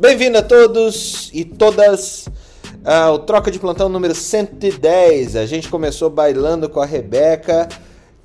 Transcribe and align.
Bem-vindo 0.00 0.38
a 0.38 0.42
todos 0.42 1.28
e 1.34 1.44
todas 1.44 2.28
ao 2.84 3.18
Troca 3.18 3.50
de 3.50 3.58
Plantão 3.58 3.88
número 3.88 4.14
110. 4.14 5.34
A 5.34 5.44
gente 5.44 5.68
começou 5.68 6.08
bailando 6.08 6.68
com 6.68 6.78
a 6.78 6.86
Rebeca. 6.86 7.68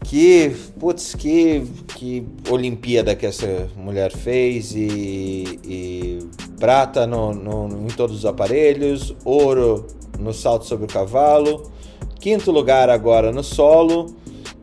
Que, 0.03 0.55
putz, 0.79 1.15
que, 1.15 1.63
que 1.95 2.27
Olimpíada 2.47 3.15
que 3.15 3.25
essa 3.25 3.67
mulher 3.75 4.11
fez 4.11 4.75
e, 4.75 5.59
e 5.65 6.19
prata 6.59 7.07
no, 7.07 7.33
no, 7.33 7.87
em 7.87 7.87
todos 7.87 8.17
os 8.17 8.25
aparelhos, 8.27 9.15
ouro 9.25 9.87
no 10.19 10.31
salto 10.31 10.65
sobre 10.65 10.85
o 10.85 10.87
cavalo, 10.87 11.71
quinto 12.19 12.51
lugar 12.51 12.87
agora 12.87 13.31
no 13.31 13.43
solo, 13.43 14.13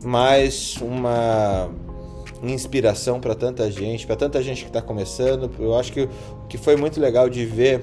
mais 0.00 0.76
uma 0.76 1.68
inspiração 2.42 3.20
para 3.20 3.34
tanta 3.34 3.70
gente, 3.70 4.06
para 4.06 4.16
tanta 4.16 4.42
gente 4.42 4.62
que 4.62 4.68
está 4.68 4.80
começando. 4.80 5.50
Eu 5.58 5.76
acho 5.76 5.92
que 5.92 6.02
o 6.02 6.46
que 6.48 6.56
foi 6.56 6.76
muito 6.76 7.00
legal 7.00 7.28
de 7.28 7.44
ver 7.44 7.82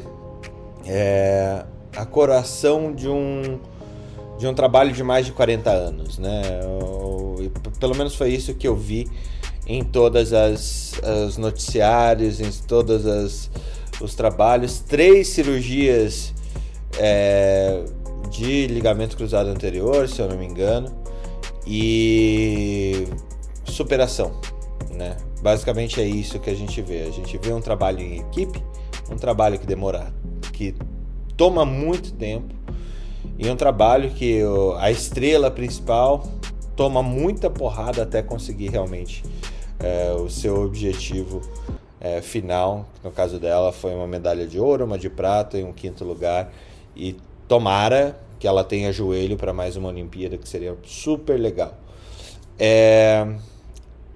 é 0.86 1.64
a 1.96 2.06
coroação 2.06 2.94
de 2.94 3.08
um 3.08 3.60
de 4.38 4.46
um 4.46 4.54
trabalho 4.54 4.92
de 4.92 5.04
mais 5.04 5.26
de 5.26 5.32
40 5.32 5.70
anos, 5.72 6.20
né? 6.20 6.42
Eu, 6.62 7.52
pelo 7.80 7.96
menos 7.96 8.16
foi 8.16 8.30
isso 8.30 8.54
que 8.54 8.68
eu 8.68 8.76
vi 8.76 9.08
em 9.66 9.84
todas 9.84 10.32
as, 10.32 10.94
as 11.04 11.38
noticiários, 11.38 12.40
em 12.40 12.52
todos 12.68 13.06
as, 13.08 13.50
os 14.00 14.14
trabalhos, 14.14 14.80
três 14.80 15.30
cirurgias 15.30 16.34
é, 17.00 17.84
de 18.30 18.68
ligamento 18.68 19.18
cruzado 19.18 19.50
anterior, 19.50 20.08
se 20.08 20.22
eu 20.22 20.28
não 20.28 20.38
me 20.38 20.46
engano, 20.46 20.96
e 21.66 23.08
superação, 23.68 24.40
né? 24.92 25.18
Basicamente 25.42 26.02
é 26.02 26.06
isso 26.06 26.40
que 26.40 26.50
a 26.50 26.56
gente 26.56 26.82
vê. 26.82 27.04
A 27.04 27.12
gente 27.12 27.38
vê 27.38 27.54
um 27.54 27.62
trabalho 27.62 28.00
em 28.00 28.20
equipe, 28.20 28.62
um 29.12 29.16
trabalho 29.16 29.60
que 29.60 29.66
demora, 29.66 30.14
que 30.52 30.76
toma 31.36 31.66
muito 31.66 32.14
tempo 32.14 32.54
e 33.38 33.50
um 33.50 33.56
trabalho 33.56 34.10
que 34.12 34.42
a 34.80 34.90
estrela 34.90 35.52
principal 35.52 36.28
toma 36.76 37.04
muita 37.04 37.50
porrada 37.50 38.04
até 38.04 38.22
conseguir 38.22 38.70
realmente 38.70 39.24
é, 39.80 40.12
o 40.14 40.30
seu 40.30 40.64
objetivo 40.64 41.42
é, 42.00 42.22
final. 42.22 42.86
No 43.04 43.12
caso 43.12 43.40
dela 43.40 43.72
foi 43.72 43.94
uma 43.94 44.08
medalha 44.08 44.48
de 44.48 44.60
ouro, 44.60 44.86
uma 44.86 44.98
de 44.98 45.10
prata 45.10 45.58
e 45.58 45.64
um 45.64 45.74
quinto 45.74 46.04
lugar. 46.04 46.52
E 46.96 47.16
tomara 47.48 48.18
que 48.40 48.48
ela 48.48 48.64
tenha 48.64 48.92
joelho 48.92 49.38
para 49.38 49.54
mais 49.54 49.76
uma 49.76 49.90
Olimpíada, 49.90 50.38
que 50.38 50.48
seria 50.48 50.76
super 50.84 51.40
legal. 51.40 51.74
É, 52.60 53.28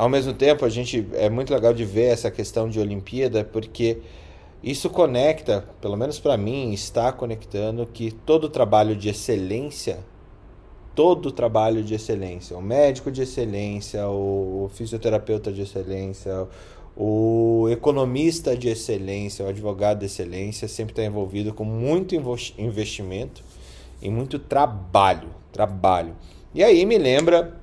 ao 0.01 0.09
mesmo 0.09 0.33
tempo, 0.33 0.65
a 0.65 0.69
gente 0.69 1.07
é 1.13 1.29
muito 1.29 1.53
legal 1.53 1.75
de 1.75 1.85
ver 1.85 2.05
essa 2.05 2.31
questão 2.31 2.67
de 2.67 2.79
Olimpíada, 2.79 3.43
porque 3.43 3.99
isso 4.63 4.89
conecta, 4.89 5.63
pelo 5.79 5.95
menos 5.95 6.19
para 6.19 6.35
mim, 6.35 6.73
está 6.73 7.11
conectando 7.11 7.85
que 7.85 8.09
todo 8.09 8.49
trabalho 8.49 8.95
de 8.95 9.09
excelência, 9.09 9.99
todo 10.95 11.31
trabalho 11.31 11.83
de 11.83 11.93
excelência, 11.93 12.57
o 12.57 12.63
médico 12.63 13.11
de 13.11 13.21
excelência, 13.21 14.07
o 14.07 14.71
fisioterapeuta 14.73 15.53
de 15.53 15.61
excelência, 15.61 16.47
o 16.97 17.67
economista 17.69 18.57
de 18.57 18.69
excelência, 18.69 19.45
o 19.45 19.49
advogado 19.49 19.99
de 19.99 20.07
excelência 20.07 20.67
sempre 20.67 20.93
está 20.93 21.05
envolvido 21.05 21.53
com 21.53 21.63
muito 21.63 22.15
investimento 22.57 23.43
e 24.01 24.09
muito 24.09 24.39
trabalho, 24.39 25.29
trabalho. 25.53 26.15
E 26.55 26.63
aí 26.63 26.87
me 26.87 26.97
lembra 26.97 27.61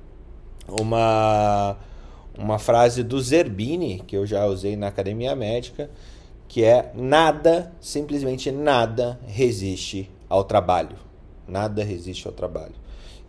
uma 0.69 1.88
uma 2.39 2.57
frase 2.57 3.03
do 3.03 3.19
Zerbini, 3.21 4.01
que 4.07 4.15
eu 4.15 4.25
já 4.25 4.45
usei 4.45 4.77
na 4.77 4.87
academia 4.87 5.35
médica, 5.35 5.89
que 6.47 6.63
é 6.63 6.91
nada, 6.95 7.71
simplesmente 7.81 8.49
nada 8.49 9.19
resiste 9.27 10.09
ao 10.29 10.43
trabalho. 10.43 10.95
Nada 11.47 11.83
resiste 11.83 12.25
ao 12.27 12.33
trabalho. 12.33 12.73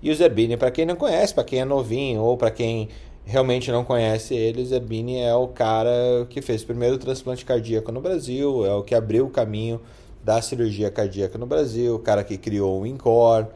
E 0.00 0.10
o 0.10 0.14
Zerbini, 0.14 0.56
para 0.56 0.70
quem 0.70 0.86
não 0.86 0.94
conhece, 0.94 1.34
para 1.34 1.44
quem 1.44 1.60
é 1.60 1.64
novinho 1.64 2.22
ou 2.22 2.36
para 2.36 2.50
quem 2.50 2.88
realmente 3.24 3.70
não 3.70 3.84
conhece 3.84 4.34
ele, 4.34 4.62
o 4.62 4.66
Zerbini 4.66 5.18
é 5.18 5.34
o 5.34 5.48
cara 5.48 6.26
que 6.30 6.40
fez 6.40 6.62
o 6.62 6.66
primeiro 6.66 6.96
transplante 6.96 7.44
cardíaco 7.44 7.90
no 7.92 8.00
Brasil, 8.00 8.64
é 8.64 8.72
o 8.72 8.82
que 8.82 8.94
abriu 8.94 9.26
o 9.26 9.30
caminho 9.30 9.80
da 10.24 10.40
cirurgia 10.40 10.90
cardíaca 10.90 11.36
no 11.36 11.46
Brasil, 11.46 11.96
o 11.96 11.98
cara 11.98 12.22
que 12.22 12.38
criou 12.38 12.80
o 12.80 12.86
INCOR, 12.86 13.48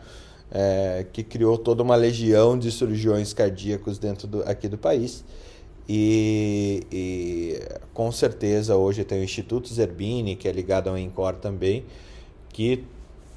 é, 0.55 1.05
que 1.13 1.25
criou 1.25 1.59
toda 1.59 1.83
uma 1.83 1.97
legião 1.97 2.57
de 2.57 2.71
cirurgiões 2.71 3.33
cardíacos 3.33 3.99
dentro 3.99 4.29
do, 4.29 4.43
aqui 4.45 4.69
do 4.69 4.79
país. 4.79 5.25
E, 5.89 6.87
e, 6.91 7.61
com 7.93 8.11
certeza 8.13 8.77
hoje 8.77 9.05
tem 9.05 9.21
o 9.21 9.25
Instituto 9.25 9.69
Zerbini, 9.69 10.37
que 10.37 10.49
é 10.49 10.53
ligado 10.53 10.89
ao 10.89 10.97
INCOR 10.97 11.35
também, 11.35 11.85
que 12.51 12.85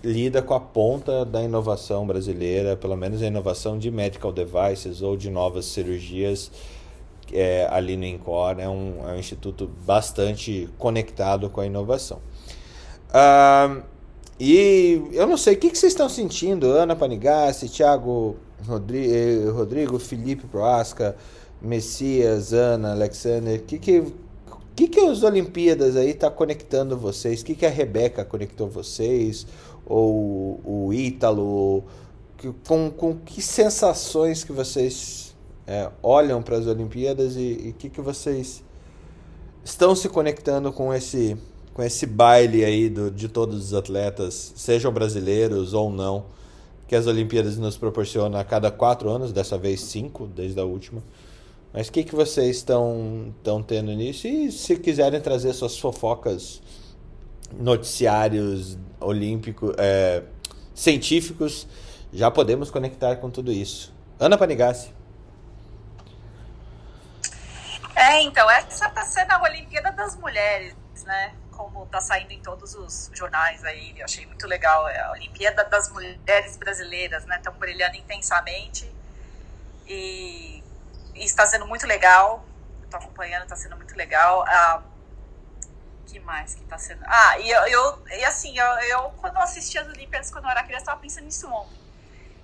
lida 0.04 0.42
com 0.44 0.54
a 0.54 0.60
ponta 0.60 1.26
da 1.26 1.42
inovação 1.42 2.06
brasileira, 2.06 2.78
pelo 2.78 2.96
menos 2.96 3.22
a 3.22 3.26
inovação 3.26 3.80
de 3.80 3.90
medical 3.90 4.32
devices 4.32 5.02
ou 5.02 5.18
de 5.18 5.30
novas 5.32 5.66
cirurgias 5.66 6.52
é, 7.34 7.68
ali 7.72 7.98
no 7.98 8.06
INCOR. 8.06 8.60
É 8.60 8.70
um, 8.70 9.10
é 9.10 9.14
um 9.14 9.18
instituto 9.18 9.68
bastante 9.86 10.70
conectado 10.78 11.50
com 11.50 11.62
a 11.62 11.66
inovação. 11.66 12.20
Uh, 13.10 13.82
e 14.40 15.02
eu 15.14 15.25
não 15.25 15.38
sei, 15.38 15.56
o 15.56 15.58
que, 15.58 15.70
que 15.70 15.78
vocês 15.78 15.94
estão 15.94 16.08
sentindo, 16.08 16.68
Ana 16.68 16.96
Panigassi, 16.96 17.70
Thiago 17.70 18.36
Rodrigo, 18.66 19.14
eh, 19.14 19.50
Rodrigo 19.50 20.00
Felipe 20.00 20.46
Proasca, 20.46 21.16
Messias, 21.62 22.53
Ana, 22.53 22.92
Alexander, 22.92 23.64
que 23.64 23.80
que 23.80 24.03
que 24.75 24.88
que 24.88 25.00
as 25.00 25.24
Olimpíadas 25.24 25.96
aí 25.96 26.14
tá 26.14 26.30
conectando 26.30 26.96
vocês? 26.96 27.42
O 27.42 27.46
que 27.46 27.56
que 27.56 27.66
a 27.66 27.70
Rebeca 27.70 28.24
conectou 28.24 28.70
vocês? 28.70 29.48
Ou 29.84 30.62
o 30.64 30.94
Ítalo? 30.94 31.84
Com, 32.68 32.92
com 32.92 33.16
que 33.16 33.42
sensações 33.42 34.44
que 34.44 34.52
vocês 34.52 35.36
é, 35.66 35.90
olham 36.04 36.44
para 36.44 36.58
as 36.58 36.68
Olimpíadas 36.68 37.36
e 37.36 37.74
o 37.74 37.74
que 37.74 37.90
que 37.90 38.00
vocês 38.00 38.64
estão 39.66 39.96
se 39.96 40.08
conectando 40.08 40.72
com 40.72 40.94
esse 40.94 41.36
com 41.78 41.84
esse 41.84 42.08
baile 42.08 42.66
aí 42.66 42.90
do, 42.90 43.12
de 43.12 43.30
todos 43.30 43.68
os 43.68 43.74
atletas, 43.76 44.52
sejam 44.56 44.92
brasileiros 44.92 45.76
ou 45.76 45.92
não, 45.92 46.26
que 46.88 46.96
as 46.96 47.06
Olimpíadas 47.06 47.56
nos 47.56 47.78
proporcionam 47.78 48.40
a 48.40 48.44
cada 48.44 48.72
quatro 48.72 49.12
anos, 49.12 49.32
dessa 49.32 49.60
vez 49.60 49.82
cinco, 49.82 50.26
desde 50.26 50.60
a 50.60 50.64
última. 50.64 51.04
Mas 51.72 51.88
o 51.88 51.92
que, 51.92 52.04
que 52.04 52.16
vocês 52.16 52.58
estão 52.58 53.32
tendo 53.68 53.92
nisso? 53.92 54.28
E 54.28 54.52
se 54.52 54.76
quiserem 54.78 55.22
trazer 55.22 55.54
suas 55.54 55.78
fofocas, 55.78 56.64
noticiários 57.54 58.76
olímpicos, 59.00 59.76
é, 59.78 60.24
científicos, 60.74 61.68
já 62.12 62.32
podemos 62.32 62.72
conectar 62.72 63.18
com 63.18 63.30
tudo 63.30 63.52
isso. 63.52 63.94
Ana 64.20 64.36
Panigassi. 64.36 64.92
É, 67.96 68.24
então, 68.24 68.50
essa 68.50 68.88
está 68.88 69.04
sendo 69.04 69.32
a 69.34 69.44
Olimpíada 69.44 69.92
das 69.92 70.16
Mulheres, 70.16 70.74
né? 71.06 71.34
Como 71.57 71.84
está 71.84 72.00
saindo 72.00 72.31
em 72.31 72.41
todos 72.41 72.75
os 72.75 73.09
jornais 73.13 73.66
aí, 73.66 73.97
eu 73.97 74.06
achei 74.06 74.25
muito 74.25 74.45
legal. 74.47 74.88
É 74.88 75.00
a 75.01 75.12
Olimpíada 75.12 75.66
das 75.66 75.90
Mulheres 75.91 76.56
Brasileiras, 76.56 77.25
né? 77.25 77.38
Estão 77.38 77.53
brilhando 77.53 77.97
intensamente. 77.97 78.90
E 79.88 80.63
e 81.18 81.25
está 81.25 81.45
sendo 81.45 81.68
muito 81.68 81.85
legal. 81.85 82.45
Estou 82.84 83.00
acompanhando, 83.00 83.44
está 83.44 83.56
sendo 83.56 83.75
muito 83.75 83.95
legal. 83.95 84.45
Ah, 84.47 84.84
que 86.06 86.19
mais 86.19 86.56
que 86.56 86.63
está 86.63 86.78
sendo? 86.78 87.03
Ah, 87.06 87.40
e 87.40 87.50
eu, 87.50 87.68
eu 87.68 88.03
e 88.07 88.24
assim, 88.24 88.57
eu, 88.57 88.66
eu, 88.66 89.01
quando 89.18 89.38
assistia 89.38 89.81
as 89.81 89.88
Olimpíadas 89.88 90.31
quando 90.31 90.45
eu 90.45 90.51
era 90.51 90.63
criança, 90.63 90.84
estava 90.84 91.01
pensando 91.01 91.25
nisso 91.25 91.51
ontem. 91.51 91.78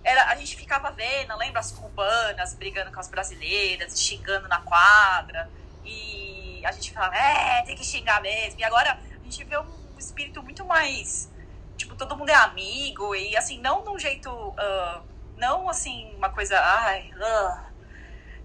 Era, 0.03 0.31
a 0.31 0.35
gente 0.35 0.57
ficava 0.57 0.91
vendo, 0.91 1.38
lembra 1.38 1.62
as 1.62 1.72
cubanas 1.72 2.53
brigando 2.56 2.91
com 2.91 3.00
as 3.00 3.07
brasileiras, 3.07 3.97
xingando 3.97 4.50
na 4.50 4.59
quadra, 4.59 5.50
e 5.85 6.23
a 6.66 6.72
gente 6.72 6.91
falava, 6.91 7.16
é, 7.16 7.62
tem 7.63 7.75
que 7.75 7.84
xingar 7.84 8.22
mesmo. 8.22 8.59
E 8.59 8.63
agora 8.63 9.00
a 9.19 9.24
gente 9.24 9.44
vê 9.44 9.57
um 9.57 9.97
espírito 9.97 10.41
muito 10.41 10.65
mais, 10.65 11.31
tipo, 11.77 11.95
todo 11.95 12.15
mundo 12.18 12.30
é 12.30 12.36
amigo, 12.36 13.15
e 13.15 13.36
assim, 13.36 13.60
não 13.60 13.83
de 13.83 13.89
um 13.89 14.00
jeito, 14.00 14.30
uh, 14.30 15.01
não 15.38 15.69
assim, 15.69 16.13
uma 16.15 16.30
coisa, 16.30 16.60
ai, 16.60 17.12
uh, 17.15 17.74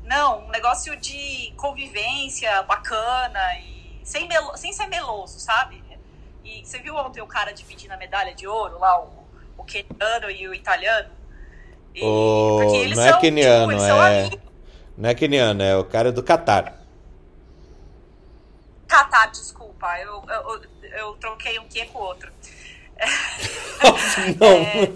não, 0.05 0.47
um 0.47 0.49
negócio 0.50 0.97
de 0.97 1.53
convivência 1.56 2.62
bacana 2.62 3.59
e 3.61 4.00
sem, 4.03 4.26
melo, 4.26 4.56
sem 4.56 4.73
ser 4.73 4.87
meloso, 4.87 5.38
sabe? 5.38 5.82
E 6.44 6.64
você 6.64 6.79
viu 6.79 6.97
ontem 6.97 7.21
o 7.21 7.26
cara 7.26 7.53
dividindo 7.53 7.93
a 7.93 7.97
medalha 7.97 8.35
de 8.35 8.47
ouro 8.47 8.79
lá, 8.79 8.99
o, 9.03 9.11
o 9.59 9.64
keniano 9.64 10.31
e 10.31 10.49
o 10.49 10.55
italiano? 10.55 11.11
E, 11.94 12.03
o... 12.03 12.59
Porque 12.62 12.76
eles 12.79 12.97
não 12.97 13.05
é 13.05 13.11
são, 13.11 13.21
keniano, 13.21 13.73
tipo, 13.73 13.82
é... 13.82 14.31
Não 14.97 15.11
é 15.11 15.14
keniano, 15.14 15.62
é 15.62 15.76
o 15.76 15.85
cara 15.85 16.11
do 16.11 16.23
Catar. 16.23 16.78
Catar, 18.88 19.26
desculpa, 19.26 19.99
eu, 20.00 20.25
eu, 20.26 20.62
eu 20.82 21.12
troquei 21.17 21.58
um 21.58 21.69
que 21.69 21.85
com 21.87 21.99
o 21.99 22.02
outro. 22.02 22.32
não. 24.40 24.49
É, 24.49 24.87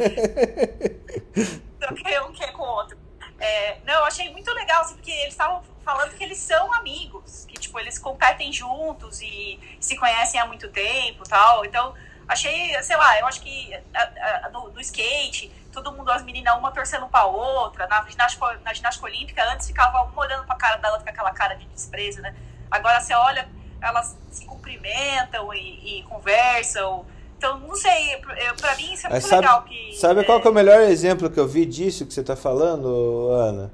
troquei 1.78 2.20
um 2.20 2.32
que 2.32 2.46
com 2.52 2.62
o 2.62 2.66
outro. 2.66 2.98
É, 3.38 3.78
não, 3.84 3.94
eu 3.94 4.04
achei 4.04 4.30
muito 4.30 4.52
legal, 4.54 4.82
assim, 4.82 4.94
porque 4.94 5.10
eles 5.10 5.34
estavam 5.34 5.62
falando 5.84 6.14
que 6.14 6.22
eles 6.22 6.38
são 6.38 6.72
amigos, 6.74 7.44
que, 7.46 7.58
tipo, 7.58 7.78
eles 7.78 7.98
competem 7.98 8.52
juntos 8.52 9.20
e 9.20 9.58
se 9.80 9.96
conhecem 9.96 10.40
há 10.40 10.46
muito 10.46 10.68
tempo 10.68 11.24
tal. 11.28 11.64
Então, 11.64 11.92
achei, 12.28 12.80
sei 12.82 12.96
lá, 12.96 13.18
eu 13.18 13.26
acho 13.26 13.42
que 13.42 13.74
a, 13.94 14.46
a, 14.46 14.50
no, 14.50 14.70
no, 14.70 14.80
skate, 14.80 15.52
todo 15.72 15.92
mundo, 15.92 16.10
as 16.10 16.22
meninas, 16.22 16.56
uma 16.56 16.70
torcendo 16.70 17.08
pra 17.08 17.24
outra. 17.24 17.86
Na 17.88 18.08
ginástica, 18.08 18.60
na 18.64 18.72
ginástica 18.72 19.06
olímpica, 19.06 19.44
antes 19.52 19.66
ficava 19.66 20.02
uma 20.02 20.22
olhando 20.22 20.46
pra 20.46 20.54
cara 20.54 20.76
da 20.76 20.90
outra 20.90 21.04
com 21.04 21.10
aquela 21.10 21.32
cara 21.32 21.54
de 21.54 21.66
desprezo, 21.66 22.20
né? 22.22 22.34
Agora 22.70 23.00
você 23.00 23.12
olha, 23.12 23.48
elas 23.82 24.17
se 24.31 24.46
cumprimentam 24.46 25.52
e, 25.52 25.99
e 25.99 26.02
conversam. 26.05 27.05
Então, 27.37 27.58
não 27.58 27.75
sei, 27.75 28.17
pra 28.61 28.76
mim 28.76 28.93
isso 28.93 29.06
é 29.08 29.11
muito 29.11 29.26
sabe, 29.26 29.43
legal. 29.43 29.62
Que, 29.64 29.96
sabe 29.96 30.20
é... 30.20 30.25
qual 30.25 30.40
que 30.40 30.46
é 30.46 30.50
o 30.50 30.55
melhor 30.55 30.81
exemplo 30.82 31.29
que 31.29 31.40
eu 31.40 31.49
vi 31.49 31.67
disso 31.67 32.06
que 32.06 32.14
você 32.14 32.23
tá 32.23 32.37
falando, 32.37 33.29
Ana? 33.31 33.73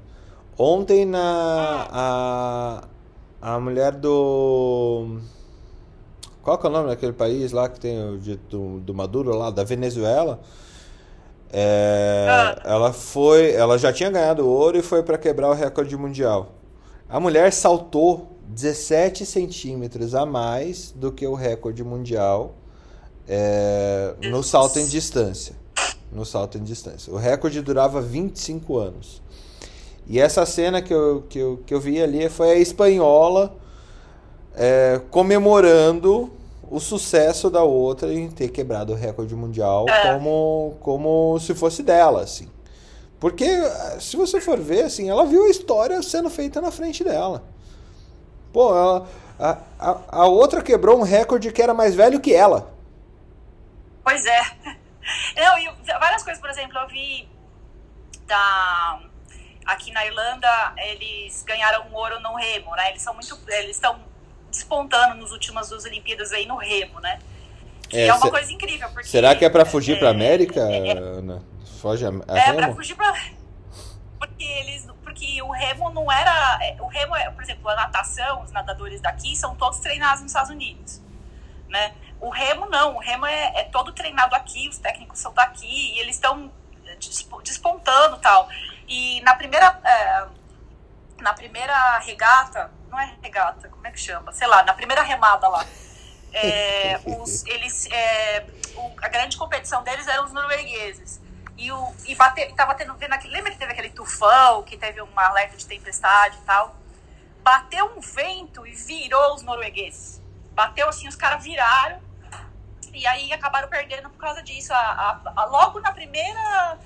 Ontem 0.57 1.05
na. 1.05 1.87
A, 1.91 2.83
a 3.41 3.59
mulher 3.59 3.91
do. 3.93 5.19
Qual 6.41 6.57
que 6.57 6.65
é 6.65 6.69
o 6.69 6.73
nome 6.73 6.89
daquele 6.89 7.13
país 7.13 7.51
lá 7.51 7.69
que 7.69 7.79
tem 7.79 7.97
o 7.97 8.17
do, 8.17 8.79
do 8.79 8.93
Maduro 8.93 9.35
lá, 9.37 9.51
da 9.51 9.63
Venezuela? 9.63 10.41
É, 11.53 12.27
ah. 12.27 12.61
Ela 12.63 12.91
foi. 12.91 13.51
Ela 13.53 13.77
já 13.77 13.93
tinha 13.93 14.09
ganhado 14.09 14.47
ouro 14.47 14.77
e 14.77 14.81
foi 14.81 15.03
para 15.03 15.17
quebrar 15.17 15.49
o 15.49 15.53
recorde 15.53 15.95
mundial. 15.95 16.55
A 17.07 17.19
mulher 17.19 17.53
saltou 17.53 18.38
17 18.49 19.25
centímetros 19.27 20.15
a 20.15 20.25
mais 20.25 20.91
do 20.91 21.11
que 21.11 21.25
o 21.25 21.35
recorde 21.35 21.83
mundial 21.83 22.55
é, 23.27 24.15
no 24.23 24.41
salto 24.41 24.79
em 24.79 24.87
distância. 24.87 25.55
No 26.11 26.25
salto 26.25 26.57
em 26.57 26.63
distância. 26.63 27.13
O 27.13 27.17
recorde 27.17 27.61
durava 27.61 28.01
25 28.01 28.77
anos. 28.77 29.21
E 30.07 30.19
essa 30.19 30.43
cena 30.47 30.81
que 30.81 30.91
eu, 30.91 31.23
que 31.29 31.37
eu, 31.37 31.63
que 31.63 31.71
eu 31.71 31.79
vi 31.79 32.01
ali 32.01 32.27
foi 32.27 32.49
a 32.49 32.55
espanhola 32.55 33.55
é, 34.55 34.99
comemorando 35.11 36.31
o 36.71 36.79
sucesso 36.79 37.51
da 37.51 37.61
outra 37.61 38.11
em 38.11 38.29
ter 38.31 38.49
quebrado 38.49 38.93
o 38.93 38.95
recorde 38.95 39.35
mundial 39.35 39.85
é. 39.87 40.13
como, 40.13 40.73
como 40.79 41.39
se 41.39 41.53
fosse 41.53 41.83
dela, 41.83 42.23
assim. 42.23 42.47
Porque, 43.19 43.45
se 43.99 44.17
você 44.17 44.41
for 44.41 44.59
ver, 44.59 44.85
assim, 44.85 45.07
ela 45.07 45.25
viu 45.25 45.43
a 45.43 45.49
história 45.49 46.01
sendo 46.01 46.29
feita 46.31 46.59
na 46.59 46.71
frente 46.71 47.03
dela. 47.03 47.43
Pô, 48.51 48.73
a, 48.73 49.57
a, 49.79 49.97
a 50.09 50.25
outra 50.25 50.61
quebrou 50.61 50.99
um 50.99 51.03
recorde 51.03 51.51
que 51.51 51.61
era 51.61 51.73
mais 51.73 51.95
velho 51.95 52.19
que 52.19 52.33
ela. 52.33 52.73
Pois 54.03 54.25
é. 54.25 54.41
Não, 55.35 55.57
e 55.57 55.69
várias 55.99 56.23
coisas, 56.23 56.41
por 56.41 56.49
exemplo, 56.49 56.77
eu 56.77 56.87
vi 56.87 57.29
da 58.25 58.99
aqui 59.65 59.91
na 59.91 60.05
Irlanda, 60.05 60.73
eles 60.77 61.43
ganharam 61.43 61.87
um 61.87 61.95
ouro 61.95 62.19
no 62.19 62.35
remo, 62.35 62.75
né? 62.75 62.89
Eles 62.89 63.01
são 63.01 63.13
muito. 63.13 63.39
Eles 63.47 63.75
estão 63.75 63.99
despontando 64.49 65.15
nas 65.15 65.31
últimas 65.31 65.69
duas 65.69 65.85
Olimpíadas 65.85 66.31
aí 66.31 66.45
no 66.45 66.57
remo, 66.57 66.99
né? 66.99 67.19
é, 67.91 68.07
é 68.07 68.13
uma 68.13 68.29
coisa 68.29 68.51
incrível. 68.51 68.89
Porque, 68.89 69.07
será 69.07 69.35
que 69.35 69.43
é 69.43 69.49
para 69.49 69.65
fugir 69.65 69.95
é, 69.95 69.99
para 69.99 70.09
América, 70.09 70.59
é, 70.61 70.89
é, 70.89 70.91
Ana? 70.97 71.43
Foge 71.79 72.05
a, 72.05 72.09
a 72.09 72.37
é, 72.37 72.41
remo? 72.41 72.59
É, 72.59 72.63
para 72.63 72.75
fugir 72.75 72.95
para. 72.95 73.15
Porque 74.19 74.43
eles. 74.43 74.87
Porque 75.19 75.41
o 75.41 75.51
remo 75.51 75.89
não 75.89 76.09
era. 76.09 76.59
O 76.79 76.87
remo, 76.87 77.13
é, 77.13 77.29
por 77.29 77.43
exemplo, 77.43 77.67
a 77.67 77.75
natação, 77.75 78.41
os 78.41 78.51
nadadores 78.53 79.01
daqui 79.01 79.35
são 79.35 79.53
todos 79.53 79.79
treinados 79.79 80.21
nos 80.21 80.31
Estados 80.31 80.49
Unidos. 80.49 81.01
Né? 81.67 81.93
O 82.21 82.29
remo 82.29 82.67
não, 82.67 82.95
o 82.95 82.99
remo 82.99 83.25
é, 83.25 83.59
é 83.59 83.63
todo 83.65 83.91
treinado 83.91 84.33
aqui, 84.33 84.69
os 84.69 84.77
técnicos 84.77 85.19
são 85.19 85.33
daqui, 85.33 85.67
e 85.67 85.99
eles 85.99 86.15
estão 86.15 86.49
despontando 87.43 88.17
tal. 88.19 88.47
E 88.87 89.19
na 89.21 89.35
primeira, 89.35 89.77
é, 89.83 90.27
na 91.21 91.33
primeira 91.33 91.99
regata, 91.99 92.71
não 92.89 92.97
é 92.97 93.13
regata, 93.21 93.67
como 93.67 93.85
é 93.85 93.91
que 93.91 93.99
chama? 93.99 94.31
Sei 94.31 94.47
lá, 94.47 94.63
na 94.63 94.73
primeira 94.73 95.03
remada 95.03 95.49
lá, 95.49 95.65
é, 96.31 96.97
os, 97.19 97.45
eles, 97.45 97.87
é, 97.91 98.45
o, 98.73 98.91
a 99.01 99.09
grande 99.09 99.35
competição 99.35 99.83
deles 99.83 100.07
eram 100.07 100.23
os 100.23 100.31
noruegueses. 100.31 101.19
E, 101.59 101.69
o, 101.73 101.93
e 102.05 102.15
bate, 102.15 102.53
tava 102.53 102.73
tendo, 102.73 102.95
vendo 102.95 103.11
aquele, 103.11 103.33
lembra 103.33 103.51
que 103.51 103.57
teve 103.57 103.73
aquele 103.73 103.89
tufão, 103.89 104.63
que 104.63 104.77
teve 104.77 105.01
uma 105.01 105.25
alerta 105.25 105.57
de 105.57 105.65
tempestade 105.65 106.37
e 106.37 106.45
tal? 106.45 106.73
Bateu 107.43 107.85
um 107.97 107.99
vento 107.99 108.65
e 108.65 108.73
virou 108.73 109.35
os 109.35 109.41
noruegueses. 109.41 110.21
Bateu 110.53 110.87
assim, 110.87 111.09
os 111.09 111.17
caras 111.17 111.43
viraram 111.43 112.01
e 112.93 113.05
aí 113.05 113.33
acabaram 113.33 113.67
perdendo 113.67 114.09
por 114.09 114.17
causa 114.17 114.41
disso. 114.41 114.73
A, 114.73 114.77
a, 114.77 115.33
a, 115.35 115.45
logo 115.45 115.81
na 115.81 115.91
primeira 115.91 116.79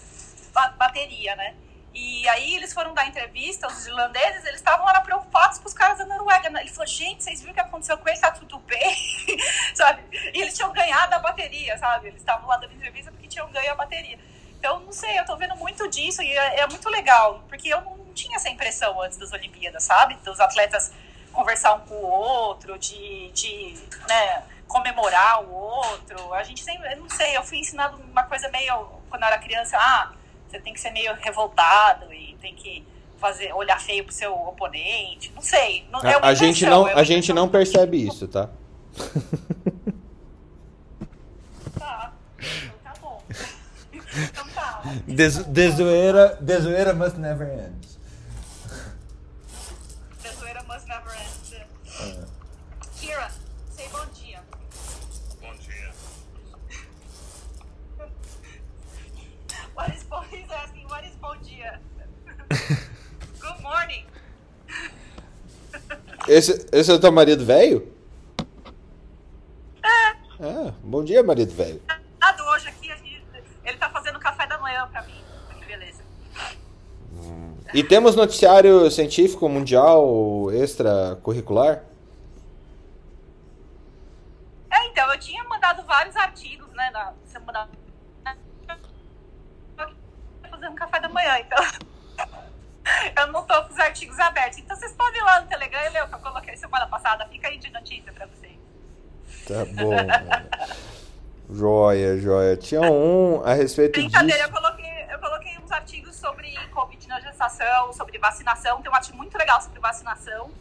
bateria, 0.76 1.36
né? 1.36 1.56
E 1.94 2.28
aí 2.30 2.56
eles 2.56 2.74
foram 2.74 2.96
dar 2.96 3.08
entrevista, 3.08 3.68
os 3.68 3.86
irlandeses, 3.86 4.44
eles 4.46 4.56
estavam 4.56 4.84
lá 4.88 5.00
preocupados 5.02 5.60
com 5.60 5.68
os 5.68 5.74
caras 5.76 6.00
da 6.00 6.06
Noruega. 6.06 6.50
Né? 6.50 6.62
Ele 6.62 6.72
falou, 6.72 6.88
gente, 6.88 7.24
vocês 7.24 7.42
viram 7.42 7.52
o 7.52 7.54
que 7.54 7.62
aconteceu 7.62 7.96
com 8.00 8.10
eles? 8.10 8.20
Tá 8.20 8.32
tudo 8.32 8.58
bem? 8.58 8.98
sabe? 9.76 10.04
E 10.34 10.42
eles 10.42 10.56
tinham 10.56 10.74
ganhado 10.74 11.14
a 11.14 11.20
bateria, 11.20 11.78
sabe? 11.78 12.08
Eles 12.08 12.22
estavam 12.22 12.48
lá 12.48 12.58
dando 12.58 12.74
entrevista 12.74 13.12
porque 13.12 13.28
tinham 13.28 13.48
ganho 13.52 13.72
a 13.72 13.76
bateria. 13.76 14.18
Então, 14.64 14.80
não 14.80 14.94
sei, 14.94 15.20
eu 15.20 15.26
tô 15.26 15.36
vendo 15.36 15.58
muito 15.58 15.90
disso 15.90 16.22
e 16.22 16.32
é, 16.32 16.62
é 16.62 16.68
muito 16.68 16.88
legal, 16.90 17.44
porque 17.50 17.68
eu 17.68 17.82
não 17.82 17.98
tinha 18.14 18.38
essa 18.38 18.48
impressão 18.48 19.02
antes 19.02 19.18
das 19.18 19.34
Olimpíadas, 19.34 19.84
sabe? 19.84 20.16
Dos 20.24 20.40
atletas 20.40 20.90
conversar 21.34 21.74
um 21.74 21.82
com 21.82 21.96
o 21.96 22.06
outro, 22.06 22.80
de, 22.80 23.30
de 23.34 23.78
né, 24.08 24.42
comemorar 24.66 25.44
o 25.44 25.52
outro. 25.52 26.34
A 26.34 26.44
gente 26.44 26.64
sempre, 26.64 26.94
eu 26.94 26.98
não 26.98 27.10
sei, 27.10 27.36
eu 27.36 27.44
fui 27.44 27.58
ensinado 27.58 27.98
uma 28.10 28.24
coisa 28.24 28.48
meio, 28.52 28.86
quando 29.10 29.24
eu 29.24 29.28
era 29.28 29.38
criança, 29.38 29.78
ah 29.78 30.14
você 30.48 30.60
tem 30.62 30.74
que 30.74 30.80
ser 30.80 30.92
meio 30.92 31.14
revoltado 31.16 32.14
e 32.14 32.38
tem 32.40 32.56
que 32.56 32.86
fazer 33.20 33.52
olhar 33.54 33.82
feio 33.82 34.06
pro 34.06 34.14
seu 34.14 34.34
oponente. 34.34 35.30
Não 35.36 35.42
sei. 35.42 35.86
Não, 35.92 36.00
é 36.00 36.14
a, 36.14 36.20
a 36.28 36.34
gente 36.34 36.66
não, 36.66 36.88
é 36.88 36.94
a 36.94 37.04
gente 37.04 37.34
não 37.34 37.50
percebe 37.50 38.08
isso, 38.08 38.30
tá? 38.30 38.50
Tá. 41.78 42.14
Então 42.40 42.78
tá 42.82 42.94
bom. 43.02 43.24
Então 43.92 44.48
tá. 44.53 44.53
Des, 45.08 45.38
desoeira, 45.46 46.38
desoeira 46.42 46.94
must 46.94 47.18
never 47.18 47.48
end. 47.48 47.88
Desoeira 50.22 50.64
must 50.64 50.88
never 50.88 51.12
end. 51.14 51.68
É. 52.00 52.26
Kira, 53.00 53.32
say 53.72 53.88
bom 53.90 54.06
dia. 54.14 54.42
Bom 55.42 55.56
dia. 55.58 55.92
What 59.76 59.96
is 59.96 60.04
He's 60.32 60.52
asking, 60.52 60.86
what 60.88 61.06
is 61.06 61.16
bom 61.22 61.36
dia? 61.42 61.80
Good 63.40 63.62
morning. 63.62 64.06
Esse, 66.28 66.66
esse 66.72 66.92
é 66.92 66.94
o 66.94 67.00
teu 67.00 67.12
marido 67.12 67.46
velho? 67.46 67.92
É. 69.84 70.10
Ah, 70.40 70.74
bom 70.84 71.04
dia, 71.04 71.24
marido 71.24 71.54
velho. 71.54 71.82
Hoje 72.54 72.68
aqui, 72.70 72.92
ele 73.66 73.78
tá 73.80 73.90
fazendo 73.90 74.20
café 74.20 74.46
da 74.46 74.60
manhã 74.60 74.88
pra 74.92 75.02
mim. 75.02 75.24
Que 75.58 75.66
beleza. 75.66 76.04
Hum. 77.14 77.58
E 77.74 77.84
temos 77.84 78.16
noticiário 78.16 78.90
científico 78.92 79.50
mundial 79.50 80.52
extracurricular? 80.52 81.84
É, 84.72 84.88
então, 84.88 85.12
eu 85.12 85.20
tinha 85.20 85.44
mandado 85.46 85.84
vários 85.84 86.16
artigos, 86.16 86.70
né, 86.74 86.92
na 86.92 87.14
semana 87.26 87.68
fazendo 90.50 90.76
café 90.76 91.00
da 91.00 91.10
manhã, 91.10 91.40
então. 91.40 91.60
eu 93.18 93.28
não 93.28 93.44
tô 93.44 93.64
com 93.64 93.74
os 93.74 93.80
artigos 93.80 94.20
abertos. 94.20 94.60
Então 94.60 94.78
vocês 94.78 94.92
podem 94.94 95.20
ir 95.20 95.24
lá 95.24 95.42
no 95.42 95.48
Telegram 95.48 95.82
e 95.82 95.90
ler 95.90 96.04
o 96.04 96.08
que 96.08 96.16
eu 96.16 96.20
coloquei 96.20 96.56
semana 96.56 96.88
passada. 96.88 97.26
Fica 97.28 97.48
aí 97.48 97.58
de 97.58 97.72
notícia 97.72 98.12
pra 98.14 98.28
vocês. 98.28 98.54
Tá 99.48 99.66
bom. 99.66 99.96
joia, 101.54 102.18
joia. 102.18 102.56
Tinha 102.56 102.82
um 102.82 103.44
a 103.44 103.54
respeito 103.54 104.00
disso. 104.00 104.16
eu 104.18 104.52
coloquei, 104.52 105.06
eu 105.10 105.20
coloquei 105.20 105.58
uns 105.58 105.72
artigos 105.72 106.16
sobre 106.16 106.54
Sobre 107.94 108.18
vacinação. 108.18 108.82
Tem 108.82 108.92
um 108.92 108.96
artigo 108.96 109.18
muito 109.18 109.38
legal 109.38 109.62
sobre 109.62 109.80
vacinação, 109.80 110.52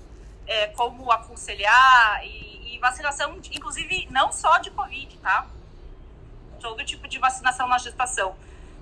é, 0.47 0.69
como 0.69 1.11
aconselhar 1.11 2.25
e, 2.25 2.75
e 2.75 2.79
vacinação, 2.79 3.39
inclusive, 3.53 4.09
não 4.11 4.33
só 4.33 4.59
de 4.59 4.71
Covid, 4.71 5.17
tá? 5.19 5.47
Todo 6.61 6.85
tipo 6.85 7.09
de 7.09 7.19
vacinação 7.19 7.67
na 7.69 7.79
gestação 7.79 8.37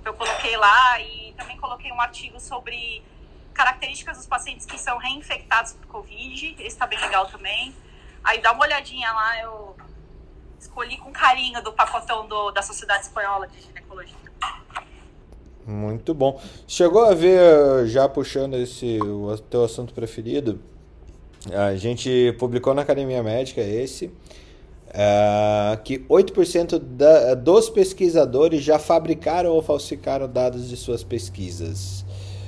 eu 0.05 0.15
coloquei 0.15 0.57
lá 0.57 1.01
e 1.01 1.33
também 1.37 1.57
coloquei 1.59 1.93
um 1.93 2.01
artigo 2.01 2.41
sobre 2.41 3.03
características 3.53 4.17
dos 4.17 4.27
pacientes 4.27 4.65
que 4.65 4.79
são 4.79 4.97
reinfectados 4.99 5.73
por 5.73 5.87
Covid. 5.87 6.55
Esse 6.55 6.63
está 6.63 6.87
bem 6.87 6.99
legal 6.99 7.27
também. 7.27 7.75
Aí 8.25 8.41
dá 8.41 8.53
uma 8.53 8.63
olhadinha 8.63 9.13
lá, 9.13 9.41
eu 9.41 9.77
escolhi 10.59 10.97
com 10.99 11.13
carinho 11.13 11.63
do 11.63 11.73
pacotão 11.73 12.27
do, 12.27 12.51
da 12.51 12.63
Sociedade 12.63 13.05
Espanhola 13.05 13.47
de 13.47 13.61
Ginecologia. 13.61 14.17
Muito 15.71 16.13
bom. 16.13 16.41
Chegou 16.67 17.05
a 17.05 17.15
ver, 17.15 17.87
já 17.87 18.09
puxando 18.09 18.55
esse 18.55 18.99
o 19.01 19.37
teu 19.39 19.65
assunto 19.65 19.95
preferido, 19.95 20.61
a 21.53 21.77
gente 21.77 22.35
publicou 22.39 22.75
na 22.75 22.83
Academia 22.83 23.23
Médica 23.23 23.61
esse, 23.61 24.13
Uh, 24.91 25.81
que 25.85 26.01
8% 26.01 26.77
da, 26.77 27.35
dos 27.37 27.71
pesquisadores 27.71 28.61
já 28.61 28.77
fabricaram 28.77 29.51
ou 29.51 29.63
falsificaram 29.63 30.29
dados 30.29 30.69
de 30.69 30.77
suas 30.77 31.05
pesquisas. 31.05 32.05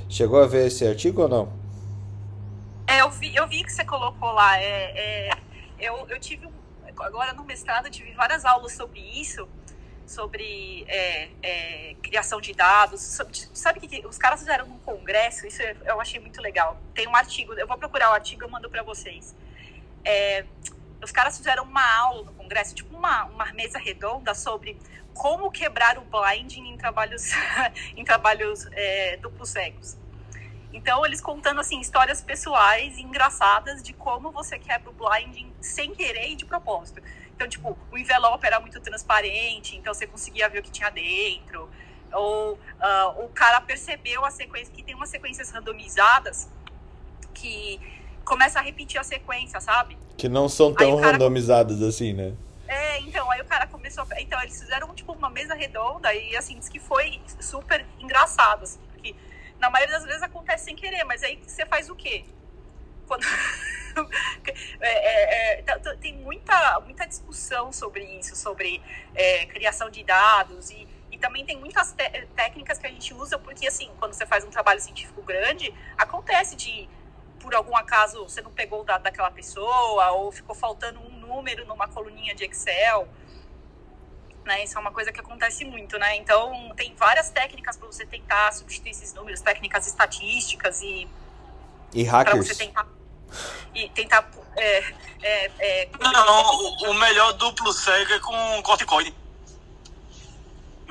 Chegou 0.08 0.42
a 0.42 0.46
ver 0.48 0.66
esse 0.66 0.84
artigo 0.84 1.22
ou 1.22 1.28
não? 1.28 1.52
É, 2.84 3.00
eu 3.00 3.10
vi, 3.12 3.28
vi, 3.30 3.36
eu 3.36 3.46
vi 3.46 3.62
que 3.62 3.72
você 3.72 3.84
colocou 3.84 4.32
lá. 4.32 4.58
É, 4.58 5.30
é, 5.30 5.38
eu, 5.78 6.06
eu 6.08 6.18
tive, 6.18 6.48
agora 6.98 7.32
no 7.32 7.44
mestrado, 7.44 7.86
eu 7.86 7.90
tive 7.92 8.12
várias 8.12 8.44
aulas 8.44 8.72
sobre 8.72 9.00
isso, 9.00 9.48
sobre 10.06 10.84
é, 10.88 11.28
é, 11.42 11.94
criação 12.02 12.40
de 12.40 12.52
dados. 12.52 13.00
Sobre, 13.00 13.36
sabe 13.54 13.78
o 13.78 13.82
que 13.82 14.06
os 14.06 14.18
caras 14.18 14.40
fizeram 14.40 14.66
num 14.66 14.78
congresso? 14.78 15.46
Isso 15.46 15.62
eu 15.62 16.00
achei 16.00 16.20
muito 16.20 16.40
legal. 16.40 16.80
Tem 16.94 17.06
um 17.06 17.16
artigo, 17.16 17.54
eu 17.54 17.66
vou 17.66 17.76
procurar 17.78 18.10
o 18.10 18.14
artigo, 18.14 18.44
eu 18.44 18.48
mando 18.48 18.68
para 18.68 18.82
vocês. 18.82 19.34
É, 20.04 20.44
os 21.02 21.10
caras 21.10 21.36
fizeram 21.36 21.64
uma 21.64 21.84
aula 21.98 22.24
no 22.24 22.32
congresso, 22.34 22.74
tipo 22.74 22.96
uma, 22.96 23.24
uma 23.24 23.52
mesa 23.52 23.78
redonda 23.78 24.34
sobre 24.34 24.78
como 25.14 25.50
quebrar 25.50 25.98
o 25.98 26.02
blinding 26.02 26.68
em 26.68 26.76
trabalhos, 26.76 27.30
em 27.96 28.04
trabalhos 28.04 28.66
é, 28.72 29.16
duplos 29.18 29.50
cegos. 29.50 29.96
Então, 30.72 31.04
eles 31.04 31.20
contando, 31.20 31.60
assim, 31.60 31.80
histórias 31.80 32.22
pessoais 32.22 32.96
engraçadas 32.96 33.82
de 33.82 33.92
como 33.92 34.30
você 34.30 34.58
quebra 34.58 34.88
o 34.88 34.92
blinding 34.92 35.52
sem 35.60 35.94
querer 35.94 36.30
e 36.30 36.36
de 36.36 36.46
propósito. 36.46 37.02
Então, 37.42 37.48
tipo, 37.48 37.76
o 37.90 37.98
envelope 37.98 38.46
era 38.46 38.60
muito 38.60 38.78
transparente, 38.78 39.76
então 39.76 39.92
você 39.92 40.06
conseguia 40.06 40.48
ver 40.48 40.60
o 40.60 40.62
que 40.62 40.70
tinha 40.70 40.90
dentro. 40.90 41.68
Ou 42.12 42.52
uh, 42.54 43.24
o 43.24 43.28
cara 43.30 43.60
percebeu 43.60 44.24
a 44.24 44.30
sequência, 44.30 44.72
que 44.72 44.82
tem 44.82 44.94
umas 44.94 45.08
sequências 45.08 45.50
randomizadas 45.50 46.48
que 47.34 47.80
começa 48.24 48.60
a 48.60 48.62
repetir 48.62 49.00
a 49.00 49.02
sequência, 49.02 49.60
sabe? 49.60 49.98
Que 50.16 50.28
não 50.28 50.48
são 50.48 50.72
tão 50.72 51.00
cara... 51.00 51.12
randomizadas 51.12 51.82
assim, 51.82 52.12
né? 52.12 52.32
É, 52.68 53.00
então, 53.00 53.28
aí 53.30 53.40
o 53.40 53.44
cara 53.44 53.66
começou. 53.66 54.06
A... 54.08 54.20
Então, 54.20 54.40
eles 54.40 54.60
fizeram 54.60 54.94
tipo 54.94 55.12
uma 55.12 55.28
mesa 55.28 55.54
redonda 55.54 56.14
e 56.14 56.36
assim, 56.36 56.56
diz 56.60 56.68
que 56.68 56.78
foi 56.78 57.20
super 57.40 57.84
engraçado, 57.98 58.62
assim, 58.62 58.78
porque 58.92 59.16
na 59.58 59.68
maioria 59.68 59.96
das 59.96 60.04
vezes 60.04 60.22
acontece 60.22 60.66
sem 60.66 60.76
querer, 60.76 61.02
mas 61.04 61.24
aí 61.24 61.40
você 61.44 61.66
faz 61.66 61.90
o 61.90 61.96
quê? 61.96 62.24
Quando. 63.12 63.26
é, 64.80 65.58
é, 65.58 65.60
é, 65.60 65.96
tem 65.96 66.16
muita, 66.16 66.80
muita 66.80 67.06
discussão 67.06 67.70
sobre 67.70 68.02
isso, 68.18 68.34
sobre 68.34 68.82
é, 69.14 69.44
criação 69.44 69.90
de 69.90 70.02
dados 70.02 70.70
e, 70.70 70.88
e 71.10 71.18
também 71.18 71.44
tem 71.44 71.58
muitas 71.58 71.94
técnicas 72.34 72.78
que 72.78 72.86
a 72.86 72.90
gente 72.90 73.12
usa 73.12 73.38
porque 73.38 73.66
assim, 73.66 73.90
quando 73.98 74.14
você 74.14 74.24
faz 74.24 74.44
um 74.44 74.50
trabalho 74.50 74.80
científico 74.80 75.20
grande, 75.20 75.74
acontece 75.98 76.56
de 76.56 76.88
por 77.38 77.54
algum 77.54 77.76
acaso 77.76 78.22
você 78.22 78.40
não 78.40 78.50
pegou 78.50 78.80
o 78.80 78.84
dado 78.84 79.02
daquela 79.02 79.30
pessoa 79.30 80.10
ou 80.12 80.32
ficou 80.32 80.54
faltando 80.54 80.98
um 80.98 81.10
número 81.10 81.66
numa 81.66 81.86
coluninha 81.86 82.34
de 82.34 82.44
Excel. 82.44 83.06
Né? 84.42 84.64
Isso 84.64 84.78
é 84.78 84.80
uma 84.80 84.90
coisa 84.90 85.12
que 85.12 85.20
acontece 85.20 85.64
muito, 85.66 85.98
né? 85.98 86.16
Então, 86.16 86.72
tem 86.74 86.94
várias 86.96 87.30
técnicas 87.30 87.76
para 87.76 87.86
você 87.86 88.06
tentar 88.06 88.50
substituir 88.52 88.90
esses 88.90 89.12
números, 89.12 89.40
técnicas 89.40 89.86
estatísticas 89.86 90.80
e... 90.80 91.08
E 91.94 92.02
hackers. 92.02 92.48
Você 92.48 92.56
tentar, 92.56 92.88
e 93.74 93.88
tentar... 93.90 94.28
É, 94.56 94.94
é, 95.22 95.50
é, 95.58 95.88
não, 95.98 96.54
o, 96.54 96.90
o 96.90 96.94
melhor 96.94 97.32
duplo 97.34 97.72
cego 97.72 98.12
é 98.12 98.18
com 98.18 98.62
corticoide. 98.62 99.14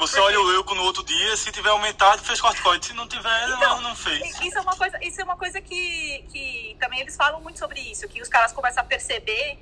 Você 0.01 0.19
olha 0.19 0.41
o 0.41 0.51
Euco 0.51 0.73
no 0.73 0.81
outro 0.83 1.03
dia, 1.03 1.37
se 1.37 1.51
tiver 1.51 1.69
aumentado, 1.69 2.23
fez 2.23 2.41
corticoide. 2.41 2.87
Se 2.87 2.93
não 2.93 3.07
tiver, 3.07 3.49
então, 3.49 3.75
não, 3.75 3.89
não 3.89 3.95
fez. 3.95 4.39
Isso 4.41 4.57
é 4.57 4.61
uma 4.61 4.75
coisa, 4.75 4.97
isso 5.05 5.21
é 5.21 5.23
uma 5.23 5.37
coisa 5.37 5.61
que, 5.61 6.25
que 6.31 6.75
também 6.79 7.01
eles 7.01 7.15
falam 7.15 7.39
muito 7.39 7.59
sobre 7.59 7.79
isso, 7.79 8.07
que 8.07 8.19
os 8.19 8.27
caras 8.27 8.51
começam 8.51 8.81
a 8.81 8.85
perceber 8.85 9.59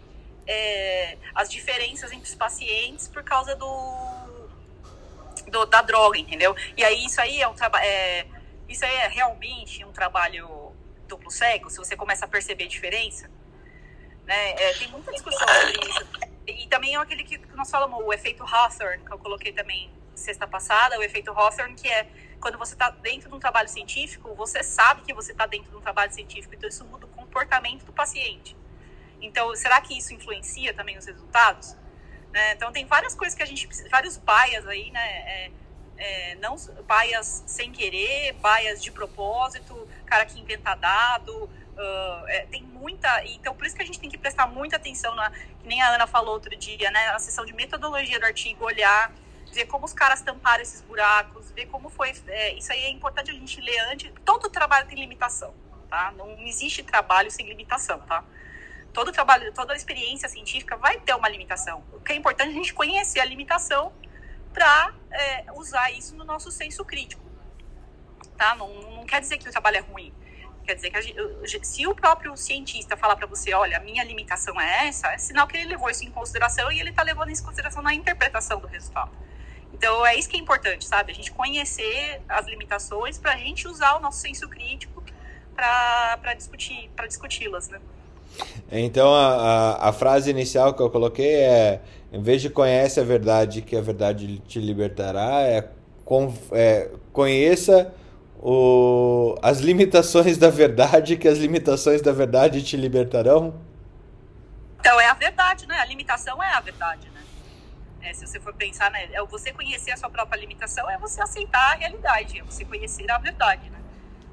é, 0.47 1.17
as 1.35 1.49
diferenças 1.49 2.11
entre 2.13 2.29
os 2.29 2.35
pacientes 2.35 3.09
por 3.09 3.21
causa 3.21 3.53
do, 3.55 4.47
do, 5.47 5.65
da 5.65 5.81
droga, 5.81 6.17
entendeu? 6.17 6.55
E 6.77 6.85
aí 6.85 7.05
isso 7.05 7.19
aí 7.19 7.41
é 7.41 7.47
um 7.47 7.53
trabalho. 7.53 7.83
É, 7.83 8.25
isso 8.69 8.85
aí 8.85 8.95
é 8.95 9.07
realmente 9.09 9.83
um 9.83 9.91
trabalho 9.91 10.68
duplo 11.09 11.29
cego, 11.29 11.69
se 11.69 11.77
você 11.77 11.95
começa 11.95 12.25
a 12.25 12.27
perceber 12.27 12.63
a 12.65 12.67
diferença. 12.67 13.29
Né? 14.25 14.51
É, 14.51 14.73
tem 14.73 14.87
muita 14.89 15.11
discussão 15.11 15.47
sobre 15.47 15.89
isso. 15.89 16.07
E 16.47 16.67
também 16.67 16.95
é 16.95 16.97
aquele 16.97 17.23
que 17.23 17.37
nós 17.55 17.69
falamos, 17.69 17.99
o 18.03 18.13
efeito 18.13 18.43
Hawthorne, 18.43 19.03
que 19.03 19.11
eu 19.11 19.19
coloquei 19.19 19.51
também 19.51 19.91
sexta 20.15 20.47
passada, 20.47 20.97
o 20.97 21.03
efeito 21.03 21.31
Hawthorne, 21.31 21.75
que 21.75 21.87
é 21.87 22.07
quando 22.39 22.57
você 22.57 22.73
está 22.73 22.89
dentro 22.89 23.29
de 23.29 23.35
um 23.35 23.39
trabalho 23.39 23.67
científico, 23.67 24.33
você 24.35 24.63
sabe 24.63 25.01
que 25.01 25.13
você 25.13 25.31
está 25.31 25.45
dentro 25.45 25.69
de 25.69 25.75
um 25.75 25.81
trabalho 25.81 26.11
científico, 26.13 26.53
então 26.55 26.69
isso 26.69 26.85
muda 26.85 27.05
o 27.05 27.09
comportamento 27.09 27.83
do 27.85 27.91
paciente. 27.91 28.55
Então, 29.21 29.53
será 29.55 29.81
que 29.81 29.97
isso 29.97 30.13
influencia 30.13 30.73
também 30.73 30.97
os 30.97 31.05
resultados? 31.05 31.75
Né? 32.31 32.53
Então, 32.53 32.71
tem 32.71 32.85
várias 32.85 33.13
coisas 33.13 33.35
que 33.35 33.43
a 33.43 33.45
gente 33.45 33.67
precisa, 33.67 33.89
vários 33.89 34.17
bias 34.17 34.65
aí, 34.67 34.91
né? 34.91 35.01
É, 35.01 35.51
é, 35.99 36.35
não 36.35 36.55
bias 36.55 37.43
sem 37.45 37.71
querer, 37.71 38.33
bias 38.33 38.81
de 38.81 38.91
propósito, 38.91 39.87
cara 40.05 40.25
que 40.25 40.39
inventa 40.39 40.73
dado, 40.73 41.43
uh, 41.43 42.27
é, 42.27 42.45
tem 42.47 42.63
muita. 42.63 43.23
Então, 43.25 43.53
por 43.53 43.65
isso 43.67 43.75
que 43.75 43.83
a 43.83 43.85
gente 43.85 43.99
tem 43.99 44.09
que 44.09 44.17
prestar 44.17 44.47
muita 44.47 44.77
atenção 44.77 45.13
na, 45.13 45.29
que 45.29 45.67
nem 45.67 45.81
a 45.81 45.89
Ana 45.89 46.07
falou 46.07 46.33
outro 46.33 46.55
dia, 46.55 46.89
né? 46.89 47.11
Na 47.11 47.19
sessão 47.19 47.45
de 47.45 47.53
metodologia 47.53 48.19
do 48.19 48.25
artigo, 48.25 48.65
olhar 48.65 49.13
ver 49.51 49.65
como 49.65 49.85
os 49.85 49.93
caras 49.93 50.21
tamparam 50.21 50.61
esses 50.61 50.81
buracos, 50.81 51.51
ver 51.51 51.65
como 51.67 51.89
foi. 51.89 52.13
É, 52.27 52.53
isso 52.53 52.71
aí 52.71 52.83
é 52.83 52.89
importante 52.89 53.31
a 53.31 53.33
gente 53.33 53.59
ler 53.61 53.79
antes. 53.91 54.11
Todo 54.23 54.49
trabalho 54.49 54.87
tem 54.87 54.97
limitação, 54.97 55.53
tá? 55.89 56.13
Não 56.15 56.37
existe 56.39 56.83
trabalho 56.83 57.29
sem 57.31 57.47
limitação, 57.47 57.99
tá? 58.01 58.23
Todo 58.93 59.11
trabalho, 59.11 59.53
toda 59.53 59.75
experiência 59.75 60.27
científica 60.27 60.75
vai 60.75 60.99
ter 60.99 61.13
uma 61.13 61.29
limitação. 61.29 61.83
O 61.93 61.99
que 61.99 62.13
é 62.13 62.15
importante 62.15 62.49
é 62.49 62.51
a 62.51 62.55
gente 62.55 62.73
conhecer 62.73 63.19
a 63.19 63.25
limitação 63.25 63.91
para 64.53 64.93
é, 65.11 65.45
usar 65.53 65.91
isso 65.91 66.15
no 66.15 66.23
nosso 66.23 66.51
senso 66.51 66.83
crítico, 66.83 67.23
tá? 68.37 68.55
Não, 68.55 68.73
não 68.91 69.05
quer 69.05 69.21
dizer 69.21 69.37
que 69.37 69.47
o 69.47 69.51
trabalho 69.51 69.77
é 69.77 69.81
ruim. 69.81 70.13
Quer 70.65 70.75
dizer 70.75 70.91
que 70.91 71.01
gente, 71.47 71.67
se 71.67 71.87
o 71.87 71.95
próprio 71.95 72.37
cientista 72.37 72.95
falar 72.95 73.15
para 73.15 73.25
você, 73.25 73.53
olha, 73.55 73.77
a 73.77 73.79
minha 73.79 74.03
limitação 74.03 74.59
é 74.61 74.87
essa, 74.87 75.07
é 75.11 75.17
sinal 75.17 75.47
que 75.47 75.57
ele 75.57 75.65
levou 75.65 75.89
isso 75.89 76.05
em 76.05 76.11
consideração 76.11 76.71
e 76.71 76.79
ele 76.79 76.91
está 76.91 77.01
levando 77.01 77.29
isso 77.29 77.41
em 77.41 77.45
consideração 77.45 77.81
na 77.81 77.93
interpretação 77.93 78.59
do 78.59 78.67
resultado. 78.67 79.09
Então 79.73 80.05
é 80.05 80.15
isso 80.15 80.29
que 80.29 80.37
é 80.37 80.39
importante, 80.39 80.85
sabe? 80.85 81.11
A 81.11 81.15
gente 81.15 81.31
conhecer 81.31 82.21
as 82.27 82.45
limitações 82.45 83.17
para 83.17 83.31
a 83.31 83.37
gente 83.37 83.67
usar 83.67 83.95
o 83.95 83.99
nosso 83.99 84.19
senso 84.19 84.47
crítico 84.47 85.03
para 85.55 86.33
discutir, 86.35 86.89
para 86.95 87.07
discuti-las, 87.07 87.69
né? 87.69 87.79
Então 88.71 89.13
a, 89.13 89.35
a, 89.35 89.89
a, 89.89 89.93
frase 89.93 90.29
inicial 90.29 90.73
que 90.73 90.81
eu 90.81 90.89
coloquei 90.89 91.35
é 91.35 91.81
em 92.11 92.21
vez 92.21 92.41
de 92.41 92.49
conhece 92.49 92.99
a 92.99 93.03
verdade 93.03 93.61
que 93.61 93.75
a 93.75 93.81
verdade 93.81 94.39
te 94.39 94.59
libertará 94.59 95.41
é, 95.41 95.69
com, 96.03 96.33
é 96.51 96.89
conheça 97.13 97.93
o, 98.41 99.35
as 99.41 99.59
limitações 99.59 100.37
da 100.37 100.49
verdade 100.49 101.17
que 101.17 101.27
as 101.27 101.37
limitações 101.37 102.01
da 102.01 102.11
verdade 102.11 102.63
te 102.63 102.75
libertarão. 102.77 103.53
Então 104.79 104.99
é 104.99 105.07
a 105.07 105.13
verdade, 105.13 105.67
né? 105.67 105.77
A 105.77 105.85
limitação 105.85 106.41
é 106.41 106.53
a 106.53 106.59
verdade, 106.61 107.09
né? 107.09 107.21
É, 108.01 108.13
se 108.13 108.25
você 108.25 108.39
for 108.39 108.53
pensar, 108.53 108.89
né, 108.91 109.09
é 109.11 109.21
você 109.25 109.51
conhecer 109.51 109.91
a 109.91 109.97
sua 109.97 110.09
própria 110.09 110.39
limitação, 110.39 110.89
é 110.89 110.97
você 110.97 111.21
aceitar 111.21 111.73
a 111.73 111.75
realidade, 111.75 112.39
é 112.39 112.43
você 112.43 112.63
conhecer 112.63 113.11
a 113.11 113.17
verdade, 113.17 113.69
né? 113.69 113.77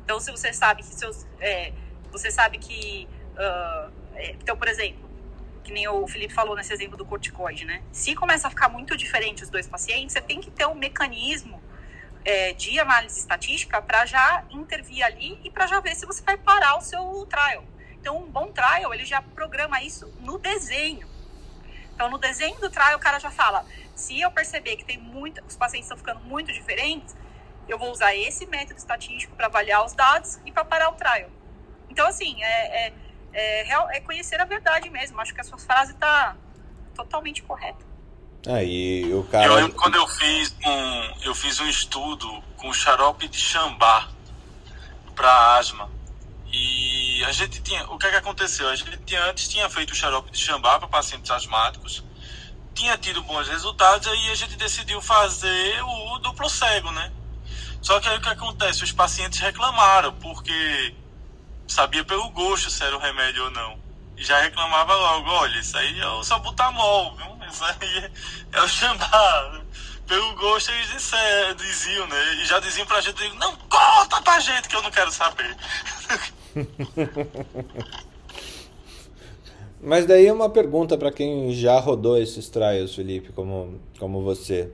Então, 0.04 0.20
se 0.20 0.30
você 0.30 0.52
sabe 0.52 0.82
que 0.82 0.94
seus, 0.94 1.26
é, 1.40 1.72
você 2.12 2.30
sabe 2.30 2.58
que, 2.58 3.08
uh, 3.32 3.90
é, 4.14 4.30
então, 4.40 4.56
por 4.56 4.68
exemplo, 4.68 5.05
que 5.66 5.72
nem 5.72 5.88
o 5.88 6.06
Felipe 6.06 6.32
falou 6.32 6.54
nesse 6.54 6.72
exemplo 6.72 6.96
do 6.96 7.04
corticoide, 7.04 7.64
né? 7.64 7.82
Se 7.90 8.14
começa 8.14 8.46
a 8.46 8.50
ficar 8.50 8.68
muito 8.68 8.96
diferente 8.96 9.42
os 9.42 9.50
dois 9.50 9.66
pacientes, 9.66 10.12
você 10.12 10.20
tem 10.20 10.40
que 10.40 10.48
ter 10.48 10.64
um 10.64 10.76
mecanismo 10.76 11.60
é, 12.24 12.52
de 12.52 12.78
análise 12.78 13.18
estatística 13.18 13.82
para 13.82 14.06
já 14.06 14.44
intervir 14.48 15.04
ali 15.04 15.40
e 15.42 15.50
para 15.50 15.66
já 15.66 15.80
ver 15.80 15.96
se 15.96 16.06
você 16.06 16.22
vai 16.22 16.36
parar 16.36 16.76
o 16.76 16.80
seu 16.80 17.26
trial. 17.28 17.64
Então, 18.00 18.16
um 18.22 18.30
bom 18.30 18.52
trial, 18.52 18.94
ele 18.94 19.04
já 19.04 19.20
programa 19.20 19.82
isso 19.82 20.06
no 20.20 20.38
desenho. 20.38 21.08
Então, 21.92 22.08
no 22.08 22.18
desenho 22.18 22.60
do 22.60 22.70
trial, 22.70 22.96
o 22.96 23.00
cara 23.00 23.18
já 23.18 23.32
fala: 23.32 23.66
se 23.96 24.20
eu 24.20 24.30
perceber 24.30 24.76
que 24.76 24.84
tem 24.84 24.98
muito, 24.98 25.42
os 25.48 25.56
pacientes 25.56 25.86
estão 25.86 25.98
ficando 25.98 26.20
muito 26.20 26.52
diferentes, 26.52 27.16
eu 27.68 27.76
vou 27.76 27.90
usar 27.90 28.14
esse 28.14 28.46
método 28.46 28.78
estatístico 28.78 29.34
para 29.34 29.46
avaliar 29.46 29.84
os 29.84 29.94
dados 29.94 30.38
e 30.46 30.52
para 30.52 30.64
parar 30.64 30.90
o 30.90 30.92
trial. 30.92 31.28
Então, 31.90 32.06
assim, 32.06 32.40
é, 32.44 32.86
é, 32.86 32.92
é, 33.36 33.96
é, 33.96 34.00
conhecer 34.00 34.40
a 34.40 34.44
verdade 34.44 34.88
mesmo. 34.88 35.20
Acho 35.20 35.34
que 35.34 35.40
a 35.40 35.44
sua 35.44 35.58
frase 35.58 35.92
está 35.92 36.34
totalmente 36.94 37.42
correta. 37.42 37.84
Aí 38.46 39.12
o 39.12 39.24
cara. 39.24 39.46
Eu 39.46 39.54
lembro 39.54 39.74
quando 39.74 39.96
eu 39.96 40.06
fiz 40.08 40.56
um, 40.64 41.22
eu 41.22 41.34
fiz 41.34 41.60
um 41.60 41.68
estudo 41.68 42.42
com 42.56 42.72
xarope 42.72 43.28
de 43.28 43.38
chambá 43.38 44.08
para 45.14 45.56
asma. 45.56 45.90
E 46.50 47.22
a 47.24 47.32
gente 47.32 47.60
tinha. 47.60 47.84
O 47.90 47.98
que 47.98 48.06
é 48.06 48.10
que 48.10 48.16
aconteceu? 48.16 48.68
A 48.68 48.76
gente 48.76 48.96
tinha, 49.04 49.22
antes 49.24 49.48
tinha 49.48 49.68
feito 49.68 49.90
o 49.90 49.94
xarope 49.94 50.30
de 50.30 50.38
chambá 50.38 50.78
para 50.78 50.88
pacientes 50.88 51.30
asmáticos, 51.30 52.02
tinha 52.72 52.96
tido 52.96 53.22
bons 53.22 53.48
resultados, 53.48 54.06
aí 54.06 54.30
a 54.30 54.34
gente 54.34 54.56
decidiu 54.56 55.00
fazer 55.02 55.82
o 55.82 56.18
duplo 56.18 56.48
cego, 56.48 56.90
né? 56.92 57.12
Só 57.82 58.00
que 58.00 58.08
aí 58.08 58.16
o 58.16 58.20
que 58.20 58.28
acontece? 58.28 58.84
Os 58.84 58.92
pacientes 58.92 59.40
reclamaram, 59.40 60.12
porque 60.14 60.94
sabia 61.68 62.04
pelo 62.04 62.30
gosto 62.30 62.70
se 62.70 62.82
era 62.82 62.96
o 62.96 63.00
remédio 63.00 63.44
ou 63.44 63.50
não. 63.50 63.78
E 64.16 64.24
já 64.24 64.40
reclamava 64.40 64.94
logo, 64.94 65.30
olha, 65.30 65.58
isso 65.58 65.76
aí 65.76 66.00
é 66.00 66.08
o 66.08 66.24
sabutamol, 66.24 67.14
viu? 67.16 67.48
Isso 67.48 67.64
aí 67.64 68.10
é 68.52 68.60
o 68.62 68.68
chambá. 68.68 69.60
Pelo 70.06 70.34
gosto 70.36 70.70
eles 70.70 71.10
diziam, 71.56 72.06
né? 72.06 72.34
E 72.40 72.46
já 72.46 72.60
diziam 72.60 72.86
pra 72.86 73.00
gente, 73.00 73.28
não, 73.36 73.54
conta 73.56 74.22
pra 74.22 74.38
gente 74.40 74.68
que 74.68 74.76
eu 74.76 74.82
não 74.82 74.90
quero 74.90 75.10
saber. 75.10 75.56
Mas 79.82 80.06
daí 80.06 80.26
é 80.26 80.32
uma 80.32 80.48
pergunta 80.48 80.96
para 80.96 81.12
quem 81.12 81.52
já 81.52 81.78
rodou 81.78 82.16
esses 82.16 82.48
trials, 82.48 82.94
Felipe, 82.94 83.32
como, 83.32 83.80
como 83.98 84.22
você. 84.22 84.72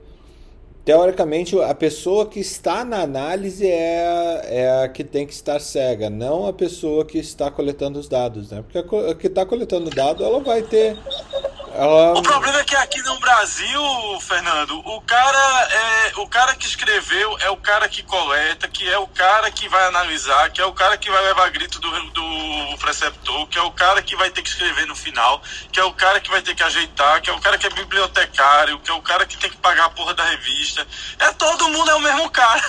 Teoricamente, 0.85 1.57
a 1.61 1.73
pessoa 1.73 2.25
que 2.25 2.41
está 2.41 2.83
na 2.83 3.01
análise 3.01 3.65
é, 3.65 4.41
é 4.43 4.83
a 4.83 4.89
que 4.89 5.01
tem 5.01 5.25
que 5.25 5.31
estar 5.31 5.59
cega, 5.59 6.09
não 6.09 6.45
a 6.45 6.51
pessoa 6.51 7.05
que 7.05 7.17
está 7.17 7.49
coletando 7.49 7.97
os 7.97 8.09
dados, 8.09 8.51
né? 8.51 8.61
Porque 8.61 8.77
a 8.77 9.15
que 9.15 9.27
está 9.27 9.45
coletando 9.45 9.89
dado, 9.89 10.25
ela 10.25 10.41
vai 10.41 10.61
ter 10.61 10.97
ela... 11.75 12.13
O 12.13 12.21
problema 12.21 12.59
é 12.59 12.63
que 12.63 12.75
aqui 12.75 13.01
no 13.01 13.19
Brasil, 13.19 13.81
Fernando, 14.21 14.79
o 14.79 15.01
cara 15.01 15.67
é 15.71 15.93
o 16.17 16.27
cara 16.27 16.55
que 16.55 16.67
escreveu 16.67 17.37
é 17.39 17.49
o 17.49 17.57
cara 17.57 17.89
que 17.89 18.03
coleta, 18.03 18.67
que 18.67 18.87
é 18.87 18.97
o 18.97 19.07
cara 19.07 19.49
que 19.49 19.67
vai 19.67 19.85
analisar, 19.87 20.51
que 20.51 20.61
é 20.61 20.65
o 20.65 20.73
cara 20.73 20.97
que 20.97 21.09
vai 21.09 21.23
levar 21.23 21.49
grito 21.49 21.79
do, 21.79 21.89
do 22.11 22.77
preceptor, 22.77 23.47
que 23.47 23.57
é 23.57 23.61
o 23.61 23.71
cara 23.71 24.01
que 24.01 24.15
vai 24.15 24.29
ter 24.29 24.43
que 24.43 24.49
escrever 24.49 24.85
no 24.85 24.95
final, 24.95 25.41
que 25.71 25.79
é 25.79 25.83
o 25.83 25.93
cara 25.93 26.19
que 26.19 26.29
vai 26.29 26.41
ter 26.41 26.53
que 26.53 26.61
ajeitar, 26.61 27.21
que 27.21 27.29
é 27.29 27.33
o 27.33 27.41
cara 27.41 27.57
que 27.57 27.65
é 27.65 27.69
bibliotecário, 27.71 28.79
que 28.79 28.91
é 28.91 28.93
o 28.93 29.01
cara 29.01 29.25
que 29.25 29.37
tem 29.37 29.49
que 29.49 29.57
pagar 29.57 29.85
a 29.85 29.89
porra 29.89 30.13
da 30.13 30.23
revista. 30.23 30.87
É 31.19 31.31
todo 31.33 31.69
mundo 31.69 31.89
é 31.89 31.95
o 31.95 32.01
mesmo 32.01 32.29
cara. 32.29 32.61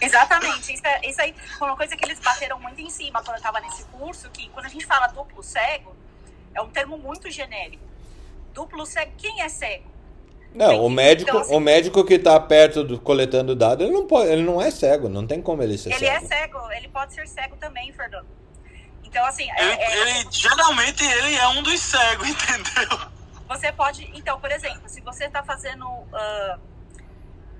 Exatamente. 0.00 0.72
Isso, 0.72 0.86
é, 0.86 1.00
isso 1.08 1.20
aí 1.20 1.34
foi 1.58 1.68
uma 1.68 1.76
coisa 1.76 1.96
que 1.96 2.04
eles 2.04 2.20
bateram 2.20 2.60
muito 2.60 2.80
em 2.80 2.90
cima 2.90 3.20
quando 3.20 3.36
eu 3.36 3.38
estava 3.38 3.58
nesse 3.58 3.82
curso, 3.86 4.30
que 4.30 4.48
quando 4.50 4.66
a 4.66 4.68
gente 4.68 4.86
fala 4.86 5.08
duplo 5.08 5.42
cego, 5.42 5.96
é 6.54 6.62
um 6.62 6.68
termo 6.68 6.96
muito 6.96 7.28
genérico 7.30 7.87
duplo 8.52 8.84
cego, 8.86 9.12
quem 9.16 9.42
é 9.42 9.48
cego? 9.48 9.98
Não, 10.54 10.84
o 10.84 10.90
médico, 10.90 11.30
então, 11.30 11.40
assim, 11.42 11.54
o 11.54 11.60
médico 11.60 12.04
que 12.04 12.14
está 12.14 12.38
perto 12.40 12.82
do 12.82 12.98
coletando 12.98 13.54
dados, 13.54 13.84
ele 13.84 13.94
não 13.94 14.06
pode, 14.06 14.30
ele 14.30 14.42
não 14.42 14.60
é 14.60 14.70
cego, 14.70 15.08
não 15.08 15.26
tem 15.26 15.42
como 15.42 15.62
ele 15.62 15.76
ser 15.76 15.90
ele 15.90 15.98
cego. 15.98 16.16
Ele 16.16 16.24
é 16.24 16.28
cego, 16.28 16.72
ele 16.72 16.88
pode 16.88 17.14
ser 17.14 17.28
cego 17.28 17.56
também, 17.56 17.92
Fernando. 17.92 18.26
Então 19.04 19.24
assim, 19.26 19.48
é, 19.50 19.62
ele, 19.62 19.72
é, 19.72 20.20
ele, 20.20 20.28
geralmente 20.30 21.04
ele 21.04 21.34
é 21.36 21.48
um 21.48 21.62
dos 21.62 21.80
cegos, 21.80 22.28
entendeu? 22.28 22.98
Você 23.46 23.72
pode, 23.72 24.10
então, 24.14 24.40
por 24.40 24.50
exemplo, 24.50 24.82
se 24.86 25.00
você 25.00 25.24
está 25.24 25.42
fazendo 25.42 25.86
uh, 25.86 26.60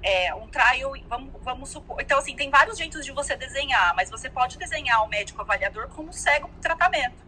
é, 0.02 0.34
um 0.34 0.46
trial, 0.48 0.92
vamos, 1.08 1.32
vamos 1.42 1.68
supor, 1.70 2.00
então 2.00 2.18
assim, 2.18 2.34
tem 2.34 2.50
vários 2.50 2.76
jeitos 2.76 3.04
de 3.04 3.12
você 3.12 3.36
desenhar, 3.36 3.94
mas 3.94 4.10
você 4.10 4.28
pode 4.28 4.58
desenhar 4.58 5.04
o 5.04 5.08
médico 5.08 5.40
avaliador 5.40 5.88
como 5.88 6.12
cego 6.12 6.48
para 6.48 6.76
tratamento. 6.76 7.27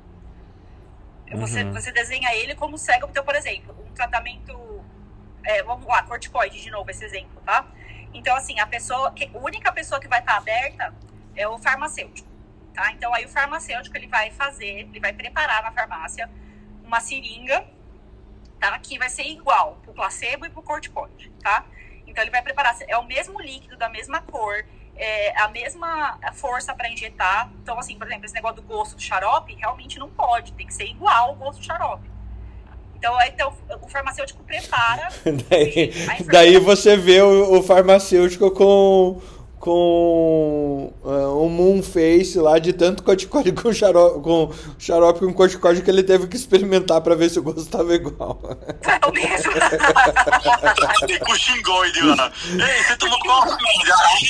Você, 1.32 1.62
uhum. 1.62 1.72
você 1.72 1.92
desenha 1.92 2.34
ele 2.34 2.54
como 2.54 2.76
cego. 2.76 3.06
Então, 3.08 3.24
por 3.24 3.34
exemplo, 3.34 3.74
um 3.88 3.94
tratamento. 3.94 4.84
É, 5.44 5.62
vamos 5.62 5.86
lá, 5.86 6.02
corticoide 6.02 6.60
de 6.60 6.70
novo, 6.70 6.90
esse 6.90 7.04
exemplo, 7.04 7.40
tá? 7.46 7.66
Então, 8.12 8.36
assim, 8.36 8.58
a 8.58 8.66
pessoa. 8.66 9.14
A 9.34 9.38
única 9.38 9.72
pessoa 9.72 10.00
que 10.00 10.08
vai 10.08 10.20
estar 10.20 10.36
aberta 10.36 10.94
é 11.36 11.46
o 11.46 11.58
farmacêutico, 11.58 12.28
tá? 12.74 12.92
Então, 12.92 13.14
aí 13.14 13.24
o 13.24 13.28
farmacêutico 13.28 13.96
ele 13.96 14.08
vai 14.08 14.30
fazer, 14.30 14.66
ele 14.66 15.00
vai 15.00 15.12
preparar 15.12 15.62
na 15.62 15.72
farmácia 15.72 16.28
uma 16.84 17.00
seringa, 17.00 17.64
tá? 18.58 18.76
Que 18.78 18.98
vai 18.98 19.08
ser 19.08 19.22
igual 19.22 19.78
pro 19.82 19.94
placebo 19.94 20.44
e 20.46 20.50
pro 20.50 20.62
corticoide, 20.62 21.30
tá? 21.42 21.64
Então, 22.06 22.22
ele 22.22 22.30
vai 22.30 22.42
preparar. 22.42 22.76
É 22.88 22.98
o 22.98 23.04
mesmo 23.04 23.40
líquido, 23.40 23.76
da 23.76 23.88
mesma 23.88 24.20
cor 24.20 24.64
é, 25.00 25.40
a 25.40 25.48
mesma 25.48 26.18
força 26.34 26.74
para 26.74 26.90
injetar. 26.90 27.50
Então, 27.62 27.78
assim, 27.78 27.96
por 27.96 28.06
exemplo, 28.06 28.26
esse 28.26 28.34
negócio 28.34 28.56
do 28.56 28.62
gosto 28.62 28.96
do 28.96 29.02
xarope, 29.02 29.54
realmente 29.54 29.98
não 29.98 30.10
pode, 30.10 30.52
tem 30.52 30.66
que 30.66 30.74
ser 30.74 30.84
igual 30.84 31.30
ao 31.30 31.34
gosto 31.34 31.58
do 31.58 31.64
xarope. 31.64 32.08
Então, 32.94 33.16
então 33.22 33.52
o 33.80 33.88
farmacêutico 33.88 34.44
prepara. 34.44 35.08
daí, 35.48 35.92
daí 36.26 36.58
você 36.58 36.98
vê 36.98 37.22
o, 37.22 37.58
o 37.58 37.62
farmacêutico 37.62 38.50
com 38.50 39.22
com 39.60 40.90
uh, 41.04 41.44
um 41.44 41.48
moon 41.50 41.82
face 41.82 42.38
lá 42.38 42.58
de 42.58 42.72
tanto 42.72 43.02
corticóide 43.02 43.52
com 43.52 43.70
xarope, 43.70 44.22
com 44.22 44.54
xarope 44.78 45.20
com 45.20 45.34
corticóide 45.34 45.82
que 45.82 45.90
ele 45.90 46.02
teve 46.02 46.26
que 46.26 46.36
experimentar 46.36 47.02
para 47.02 47.14
ver 47.14 47.28
se 47.28 47.38
o 47.38 47.42
gosto 47.42 47.60
estava 47.60 47.94
igual. 47.94 48.40
É 48.82 49.06
o 49.06 49.12
mesmo. 49.12 49.52
com 51.26 51.36
xingoide 51.36 52.00
lá. 52.00 52.32
Ei, 52.46 52.84
você 52.84 52.96
tomou 52.96 53.18
qual 53.20 53.46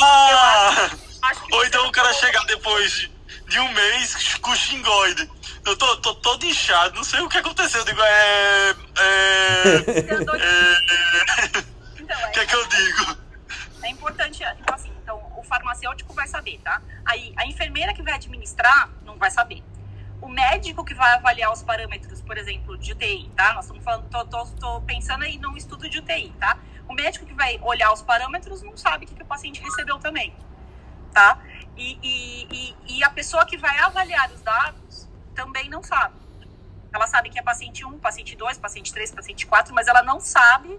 ah! 0.03 0.91
Ou 1.53 1.65
então 1.65 1.87
o 1.87 1.93
cara 1.93 2.13
chegar 2.13 2.45
depois 2.47 3.09
de 3.49 3.61
um 3.61 3.73
mês 3.73 4.35
com 4.43 4.55
xingoide. 4.57 5.31
Eu 5.65 5.77
tô, 5.77 5.97
tô 5.99 6.15
todo 6.17 6.45
inchado, 6.45 6.97
não 6.97 7.05
sei 7.05 7.21
o 7.21 7.29
que 7.29 7.39
aconteceu. 7.39 7.83
Eu 7.83 7.85
digo, 7.85 8.01
é. 8.03 8.75
É. 8.99 9.63
é, 9.77 10.21
então, 10.21 10.35
é 10.35 12.27
o 12.27 12.31
que 12.33 12.41
é 12.41 12.47
que 12.47 12.57
eu 12.57 12.67
digo? 12.67 13.17
É 13.85 13.91
importante, 13.91 14.39
tipo 14.39 14.75
assim, 14.75 14.91
farmacêutico 15.43 16.13
vai 16.13 16.27
saber, 16.27 16.59
tá? 16.63 16.83
Aí 17.05 17.33
a 17.37 17.47
enfermeira 17.47 17.93
que 17.93 18.03
vai 18.03 18.15
administrar 18.15 18.91
não 19.05 19.17
vai 19.17 19.31
saber. 19.31 19.63
O 20.21 20.29
médico 20.29 20.85
que 20.85 20.95
vai 20.95 21.15
avaliar 21.15 21.51
os 21.53 21.63
parâmetros, 21.63 22.21
por 22.21 22.37
exemplo, 22.37 22.77
de 22.77 22.93
UTI, 22.93 23.31
tá? 23.35 23.55
Nós 23.55 23.65
estamos 23.65 23.83
falando, 23.83 24.09
tô, 24.09 24.25
tô, 24.27 24.47
tô 24.47 24.81
pensando 24.83 25.25
aí 25.25 25.39
num 25.39 25.57
estudo 25.57 25.89
de 25.89 25.99
UTI, 25.99 26.33
tá? 26.39 26.59
O 26.89 26.93
médico 26.93 27.25
que 27.25 27.33
vai 27.33 27.59
olhar 27.63 27.93
os 27.93 28.03
parâmetros 28.03 28.63
não 28.63 28.77
sabe 28.77 29.05
o 29.05 29.09
que, 29.09 29.15
que 29.15 29.23
o 29.23 29.27
paciente 29.27 29.63
recebeu 29.63 29.99
também, 29.99 30.35
tá? 31.13 31.39
E, 31.77 31.99
e, 32.03 32.49
e, 32.51 32.99
e 32.99 33.05
a 33.05 33.11
pessoa 33.11 33.47
que 33.47 33.57
vai 33.57 33.79
avaliar 33.79 34.31
os 34.31 34.43
dados 34.43 35.09
também 35.35 35.71
não 35.71 35.83
sabe. 35.83 36.15
Ela 36.93 37.07
sabe 37.07 37.31
que 37.31 37.39
é 37.39 37.43
paciente 37.43 37.85
1, 37.85 37.99
paciente 37.99 38.37
2, 38.37 38.59
paciente 38.59 38.93
3, 38.93 39.13
paciente 39.13 39.47
4, 39.47 39.75
mas 39.75 39.87
ela 39.87 40.03
não 40.03 40.21
sabe 40.21 40.79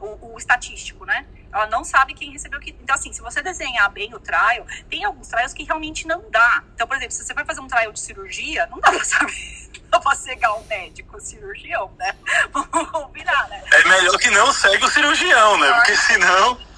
o, 0.00 0.32
o, 0.32 0.38
estatístico, 0.38 1.04
né? 1.04 1.26
Ela 1.52 1.66
não 1.66 1.82
sabe 1.82 2.14
quem 2.14 2.30
recebeu 2.30 2.58
o 2.58 2.62
que. 2.62 2.70
Então, 2.70 2.94
assim, 2.94 3.12
se 3.12 3.20
você 3.20 3.42
desenhar 3.42 3.90
bem 3.90 4.14
o 4.14 4.20
trial, 4.20 4.64
tem 4.88 5.04
alguns 5.04 5.28
trials 5.28 5.52
que 5.52 5.64
realmente 5.64 6.06
não 6.06 6.22
dá. 6.30 6.62
Então, 6.74 6.86
por 6.86 6.96
exemplo, 6.96 7.12
se 7.12 7.24
você 7.24 7.34
vai 7.34 7.44
fazer 7.44 7.60
um 7.60 7.66
trial 7.66 7.92
de 7.92 8.00
cirurgia, 8.00 8.66
não 8.66 8.78
dá 8.78 8.92
pra 8.92 9.04
saber. 9.04 9.70
Não 9.90 9.98
pra 10.00 10.14
cegar 10.14 10.56
um 10.56 10.64
médico, 10.66 11.16
o 11.16 11.20
cirurgião, 11.20 11.92
né? 11.98 12.14
Vamos 12.52 12.90
combinar, 12.90 13.48
né? 13.48 13.64
É 13.72 13.88
melhor 13.88 14.16
que 14.18 14.30
não 14.30 14.52
segue 14.52 14.84
o 14.84 14.90
cirurgião, 14.90 15.58
né? 15.58 15.72
Porque 15.74 15.96
senão. 15.96 16.70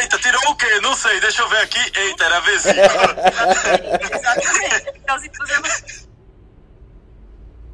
Eita, 0.00 0.18
tirou 0.18 0.40
o 0.50 0.56
quê? 0.56 0.80
Não 0.80 0.94
sei, 0.94 1.18
deixa 1.20 1.42
eu 1.42 1.48
ver 1.48 1.58
aqui. 1.58 1.98
Eita, 1.98 2.24
era 2.24 2.36
a 2.36 2.40
vesícula. 2.40 2.84
Exatamente. 4.14 4.92
Então, 4.96 5.18
se. 5.18 6.08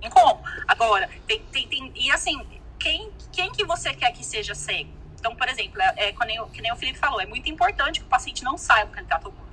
Tem 0.00 0.10
como? 0.10 0.44
Agora, 0.68 1.10
tem, 1.26 1.40
tem, 1.50 1.66
tem. 1.66 1.92
E 1.94 2.10
assim, 2.12 2.46
quem, 2.78 3.12
quem 3.32 3.50
que 3.50 3.64
você 3.64 3.92
quer 3.94 4.12
que 4.12 4.24
seja 4.24 4.54
cego? 4.54 5.03
Então, 5.24 5.34
por 5.34 5.48
exemplo, 5.48 5.80
é, 5.80 6.08
é, 6.08 6.12
que, 6.12 6.60
nem, 6.60 6.70
o 6.70 6.76
Felipe 6.76 6.98
falou, 6.98 7.18
é 7.18 7.24
muito 7.24 7.48
importante 7.48 8.00
que 8.00 8.04
o 8.04 8.08
paciente 8.10 8.44
não 8.44 8.58
saiba 8.58 8.90
que 8.90 8.98
ele 8.98 9.06
está 9.06 9.18
tomando. 9.18 9.48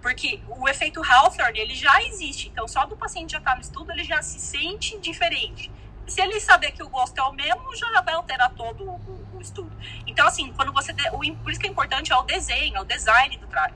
Porque 0.00 0.40
o 0.48 0.66
efeito 0.66 1.04
Hawthorne, 1.04 1.58
ele 1.58 1.74
já 1.74 2.02
existe. 2.04 2.48
Então, 2.48 2.66
só 2.66 2.86
do 2.86 2.96
paciente 2.96 3.32
já 3.32 3.38
estar 3.38 3.50
tá 3.50 3.56
no 3.56 3.60
estudo, 3.60 3.92
ele 3.92 4.02
já 4.02 4.22
se 4.22 4.40
sente 4.40 4.98
diferente. 4.98 5.70
Se 6.06 6.22
ele 6.22 6.40
saber 6.40 6.72
que 6.72 6.82
o 6.82 6.88
gosto 6.88 7.18
é 7.18 7.22
o 7.22 7.32
mesmo, 7.34 7.76
já 7.76 8.00
vai 8.00 8.14
alterar 8.14 8.48
todo 8.54 8.82
o, 8.82 9.28
o, 9.34 9.40
estudo. 9.42 9.76
Então, 10.06 10.26
assim, 10.26 10.50
quando 10.54 10.72
você... 10.72 10.94
De, 10.94 11.06
o, 11.10 11.18
por 11.36 11.50
isso 11.50 11.60
que 11.60 11.66
é 11.66 11.70
importante 11.70 12.10
é 12.10 12.16
o 12.16 12.22
desenho, 12.22 12.78
é 12.78 12.80
o 12.80 12.84
design 12.84 13.36
do 13.36 13.46
trabalho. 13.46 13.74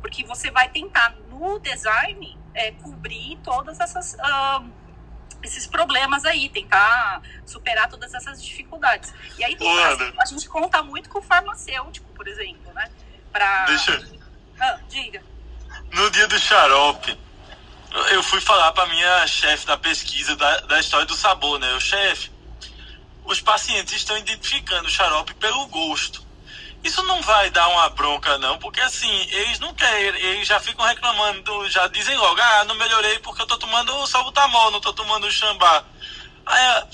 Porque 0.00 0.22
você 0.22 0.48
vai 0.48 0.68
tentar, 0.68 1.12
no 1.28 1.58
design, 1.58 2.38
é, 2.54 2.70
cobrir 2.70 3.36
todas 3.42 3.80
essas... 3.80 4.16
esses 5.44 5.66
problemas 5.66 6.24
aí, 6.24 6.48
tentar 6.48 7.22
superar 7.46 7.88
todas 7.88 8.12
essas 8.14 8.42
dificuldades. 8.42 9.12
E 9.38 9.44
aí 9.44 9.56
tem, 9.56 9.84
assim, 9.84 10.12
a 10.18 10.24
gente 10.26 10.48
conta 10.48 10.82
muito 10.82 11.08
com 11.08 11.18
o 11.18 11.22
farmacêutico, 11.22 12.08
por 12.14 12.26
exemplo, 12.26 12.72
né? 12.72 12.90
Pra... 13.32 13.64
Deixa. 13.66 14.20
Ah, 14.60 14.78
diga. 14.88 15.22
No 15.92 16.10
dia 16.10 16.26
do 16.26 16.38
xarope, 16.38 17.18
eu 18.10 18.22
fui 18.22 18.40
falar 18.40 18.72
para 18.72 18.86
minha 18.86 19.26
chefe 19.26 19.66
da 19.66 19.76
pesquisa 19.76 20.34
da, 20.36 20.60
da 20.60 20.80
história 20.80 21.06
do 21.06 21.14
sabor, 21.14 21.58
né? 21.58 21.72
O 21.74 21.80
chefe, 21.80 22.30
os 23.24 23.40
pacientes 23.40 23.94
estão 23.94 24.16
identificando 24.18 24.86
o 24.86 24.90
xarope 24.90 25.34
pelo 25.34 25.66
gosto. 25.66 26.23
Isso 26.84 27.02
não 27.04 27.22
vai 27.22 27.48
dar 27.48 27.66
uma 27.68 27.88
bronca, 27.88 28.36
não, 28.36 28.58
porque 28.58 28.80
assim, 28.82 29.10
eles 29.30 29.58
não 29.58 29.72
querem, 29.72 30.20
eles 30.20 30.46
já 30.46 30.60
ficam 30.60 30.84
reclamando, 30.84 31.66
já 31.70 31.88
dizem 31.88 32.14
logo, 32.14 32.38
ah, 32.38 32.64
não 32.66 32.74
melhorei 32.74 33.18
porque 33.20 33.40
eu 33.40 33.46
tô 33.46 33.56
tomando 33.56 34.06
salbutamol, 34.06 34.70
não 34.70 34.82
tô 34.82 34.92
tomando 34.92 35.30
xambá. 35.32 35.82
Aí, 36.44 36.84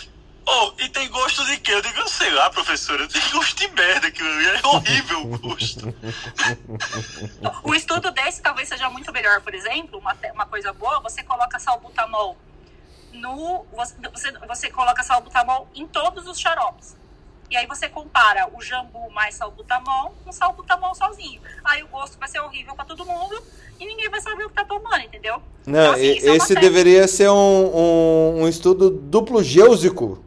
oh, 0.47 0.73
e 0.79 0.89
tem 0.91 1.09
gosto 1.09 1.45
de 1.45 1.57
quê? 1.59 1.73
Eu 1.73 1.83
digo, 1.83 2.09
sei 2.09 2.31
lá, 2.31 2.49
professora, 2.51 3.09
tem 3.09 3.21
gosto 3.33 3.57
de 3.57 3.67
merda 3.69 4.07
ali, 4.07 4.47
é 4.47 4.67
horrível 4.69 5.33
o 5.33 5.39
gosto. 5.39 5.93
o 7.65 7.75
estudo 7.75 8.13
desse 8.13 8.41
talvez 8.41 8.69
seja 8.69 8.89
muito 8.89 9.13
melhor, 9.13 9.41
por 9.41 9.53
exemplo, 9.53 9.99
uma, 9.99 10.17
uma 10.33 10.47
coisa 10.47 10.73
boa, 10.73 11.01
você 11.01 11.25
coloca 11.25 11.59
salbutamol 11.59 12.39
no. 13.13 13.67
Você, 13.73 14.33
você 14.47 14.71
coloca 14.71 15.03
salbutamol 15.03 15.69
em 15.75 15.85
todos 15.89 16.29
os 16.29 16.39
xaropes. 16.39 17.00
E 17.51 17.57
aí 17.57 17.67
você 17.67 17.89
compara 17.89 18.49
o 18.57 18.63
jambu 18.63 19.11
mais 19.11 19.35
salbutamol 19.35 20.15
com 20.25 20.31
salbutamol 20.31 20.95
sozinho. 20.95 21.43
Aí 21.65 21.83
o 21.83 21.89
gosto 21.89 22.17
vai 22.17 22.29
ser 22.29 22.39
horrível 22.39 22.77
para 22.77 22.85
todo 22.85 23.05
mundo 23.05 23.43
e 23.79 23.85
ninguém 23.85 24.09
vai 24.09 24.21
saber 24.21 24.45
o 24.45 24.49
que 24.49 24.55
tá 24.55 24.65
tomando, 24.65 25.01
entendeu? 25.01 25.43
Não, 25.67 25.81
então, 25.81 25.93
assim, 25.95 26.29
é 26.29 26.37
esse 26.37 26.57
é 26.57 26.61
deveria 26.61 27.09
ser 27.09 27.29
um, 27.29 27.35
um, 27.35 28.43
um, 28.43 28.49
estudo 28.49 28.89
duplo 28.89 29.43
gêusico 29.43 30.25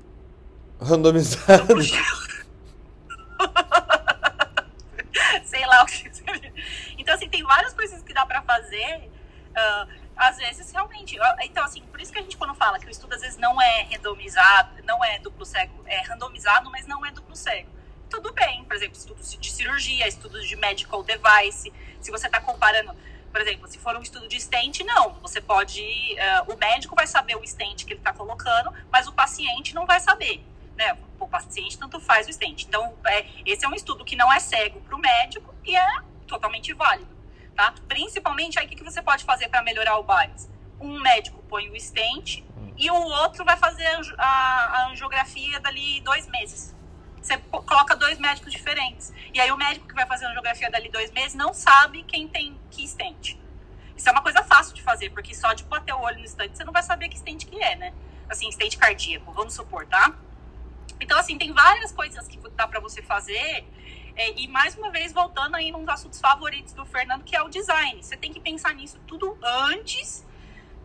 randomizado. 0.82 1.68
Duplo 1.68 1.84
Sei 5.46 5.66
lá 5.66 5.84
o 5.84 5.86
que 5.86 6.14
seria. 6.14 6.54
Então, 6.98 7.16
assim, 7.16 7.30
tem 7.30 7.44
várias 7.44 7.74
coisas 7.74 8.04
que 8.04 8.14
dá 8.14 8.26
para 8.26 8.42
fazer. 8.42 9.10
Uh, 9.52 10.03
às 10.16 10.38
vezes 10.38 10.72
realmente. 10.72 11.18
Então, 11.42 11.64
assim, 11.64 11.82
por 11.82 12.00
isso 12.00 12.12
que 12.12 12.20
a 12.20 12.22
gente 12.22 12.38
quando 12.38 12.54
fala 12.56 12.80
que 12.80 12.88
o 12.88 12.90
estudo 12.90 13.14
às 13.14 13.22
vezes 13.22 13.38
não 13.38 13.62
é 13.62 13.84
randomizado, 13.92 14.84
não 14.84 15.04
é 15.04 15.20
duplo 15.20 15.46
cego, 15.46 15.84
é 15.86 16.02
randomizado, 16.02 16.70
mas 16.72 16.86
não 16.88 17.06
é 17.06 17.12
duplo 17.12 17.36
cego. 17.36 17.70
Tudo 18.10 18.32
bem, 18.32 18.64
por 18.66 18.76
exemplo, 18.76 18.98
estudos 18.98 19.36
de 19.36 19.52
cirurgia, 19.52 20.08
estudos 20.08 20.48
de 20.48 20.56
medical 20.56 21.04
device. 21.04 21.74
Se 22.00 22.12
você 22.12 22.28
está 22.28 22.40
comparando, 22.40 22.96
por 23.32 23.42
exemplo, 23.42 23.68
se 23.68 23.80
for 23.80 23.96
um 23.96 24.02
estudo 24.02 24.28
de 24.28 24.40
stent, 24.40 24.82
não. 24.82 25.14
Você 25.22 25.42
pode. 25.42 25.82
Uh, 25.82 26.54
o 26.54 26.58
médico 26.58 26.96
vai 26.96 27.08
saber 27.08 27.36
o 27.36 27.44
stent 27.44 27.86
que 27.86 27.94
ele 27.94 28.00
está 28.00 28.14
colocando, 28.14 28.72
mas 28.92 29.08
o 29.08 29.14
paciente 29.14 29.74
não 29.74 29.86
vai 29.86 30.00
saber. 30.00 30.44
Né? 30.76 30.96
O 31.20 31.28
paciente 31.28 31.78
tanto 31.78 32.00
faz 32.00 32.28
o 32.28 32.34
stent. 32.34 32.64
Então, 32.64 32.96
é, 33.08 33.26
esse 33.46 33.66
é 33.66 33.68
um 33.68 33.74
estudo 33.74 34.06
que 34.06 34.16
não 34.16 34.32
é 34.32 34.40
cego 34.40 34.80
para 34.82 34.96
o 34.96 35.00
médico 35.00 35.54
e 35.66 35.76
é 35.76 36.02
totalmente 36.28 36.72
válido 36.74 37.13
tá? 37.56 37.74
Principalmente 37.88 38.60
aí 38.60 38.66
o 38.66 38.70
que, 38.70 38.84
você 38.84 39.02
pode 39.02 39.24
fazer 39.24 39.48
para 39.50 39.62
melhorar 39.64 39.98
o 39.98 40.04
BARES? 40.04 40.50
Um 40.80 41.00
médico 41.00 41.42
põe 41.50 41.70
o 41.70 41.80
stent 41.80 42.44
e 42.78 42.92
o 42.92 42.96
outro 42.96 43.46
vai 43.46 43.56
fazer 43.58 43.88
a, 44.18 44.88
angiografia 44.90 45.60
dali 45.60 46.02
dois 46.02 46.28
meses. 46.28 46.76
Você 47.22 47.38
coloca 47.38 47.96
dois 47.96 48.20
médicos 48.20 48.52
diferentes. 48.52 49.14
E 49.34 49.40
aí 49.40 49.52
o 49.52 49.58
médico 49.58 49.88
que 49.88 49.94
vai 49.94 50.06
fazer 50.06 50.26
a 50.26 50.30
angiografia 50.30 50.70
dali 50.70 50.90
dois 50.90 51.12
meses 51.12 51.36
não 51.36 51.54
sabe 51.54 52.04
quem 52.04 52.28
tem 52.28 52.60
que 52.70 52.86
stent. 52.86 53.38
Isso 53.96 54.10
é 54.10 54.12
uma 54.12 54.22
coisa 54.22 54.44
fácil 54.44 54.74
de 54.74 54.82
fazer, 54.82 55.12
porque 55.12 55.34
só 55.34 55.54
de 55.54 55.64
bater 55.64 55.94
o 55.94 56.02
olho 56.02 56.20
no 56.20 56.28
stent 56.28 56.56
você 56.56 56.64
não 56.64 56.74
vai 56.74 56.84
saber 56.84 57.08
que 57.08 57.18
stent 57.18 57.46
que 57.46 57.62
é, 57.62 57.76
né? 57.76 57.94
Assim, 58.28 58.52
stent 58.52 58.78
cardíaco, 58.78 59.32
vamos 59.32 59.54
supor, 59.54 59.86
tá? 59.86 60.14
Então, 61.04 61.20
assim, 61.20 61.38
tem 61.38 61.52
várias 61.52 61.92
coisas 61.92 62.28
que 62.28 62.40
dá 62.56 62.68
para 62.68 62.80
você 62.80 63.02
fazer 63.02 63.66
é, 64.16 64.40
e 64.40 64.48
mais 64.48 64.76
uma 64.76 64.92
vez, 64.92 65.12
voltando 65.12 65.56
aí 65.56 65.72
nos 65.72 65.88
assuntos 65.88 66.20
favoritos 66.20 66.74
do 66.74 66.86
Fernando, 66.86 67.24
que 67.24 67.36
é 67.36 67.42
o 67.42 67.50
design. 67.50 68.02
Você 68.02 68.16
tem 68.16 68.32
que 68.32 68.40
pensar 68.40 68.74
nisso 68.74 69.00
tudo 69.08 69.38
antes 69.44 70.26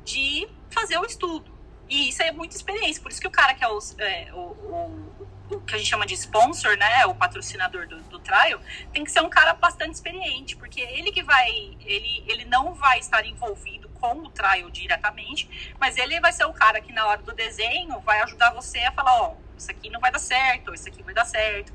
de 0.05 0.49
fazer 0.71 0.99
o 0.99 1.05
estudo. 1.05 1.57
E 1.89 2.09
isso 2.09 2.23
é 2.23 2.33
muita 2.33 2.57
experiência. 2.57 3.03
Por 3.03 3.11
isso 3.11 3.21
que 3.21 3.27
o 3.27 3.31
cara 3.31 3.55
que 3.55 3.63
é, 3.63 3.69
os, 3.69 3.95
é 3.99 4.31
o, 4.33 4.39
o, 4.39 5.27
o, 5.51 5.61
que 5.61 5.75
a 5.75 5.79
gente 5.79 5.89
chama 5.89 6.07
de 6.07 6.15
sponsor, 6.15 6.77
né? 6.77 7.07
O 7.07 7.15
patrocinador 7.15 7.87
do, 7.87 8.01
do 8.05 8.19
trial, 8.19 8.61
tem 8.93 9.05
que 9.05 9.11
ser 9.11 9.21
um 9.23 9.29
cara 9.29 9.53
bastante 9.55 9.95
experiente, 9.95 10.57
porque 10.57 10.81
ele 10.81 11.13
que 11.13 11.23
vai. 11.23 11.51
Ele, 11.81 12.25
ele 12.27 12.45
não 12.47 12.75
vai 12.75 12.99
estar 12.99 13.25
envolvido 13.27 13.89
com 14.01 14.19
o 14.19 14.31
trial 14.31 14.71
diretamente, 14.71 15.75
mas 15.79 15.97
ele 15.97 16.19
vai 16.21 16.33
ser 16.33 16.45
o 16.45 16.53
cara 16.53 16.81
que 16.81 16.93
na 16.93 17.07
hora 17.07 17.23
do 17.23 17.35
desenho 17.35 18.01
vai 18.01 18.21
ajudar 18.23 18.53
você 18.55 18.79
a 18.81 18.93
falar, 18.93 19.23
ó, 19.23 19.35
isso 19.59 19.71
aqui 19.71 19.91
não 19.91 20.01
vai 20.01 20.11
dar 20.11 20.19
certo, 20.19 20.73
isso 20.73 20.89
aqui 20.89 21.03
vai 21.03 21.15
dar 21.15 21.25
certo 21.25 21.73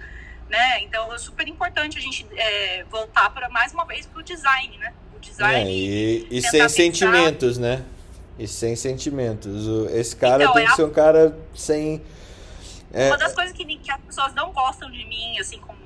né? 0.54 0.84
Então 0.84 1.14
é 1.14 1.18
super 1.18 1.48
importante 1.48 1.98
a 1.98 2.02
gente 2.02 2.26
é, 2.36 2.84
voltar 2.86 3.30
para 3.32 3.50
mais 3.50 3.74
uma 3.74 3.86
vez 3.86 4.06
para 4.06 4.20
o 4.20 4.24
design, 4.24 4.78
né? 4.78 4.94
O 5.16 5.20
design. 5.20 5.70
É, 5.70 5.74
e, 5.74 6.28
e 6.30 6.42
sem 6.42 6.52
pensar... 6.52 6.70
sentimentos, 6.70 7.58
né? 7.58 7.84
E 8.38 8.48
sem 8.48 8.76
sentimentos. 8.76 9.66
Esse 9.92 10.16
cara 10.16 10.44
então, 10.44 10.54
tem 10.54 10.64
é 10.64 10.66
que 10.68 10.74
a... 10.74 10.76
ser 10.76 10.84
um 10.84 10.92
cara 10.92 11.38
sem. 11.56 12.02
É... 12.92 13.08
Uma 13.08 13.18
das 13.18 13.34
coisas 13.34 13.56
que, 13.56 13.66
que 13.66 13.92
as 13.92 14.02
pessoas 14.02 14.34
não 14.34 14.52
gostam 14.52 14.90
de 14.92 15.04
mim, 15.06 15.40
assim, 15.40 15.60
como 15.60 15.82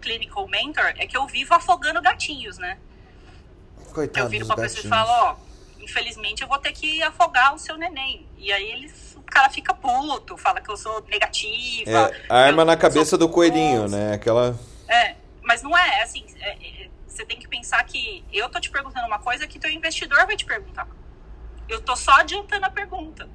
clinical 0.00 0.48
mentor, 0.48 0.94
é 0.96 1.06
que 1.06 1.16
eu 1.16 1.26
vivo 1.26 1.54
afogando 1.54 2.00
gatinhos, 2.00 2.58
né? 2.58 2.78
Coitado 3.92 4.26
eu 4.26 4.30
viro 4.30 4.46
pra 4.46 4.56
pessoa 4.56 4.84
e 4.84 4.88
falo, 4.88 5.10
ó, 5.10 5.36
infelizmente 5.80 6.42
eu 6.42 6.48
vou 6.48 6.58
ter 6.58 6.72
que 6.72 7.02
afogar 7.02 7.54
o 7.54 7.58
seu 7.58 7.76
neném. 7.76 8.26
E 8.38 8.52
aí 8.52 8.70
eles 8.70 9.09
cara 9.30 9.48
fica 9.48 9.72
puto, 9.72 10.36
fala 10.36 10.60
que 10.60 10.70
eu 10.70 10.76
sou 10.76 11.02
negativa. 11.08 12.10
É, 12.12 12.26
arma 12.28 12.64
na 12.64 12.76
cabeça 12.76 13.16
do 13.16 13.28
coelhinho, 13.28 13.88
né? 13.88 14.14
Aquela. 14.14 14.58
É, 14.88 15.14
mas 15.42 15.62
não 15.62 15.76
é, 15.76 16.02
assim, 16.02 16.26
é, 16.40 16.50
é, 16.50 16.90
você 17.06 17.24
tem 17.24 17.38
que 17.38 17.48
pensar 17.48 17.82
que 17.84 18.24
eu 18.32 18.48
tô 18.50 18.60
te 18.60 18.68
perguntando 18.68 19.06
uma 19.06 19.18
coisa 19.18 19.46
que 19.46 19.58
teu 19.58 19.70
investidor 19.70 20.26
vai 20.26 20.36
te 20.36 20.44
perguntar. 20.44 20.86
Eu 21.68 21.80
tô 21.80 21.94
só 21.96 22.12
adiantando 22.12 22.66
a 22.66 22.70
pergunta. 22.70 23.28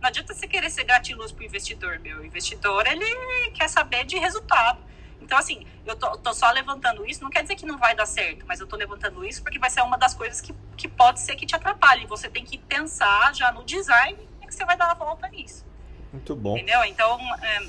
Não 0.00 0.08
adianta 0.08 0.32
você 0.32 0.46
querer 0.46 0.70
ser 0.70 0.84
gratiluz 0.84 1.32
pro 1.32 1.44
investidor, 1.44 1.98
meu. 1.98 2.18
O 2.18 2.24
investidor, 2.24 2.86
ele 2.86 3.04
quer 3.50 3.68
saber 3.68 4.04
de 4.04 4.16
resultado. 4.16 4.80
Então, 5.20 5.36
assim, 5.36 5.66
eu 5.84 5.94
tô, 5.96 6.16
tô, 6.16 6.32
só 6.32 6.50
levantando 6.50 7.04
isso, 7.06 7.22
não 7.22 7.28
quer 7.28 7.42
dizer 7.42 7.54
que 7.54 7.66
não 7.66 7.76
vai 7.76 7.94
dar 7.94 8.06
certo, 8.06 8.44
mas 8.46 8.58
eu 8.58 8.66
tô 8.66 8.74
levantando 8.74 9.22
isso 9.24 9.42
porque 9.42 9.58
vai 9.58 9.68
ser 9.68 9.82
uma 9.82 9.98
das 9.98 10.14
coisas 10.14 10.40
que, 10.40 10.54
que 10.76 10.88
pode 10.88 11.20
ser 11.20 11.36
que 11.36 11.44
te 11.44 11.54
atrapalhe. 11.54 12.06
Você 12.06 12.28
tem 12.28 12.44
que 12.44 12.56
pensar 12.56 13.34
já 13.34 13.52
no 13.52 13.62
design 13.64 14.29
que 14.50 14.54
você 14.56 14.64
vai 14.64 14.76
dar 14.76 14.90
a 14.90 14.94
volta 14.94 15.28
nisso. 15.28 15.64
Muito 16.12 16.34
bom. 16.34 16.56
Entendeu? 16.56 16.84
Então, 16.84 17.18
é, 17.42 17.66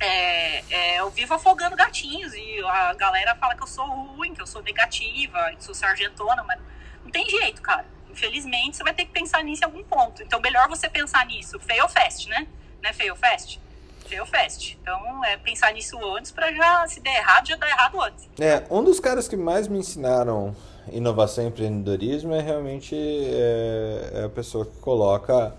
é, 0.00 0.64
é, 0.70 1.00
eu 1.00 1.10
vivo 1.10 1.34
afogando 1.34 1.76
gatinhos 1.76 2.32
e 2.34 2.60
a 2.64 2.94
galera 2.94 3.34
fala 3.36 3.54
que 3.54 3.62
eu 3.62 3.66
sou 3.66 3.86
ruim, 3.86 4.34
que 4.34 4.40
eu 4.40 4.46
sou 4.46 4.62
negativa, 4.62 5.52
que 5.56 5.62
sou 5.62 5.74
sargentona, 5.74 6.42
mas 6.42 6.58
não 7.04 7.10
tem 7.10 7.28
jeito, 7.28 7.60
cara. 7.60 7.84
Infelizmente, 8.10 8.76
você 8.76 8.82
vai 8.82 8.94
ter 8.94 9.04
que 9.04 9.12
pensar 9.12 9.44
nisso 9.44 9.62
em 9.62 9.66
algum 9.66 9.84
ponto. 9.84 10.22
Então, 10.22 10.40
melhor 10.40 10.68
você 10.68 10.88
pensar 10.88 11.24
nisso. 11.26 11.60
Fail 11.60 11.88
fast, 11.88 12.28
né? 12.28 12.48
Né, 12.82 12.92
fail 12.92 13.14
fast? 13.14 13.60
Fail 14.08 14.26
fast. 14.26 14.78
Então, 14.80 15.24
é 15.24 15.36
pensar 15.36 15.72
nisso 15.72 15.96
antes 16.16 16.32
para 16.32 16.52
já, 16.52 16.88
se 16.88 16.98
der 17.00 17.18
errado, 17.18 17.46
já 17.46 17.56
dar 17.56 17.68
errado 17.68 18.00
antes. 18.00 18.28
É, 18.40 18.64
um 18.70 18.82
dos 18.82 18.98
caras 18.98 19.28
que 19.28 19.36
mais 19.36 19.68
me 19.68 19.78
ensinaram 19.78 20.56
inovação 20.90 21.44
e 21.44 21.48
empreendedorismo 21.48 22.34
é 22.34 22.40
realmente 22.40 22.96
é, 22.96 24.10
é 24.14 24.24
a 24.24 24.28
pessoa 24.28 24.64
que 24.64 24.76
coloca 24.78 25.54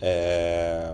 é, 0.00 0.92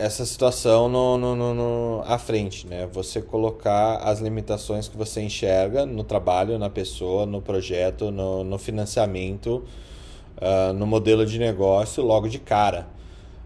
essa 0.00 0.24
situação 0.24 0.88
no, 0.88 1.18
no, 1.18 1.36
no, 1.36 1.54
no, 1.54 2.02
à 2.06 2.18
frente, 2.18 2.66
né? 2.66 2.88
Você 2.90 3.20
colocar 3.20 3.96
as 3.96 4.18
limitações 4.20 4.88
que 4.88 4.96
você 4.96 5.20
enxerga 5.20 5.84
no 5.84 6.02
trabalho, 6.02 6.58
na 6.58 6.70
pessoa, 6.70 7.26
no 7.26 7.42
projeto, 7.42 8.10
no, 8.10 8.42
no 8.42 8.56
financiamento, 8.56 9.62
uh, 10.38 10.72
no 10.72 10.86
modelo 10.86 11.26
de 11.26 11.38
negócio 11.38 12.02
logo 12.02 12.28
de 12.28 12.38
cara. 12.38 12.88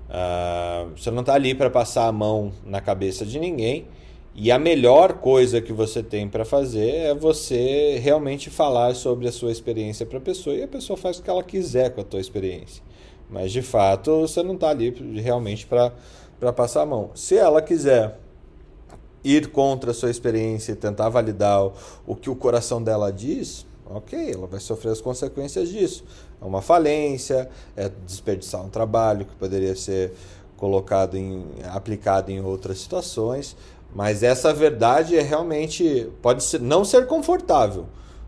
Uh, 0.08 0.90
você 0.96 1.10
não 1.10 1.20
está 1.20 1.34
ali 1.34 1.56
para 1.56 1.68
passar 1.68 2.06
a 2.06 2.12
mão 2.12 2.52
na 2.64 2.80
cabeça 2.80 3.26
de 3.26 3.40
ninguém. 3.40 3.86
E 4.36 4.52
a 4.52 4.58
melhor 4.58 5.14
coisa 5.14 5.60
que 5.60 5.72
você 5.72 6.04
tem 6.04 6.28
para 6.28 6.44
fazer 6.44 6.90
é 6.90 7.14
você 7.14 7.98
realmente 7.98 8.48
falar 8.48 8.94
sobre 8.94 9.26
a 9.26 9.32
sua 9.32 9.50
experiência 9.50 10.06
para 10.06 10.18
a 10.18 10.20
pessoa 10.20 10.54
e 10.54 10.62
a 10.62 10.68
pessoa 10.68 10.96
faz 10.96 11.18
o 11.18 11.22
que 11.22 11.30
ela 11.30 11.42
quiser 11.42 11.90
com 11.90 12.00
a 12.00 12.04
tua 12.04 12.20
experiência. 12.20 12.82
Mas 13.28 13.52
de 13.52 13.62
fato 13.62 14.20
você 14.20 14.42
não 14.42 14.54
está 14.54 14.70
ali 14.70 14.90
realmente 15.20 15.66
para 15.66 16.52
passar 16.52 16.82
a 16.82 16.86
mão. 16.86 17.10
Se 17.14 17.36
ela 17.36 17.62
quiser 17.62 18.18
ir 19.24 19.48
contra 19.48 19.90
a 19.90 19.94
sua 19.94 20.10
experiência 20.10 20.72
e 20.72 20.76
tentar 20.76 21.08
validar 21.08 21.64
o, 21.64 21.72
o 22.06 22.14
que 22.14 22.28
o 22.28 22.36
coração 22.36 22.82
dela 22.82 23.10
diz, 23.10 23.66
ok, 23.86 24.32
ela 24.32 24.46
vai 24.46 24.60
sofrer 24.60 24.90
as 24.90 25.00
consequências 25.00 25.70
disso. 25.70 26.04
É 26.40 26.44
uma 26.44 26.60
falência, 26.60 27.48
é 27.74 27.90
desperdiçar 28.04 28.62
um 28.62 28.68
trabalho 28.68 29.24
que 29.24 29.34
poderia 29.34 29.74
ser 29.74 30.12
colocado 30.56 31.16
em 31.16 31.44
aplicado 31.72 32.30
em 32.30 32.40
outras 32.40 32.78
situações, 32.78 33.56
mas 33.94 34.22
essa 34.22 34.52
verdade 34.52 35.16
é 35.16 35.22
realmente 35.22 36.10
pode 36.20 36.42
ser, 36.42 36.60
não 36.60 36.84
ser 36.84 37.06
confortável, 37.06 37.86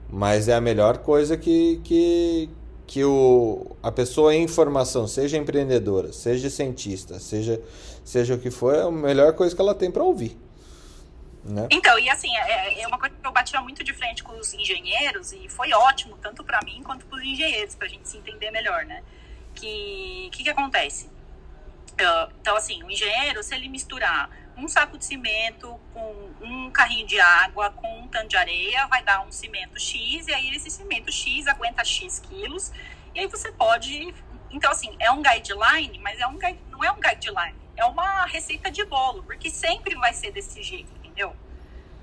mas 0.09 0.49
é 0.49 0.55
a 0.55 0.61
melhor 0.61 0.99
coisa 0.99 1.37
que, 1.37 1.81
que, 1.85 2.49
que 2.87 3.05
o, 3.05 3.77
a 3.83 3.90
pessoa 3.90 4.35
em 4.35 4.46
formação, 4.46 5.09
seja 5.09 5.37
empreendedora, 5.37 6.12
seja 6.12 6.49
cientista, 6.49 7.18
seja, 7.18 7.61
seja 8.05 8.35
o 8.35 8.38
que 8.38 8.51
for, 8.51 8.75
é 8.75 8.83
a 8.83 8.90
melhor 8.90 9.33
coisa 9.33 9.55
que 9.55 9.61
ela 9.61 9.75
tem 9.75 9.90
para 9.90 10.05
ouvir. 10.05 10.38
Né? 11.44 11.68
Então, 11.70 11.99
e 11.99 12.09
assim, 12.09 12.35
é, 12.37 12.81
é, 12.83 12.87
uma 12.87 12.99
coisa 12.99 13.14
que 13.14 13.27
eu 13.27 13.33
batia 13.33 13.61
muito 13.61 13.83
de 13.85 13.92
frente 13.92 14.22
com 14.22 14.37
os 14.38 14.53
engenheiros 14.53 15.33
e 15.33 15.49
foi 15.49 15.72
ótimo, 15.72 16.16
tanto 16.20 16.42
para 16.42 16.61
mim 16.64 16.83
quanto 16.85 17.07
para 17.07 17.18
os 17.18 17.25
engenheiros, 17.25 17.75
para 17.75 17.87
a 17.87 17.90
gente 17.90 18.09
se 18.09 18.18
entender 18.18 18.51
melhor, 18.51 18.85
né? 18.85 19.03
Que 19.55 20.29
que, 20.33 20.42
que 20.42 20.51
acontece? 20.51 21.07
Uh, 21.07 22.33
então, 22.40 22.57
assim, 22.57 22.83
o 22.83 22.90
engenheiro, 22.90 23.42
se 23.42 23.55
ele 23.55 23.68
misturar 23.68 24.29
um 24.57 24.66
saco 24.69 24.97
de 24.97 25.05
cimento 25.05 25.79
com 25.92 26.31
um 26.40 26.71
carrinho 26.71 27.07
de 27.07 27.21
água 27.21 27.71
com 27.71 28.01
um 28.01 28.09
tanto 28.09 28.29
de 28.29 28.37
areia, 28.37 28.87
vai 28.87 29.03
dar 29.03 29.21
um 29.27 29.31
cimento 29.31 29.79
X, 29.79 30.27
e 30.27 30.33
aí 30.33 30.55
esse 30.55 30.71
cimento 30.71 31.12
X 31.12 31.47
aguenta 31.47 31.85
X 31.85 32.19
quilos, 32.21 32.73
e 33.14 33.21
aí 33.21 33.27
você 33.27 33.53
pode. 33.53 34.14
Então, 34.51 34.71
assim, 34.71 34.97
é 34.99 35.11
um 35.11 35.23
guideline, 35.23 35.99
mas 35.99 36.19
é 36.19 36.27
um, 36.27 36.38
não 36.71 36.83
é 36.83 36.90
um 36.90 37.01
guideline, 37.01 37.57
é 37.77 37.85
uma 37.85 38.25
receita 38.27 38.71
de 38.71 38.85
bolo, 38.85 39.23
porque 39.25 39.51
sempre 39.51 39.95
vai 39.97 40.14
ser 40.14 40.31
desse 40.31 40.62
jeito, 40.62 40.90
entendeu? 40.97 41.37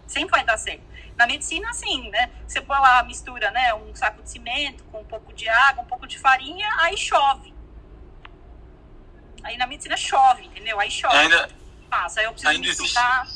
Sempre 0.05 0.31
vai 0.31 0.45
dar 0.45 0.57
certo. 0.57 0.83
Na 1.15 1.25
medicina, 1.25 1.69
assim, 1.69 2.09
né? 2.09 2.29
Você 2.47 2.59
põe 2.59 2.79
lá, 2.79 3.03
mistura, 3.03 3.49
né? 3.51 3.73
Um 3.73 3.95
saco 3.95 4.21
de 4.21 4.29
cimento 4.29 4.83
com 4.85 5.01
um 5.01 5.05
pouco 5.05 5.31
de 5.33 5.47
água, 5.47 5.83
um 5.83 5.87
pouco 5.87 6.05
de 6.05 6.19
farinha, 6.19 6.67
aí 6.79 6.97
chove. 6.97 7.53
Aí 9.43 9.57
na 9.57 9.67
medicina 9.67 9.97
chove, 9.97 10.45
entendeu? 10.45 10.79
Aí 10.79 10.89
chove. 10.89 11.15
Ainda, 11.15 11.49
passa. 11.93 12.19
Aí 12.19 12.25
eu 12.25 12.33
preciso 12.33 12.49
Ainda 12.49 13.27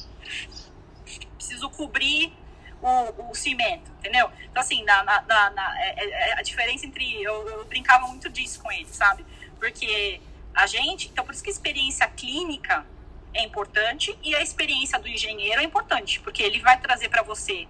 preciso 1.38 1.70
cobrir 1.70 2.34
o, 2.82 3.30
o, 3.30 3.36
cimento, 3.36 3.90
entendeu? 4.00 4.30
Então, 4.50 4.62
assim, 4.62 4.84
na, 4.84 5.04
na, 5.04 5.22
na, 5.22 5.50
na 5.52 5.82
é, 5.82 5.96
é, 5.98 6.30
é 6.30 6.34
a 6.34 6.42
diferença 6.42 6.86
entre. 6.86 7.22
Eu, 7.22 7.48
eu, 7.48 7.66
brincava 7.66 8.08
muito 8.08 8.30
disso 8.30 8.62
com 8.62 8.72
ele, 8.72 8.88
sabe? 8.88 9.26
Porque 9.60 10.20
a 10.54 10.68
gente. 10.68 11.08
Então, 11.08 11.24
por 11.24 11.34
isso 11.34 11.44
que 11.44 11.50
a 11.50 11.54
experiência 11.54 12.08
clínica 12.08 12.86
é 13.34 13.44
importante 13.44 14.18
e 14.24 14.36
a 14.36 14.42
experiência 14.42 15.00
do 15.00 15.08
engenheiro 15.08 15.62
é 15.62 15.64
importante, 15.64 16.20
porque 16.20 16.42
ele 16.42 16.60
vai 16.60 16.80
trazer 16.80 17.10
para 17.10 17.22
você 17.22 17.68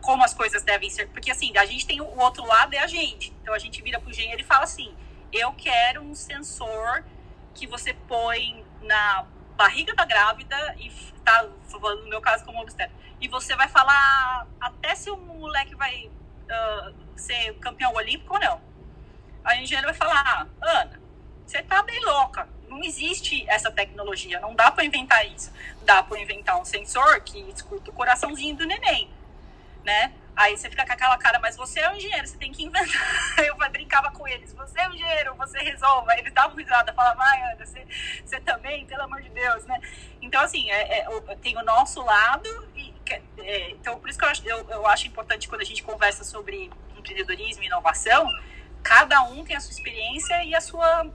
como 0.00 0.22
as 0.24 0.34
coisas 0.34 0.62
devem 0.62 0.90
ser. 0.90 1.08
Porque 1.08 1.30
assim, 1.30 1.56
a 1.56 1.66
gente 1.66 1.86
tem 1.86 2.00
o 2.00 2.18
outro 2.18 2.46
lado, 2.46 2.74
é 2.74 2.78
a 2.78 2.86
gente. 2.86 3.32
Então 3.42 3.52
a 3.54 3.58
gente 3.58 3.82
vira 3.82 3.98
pro 3.98 4.10
engenheiro 4.10 4.40
e 4.40 4.44
fala 4.44 4.64
assim: 4.64 4.94
eu 5.32 5.52
quero 5.52 6.02
um 6.02 6.14
sensor 6.14 7.04
que 7.54 7.66
você 7.66 7.92
põe 7.92 8.64
na 8.82 9.26
barriga 9.60 9.94
da 9.94 10.06
grávida 10.06 10.56
e 10.78 10.90
tá 11.22 11.42
no 11.42 12.08
meu 12.08 12.20
caso 12.22 12.46
como 12.46 12.62
obstetra. 12.62 12.96
E 13.20 13.28
você 13.28 13.54
vai 13.54 13.68
falar 13.68 14.46
até 14.58 14.94
se 14.94 15.10
o 15.10 15.18
moleque 15.18 15.74
vai 15.74 16.06
uh, 16.06 16.94
ser 17.14 17.52
campeão 17.58 17.92
olímpico 17.92 18.32
ou 18.32 18.40
não. 18.40 18.58
A 19.44 19.56
engenheira 19.56 19.88
vai 19.88 19.94
falar, 19.94 20.48
Ana, 20.62 20.98
você 21.44 21.62
tá 21.62 21.82
bem 21.82 22.02
louca. 22.02 22.48
Não 22.68 22.82
existe 22.82 23.44
essa 23.48 23.70
tecnologia, 23.70 24.40
não 24.40 24.54
dá 24.54 24.70
para 24.70 24.82
inventar 24.82 25.26
isso. 25.26 25.52
Dá 25.82 26.02
para 26.02 26.18
inventar 26.18 26.58
um 26.58 26.64
sensor 26.64 27.20
que 27.20 27.38
escuta 27.50 27.90
o 27.90 27.92
coraçãozinho 27.92 28.56
do 28.56 28.64
neném, 28.64 29.10
né? 29.84 30.14
Aí 30.36 30.56
você 30.56 30.70
fica 30.70 30.86
com 30.86 30.92
aquela 30.92 31.18
cara, 31.18 31.38
mas 31.38 31.56
você 31.56 31.80
é 31.80 31.90
um 31.90 31.96
engenheiro, 31.96 32.26
você 32.26 32.38
tem 32.38 32.52
que 32.52 32.64
inventar. 32.64 33.38
Eu 33.44 33.56
brincava 33.70 34.10
com 34.10 34.26
eles, 34.26 34.52
você 34.52 34.80
é 34.80 34.88
um 34.88 34.94
engenheiro, 34.94 35.34
você 35.34 35.58
resolva. 35.58 36.16
Eles 36.18 36.32
davam 36.32 36.56
risada, 36.56 36.92
falavam, 36.92 37.18
vai, 37.18 37.42
Ana, 37.42 37.66
você, 37.66 37.86
você 38.24 38.40
também, 38.40 38.86
pelo 38.86 39.02
amor 39.02 39.20
de 39.20 39.28
Deus, 39.30 39.64
né? 39.66 39.80
Então, 40.22 40.40
assim, 40.40 40.70
é, 40.70 41.00
é, 41.00 41.36
tem 41.36 41.56
o 41.56 41.64
nosso 41.64 42.02
lado, 42.02 42.48
e, 42.74 42.94
é, 43.38 43.70
então 43.70 43.98
por 43.98 44.08
isso 44.08 44.18
que 44.18 44.24
eu 44.24 44.28
acho, 44.28 44.48
eu, 44.48 44.70
eu 44.70 44.86
acho 44.86 45.06
importante 45.06 45.48
quando 45.48 45.62
a 45.62 45.64
gente 45.64 45.82
conversa 45.82 46.24
sobre 46.24 46.70
empreendedorismo 46.96 47.62
e 47.62 47.66
inovação, 47.66 48.26
cada 48.82 49.22
um 49.22 49.44
tem 49.44 49.56
a 49.56 49.60
sua 49.60 49.72
experiência 49.72 50.44
e 50.44 50.54
a 50.54 50.60
sua, 50.60 51.10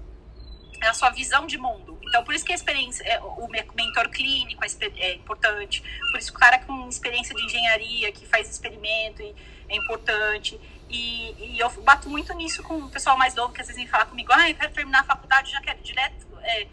a 0.82 0.94
sua 0.94 1.10
visão 1.10 1.46
de 1.48 1.58
mundo. 1.58 1.95
Então, 2.16 2.24
por 2.24 2.34
isso 2.34 2.46
que 2.46 2.54
a 2.54 2.56
experiência, 2.56 3.04
é, 3.04 3.20
o 3.20 3.46
mentor 3.50 4.08
clínico 4.08 4.64
é 4.64 5.16
importante, 5.16 5.84
por 6.12 6.18
isso 6.18 6.32
o 6.32 6.36
cara 6.36 6.60
com 6.60 6.88
experiência 6.88 7.36
de 7.36 7.44
engenharia, 7.44 8.10
que 8.14 8.26
faz 8.26 8.50
experimento, 8.50 9.22
é 9.22 9.76
importante. 9.76 10.58
E, 10.90 11.36
e 11.38 11.60
eu 11.60 11.70
bato 11.82 12.10
muito 12.10 12.34
nisso 12.34 12.64
com 12.64 12.76
o 12.78 12.90
pessoal 12.90 13.18
mais 13.18 13.36
novo, 13.36 13.52
que 13.52 13.60
às 13.60 13.68
vezes 13.68 13.82
vem 13.82 13.92
falar 13.92 14.06
comigo, 14.06 14.32
ah, 14.32 14.50
eu 14.50 14.56
quero 14.56 14.72
terminar 14.72 15.02
a 15.02 15.04
faculdade, 15.04 15.52
já 15.52 15.60
quero 15.60 15.82
direto 15.82 16.26
é, 16.42 16.68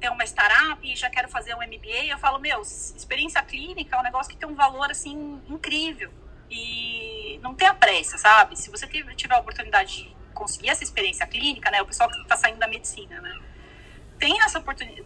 ter 0.00 0.10
uma 0.10 0.24
startup, 0.24 0.96
já 0.96 1.08
quero 1.08 1.28
fazer 1.28 1.54
um 1.54 1.58
MBA. 1.58 2.06
Eu 2.08 2.18
falo, 2.18 2.40
meu, 2.40 2.62
experiência 2.62 3.40
clínica 3.42 3.94
é 3.94 4.00
um 4.00 4.02
negócio 4.02 4.32
que 4.32 4.36
tem 4.36 4.48
um 4.48 4.56
valor, 4.56 4.90
assim, 4.90 5.40
incrível. 5.48 6.12
E 6.50 7.38
não 7.44 7.54
tenha 7.54 7.74
pressa, 7.74 8.18
sabe? 8.18 8.58
Se 8.58 8.68
você 8.72 8.88
tiver 8.88 9.36
a 9.36 9.38
oportunidade 9.38 10.02
de 10.02 10.16
conseguir 10.34 10.70
essa 10.70 10.82
experiência 10.82 11.24
clínica, 11.28 11.70
né? 11.70 11.80
O 11.80 11.86
pessoal 11.86 12.10
que 12.10 12.20
está 12.22 12.36
saindo 12.36 12.58
da 12.58 12.66
medicina, 12.66 13.20
né? 13.20 13.51
Tem 14.22 14.40
essa 14.40 14.60
oportunidade, 14.60 15.04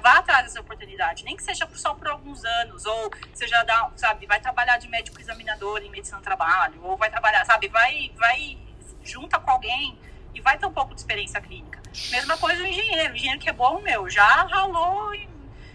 vá 0.00 0.14
atrás 0.20 0.44
dessa 0.44 0.58
oportunidade, 0.58 1.22
nem 1.22 1.36
que 1.36 1.42
seja 1.42 1.68
só 1.74 1.92
por 1.92 2.08
alguns 2.08 2.42
anos, 2.46 2.86
ou 2.86 3.10
seja, 3.34 3.62
dá, 3.62 3.90
sabe, 3.94 4.24
vai 4.24 4.40
trabalhar 4.40 4.78
de 4.78 4.88
médico 4.88 5.20
examinador 5.20 5.82
em 5.82 5.90
medicina 5.90 6.16
do 6.16 6.24
trabalho, 6.24 6.82
ou 6.82 6.96
vai 6.96 7.10
trabalhar, 7.10 7.44
sabe, 7.44 7.68
vai, 7.68 8.10
vai 8.16 8.56
junta 9.02 9.38
com 9.38 9.50
alguém 9.50 9.98
e 10.34 10.40
vai 10.40 10.56
ter 10.56 10.64
um 10.64 10.72
pouco 10.72 10.94
de 10.94 11.00
experiência 11.02 11.42
clínica. 11.42 11.78
Mesma 12.10 12.38
coisa 12.38 12.62
o 12.62 12.66
engenheiro, 12.66 13.12
o 13.12 13.16
engenheiro 13.16 13.38
que 13.38 13.50
é 13.50 13.52
bom, 13.52 13.82
meu, 13.82 14.08
já 14.08 14.44
ralou 14.44 15.14
e 15.14 15.28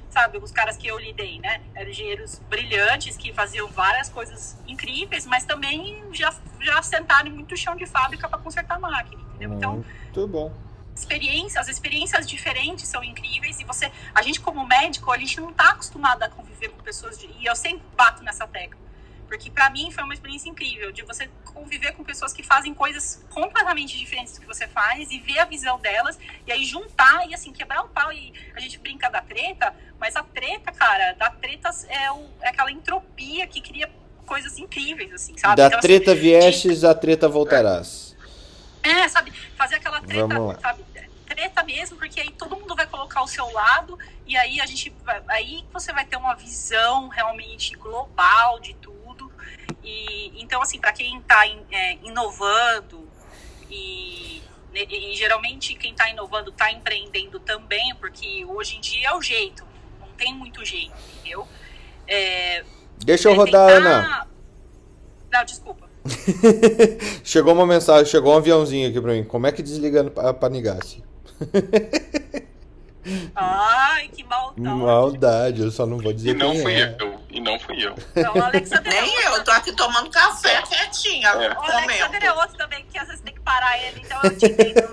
sabe, 0.10 0.40
os 0.40 0.52
caras 0.52 0.76
que 0.76 0.88
eu 0.88 0.98
lidei, 0.98 1.38
né? 1.38 1.62
Eram 1.76 1.92
engenheiros 1.92 2.40
brilhantes 2.50 3.16
que 3.16 3.32
faziam 3.32 3.68
várias 3.68 4.10
coisas 4.10 4.58
incríveis, 4.68 5.28
mas 5.28 5.46
também 5.46 6.04
já, 6.12 6.34
já 6.60 6.82
sentaram 6.82 7.28
em 7.28 7.34
muito 7.34 7.56
chão 7.56 7.76
de 7.76 7.86
fábrica 7.86 8.28
para 8.28 8.40
consertar 8.40 8.78
a 8.78 8.80
máquina, 8.80 9.22
entendeu? 9.36 9.58
Então, 9.58 9.74
muito 9.76 10.28
bom. 10.28 10.69
Experiência, 11.00 11.62
as 11.62 11.68
experiências 11.68 12.28
diferentes 12.28 12.88
são 12.88 13.04
incríveis 13.04 13.60
e 13.60 13.64
você, 13.64 13.92
a 14.14 14.22
gente 14.22 14.40
como 14.40 14.66
médico, 14.68 15.12
a 15.12 15.18
gente 15.18 15.40
não 15.40 15.50
está 15.50 15.70
acostumado 15.70 16.24
a 16.24 16.30
conviver 16.30 16.70
com 16.70 16.84
pessoas 16.84 17.18
de, 17.18 17.28
e 17.40 17.46
eu 17.46 17.56
sempre 17.56 17.84
bato 17.96 18.24
nessa 18.24 18.46
tecla 18.48 18.90
porque 19.30 19.52
para 19.52 19.70
mim 19.70 19.92
foi 19.92 20.04
uma 20.04 20.14
experiência 20.14 20.50
incrível 20.50 20.92
de 20.92 21.04
você 21.04 21.30
conviver 21.46 21.94
com 21.94 22.04
pessoas 22.04 22.34
que 22.34 22.42
fazem 22.42 22.74
coisas 22.74 23.24
completamente 23.30 23.98
diferentes 23.98 24.34
do 24.34 24.42
que 24.42 24.48
você 24.48 24.68
faz 24.68 25.12
e 25.12 25.20
ver 25.20 25.38
a 25.38 25.46
visão 25.46 25.80
delas 25.80 26.18
e 26.48 26.52
aí 26.52 26.66
juntar 26.66 27.30
e 27.30 27.36
assim 27.36 27.54
quebrar 27.54 27.84
o 27.84 27.90
pau 27.90 28.12
e 28.12 28.34
a 28.56 28.60
gente 28.60 28.80
brinca 28.80 29.08
da 29.08 29.22
treta, 29.22 29.74
mas 30.00 30.16
a 30.16 30.24
treta, 30.24 30.72
cara, 30.72 31.14
da 31.14 31.30
treta 31.30 31.70
é, 31.88 32.12
o, 32.12 32.26
é 32.42 32.50
aquela 32.50 32.72
entropia 32.72 33.46
que 33.46 33.62
cria 33.62 33.90
coisas 34.26 34.58
incríveis 34.58 35.14
assim, 35.14 35.38
sabe? 35.38 35.58
Da 35.58 35.68
então, 35.68 35.80
treta 35.80 36.12
assim, 36.12 36.22
viestes, 36.22 36.80
de... 36.80 36.88
a 36.88 36.96
treta 36.96 37.30
voltarás. 37.30 38.09
É, 38.84 39.08
sabe, 39.08 39.32
fazer 39.56 39.76
aquela 39.76 40.02
treta, 40.02 40.60
sabe? 40.62 40.86
Treta 41.26 41.64
mesmo, 41.64 41.98
porque 41.98 42.20
aí 42.20 42.32
todo 42.32 42.56
mundo 42.56 42.76
vai 42.76 42.88
colocar 42.88 43.22
o 43.22 43.28
seu 43.28 43.52
lado 43.52 43.98
e 44.26 44.36
aí 44.38 44.60
a 44.60 44.66
gente 44.66 44.94
aí 45.28 45.64
você 45.72 45.94
vai 45.94 46.06
ter 46.06 46.18
uma 46.18 46.34
visão 46.34 47.08
realmente 47.08 47.76
global 47.76 48.60
de 48.60 48.74
tudo 48.76 49.00
e, 49.84 50.42
então, 50.42 50.62
assim, 50.62 50.80
para 50.80 50.92
quem 50.92 51.18
está 51.18 51.48
é, 51.72 51.94
inovando 52.04 53.10
e, 53.70 54.42
e, 54.74 55.16
geralmente 55.16 55.74
quem 55.74 55.92
está 55.92 56.10
inovando 56.10 56.52
está 56.52 56.72
empreendendo 56.72 57.40
também, 57.40 57.96
porque 57.96 58.46
hoje 58.46 58.78
em 58.78 58.82
dia 58.82 59.10
é 59.10 59.14
o 59.16 59.22
jeito, 59.22 59.66
não 60.00 60.10
tem 60.10 60.34
muito 60.34 60.64
jeito, 60.64 60.94
entendeu? 61.18 61.48
É, 62.08 62.64
Deixa 63.00 63.30
eu 63.30 63.34
é 63.34 63.36
rodar, 63.36 63.68
tentar... 63.68 63.90
Ana. 63.90 64.28
Não, 65.32 65.46
desculpa. 65.46 65.89
chegou 67.24 67.54
uma 67.54 67.66
mensagem, 67.66 68.06
chegou 68.06 68.34
um 68.34 68.38
aviãozinho 68.38 68.90
aqui 68.90 69.00
para 69.00 69.14
mim. 69.14 69.24
Como 69.24 69.48
é 69.48 69.52
que 69.52 69.62
desliga 69.62 70.12
a 70.18 70.34
Panigassi? 70.34 71.04
Ai, 73.36 74.10
que 74.10 74.24
maldade. 74.24 74.78
Maldade, 74.78 75.62
eu 75.62 75.72
só 75.72 75.86
não 75.86 75.98
vou 75.98 76.14
dizer 76.14 76.32
E 76.32 76.34
não 76.34 76.56
fui 76.56 76.74
é. 76.74 76.96
eu, 77.00 77.20
e 77.30 77.40
não 77.40 77.60
fui 77.60 77.84
eu. 77.84 77.96
Não, 78.16 78.36
o 78.36 78.44
Alexander 78.44 78.94
Nem 78.94 79.18
é 79.18 79.28
eu, 79.28 79.44
tô 79.44 79.52
aqui 79.52 79.72
tomando 79.74 80.10
café 80.10 80.62
quietinha. 80.64 81.30
É. 81.30 81.54
O 81.54 81.62
Alexander 81.62 82.24
é 82.24 82.34
outro 82.34 82.58
também, 82.58 82.86
que 82.92 82.98
às 82.98 83.08
vezes 83.08 83.22
tem 83.22 83.34
que 83.34 83.40
parar 83.40 83.78
ele, 83.84 84.02
então 84.04 84.20
eu 84.24 84.38
te 84.38 84.46
entendo. 84.46 84.90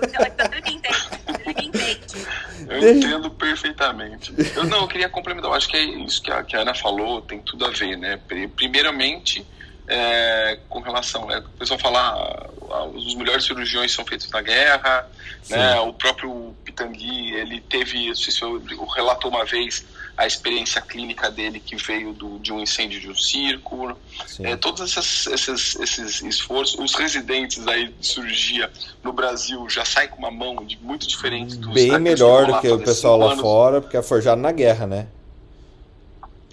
Ele 0.51 0.61
me 0.61 0.75
entende. 0.75 1.09
Ele 1.45 1.53
me 1.53 1.67
entende. 1.67 2.27
Eu 2.69 2.95
entendo 2.95 3.31
perfeitamente. 3.31 4.33
Eu 4.55 4.65
não, 4.65 4.81
eu 4.81 4.87
queria 4.87 5.09
complementar, 5.09 5.51
eu 5.51 5.55
acho 5.55 5.67
que 5.67 5.77
é 5.77 5.83
isso 5.83 6.21
que 6.21 6.31
a, 6.31 6.43
que 6.43 6.55
a 6.55 6.61
Ana 6.61 6.73
falou, 6.73 7.21
tem 7.21 7.39
tudo 7.39 7.65
a 7.65 7.69
ver, 7.69 7.97
né? 7.97 8.19
Primeiramente, 8.55 9.45
é, 9.87 10.59
com 10.67 10.81
relação, 10.81 11.25
né, 11.27 11.39
o 11.39 11.57
pessoal 11.57 11.79
fala, 11.79 12.49
ah, 12.69 12.85
os 12.85 13.15
melhores 13.15 13.45
cirurgiões 13.45 13.91
são 13.91 14.05
feitos 14.05 14.29
na 14.29 14.41
guerra, 14.41 15.09
né, 15.49 15.79
o 15.79 15.93
próprio 15.93 16.53
Pitangui, 16.65 17.33
ele 17.33 17.61
teve, 17.61 18.13
se 18.15 18.41
eu, 18.41 18.61
relatou 18.93 19.31
uma 19.31 19.45
vez 19.45 19.85
a 20.17 20.27
experiência 20.27 20.81
clínica 20.81 21.31
dele 21.31 21.59
que 21.59 21.75
veio 21.77 22.11
do, 22.11 22.37
de 22.39 22.51
um 22.51 22.59
incêndio 22.59 22.99
de 22.99 23.09
um 23.09 23.15
circo, 23.15 23.95
é, 24.41 24.57
todos 24.57 24.81
esses, 24.81 25.27
esses, 25.27 25.79
esses 25.79 26.21
esforços, 26.21 26.77
os 26.79 26.93
residentes 26.95 27.65
aí 27.67 27.87
de 27.87 28.05
cirurgia 28.05 28.69
no 29.03 29.13
Brasil 29.13 29.69
já 29.69 29.85
saem 29.85 30.09
com 30.09 30.17
uma 30.17 30.31
mão 30.31 30.65
de, 30.65 30.77
muito 30.81 31.07
diferente 31.07 31.55
dos 31.55 31.73
Bem 31.73 31.97
melhor 31.99 32.47
do 32.47 32.59
que 32.59 32.67
o 32.67 32.79
pessoal 32.79 33.17
lá 33.17 33.37
fora, 33.37 33.79
porque 33.79 33.95
é 33.95 34.01
forjado 34.01 34.41
na 34.41 34.51
guerra, 34.51 34.85
né? 34.85 35.07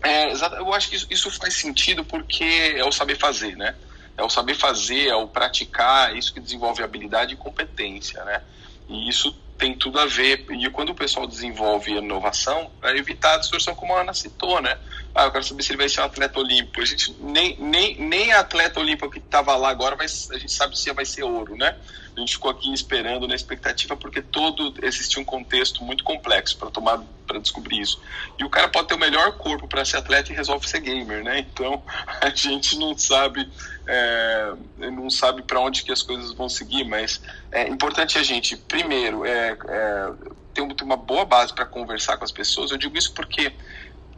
É, 0.04 0.32
eu 0.58 0.72
acho 0.74 0.90
que 0.90 0.96
isso, 0.96 1.30
faz 1.30 1.54
sentido 1.54 2.04
porque 2.04 2.74
é 2.76 2.84
o 2.84 2.92
saber 2.92 3.16
fazer, 3.16 3.56
né? 3.56 3.74
É 4.16 4.22
o 4.22 4.28
saber 4.28 4.54
fazer, 4.54 5.08
é 5.08 5.14
o 5.14 5.26
praticar, 5.26 6.14
é 6.14 6.18
isso 6.18 6.32
que 6.32 6.40
desenvolve 6.40 6.82
habilidade 6.82 7.32
e 7.32 7.36
competência, 7.36 8.22
né? 8.24 8.42
E 8.86 9.08
isso 9.08 9.34
tem 9.56 9.74
tudo 9.74 9.98
a 9.98 10.06
ver. 10.06 10.44
E 10.50 10.68
quando 10.70 10.90
o 10.90 10.94
pessoal 10.94 11.26
desenvolve 11.26 11.92
inovação, 11.92 12.70
para 12.80 12.96
evitar 12.96 13.34
a 13.34 13.38
distorção, 13.38 13.74
como 13.74 13.94
a 13.94 14.02
Ana 14.02 14.12
citou, 14.12 14.60
né? 14.60 14.76
Ah, 15.14 15.26
eu 15.26 15.30
quero 15.30 15.44
saber 15.44 15.62
se 15.62 15.70
ele 15.70 15.78
vai 15.78 15.88
ser 15.88 16.00
um 16.00 16.04
atleta 16.04 16.40
olímpico. 16.40 16.80
A 16.80 16.84
gente 16.84 17.14
nem, 17.20 17.56
nem, 17.60 17.96
nem 18.00 18.32
a 18.32 18.40
atleta 18.40 18.80
olímpico 18.80 19.08
que 19.08 19.18
estava 19.18 19.54
lá 19.56 19.70
agora 19.70 19.94
vai, 19.94 20.06
a 20.06 20.38
gente 20.38 20.52
sabe 20.52 20.76
se 20.76 20.92
vai 20.92 21.04
ser 21.04 21.22
ouro, 21.22 21.56
né? 21.56 21.76
A 22.16 22.20
gente 22.20 22.32
ficou 22.32 22.50
aqui 22.50 22.72
esperando 22.72 23.26
na 23.28 23.34
expectativa 23.34 23.96
porque 23.96 24.20
todo 24.20 24.74
existia 24.82 25.22
um 25.22 25.24
contexto 25.24 25.84
muito 25.84 26.02
complexo 26.02 26.56
para 26.56 26.70
tomar 26.70 27.00
para 27.26 27.38
descobrir 27.38 27.80
isso. 27.80 28.00
E 28.38 28.44
o 28.44 28.50
cara 28.50 28.68
pode 28.68 28.88
ter 28.88 28.94
o 28.94 28.98
melhor 28.98 29.38
corpo 29.38 29.66
para 29.66 29.84
ser 29.84 29.96
atleta 29.98 30.32
e 30.32 30.34
resolve 30.34 30.68
ser 30.68 30.80
gamer, 30.80 31.22
né? 31.22 31.38
Então 31.38 31.82
a 32.20 32.28
gente 32.30 32.76
não 32.76 32.96
sabe 32.98 33.48
é, 33.86 34.52
não 34.78 35.08
sabe 35.10 35.42
para 35.42 35.60
onde 35.60 35.84
que 35.84 35.92
as 35.92 36.02
coisas 36.02 36.32
vão 36.32 36.48
seguir, 36.48 36.84
mas 36.84 37.20
é 37.52 37.68
importante 37.68 38.18
a 38.18 38.22
gente 38.22 38.56
primeiro 38.56 39.24
é, 39.24 39.56
é 39.68 40.12
ter 40.54 40.84
uma 40.84 40.96
boa 40.96 41.24
base 41.24 41.52
para 41.52 41.66
conversar 41.66 42.16
com 42.16 42.24
as 42.24 42.30
pessoas. 42.30 42.70
Eu 42.70 42.78
digo 42.78 42.96
isso 42.96 43.12
porque 43.12 43.52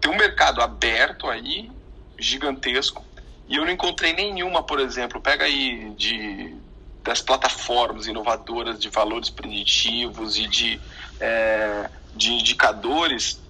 tem 0.00 0.10
um 0.10 0.16
mercado 0.16 0.60
aberto 0.60 1.28
aí 1.28 1.70
gigantesco 2.18 3.04
e 3.48 3.56
eu 3.56 3.64
não 3.64 3.72
encontrei 3.72 4.12
nenhuma, 4.12 4.62
por 4.62 4.80
exemplo, 4.80 5.20
pega 5.20 5.44
aí 5.44 5.90
de 5.96 6.54
das 7.02 7.20
plataformas 7.22 8.08
inovadoras 8.08 8.80
de 8.80 8.88
valores 8.88 9.30
preditivos 9.30 10.36
e 10.36 10.48
de, 10.48 10.80
é, 11.20 11.88
de 12.16 12.32
indicadores 12.32 13.40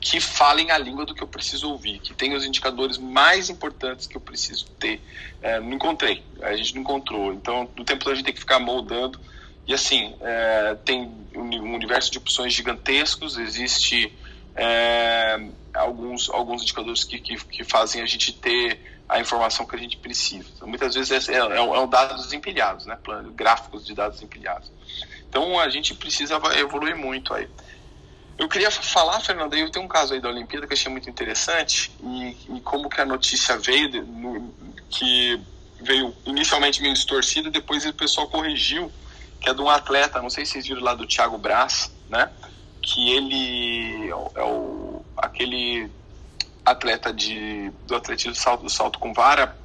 que 0.00 0.18
falem 0.18 0.72
a 0.72 0.76
língua 0.76 1.06
do 1.06 1.14
que 1.14 1.22
eu 1.22 1.28
preciso 1.28 1.70
ouvir, 1.70 2.00
que 2.00 2.12
tenham 2.12 2.36
os 2.36 2.44
indicadores 2.44 2.98
mais 2.98 3.48
importantes 3.48 4.08
que 4.08 4.16
eu 4.16 4.20
preciso 4.20 4.66
ter. 4.72 5.00
É, 5.40 5.60
não 5.60 5.72
encontrei, 5.72 6.24
a 6.42 6.54
gente 6.56 6.74
não 6.74 6.82
encontrou. 6.82 7.32
Então, 7.32 7.70
no 7.76 7.84
tempo 7.84 8.10
a 8.10 8.14
gente 8.14 8.24
tem 8.24 8.34
que 8.34 8.40
ficar 8.40 8.58
moldando. 8.58 9.20
E 9.68 9.72
assim, 9.72 10.12
é, 10.20 10.76
tem 10.84 11.10
um 11.34 11.74
universo 11.74 12.10
de 12.10 12.18
opções 12.18 12.52
gigantescos, 12.52 13.38
existe 13.38 14.12
é, 14.54 15.48
alguns, 15.72 16.30
alguns 16.30 16.62
indicadores 16.62 17.04
que, 17.04 17.18
que, 17.18 17.36
que, 17.36 17.64
fazem 17.64 18.02
a 18.02 18.06
gente 18.06 18.32
ter 18.32 18.80
a 19.08 19.20
informação 19.20 19.66
que 19.66 19.74
a 19.74 19.78
gente 19.78 19.96
precisa. 19.96 20.48
Então, 20.54 20.68
muitas 20.68 20.94
vezes 20.94 21.28
é, 21.28 21.34
é, 21.34 21.38
é, 21.38 21.60
um 21.60 21.88
dados 21.88 22.32
empilhados, 22.32 22.86
né? 22.86 22.96
gráficos 23.34 23.84
de 23.84 23.94
dados 23.94 24.22
empilhados. 24.22 24.70
Então 25.28 25.58
a 25.58 25.68
gente 25.68 25.94
precisa 25.94 26.40
evoluir 26.56 26.96
muito 26.96 27.34
aí. 27.34 27.48
Eu 28.38 28.48
queria 28.48 28.70
falar, 28.70 29.20
Fernanda, 29.20 29.56
eu 29.56 29.70
tenho 29.70 29.84
um 29.84 29.88
caso 29.88 30.14
aí 30.14 30.20
da 30.20 30.28
Olimpíada 30.28 30.66
que 30.66 30.72
eu 30.72 30.76
achei 30.76 30.90
muito 30.90 31.08
interessante 31.08 31.90
e, 32.02 32.56
e 32.56 32.60
como 32.60 32.88
que 32.88 33.00
a 33.00 33.04
notícia 33.04 33.56
veio, 33.58 33.90
de, 33.90 34.00
no, 34.00 34.54
que 34.90 35.40
veio 35.80 36.14
inicialmente 36.24 36.80
meio 36.80 36.94
distorcida, 36.94 37.50
depois 37.50 37.84
o 37.84 37.92
pessoal 37.92 38.28
corrigiu, 38.28 38.90
que 39.40 39.48
é 39.48 39.54
de 39.54 39.60
um 39.60 39.68
atleta, 39.68 40.20
não 40.20 40.30
sei 40.30 40.44
se 40.44 40.52
vocês 40.52 40.66
viram 40.66 40.82
lá 40.82 40.94
do 40.94 41.06
Thiago 41.06 41.38
Braz, 41.38 41.92
né? 42.08 42.30
Que 42.84 43.10
ele 43.10 44.10
é 44.10 44.42
o, 44.42 45.02
aquele 45.16 45.90
atleta 46.64 47.12
de, 47.12 47.70
do 47.86 47.94
atletismo 47.94 48.34
salto, 48.34 48.68
salto 48.68 48.98
com 48.98 49.12
vara, 49.12 49.56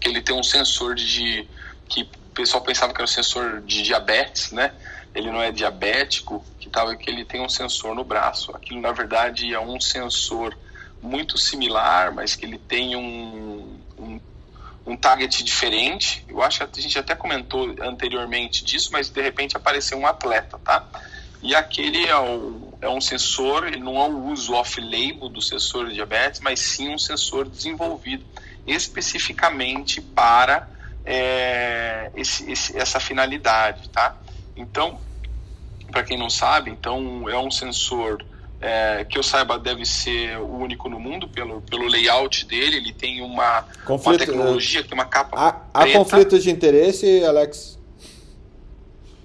que 0.00 0.08
ele 0.08 0.22
tem 0.22 0.34
um 0.34 0.42
sensor 0.42 0.94
de 0.94 1.48
que 1.88 2.02
o 2.02 2.32
pessoal 2.32 2.62
pensava 2.62 2.92
que 2.92 2.98
era 2.98 3.04
um 3.04 3.08
sensor 3.08 3.60
de 3.62 3.82
diabetes, 3.82 4.52
né? 4.52 4.72
Ele 5.14 5.30
não 5.30 5.42
é 5.42 5.50
diabético, 5.50 6.44
que 6.58 6.70
tava 6.70 6.94
que 6.96 7.10
ele 7.10 7.24
tem 7.24 7.40
um 7.40 7.48
sensor 7.48 7.94
no 7.94 8.04
braço. 8.04 8.54
Aquilo 8.54 8.80
na 8.80 8.92
verdade 8.92 9.52
é 9.52 9.60
um 9.60 9.80
sensor 9.80 10.56
muito 11.02 11.36
similar, 11.36 12.14
mas 12.14 12.36
que 12.36 12.46
ele 12.46 12.58
tem 12.58 12.94
um, 12.94 13.80
um, 13.98 14.20
um 14.86 14.96
target 14.96 15.42
diferente. 15.42 16.24
Eu 16.28 16.42
acho 16.42 16.66
que 16.66 16.78
a 16.78 16.82
gente 16.82 16.98
até 16.98 17.14
comentou 17.14 17.74
anteriormente 17.80 18.64
disso, 18.64 18.90
mas 18.92 19.08
de 19.08 19.20
repente 19.20 19.56
apareceu 19.56 19.98
um 19.98 20.06
atleta, 20.06 20.58
tá? 20.58 20.86
E 21.42 21.54
aquele 21.54 22.06
é, 22.06 22.16
o, 22.18 22.74
é 22.80 22.88
um 22.88 23.00
sensor, 23.00 23.66
ele 23.66 23.78
não 23.78 23.96
é 23.96 24.08
o 24.08 24.26
uso 24.26 24.52
off-label 24.52 25.28
do 25.28 25.40
sensor 25.40 25.88
de 25.88 25.94
diabetes, 25.94 26.40
mas 26.40 26.60
sim 26.60 26.94
um 26.94 26.98
sensor 26.98 27.48
desenvolvido 27.48 28.24
especificamente 28.66 30.00
para 30.00 30.68
é, 31.04 32.10
esse, 32.14 32.50
esse, 32.50 32.76
essa 32.76 33.00
finalidade, 33.00 33.88
tá? 33.88 34.16
Então, 34.54 35.00
para 35.90 36.02
quem 36.02 36.18
não 36.18 36.28
sabe, 36.28 36.70
então 36.70 37.28
é 37.28 37.38
um 37.38 37.50
sensor 37.50 38.24
é, 38.60 39.06
que 39.08 39.18
eu 39.18 39.22
saiba 39.22 39.58
deve 39.58 39.86
ser 39.86 40.38
o 40.38 40.58
único 40.58 40.88
no 40.88 41.00
mundo 41.00 41.26
pelo, 41.26 41.62
pelo 41.62 41.86
layout 41.86 42.46
dele. 42.46 42.76
Ele 42.76 42.92
tem 42.92 43.22
uma, 43.22 43.64
conflito, 43.84 44.10
uma 44.10 44.18
tecnologia, 44.18 44.84
tem 44.84 44.92
uma 44.92 45.06
capa. 45.06 45.36
Há, 45.36 45.82
há 45.82 45.92
conflitos 45.92 46.42
de 46.42 46.50
interesse, 46.50 47.24
Alex? 47.24 47.79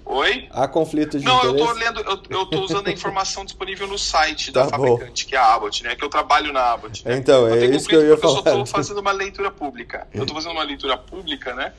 Oi? 0.08 0.46
Há 0.52 0.68
conflito 0.68 1.18
de 1.18 1.24
Não, 1.24 1.38
interesse? 1.38 1.58
eu 1.58 1.66
tô 1.66 1.72
lendo, 1.72 2.00
eu, 2.00 2.38
eu 2.38 2.46
tô 2.46 2.60
usando 2.60 2.86
a 2.86 2.92
informação 2.92 3.44
disponível 3.44 3.88
no 3.88 3.98
site 3.98 4.52
tá 4.52 4.62
da 4.62 4.68
fabricante, 4.68 5.24
bom. 5.24 5.28
que 5.28 5.34
é 5.34 5.38
a 5.38 5.54
Abbott, 5.54 5.82
né? 5.82 5.96
Que 5.96 6.04
eu 6.04 6.08
trabalho 6.08 6.52
na 6.52 6.60
Abbott. 6.72 7.04
Né? 7.04 7.16
Então, 7.16 7.48
é 7.48 7.66
isso 7.66 7.88
que 7.88 7.96
eu 7.96 8.06
ia 8.06 8.16
falar. 8.16 8.38
Eu 8.38 8.42
só 8.44 8.50
tô 8.52 8.66
fazendo 8.66 9.00
uma 9.00 9.10
leitura 9.10 9.50
pública. 9.50 10.06
Eu 10.14 10.24
tô 10.24 10.32
fazendo 10.32 10.52
uma 10.52 10.62
leitura 10.62 10.96
pública, 10.96 11.54
né? 11.54 11.72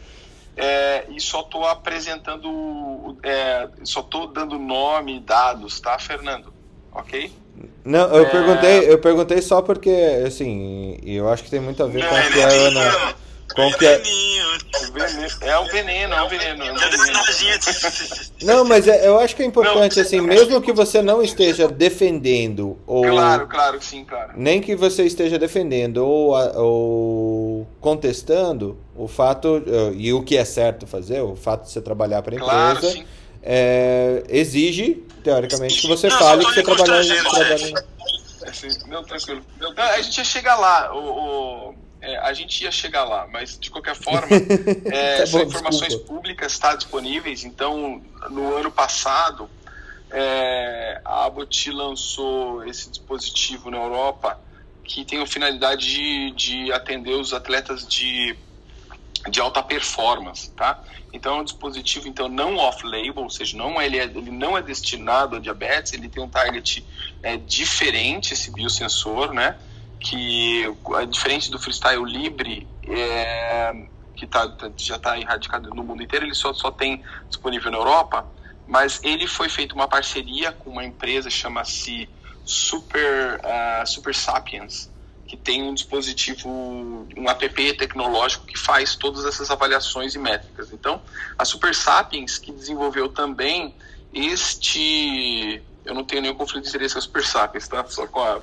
É, 0.57 1.05
e 1.09 1.21
só 1.21 1.41
tô 1.43 1.63
apresentando, 1.63 3.17
é, 3.23 3.69
só 3.83 4.01
tô 4.01 4.27
dando 4.27 4.59
nome 4.59 5.17
e 5.17 5.19
dados, 5.21 5.79
tá, 5.79 5.97
Fernando? 5.97 6.53
Ok? 6.91 7.31
Não, 7.85 8.13
eu 8.13 8.25
é... 8.25 8.29
perguntei, 8.29 8.91
eu 8.91 8.97
perguntei 8.99 9.41
só 9.41 9.61
porque, 9.61 10.23
assim, 10.25 10.97
eu 11.03 11.29
acho 11.29 11.43
que 11.43 11.49
tem 11.49 11.61
muito 11.61 11.81
a 11.81 11.87
ver 11.87 12.05
com 12.05 12.13
o 12.13 12.31
que 12.33 12.41
a 12.41 12.49
Ana 12.49 13.15
que 13.77 13.85
é... 13.85 14.01
É 15.41 15.59
um 15.59 15.65
veneno, 15.65 16.13
é 16.13 16.21
um 16.21 16.27
veneno. 16.27 16.63
É 16.63 16.71
um 16.71 16.77
veneno. 16.77 16.79
Não, 18.43 18.63
mas 18.65 18.87
é, 18.87 19.07
eu 19.07 19.19
acho 19.19 19.35
que 19.35 19.41
é 19.41 19.45
importante, 19.45 19.95
não, 19.95 20.03
assim, 20.03 20.21
mesmo 20.21 20.61
que 20.61 20.71
você 20.71 21.01
não 21.01 21.21
esteja 21.21 21.67
defendendo 21.67 22.77
ou... 22.85 23.03
Claro, 23.03 23.47
claro, 23.47 23.81
sim, 23.81 24.05
claro. 24.05 24.33
Nem 24.35 24.61
que 24.61 24.75
você 24.75 25.03
esteja 25.03 25.37
defendendo 25.39 25.97
ou, 25.97 26.33
ou 26.55 27.67
contestando 27.81 28.77
o 28.95 29.07
fato, 29.07 29.63
eh, 29.65 29.93
e 29.95 30.13
o 30.13 30.23
que 30.23 30.37
é 30.37 30.45
certo 30.45 30.87
fazer, 30.87 31.21
o 31.21 31.35
fato 31.35 31.65
de 31.65 31.71
você 31.71 31.81
trabalhar 31.81 32.21
para 32.21 32.33
a 32.33 32.37
empresa, 32.37 32.93
claro, 32.93 33.05
é, 33.43 34.23
exige, 34.29 35.03
teoricamente, 35.23 35.81
que 35.81 35.87
você 35.87 36.07
não, 36.07 36.17
fale 36.19 36.45
que 36.45 36.53
você 36.53 36.63
trabalha... 36.63 37.23
trabalha... 37.23 37.85
Não, 38.87 39.03
tranquilo. 39.03 39.41
Não, 39.59 39.73
a 39.77 40.01
gente 40.01 40.17
ia 40.17 40.23
chegar 40.23 40.55
lá, 40.55 40.95
o... 40.95 41.69
o 41.71 41.86
é, 42.01 42.17
a 42.17 42.33
gente 42.33 42.63
ia 42.63 42.71
chegar 42.71 43.03
lá, 43.03 43.27
mas 43.31 43.57
de 43.57 43.69
qualquer 43.69 43.95
forma, 43.95 44.27
é, 44.91 45.17
tá 45.17 45.25
são 45.25 45.41
informações 45.41 45.89
desculpa. 45.89 46.13
públicas, 46.13 46.59
tá 46.59 46.75
disponíveis. 46.75 47.43
Então, 47.43 48.01
no 48.29 48.55
ano 48.55 48.71
passado, 48.71 49.49
é, 50.11 51.01
a 51.03 51.25
Abbott 51.25 51.71
lançou 51.71 52.63
esse 52.65 52.89
dispositivo 52.89 53.69
na 53.69 53.77
Europa 53.77 54.39
que 54.83 55.03
tem 55.03 55.21
a 55.21 55.27
finalidade 55.27 55.85
de, 55.85 56.31
de 56.31 56.71
atender 56.71 57.13
os 57.13 57.33
atletas 57.33 57.85
de, 57.85 58.35
de 59.29 59.41
alta 59.41 59.61
performance, 59.61 60.49
tá? 60.51 60.81
Então 61.11 61.37
é 61.37 61.41
um 61.41 61.43
dispositivo 61.43 62.07
então 62.07 62.29
não 62.29 62.55
off-label, 62.55 63.23
ou 63.23 63.29
seja, 63.29 63.57
não 63.57 63.81
ele, 63.81 63.97
é, 63.97 64.03
ele 64.03 64.31
não 64.31 64.57
é 64.57 64.61
destinado 64.61 65.35
a 65.35 65.39
diabetes, 65.39 65.93
ele 65.93 66.07
tem 66.07 66.23
um 66.23 66.29
target 66.29 66.85
é, 67.21 67.35
diferente 67.37 68.33
esse 68.33 68.51
biosensor, 68.51 69.33
né? 69.33 69.57
Que 69.99 70.63
diferente 71.09 71.49
do 71.51 71.59
freestyle 71.59 72.03
livre, 72.05 72.67
é, 72.87 73.87
que 74.15 74.25
tá, 74.25 74.47
tá 74.49 74.71
já 74.75 74.95
está 74.95 75.17
erradicado 75.19 75.69
no 75.69 75.83
mundo 75.83 76.01
inteiro, 76.01 76.25
ele 76.25 76.35
só, 76.35 76.53
só 76.53 76.71
tem 76.71 77.03
disponível 77.27 77.71
na 77.71 77.77
Europa, 77.77 78.25
mas 78.67 78.99
ele 79.03 79.27
foi 79.27 79.49
feito 79.49 79.73
uma 79.73 79.87
parceria 79.87 80.51
com 80.51 80.71
uma 80.71 80.83
empresa 80.83 81.29
chama-se 81.29 82.09
Super, 82.45 83.39
uh, 83.39 83.85
Super 83.85 84.15
Sapiens, 84.15 84.89
que 85.27 85.35
tem 85.35 85.61
um 85.61 85.73
dispositivo, 85.73 86.49
um 86.49 87.29
app 87.29 87.73
tecnológico 87.73 88.45
que 88.45 88.57
faz 88.57 88.95
todas 88.95 89.25
essas 89.25 89.51
avaliações 89.51 90.15
e 90.15 90.19
métricas. 90.19 90.71
Então, 90.71 91.01
a 91.37 91.43
Super 91.43 91.75
Sapiens, 91.75 92.37
que 92.37 92.51
desenvolveu 92.51 93.09
também 93.09 93.75
este. 94.13 95.61
Eu 95.83 95.93
não 95.93 96.03
tenho 96.03 96.21
nenhum 96.21 96.35
conflito 96.35 96.63
de 96.63 96.69
interesse 96.69 96.93
com 96.93 96.99
a 96.99 97.01
Super 97.01 97.25
Sapiens, 97.25 97.67
tá? 97.67 97.85
Só 97.87 98.07
com 98.07 98.21
a 98.21 98.41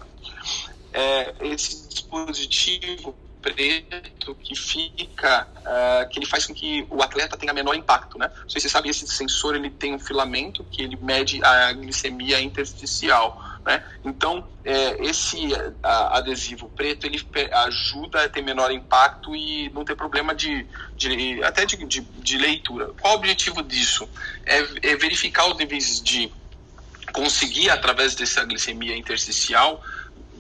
é, 0.95 1.35
esse 1.41 1.89
dispositivo 1.89 3.15
preto 3.43 4.35
que 4.37 4.55
fica, 4.55 5.47
uh, 5.59 6.09
que 6.09 6.19
ele 6.19 6.25
faz 6.25 6.47
com 6.47 6.55
que 6.55 6.87
o 6.89 7.03
atleta 7.03 7.37
tenha 7.37 7.53
menor 7.53 7.75
impacto, 7.75 8.17
né? 8.17 8.31
Não 8.41 8.49
sei 8.49 8.59
se 8.59 8.69
você 8.69 8.73
sabe, 8.73 8.89
esse 8.89 9.07
sensor 9.07 9.55
ele 9.55 9.69
tem 9.69 9.95
um 9.95 9.99
filamento 9.99 10.65
que 10.65 10.81
ele 10.81 10.97
mede 10.97 11.45
a 11.45 11.75
glicemia 11.75 12.41
intersticial, 12.41 13.39
né? 13.67 13.85
Então, 14.03 14.49
é, 14.65 15.07
esse 15.07 15.49
a, 15.83 16.17
adesivo 16.19 16.71
preto 16.71 17.07
ele 17.07 17.21
ajuda 17.53 18.25
a 18.25 18.29
ter 18.31 18.41
menor 18.41 18.71
impacto 18.71 19.37
e 19.37 19.69
não 19.75 19.85
ter 19.85 19.95
problema 19.95 20.35
de, 20.35 20.67
de 20.97 21.43
até 21.45 21.67
de, 21.67 21.77
de, 21.85 22.01
de, 22.01 22.39
leitura. 22.39 22.93
Qual 22.99 23.13
o 23.13 23.17
objetivo 23.19 23.63
disso? 23.63 24.09
É, 24.47 24.91
é 24.91 24.97
verificar 24.97 25.51
os 25.51 25.59
níveis 25.59 26.01
de 26.01 26.33
conseguir 27.13 27.69
através 27.69 28.15
dessa 28.15 28.43
glicemia 28.45 28.97
intersticial 28.97 29.83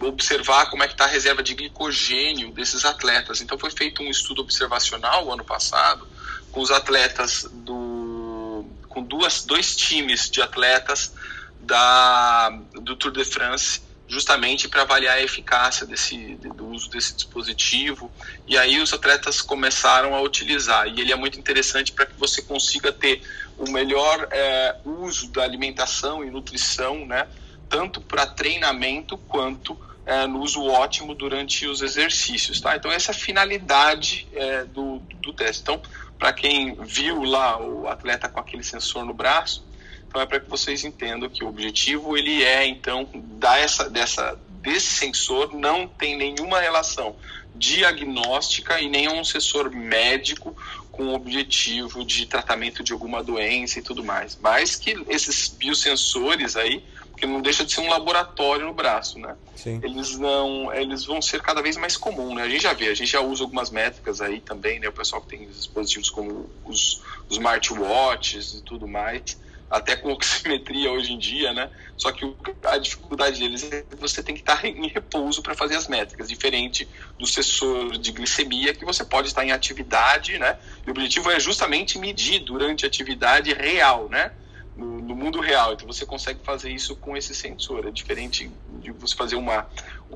observar 0.00 0.70
como 0.70 0.82
é 0.82 0.86
que 0.86 0.94
está 0.94 1.04
a 1.04 1.08
reserva 1.08 1.42
de 1.42 1.54
glicogênio 1.54 2.52
desses 2.52 2.84
atletas. 2.84 3.40
Então 3.40 3.58
foi 3.58 3.70
feito 3.70 4.02
um 4.02 4.10
estudo 4.10 4.42
observacional 4.42 5.32
ano 5.32 5.44
passado 5.44 6.06
com 6.50 6.60
os 6.60 6.70
atletas 6.70 7.48
do 7.52 8.64
com 8.88 9.02
duas 9.02 9.44
dois 9.44 9.74
times 9.74 10.30
de 10.30 10.40
atletas 10.40 11.12
da 11.60 12.50
do 12.74 12.94
Tour 12.94 13.10
de 13.10 13.24
France 13.24 13.82
justamente 14.06 14.68
para 14.68 14.82
avaliar 14.82 15.16
a 15.16 15.22
eficácia 15.22 15.84
desse 15.84 16.36
do 16.54 16.68
uso 16.68 16.90
desse 16.90 17.14
dispositivo 17.14 18.12
e 18.46 18.56
aí 18.56 18.80
os 18.80 18.92
atletas 18.92 19.40
começaram 19.40 20.14
a 20.14 20.20
utilizar 20.20 20.86
e 20.86 21.00
ele 21.00 21.10
é 21.10 21.16
muito 21.16 21.38
interessante 21.38 21.90
para 21.90 22.06
que 22.06 22.14
você 22.16 22.42
consiga 22.42 22.92
ter 22.92 23.22
o 23.58 23.68
melhor 23.70 24.28
é, 24.30 24.76
uso 24.84 25.28
da 25.32 25.42
alimentação 25.42 26.22
e 26.22 26.30
nutrição 26.30 27.04
né 27.04 27.26
tanto 27.68 28.00
para 28.00 28.26
treinamento 28.26 29.16
quanto 29.16 29.78
é, 30.06 30.26
no 30.26 30.40
uso 30.40 30.62
ótimo 30.64 31.14
durante 31.14 31.66
os 31.66 31.80
exercícios, 31.80 32.60
tá? 32.60 32.76
Então 32.76 32.90
essa 32.90 33.12
é 33.12 33.14
a 33.14 33.18
finalidade 33.18 34.26
é, 34.34 34.64
do, 34.64 34.98
do 35.20 35.32
teste. 35.32 35.62
Então, 35.62 35.80
para 36.18 36.32
quem 36.32 36.74
viu 36.74 37.22
lá 37.22 37.60
o 37.60 37.88
atleta 37.88 38.28
com 38.28 38.38
aquele 38.38 38.62
sensor 38.62 39.04
no 39.04 39.14
braço, 39.14 39.64
então 40.06 40.20
é 40.20 40.26
para 40.26 40.40
que 40.40 40.48
vocês 40.48 40.84
entendam 40.84 41.28
que 41.28 41.42
o 41.42 41.48
objetivo 41.48 42.16
ele 42.16 42.42
é 42.42 42.66
então 42.66 43.08
dar 43.14 43.58
essa 43.58 43.90
dessa 43.90 44.38
desse 44.60 44.86
sensor 44.86 45.52
não 45.52 45.88
tem 45.88 46.16
nenhuma 46.16 46.60
relação 46.60 47.16
diagnóstica 47.54 48.80
e 48.80 48.88
nem 48.88 49.08
um 49.08 49.24
sensor 49.24 49.70
médico 49.70 50.56
com 50.90 51.08
o 51.08 51.14
objetivo 51.14 52.04
de 52.04 52.26
tratamento 52.26 52.82
de 52.82 52.92
alguma 52.92 53.22
doença 53.22 53.78
e 53.78 53.82
tudo 53.82 54.04
mais. 54.04 54.38
Mas 54.40 54.76
que 54.76 54.96
esses 55.08 55.48
biosensores 55.48 56.56
aí 56.56 56.84
porque 57.14 57.26
não 57.26 57.40
deixa 57.40 57.64
de 57.64 57.72
ser 57.72 57.80
um 57.80 57.88
laboratório 57.88 58.66
no 58.66 58.74
braço, 58.74 59.20
né? 59.20 59.36
Sim. 59.54 59.80
Eles 59.84 60.18
não, 60.18 60.74
eles 60.74 61.04
vão 61.04 61.22
ser 61.22 61.40
cada 61.40 61.62
vez 61.62 61.76
mais 61.76 61.96
comum, 61.96 62.34
né? 62.34 62.42
A 62.42 62.48
gente 62.48 62.64
já 62.64 62.72
vê, 62.72 62.88
a 62.88 62.94
gente 62.94 63.10
já 63.10 63.20
usa 63.20 63.44
algumas 63.44 63.70
métricas 63.70 64.20
aí 64.20 64.40
também, 64.40 64.80
né? 64.80 64.88
O 64.88 64.92
pessoal 64.92 65.22
que 65.22 65.28
tem 65.28 65.46
dispositivos 65.46 66.10
como 66.10 66.50
os, 66.64 67.00
os 67.28 67.36
smartwatches 67.36 68.54
e 68.54 68.62
tudo 68.62 68.88
mais, 68.88 69.40
até 69.70 69.94
com 69.94 70.10
oximetria 70.12 70.90
hoje 70.90 71.12
em 71.12 71.18
dia, 71.18 71.52
né? 71.52 71.70
Só 71.96 72.10
que 72.10 72.28
a 72.64 72.78
dificuldade 72.78 73.38
deles 73.38 73.62
é 73.72 73.82
que 73.82 73.94
você 73.94 74.20
tem 74.20 74.34
que 74.34 74.40
estar 74.40 74.64
em 74.64 74.88
repouso 74.88 75.40
para 75.40 75.54
fazer 75.54 75.76
as 75.76 75.86
métricas, 75.86 76.28
diferente 76.28 76.88
do 77.16 77.28
sensor 77.28 77.96
de 77.96 78.10
glicemia, 78.10 78.74
que 78.74 78.84
você 78.84 79.04
pode 79.04 79.28
estar 79.28 79.44
em 79.44 79.52
atividade, 79.52 80.36
né? 80.36 80.58
E 80.84 80.88
o 80.88 80.90
objetivo 80.90 81.30
é 81.30 81.38
justamente 81.38 81.96
medir 81.96 82.40
durante 82.40 82.84
a 82.84 82.88
atividade 82.88 83.54
real, 83.54 84.08
né? 84.08 84.32
No, 84.76 85.00
no 85.00 85.14
mundo 85.14 85.40
real. 85.40 85.72
Então 85.72 85.86
você 85.86 86.04
consegue 86.04 86.40
fazer 86.42 86.70
isso 86.70 86.96
com 86.96 87.16
esse 87.16 87.34
sensor. 87.34 87.86
É 87.86 87.90
diferente 87.90 88.50
de 88.80 88.90
você 88.90 89.14
fazer 89.14 89.36
uma, 89.36 89.66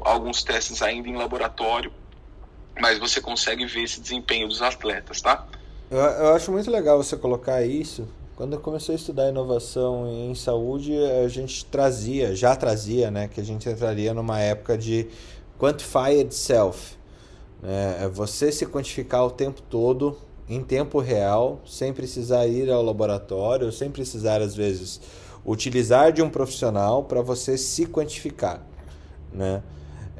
alguns 0.00 0.42
testes 0.42 0.82
ainda 0.82 1.08
em 1.08 1.16
laboratório, 1.16 1.92
mas 2.80 2.98
você 2.98 3.20
consegue 3.20 3.66
ver 3.66 3.84
esse 3.84 4.00
desempenho 4.00 4.48
dos 4.48 4.60
atletas, 4.60 5.20
tá? 5.20 5.46
Eu, 5.90 5.98
eu 5.98 6.34
acho 6.34 6.50
muito 6.50 6.70
legal 6.70 7.02
você 7.02 7.16
colocar 7.16 7.64
isso. 7.64 8.08
Quando 8.36 8.52
eu 8.52 8.60
comecei 8.60 8.94
a 8.94 8.96
estudar 8.96 9.28
inovação 9.28 10.06
em 10.06 10.32
saúde, 10.34 10.96
a 11.24 11.26
gente 11.26 11.64
trazia, 11.64 12.36
já 12.36 12.54
trazia, 12.54 13.10
né, 13.10 13.26
que 13.26 13.40
a 13.40 13.44
gente 13.44 13.68
entraria 13.68 14.14
numa 14.14 14.38
época 14.38 14.78
de 14.78 15.08
quantify 15.58 16.20
itself. 16.20 16.96
Né? 17.60 18.04
É 18.04 18.08
você 18.08 18.52
se 18.52 18.64
quantificar 18.64 19.24
o 19.24 19.30
tempo 19.30 19.60
todo, 19.62 20.16
em 20.48 20.62
tempo 20.62 20.98
real, 20.98 21.60
sem 21.66 21.92
precisar 21.92 22.46
ir 22.46 22.70
ao 22.70 22.82
laboratório, 22.82 23.70
sem 23.70 23.90
precisar, 23.90 24.40
às 24.40 24.54
vezes, 24.54 25.00
utilizar 25.44 26.12
de 26.12 26.22
um 26.22 26.30
profissional 26.30 27.04
para 27.04 27.20
você 27.20 27.58
se 27.58 27.86
quantificar. 27.86 28.64
Né? 29.32 29.62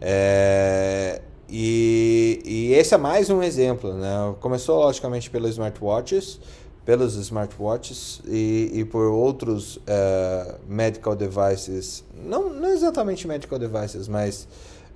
É, 0.00 1.22
e, 1.48 2.42
e 2.44 2.74
esse 2.74 2.94
é 2.94 2.98
mais 2.98 3.30
um 3.30 3.42
exemplo, 3.42 3.94
né? 3.94 4.34
Começou 4.40 4.78
logicamente 4.80 5.30
pelos 5.30 5.52
smartwatches, 5.52 6.38
pelos 6.84 7.16
smartwatches 7.16 8.20
e, 8.26 8.70
e 8.74 8.84
por 8.84 9.06
outros 9.06 9.76
uh, 9.76 10.58
medical 10.66 11.16
devices, 11.16 12.04
não, 12.14 12.50
não 12.50 12.70
exatamente 12.70 13.26
medical 13.26 13.58
devices, 13.58 14.08
mas 14.08 14.46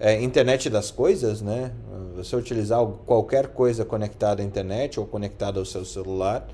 é, 0.03 0.20
internet 0.20 0.68
das 0.68 0.90
coisas, 0.90 1.40
né? 1.40 1.70
Você 2.16 2.34
utilizar 2.34 2.84
qualquer 3.07 3.46
coisa 3.46 3.84
conectada 3.84 4.42
à 4.42 4.44
internet 4.44 4.98
ou 4.98 5.07
conectada 5.07 5.61
ao 5.61 5.64
seu 5.64 5.84
celular. 5.84 6.44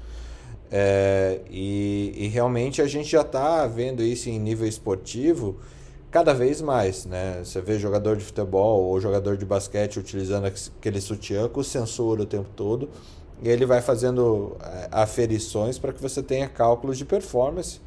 É, 0.70 1.40
e, 1.50 2.12
e 2.14 2.28
realmente 2.28 2.82
a 2.82 2.86
gente 2.86 3.08
já 3.08 3.22
está 3.22 3.66
vendo 3.66 4.02
isso 4.02 4.28
em 4.28 4.38
nível 4.38 4.68
esportivo 4.68 5.56
cada 6.10 6.34
vez 6.34 6.60
mais, 6.60 7.06
né? 7.06 7.40
Você 7.42 7.62
vê 7.62 7.78
jogador 7.78 8.18
de 8.18 8.24
futebol 8.24 8.82
ou 8.82 9.00
jogador 9.00 9.38
de 9.38 9.46
basquete 9.46 9.98
utilizando 9.98 10.44
aquele 10.44 11.00
sutiã 11.00 11.48
com 11.48 11.62
sensor 11.62 12.20
o 12.20 12.26
tempo 12.26 12.50
todo 12.54 12.90
e 13.42 13.48
ele 13.48 13.64
vai 13.64 13.80
fazendo 13.80 14.58
é, 14.62 14.88
aferições 14.92 15.78
para 15.78 15.94
que 15.94 16.02
você 16.02 16.22
tenha 16.22 16.50
cálculos 16.50 16.98
de 16.98 17.06
performance. 17.06 17.80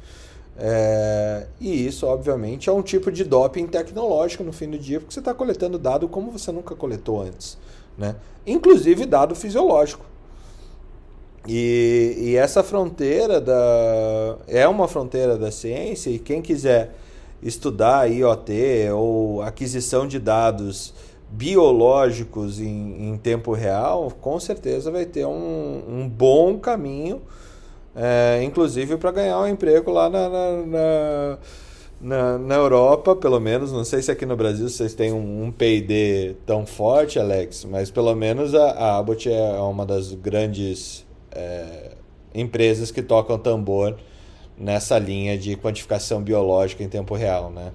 É, 0.56 1.46
e 1.60 1.86
isso, 1.86 2.06
obviamente, 2.06 2.68
é 2.68 2.72
um 2.72 2.82
tipo 2.82 3.10
de 3.10 3.24
doping 3.24 3.66
tecnológico 3.66 4.44
no 4.44 4.52
fim 4.52 4.70
do 4.70 4.78
dia, 4.78 5.00
porque 5.00 5.14
você 5.14 5.20
está 5.20 5.32
coletando 5.32 5.78
dado 5.78 6.08
como 6.08 6.30
você 6.30 6.52
nunca 6.52 6.74
coletou 6.74 7.22
antes, 7.22 7.56
né? 7.96 8.16
Inclusive 8.46 9.06
dado 9.06 9.34
fisiológico. 9.34 10.04
E, 11.46 12.14
e 12.18 12.36
essa 12.36 12.62
fronteira 12.62 13.40
da 13.40 14.36
é 14.46 14.68
uma 14.68 14.86
fronteira 14.86 15.36
da 15.36 15.50
ciência 15.50 16.08
e 16.08 16.18
quem 16.18 16.40
quiser 16.40 16.94
estudar 17.42 18.08
IoT 18.08 18.90
ou 18.94 19.42
aquisição 19.42 20.06
de 20.06 20.20
dados 20.20 20.94
biológicos 21.28 22.60
em, 22.60 23.08
em 23.08 23.16
tempo 23.16 23.52
real, 23.52 24.12
com 24.20 24.38
certeza 24.38 24.90
vai 24.90 25.06
ter 25.06 25.24
um, 25.26 25.82
um 25.88 26.08
bom 26.08 26.58
caminho, 26.58 27.22
é, 27.94 28.42
inclusive 28.42 28.96
para 28.96 29.10
ganhar 29.12 29.38
um 29.40 29.46
emprego 29.46 29.90
lá 29.90 30.08
na, 30.08 30.28
na, 30.28 31.38
na, 32.00 32.38
na, 32.38 32.54
Europa, 32.54 33.14
pelo 33.14 33.38
menos. 33.38 33.72
Não 33.72 33.84
sei 33.84 34.02
se 34.02 34.10
aqui 34.10 34.24
no 34.24 34.36
Brasil 34.36 34.68
vocês 34.68 34.94
têm 34.94 35.12
um, 35.12 35.44
um 35.44 35.52
PD 35.52 36.36
tão 36.46 36.66
forte, 36.66 37.18
Alex, 37.18 37.64
mas 37.64 37.90
pelo 37.90 38.14
menos 38.14 38.54
a, 38.54 38.70
a 38.70 38.98
Abbott 38.98 39.30
é 39.30 39.52
uma 39.60 39.84
das 39.84 40.12
grandes 40.12 41.06
é, 41.30 41.92
empresas 42.34 42.90
que 42.90 43.02
tocam 43.02 43.38
tambor 43.38 43.96
nessa 44.56 44.98
linha 44.98 45.36
de 45.36 45.56
quantificação 45.56 46.22
biológica 46.22 46.82
em 46.82 46.88
tempo 46.88 47.14
real, 47.14 47.50
né? 47.50 47.72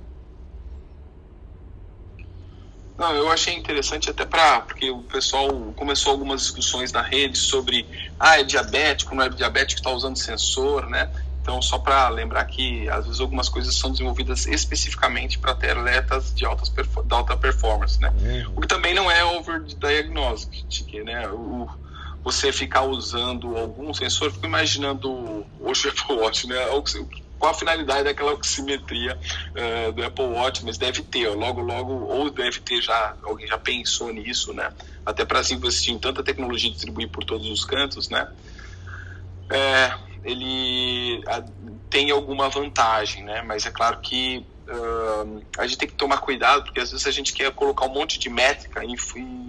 Não, 2.98 3.14
eu 3.14 3.32
achei 3.32 3.54
interessante 3.54 4.10
até 4.10 4.26
para 4.26 4.62
porque 4.62 4.90
o 4.90 5.04
pessoal 5.04 5.50
começou 5.76 6.12
algumas 6.12 6.42
discussões 6.42 6.92
na 6.92 7.02
rede 7.02 7.38
sobre 7.38 7.88
ah, 8.20 8.40
é 8.40 8.44
diabético, 8.44 9.14
não 9.14 9.24
é 9.24 9.30
diabético, 9.30 9.80
está 9.80 9.92
usando 9.92 10.18
sensor, 10.18 10.90
né? 10.90 11.10
Então, 11.42 11.62
só 11.62 11.80
para 11.80 12.10
lembrar 12.10 12.44
que 12.44 12.90
às 12.90 13.06
vezes 13.06 13.22
algumas 13.22 13.48
coisas 13.48 13.74
são 13.74 13.92
desenvolvidas 13.92 14.48
especificamente 14.48 15.40
para 15.40 15.52
atletas 15.52 16.34
de, 16.36 16.46
altas 16.46 16.70
de 16.70 17.14
alta 17.14 17.38
performance, 17.38 18.02
né? 18.02 18.12
Uhum. 18.20 18.54
O 18.58 18.62
que 18.62 18.68
também 18.68 18.94
não 18.94 19.10
é 19.10 19.24
over 19.24 19.62
diagnostic, 19.64 21.06
né? 21.06 21.30
O, 21.30 21.70
você 22.22 22.52
ficar 22.52 22.82
usando 22.82 23.56
algum 23.56 23.94
sensor, 23.94 24.30
fico 24.30 24.46
imaginando 24.46 25.46
hoje 25.62 25.88
o 25.88 25.92
Apple 25.92 26.16
Watch, 26.18 26.48
né? 26.48 26.68
Qual 27.40 27.52
a 27.52 27.54
finalidade 27.54 28.04
daquela 28.04 28.34
oximetria 28.34 29.18
uh, 29.18 29.92
do 29.92 30.04
Apple 30.04 30.26
Watch, 30.26 30.66
mas 30.66 30.78
deve 30.78 31.04
ter, 31.04 31.30
logo, 31.30 31.62
logo, 31.62 31.94
ou 31.94 32.30
deve 32.30 32.60
ter 32.62 32.82
já, 32.82 33.16
alguém 33.24 33.48
já 33.48 33.58
pensou 33.58 34.12
nisso, 34.12 34.54
né? 34.54 34.72
Até 35.06 35.24
para 35.24 35.44
se 35.44 35.54
investir 35.54 35.94
em 35.94 36.00
tanta 36.00 36.24
tecnologia 36.24 36.72
distribuir 36.72 37.10
por 37.10 37.24
todos 37.24 37.48
os 37.50 37.64
cantos, 37.64 38.10
né? 38.10 38.28
É, 39.50 39.94
ele 40.24 41.24
a, 41.28 41.44
tem 41.90 42.12
alguma 42.12 42.50
vantagem, 42.50 43.24
né? 43.24 43.42
Mas 43.42 43.66
é 43.66 43.72
claro 43.72 44.00
que 44.00 44.46
uh, 44.68 45.42
a 45.58 45.66
gente 45.66 45.78
tem 45.78 45.88
que 45.88 45.96
tomar 45.96 46.18
cuidado, 46.18 46.64
porque 46.64 46.80
às 46.80 46.92
vezes 46.92 47.08
a 47.08 47.12
gente 47.12 47.34
quer 47.34 47.52
colocar 47.52 47.86
um 47.86 47.94
monte 47.94 48.20
de 48.20 48.30
métrica 48.30 48.84
e 48.84 48.96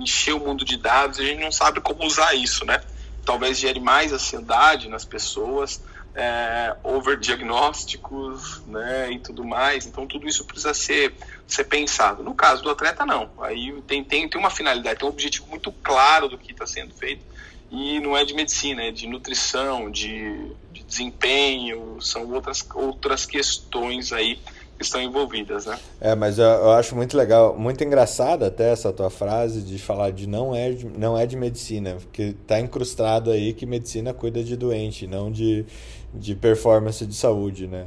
encher 0.00 0.34
o 0.34 0.40
mundo 0.40 0.64
de 0.64 0.76
dados 0.76 1.18
e 1.18 1.22
a 1.22 1.24
gente 1.26 1.42
não 1.42 1.52
sabe 1.52 1.80
como 1.80 2.04
usar 2.04 2.34
isso, 2.34 2.64
né? 2.64 2.80
Talvez 3.24 3.58
gere 3.58 3.80
mais 3.80 4.12
ansiedade 4.12 4.88
nas 4.88 5.04
pessoas, 5.04 5.82
é, 6.18 6.74
overdiagnósticos, 6.82 8.60
né, 8.66 9.12
e 9.12 9.20
tudo 9.20 9.44
mais. 9.44 9.86
Então 9.86 10.04
tudo 10.04 10.28
isso 10.28 10.44
precisa 10.44 10.74
ser, 10.74 11.14
ser 11.46 11.64
pensado. 11.64 12.24
No 12.24 12.34
caso 12.34 12.62
do 12.62 12.70
atleta, 12.70 13.06
não. 13.06 13.30
Aí 13.40 13.72
tem, 13.86 14.02
tem, 14.02 14.28
tem 14.28 14.40
uma 14.40 14.50
finalidade, 14.50 14.98
tem 14.98 15.08
um 15.08 15.12
objetivo 15.12 15.46
muito 15.46 15.70
claro 15.70 16.28
do 16.28 16.36
que 16.36 16.50
está 16.50 16.66
sendo 16.66 16.92
feito 16.92 17.24
e 17.70 18.00
não 18.00 18.16
é 18.16 18.24
de 18.24 18.34
medicina, 18.34 18.82
é 18.82 18.90
de 18.90 19.06
nutrição, 19.06 19.90
de, 19.90 20.50
de 20.72 20.82
desempenho, 20.82 21.98
são 22.00 22.28
outras, 22.32 22.66
outras 22.74 23.24
questões 23.24 24.12
aí 24.12 24.38
estão 24.80 25.02
envolvidas, 25.02 25.66
né? 25.66 25.78
É, 26.00 26.14
mas 26.14 26.38
eu, 26.38 26.44
eu, 26.44 26.70
acho 26.72 26.94
muito 26.94 27.16
legal, 27.16 27.58
muito 27.58 27.82
engraçada 27.82 28.46
até 28.46 28.70
essa 28.70 28.92
tua 28.92 29.10
frase 29.10 29.60
de 29.60 29.78
falar 29.78 30.12
de 30.12 30.26
não 30.26 30.54
é 30.54 30.70
de, 30.70 30.86
não 30.86 31.18
é 31.18 31.26
de 31.26 31.36
medicina, 31.36 31.96
porque 31.96 32.34
tá 32.46 32.60
incrustado 32.60 33.30
aí 33.30 33.52
que 33.52 33.66
medicina 33.66 34.14
cuida 34.14 34.42
de 34.42 34.56
doente, 34.56 35.06
não 35.06 35.30
de, 35.30 35.66
de 36.12 36.34
performance 36.34 37.04
de 37.04 37.14
saúde, 37.14 37.66
né? 37.66 37.86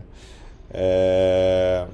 É... 0.73 1.87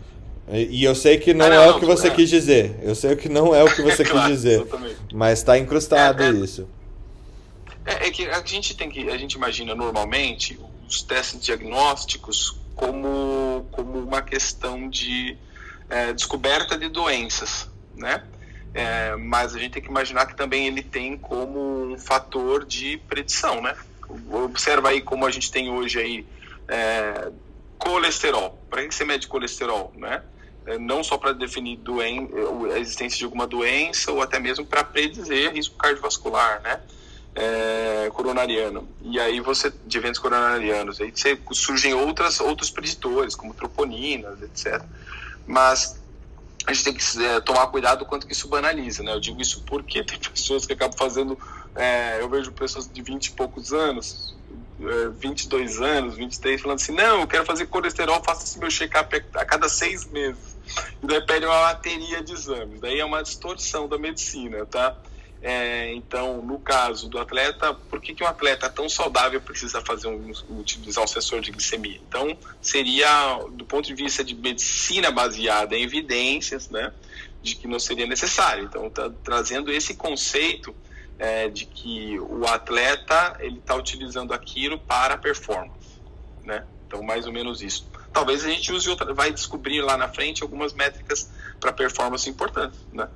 E 0.49 0.83
eu 0.83 0.95
sei 0.95 1.17
que 1.17 1.33
não, 1.33 1.45
ah, 1.45 1.49
não 1.49 1.61
é 1.61 1.69
o 1.71 1.79
que 1.79 1.85
você 1.85 2.07
é. 2.07 2.11
quis 2.11 2.29
dizer. 2.29 2.79
Eu 2.81 2.95
sei 2.95 3.15
que 3.17 3.27
não 3.27 3.53
é 3.53 3.63
o 3.63 3.73
que 3.73 3.81
você 3.83 4.05
claro, 4.05 4.29
quis 4.29 4.37
dizer. 4.37 4.61
Exatamente. 4.61 4.97
Mas 5.13 5.39
está 5.39 5.57
incrustado 5.57 6.23
é, 6.23 6.27
é, 6.27 6.31
isso. 6.31 6.67
É, 7.85 8.07
é, 8.07 8.11
que 8.11 8.25
a 8.27 8.41
gente 8.45 8.75
tem 8.75 8.89
que. 8.89 9.09
A 9.09 9.17
gente 9.17 9.33
imagina 9.33 9.75
normalmente 9.75 10.57
os 10.87 11.01
testes 11.01 11.41
diagnósticos 11.41 12.57
como, 12.75 13.65
como 13.71 13.99
uma 13.99 14.21
questão 14.21 14.89
de 14.89 15.37
é, 15.89 16.13
descoberta 16.13 16.77
de 16.77 16.87
doenças, 16.87 17.69
né? 17.95 18.23
É, 18.73 19.15
mas 19.15 19.55
a 19.55 19.59
gente 19.59 19.71
tem 19.71 19.81
que 19.81 19.89
imaginar 19.89 20.27
que 20.27 20.35
também 20.35 20.67
ele 20.67 20.83
tem 20.83 21.17
como 21.17 21.91
um 21.91 21.97
fator 21.97 22.63
de 22.63 22.97
predição, 23.09 23.61
né? 23.61 23.75
Observa 24.31 24.89
aí 24.89 25.01
como 25.01 25.25
a 25.25 25.31
gente 25.31 25.51
tem 25.51 25.69
hoje 25.69 25.99
aí 25.99 26.25
é, 26.67 27.29
colesterol. 27.77 28.57
Para 28.69 28.87
que 28.87 28.93
você 28.93 29.05
mede 29.05 29.27
colesterol, 29.27 29.93
né? 29.95 30.23
É, 30.65 30.77
não 30.77 31.03
só 31.03 31.17
para 31.17 31.31
definir 31.31 31.77
doen 31.77 32.27
a 32.73 32.79
existência 32.79 33.17
de 33.17 33.25
alguma 33.25 33.47
doença 33.47 34.11
ou 34.11 34.21
até 34.21 34.39
mesmo 34.39 34.65
para 34.65 34.83
predizer 34.83 35.53
risco 35.53 35.75
cardiovascular, 35.77 36.61
né? 36.61 36.81
é, 37.37 38.09
coronariano. 38.11 38.89
E 39.01 39.19
aí 39.19 39.39
você, 39.39 39.71
de 39.85 39.97
eventos 39.97 40.19
coronarianos, 40.19 40.99
aí 40.99 41.11
você, 41.13 41.39
surgem 41.51 41.93
outras, 41.93 42.39
outros 42.39 42.71
preditores, 42.71 43.35
como 43.35 43.53
troponinas, 43.53 44.41
etc. 44.41 44.83
Mas 45.45 46.01
a 46.65 46.73
gente 46.73 46.83
tem 46.83 46.93
que 46.95 47.23
é, 47.23 47.39
tomar 47.39 47.67
cuidado 47.67 48.05
quanto 48.05 48.25
que 48.25 48.33
isso 48.33 48.47
banaliza, 48.47 49.03
né? 49.03 49.13
Eu 49.13 49.19
digo 49.19 49.39
isso 49.39 49.61
porque 49.67 50.01
tem 50.03 50.17
pessoas 50.19 50.65
que 50.65 50.73
acabam 50.73 50.97
fazendo, 50.97 51.37
é, 51.77 52.21
eu 52.21 52.27
vejo 52.27 52.51
pessoas 52.51 52.91
de 52.91 53.01
20 53.01 53.27
e 53.27 53.31
poucos 53.31 53.71
anos, 53.71 54.35
é, 54.81 55.09
22 55.09 55.79
anos, 55.79 56.15
23, 56.15 56.61
falando 56.61 56.79
assim, 56.79 56.91
não, 56.91 57.21
eu 57.21 57.27
quero 57.27 57.45
fazer 57.45 57.67
colesterol, 57.67 58.21
faça 58.23 58.43
esse 58.43 58.59
meu 58.59 58.69
check-up 58.69 59.23
a 59.35 59.45
cada 59.45 59.69
seis 59.69 60.05
meses. 60.05 60.57
E 61.01 61.07
daí 61.07 61.21
pede 61.21 61.45
uma 61.45 61.61
bateria 61.61 62.21
de 62.21 62.33
exames. 62.33 62.79
Daí 62.79 62.99
é 62.99 63.05
uma 63.05 63.21
distorção 63.21 63.87
da 63.87 63.97
medicina, 63.97 64.65
tá? 64.65 64.97
É, 65.41 65.93
então, 65.93 66.41
no 66.41 66.59
caso 66.59 67.07
do 67.07 67.19
atleta, 67.19 67.73
por 67.73 68.01
que, 68.01 68.15
que 68.15 68.23
um 68.23 68.27
atleta 68.27 68.69
tão 68.69 68.89
saudável 68.89 69.39
precisa 69.39 69.79
fazer 69.81 70.07
um, 70.07 70.31
utilizar 70.49 71.03
um 71.03 71.07
sensor 71.07 71.41
de 71.41 71.51
glicemia? 71.51 72.01
Então, 72.09 72.35
seria, 72.59 73.39
do 73.51 73.63
ponto 73.63 73.85
de 73.85 73.93
vista 73.93 74.23
de 74.23 74.33
medicina 74.33 75.11
baseada 75.11 75.75
em 75.75 75.83
evidências, 75.83 76.69
né, 76.69 76.91
de 77.43 77.55
que 77.55 77.67
não 77.67 77.79
seria 77.79 78.07
necessário. 78.07 78.63
Então, 78.63 78.89
tá 78.89 79.11
trazendo 79.23 79.71
esse 79.71 79.93
conceito 79.93 80.75
é, 81.19 81.49
de 81.49 81.65
que 81.65 82.19
o 82.19 82.45
atleta 82.45 83.35
ele 83.39 83.57
está 83.57 83.75
utilizando 83.75 84.33
aquilo 84.33 84.77
para 84.79 85.17
performance, 85.17 85.99
né? 86.43 86.63
Então, 86.87 87.03
mais 87.03 87.25
ou 87.25 87.33
menos 87.33 87.61
isso. 87.61 87.87
Talvez 88.13 88.45
a 88.45 88.49
gente 88.49 88.71
use 88.71 88.89
outra, 88.89 89.13
vai 89.13 89.31
descobrir 89.31 89.81
lá 89.81 89.97
na 89.97 90.07
frente 90.07 90.41
algumas 90.41 90.73
métricas 90.73 91.29
para 91.59 91.73
performance 91.73 92.29
importantes, 92.29 92.79
né? 92.93 93.07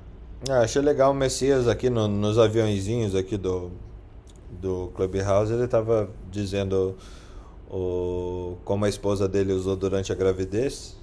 Ah, 0.48 0.60
achei 0.60 0.82
legal 0.82 1.12
o 1.12 1.14
Messias 1.14 1.68
aqui 1.68 1.88
no, 1.88 2.08
nos 2.08 2.38
aviãozinhos 2.38 3.14
aqui 3.14 3.36
do, 3.36 3.70
do 4.50 4.92
Clubhouse, 4.94 5.52
ele 5.52 5.64
estava 5.64 6.10
dizendo 6.30 6.96
o, 7.70 8.56
como 8.64 8.84
a 8.84 8.88
esposa 8.88 9.28
dele 9.28 9.52
usou 9.52 9.76
durante 9.76 10.12
a 10.12 10.14
gravidez 10.14 10.96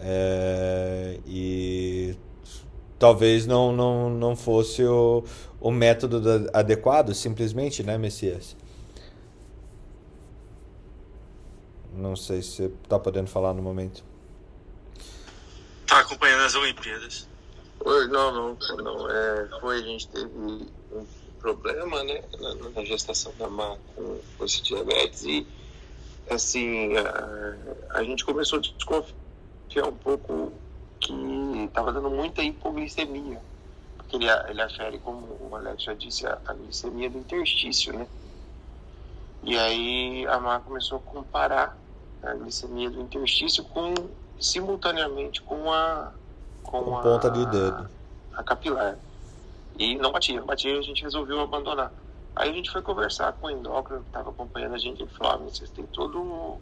é, 0.00 1.18
e 1.26 2.14
talvez 2.98 3.46
não, 3.46 3.72
não, 3.72 4.10
não 4.10 4.36
fosse 4.36 4.84
o, 4.84 5.24
o 5.64 5.70
método 5.70 6.22
adequado, 6.52 7.14
simplesmente, 7.14 7.82
né, 7.82 7.96
Messias? 7.96 8.54
Não 11.90 12.14
sei 12.14 12.42
se 12.42 12.50
você 12.50 12.64
está 12.66 12.98
podendo 12.98 13.28
falar 13.30 13.54
no 13.54 13.62
momento. 13.62 14.04
Tá 15.86 16.00
acompanhando 16.00 16.42
as 16.42 16.54
Olimpíadas. 16.54 17.26
Não, 17.82 18.30
não, 18.30 18.58
não. 18.76 19.10
É, 19.10 19.48
foi, 19.58 19.78
a 19.78 19.82
gente 19.82 20.06
teve 20.08 20.26
um 20.36 20.66
problema, 21.40 22.04
né, 22.04 22.22
na, 22.38 22.54
na 22.70 22.84
gestação 22.84 23.32
da 23.38 23.48
Má 23.48 23.78
com, 23.96 24.20
com 24.36 24.44
esse 24.44 24.62
diabetes 24.62 25.24
e, 25.24 25.46
assim, 26.28 26.94
a, 26.98 27.56
a 28.00 28.04
gente 28.04 28.22
começou 28.22 28.58
a 28.58 28.62
desconfiar 28.62 29.86
um 29.88 29.96
pouco 29.96 30.52
que 31.00 31.10
estava 31.64 31.90
dando 31.90 32.10
muita 32.10 32.42
hipoglicemia, 32.42 33.40
porque 34.04 34.16
ele, 34.16 34.30
ele 34.48 34.62
afere, 34.62 34.98
como 34.98 35.26
o 35.40 35.56
Alex 35.56 35.82
já 35.82 35.94
disse, 35.94 36.26
a, 36.26 36.38
a 36.46 36.52
glicemia 36.52 37.10
do 37.10 37.18
interstício, 37.18 37.92
né? 37.92 38.06
E 39.42 39.58
aí 39.58 40.26
a 40.26 40.38
Má 40.38 40.60
começou 40.60 40.98
a 40.98 41.00
comparar 41.00 41.76
a 42.22 42.34
glicemia 42.34 42.90
do 42.90 43.00
interstício 43.00 43.64
com 43.64 43.92
simultaneamente 44.40 45.42
com 45.42 45.70
a 45.72 46.12
com, 46.62 46.82
com 46.82 46.96
a 46.96 47.02
ponta 47.02 47.30
de 47.30 47.46
dedo. 47.46 47.88
A 48.34 48.42
capilar. 48.42 48.96
E 49.78 49.96
não 49.96 50.12
batia, 50.12 50.40
não 50.40 50.46
batia, 50.46 50.78
a 50.78 50.82
gente 50.82 51.02
resolveu 51.02 51.40
abandonar. 51.40 51.92
Aí 52.34 52.50
a 52.50 52.52
gente 52.52 52.70
foi 52.70 52.82
conversar 52.82 53.32
com 53.34 53.46
o 53.46 53.50
endócrino 53.50 54.00
que 54.00 54.08
estava 54.08 54.30
acompanhando 54.30 54.74
a 54.74 54.78
gente, 54.78 55.02
ele 55.02 55.10
falou, 55.10 55.34
ah, 55.34 55.36
vocês 55.36 55.70
têm 55.70 55.86
todo 55.86 56.58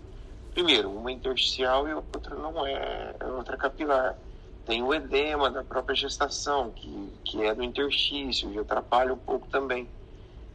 primeiro, 0.53 0.90
uma 0.90 1.11
intersticial 1.11 1.88
e 1.88 1.95
outra 1.95 2.34
não 2.34 2.66
é, 2.66 3.14
é 3.18 3.26
outra 3.26 3.57
capilar. 3.57 4.16
Tem 4.64 4.82
o 4.82 4.94
edema 4.94 5.50
da 5.50 5.64
própria 5.64 5.94
gestação, 5.94 6.70
que, 6.70 7.12
que 7.24 7.42
é 7.42 7.54
do 7.54 7.62
interstício, 7.62 8.52
e 8.52 8.58
atrapalha 8.58 9.12
um 9.12 9.18
pouco 9.18 9.48
também. 9.48 9.88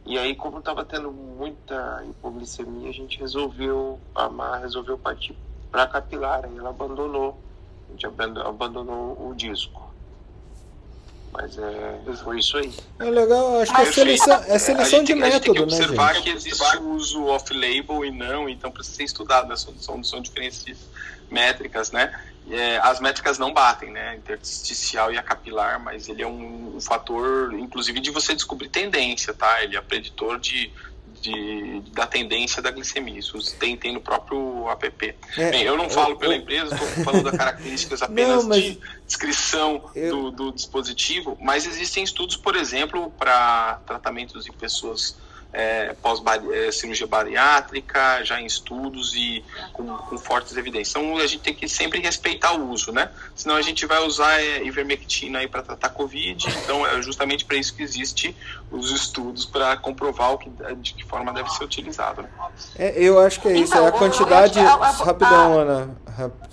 E 0.06 0.18
aí, 0.18 0.34
como 0.34 0.58
estava 0.58 0.84
tendo 0.84 1.12
muita 1.12 2.02
hipoglicemia, 2.08 2.88
a 2.88 2.92
gente 2.92 3.18
resolveu, 3.18 4.00
a 4.14 4.28
Mar 4.28 4.60
resolveu 4.60 4.96
partir 4.96 5.36
para 5.70 5.86
capilar, 5.86 6.46
aí 6.46 6.56
ela 6.56 6.70
abandonou 6.70 7.36
a 7.88 7.92
gente 7.92 8.06
abandonou 8.06 9.28
o 9.28 9.34
disco. 9.34 9.88
Mas 11.32 11.58
é, 11.58 12.00
foi 12.22 12.38
isso 12.38 12.56
aí. 12.56 12.72
É 12.98 13.04
legal, 13.04 13.60
acho 13.60 13.74
que 13.74 13.80
é 13.80 13.92
seleção, 13.92 14.42
é 14.46 14.58
seleção 14.58 15.04
de 15.04 15.14
método, 15.14 15.66
né, 15.66 15.70
gente? 15.70 15.82
observar 15.82 16.22
que 16.22 16.30
existe 16.30 16.76
o 16.78 16.90
uso 16.94 17.26
off-label 17.26 18.04
e 18.04 18.10
não, 18.10 18.48
então 18.48 18.70
precisa 18.70 18.96
ser 18.96 19.04
estudado, 19.04 19.48
né? 19.48 19.56
São, 19.56 20.02
são 20.02 20.20
diferentes 20.20 20.64
métricas, 21.30 21.92
né? 21.92 22.18
É, 22.50 22.78
as 22.78 23.00
métricas 23.00 23.38
não 23.38 23.52
batem, 23.52 23.90
né? 23.90 24.16
Intersticial 24.16 25.12
e 25.12 25.18
a 25.18 25.22
capilar, 25.22 25.78
mas 25.78 26.08
ele 26.08 26.22
é 26.22 26.26
um, 26.26 26.76
um 26.76 26.80
fator, 26.80 27.52
inclusive, 27.54 28.00
de 28.00 28.10
você 28.10 28.34
descobrir 28.34 28.68
tendência, 28.68 29.34
tá? 29.34 29.62
Ele 29.62 29.76
é 29.76 29.80
preditor 29.80 30.38
de 30.38 30.72
de, 31.20 31.82
da 31.92 32.06
tendência 32.06 32.62
da 32.62 32.70
glicemia. 32.70 33.18
Isso 33.18 33.38
tem, 33.56 33.76
tem 33.76 33.92
no 33.92 34.00
próprio 34.00 34.68
app. 34.70 35.14
É, 35.36 35.50
Bem, 35.50 35.62
eu 35.62 35.76
não 35.76 35.88
falo 35.90 36.12
eu, 36.12 36.16
pela 36.16 36.34
eu... 36.34 36.40
empresa, 36.40 36.74
estou 36.74 37.04
falando 37.04 37.24
das 37.24 37.36
características 37.36 38.02
apenas 38.02 38.46
não, 38.46 38.56
de 38.56 38.80
descrição 39.06 39.90
eu... 39.94 40.10
do, 40.10 40.30
do 40.30 40.52
dispositivo, 40.52 41.36
mas 41.40 41.66
existem 41.66 42.04
estudos, 42.04 42.36
por 42.36 42.56
exemplo, 42.56 43.12
para 43.18 43.80
tratamentos 43.86 44.46
em 44.46 44.52
pessoas 44.52 45.16
é, 45.52 45.94
pós-cirurgia 46.02 47.06
é, 47.06 47.08
bariátrica, 47.08 48.22
já 48.22 48.40
em 48.40 48.46
estudos 48.46 49.14
e 49.14 49.42
com, 49.72 49.86
com, 49.86 50.18
fortes 50.18 50.56
evidências. 50.56 50.90
Então 50.90 51.16
a 51.16 51.26
gente 51.26 51.40
tem 51.40 51.54
que 51.54 51.68
sempre 51.68 52.00
respeitar 52.00 52.52
o 52.52 52.70
uso, 52.70 52.92
né? 52.92 53.10
Senão 53.34 53.56
a 53.56 53.62
gente 53.62 53.86
vai 53.86 54.04
usar 54.06 54.40
é, 54.40 54.62
ivermectina 54.64 55.38
aí 55.38 55.48
para 55.48 55.62
tratar 55.62 55.88
Covid. 55.90 56.46
Então 56.62 56.86
é 56.86 57.00
justamente 57.00 57.44
para 57.44 57.56
isso 57.56 57.74
que 57.74 57.82
existe 57.82 58.36
os 58.70 58.90
estudos 58.90 59.46
para 59.46 59.76
comprovar 59.78 60.34
o 60.34 60.38
que, 60.38 60.50
de 60.76 60.94
que 60.94 61.04
forma 61.04 61.32
deve 61.32 61.48
ser 61.50 61.64
utilizado. 61.64 62.22
Né? 62.22 62.28
É, 62.78 63.02
eu 63.02 63.18
acho 63.18 63.40
que 63.40 63.48
é 63.48 63.56
isso, 63.56 63.74
é 63.74 63.78
a 63.78 63.88
então, 63.88 63.98
quantidade. 63.98 64.58
Rapidão, 64.58 65.58
Ana. 65.58 65.96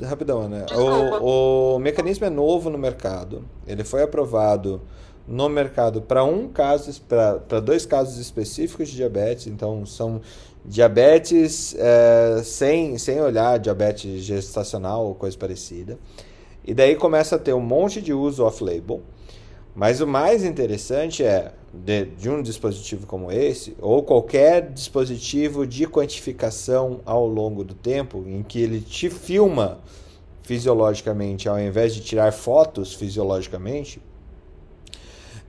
Rapidão, 0.04 0.42
Ana. 0.42 0.66
O, 0.74 1.76
o 1.76 1.80
mecanismo 1.80 2.26
é 2.26 2.30
novo 2.30 2.70
no 2.70 2.78
mercado. 2.78 3.46
Ele 3.68 3.84
foi 3.84 4.04
aprovado 4.04 4.82
no 5.28 5.50
mercado 5.50 6.02
para 6.02 6.24
um 6.24 6.48
caso, 6.48 7.02
para 7.02 7.60
dois 7.60 7.86
casos 7.86 8.18
específicos 8.18 8.90
de 8.90 8.96
diabetes, 8.96 9.48
então 9.48 9.86
são 9.86 10.22
diabetes 10.64 11.76
é, 11.78 12.42
sem, 12.44 12.98
sem 12.98 13.20
olhar 13.22 13.60
diabetes 13.60 14.24
gestacional 14.24 15.06
ou 15.06 15.16
coisa 15.16 15.38
parecida. 15.38 15.98
E 16.64 16.74
daí 16.74 16.96
começa 16.96 17.36
a 17.36 17.40
ter 17.40 17.54
um 17.54 17.62
monte 17.62 18.02
de 18.02 18.14
uso 18.14 18.44
off-label. 18.44 19.02
Mas 19.76 20.00
o 20.00 20.08
mais 20.08 20.44
interessante 20.44 21.24
é, 21.24 21.52
de, 21.74 22.06
de, 22.06 22.30
um 22.30 22.42
dispositivo 22.42 23.06
como 23.06 23.30
esse, 23.32 23.76
ou 23.82 24.02
qualquer 24.02 24.72
dispositivo 24.72 25.68
de 25.68 25.86
quantificação 25.86 27.02
ao 27.06 27.28
longo 27.28 27.64
do 27.64 27.74
tempo, 27.74 28.24
em 28.26 28.42
que 28.42 28.62
ele 28.62 28.80
te 28.80 29.10
filma 29.10 29.80
fisiologicamente, 30.44 31.50
ao 31.50 31.60
invés 31.60 31.94
de 31.94 32.02
tirar 32.02 32.32
fotos 32.32 32.94
fisiologicamente, 32.94 34.02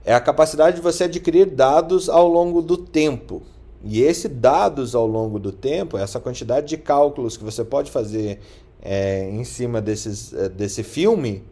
é 0.07 0.13
a 0.13 0.21
capacidade 0.21 0.77
de 0.77 0.81
você 0.81 1.03
adquirir 1.03 1.47
dados 1.47 2.07
ao 2.07 2.29
longo 2.29 2.61
do 2.61 2.77
tempo. 2.77 3.43
E 3.83 4.01
esse 4.01 4.29
dados 4.29 4.95
ao 4.95 5.05
longo 5.05 5.37
do 5.37 5.51
tempo, 5.51 5.97
essa 5.97 6.17
quantidade 6.17 6.65
de 6.65 6.77
cálculos 6.77 7.35
que 7.35 7.43
você 7.43 7.61
pode 7.61 7.91
fazer 7.91 8.39
é, 8.81 9.29
em 9.29 9.43
cima 9.43 9.81
desses, 9.81 10.33
é, 10.33 10.47
desse 10.47 10.81
filme, 10.81 11.43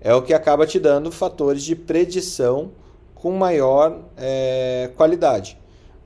é 0.00 0.14
o 0.14 0.22
que 0.22 0.32
acaba 0.32 0.66
te 0.66 0.80
dando 0.80 1.12
fatores 1.12 1.62
de 1.62 1.76
predição 1.76 2.70
com 3.14 3.32
maior 3.32 4.00
é, 4.16 4.90
qualidade. 4.96 5.58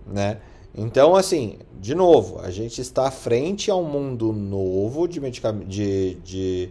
Né? 0.05 0.38
Então, 0.74 1.14
assim, 1.14 1.61
de 1.80 1.94
novo, 1.94 2.40
a 2.40 2.50
gente 2.50 2.80
está 2.80 3.12
frente 3.12 3.70
a 3.70 3.76
um 3.76 3.84
mundo 3.84 4.32
novo 4.32 5.07
de, 5.07 5.20
de, 5.68 6.14
de 6.16 6.70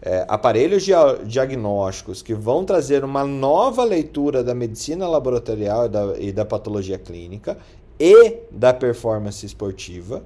é, 0.00 0.24
aparelhos 0.28 0.84
diagnósticos 1.26 2.22
que 2.22 2.34
vão 2.34 2.64
trazer 2.64 3.04
uma 3.04 3.24
nova 3.24 3.84
leitura 3.84 4.44
da 4.44 4.54
medicina 4.54 5.08
laboratorial 5.08 5.86
e 5.86 5.88
da, 5.88 6.14
e 6.18 6.32
da 6.32 6.44
patologia 6.44 6.98
clínica 6.98 7.58
e 7.98 8.36
da 8.50 8.72
performance 8.72 9.44
esportiva, 9.44 10.22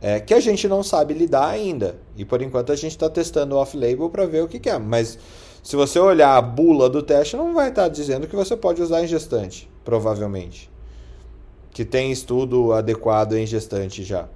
é, 0.00 0.20
que 0.20 0.32
a 0.32 0.40
gente 0.40 0.66
não 0.66 0.82
sabe 0.82 1.12
lidar 1.12 1.48
ainda. 1.48 1.96
E 2.16 2.24
por 2.24 2.40
enquanto 2.40 2.72
a 2.72 2.76
gente 2.76 2.92
está 2.92 3.10
testando 3.10 3.56
off-label 3.56 4.08
para 4.08 4.26
ver 4.26 4.42
o 4.42 4.48
que, 4.48 4.58
que, 4.58 4.70
é. 4.70 4.78
Mas 4.78 5.18
se 5.62 5.76
você 5.76 5.98
olhar 5.98 6.36
a 6.36 6.42
bula 6.42 6.88
do 6.88 7.02
teste, 7.02 7.36
não 7.36 7.54
vai 7.54 7.68
estar 7.68 7.84
tá 7.84 7.88
dizendo 7.88 8.26
que 8.26 8.36
você 8.36 8.56
pode 8.56 8.80
usar 8.82 9.02
em 9.02 9.06
gestante, 9.06 9.68
provavelmente. 9.84 10.70
Que 11.70 11.84
tem 11.84 12.10
estudo 12.10 12.72
adequado 12.72 13.34
em 13.34 13.46
gestante 13.46 14.02
já. 14.02 14.28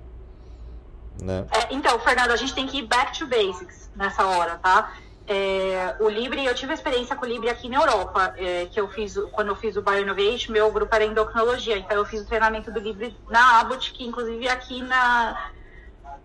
Né? 1.20 1.46
É, 1.52 1.74
então, 1.74 1.98
Fernando, 2.00 2.30
a 2.30 2.36
gente 2.36 2.54
tem 2.54 2.66
que 2.66 2.78
ir 2.78 2.82
back 2.82 3.18
to 3.18 3.26
basics 3.26 3.90
nessa 3.96 4.26
hora, 4.26 4.56
tá? 4.56 4.92
É, 5.26 5.94
o 6.00 6.08
Libre, 6.08 6.42
eu 6.44 6.54
tive 6.54 6.72
experiência 6.72 7.14
com 7.14 7.26
o 7.26 7.28
Libre 7.28 7.50
aqui 7.50 7.68
na 7.68 7.76
Europa, 7.76 8.34
é, 8.38 8.66
que 8.66 8.80
eu 8.80 8.88
fiz, 8.88 9.14
quando 9.32 9.48
eu 9.48 9.56
fiz 9.56 9.76
o 9.76 9.82
Bioinnovation, 9.82 10.52
meu 10.52 10.72
grupo 10.72 10.94
era 10.94 11.04
endocrinologia, 11.04 11.76
então 11.76 11.98
eu 11.98 12.04
fiz 12.06 12.22
o 12.22 12.26
treinamento 12.26 12.70
do 12.70 12.80
Libre 12.80 13.14
na 13.28 13.60
Abbott, 13.60 13.92
que 13.92 14.06
inclusive 14.06 14.46
é 14.46 14.50
aqui 14.50 14.80
na, 14.82 15.50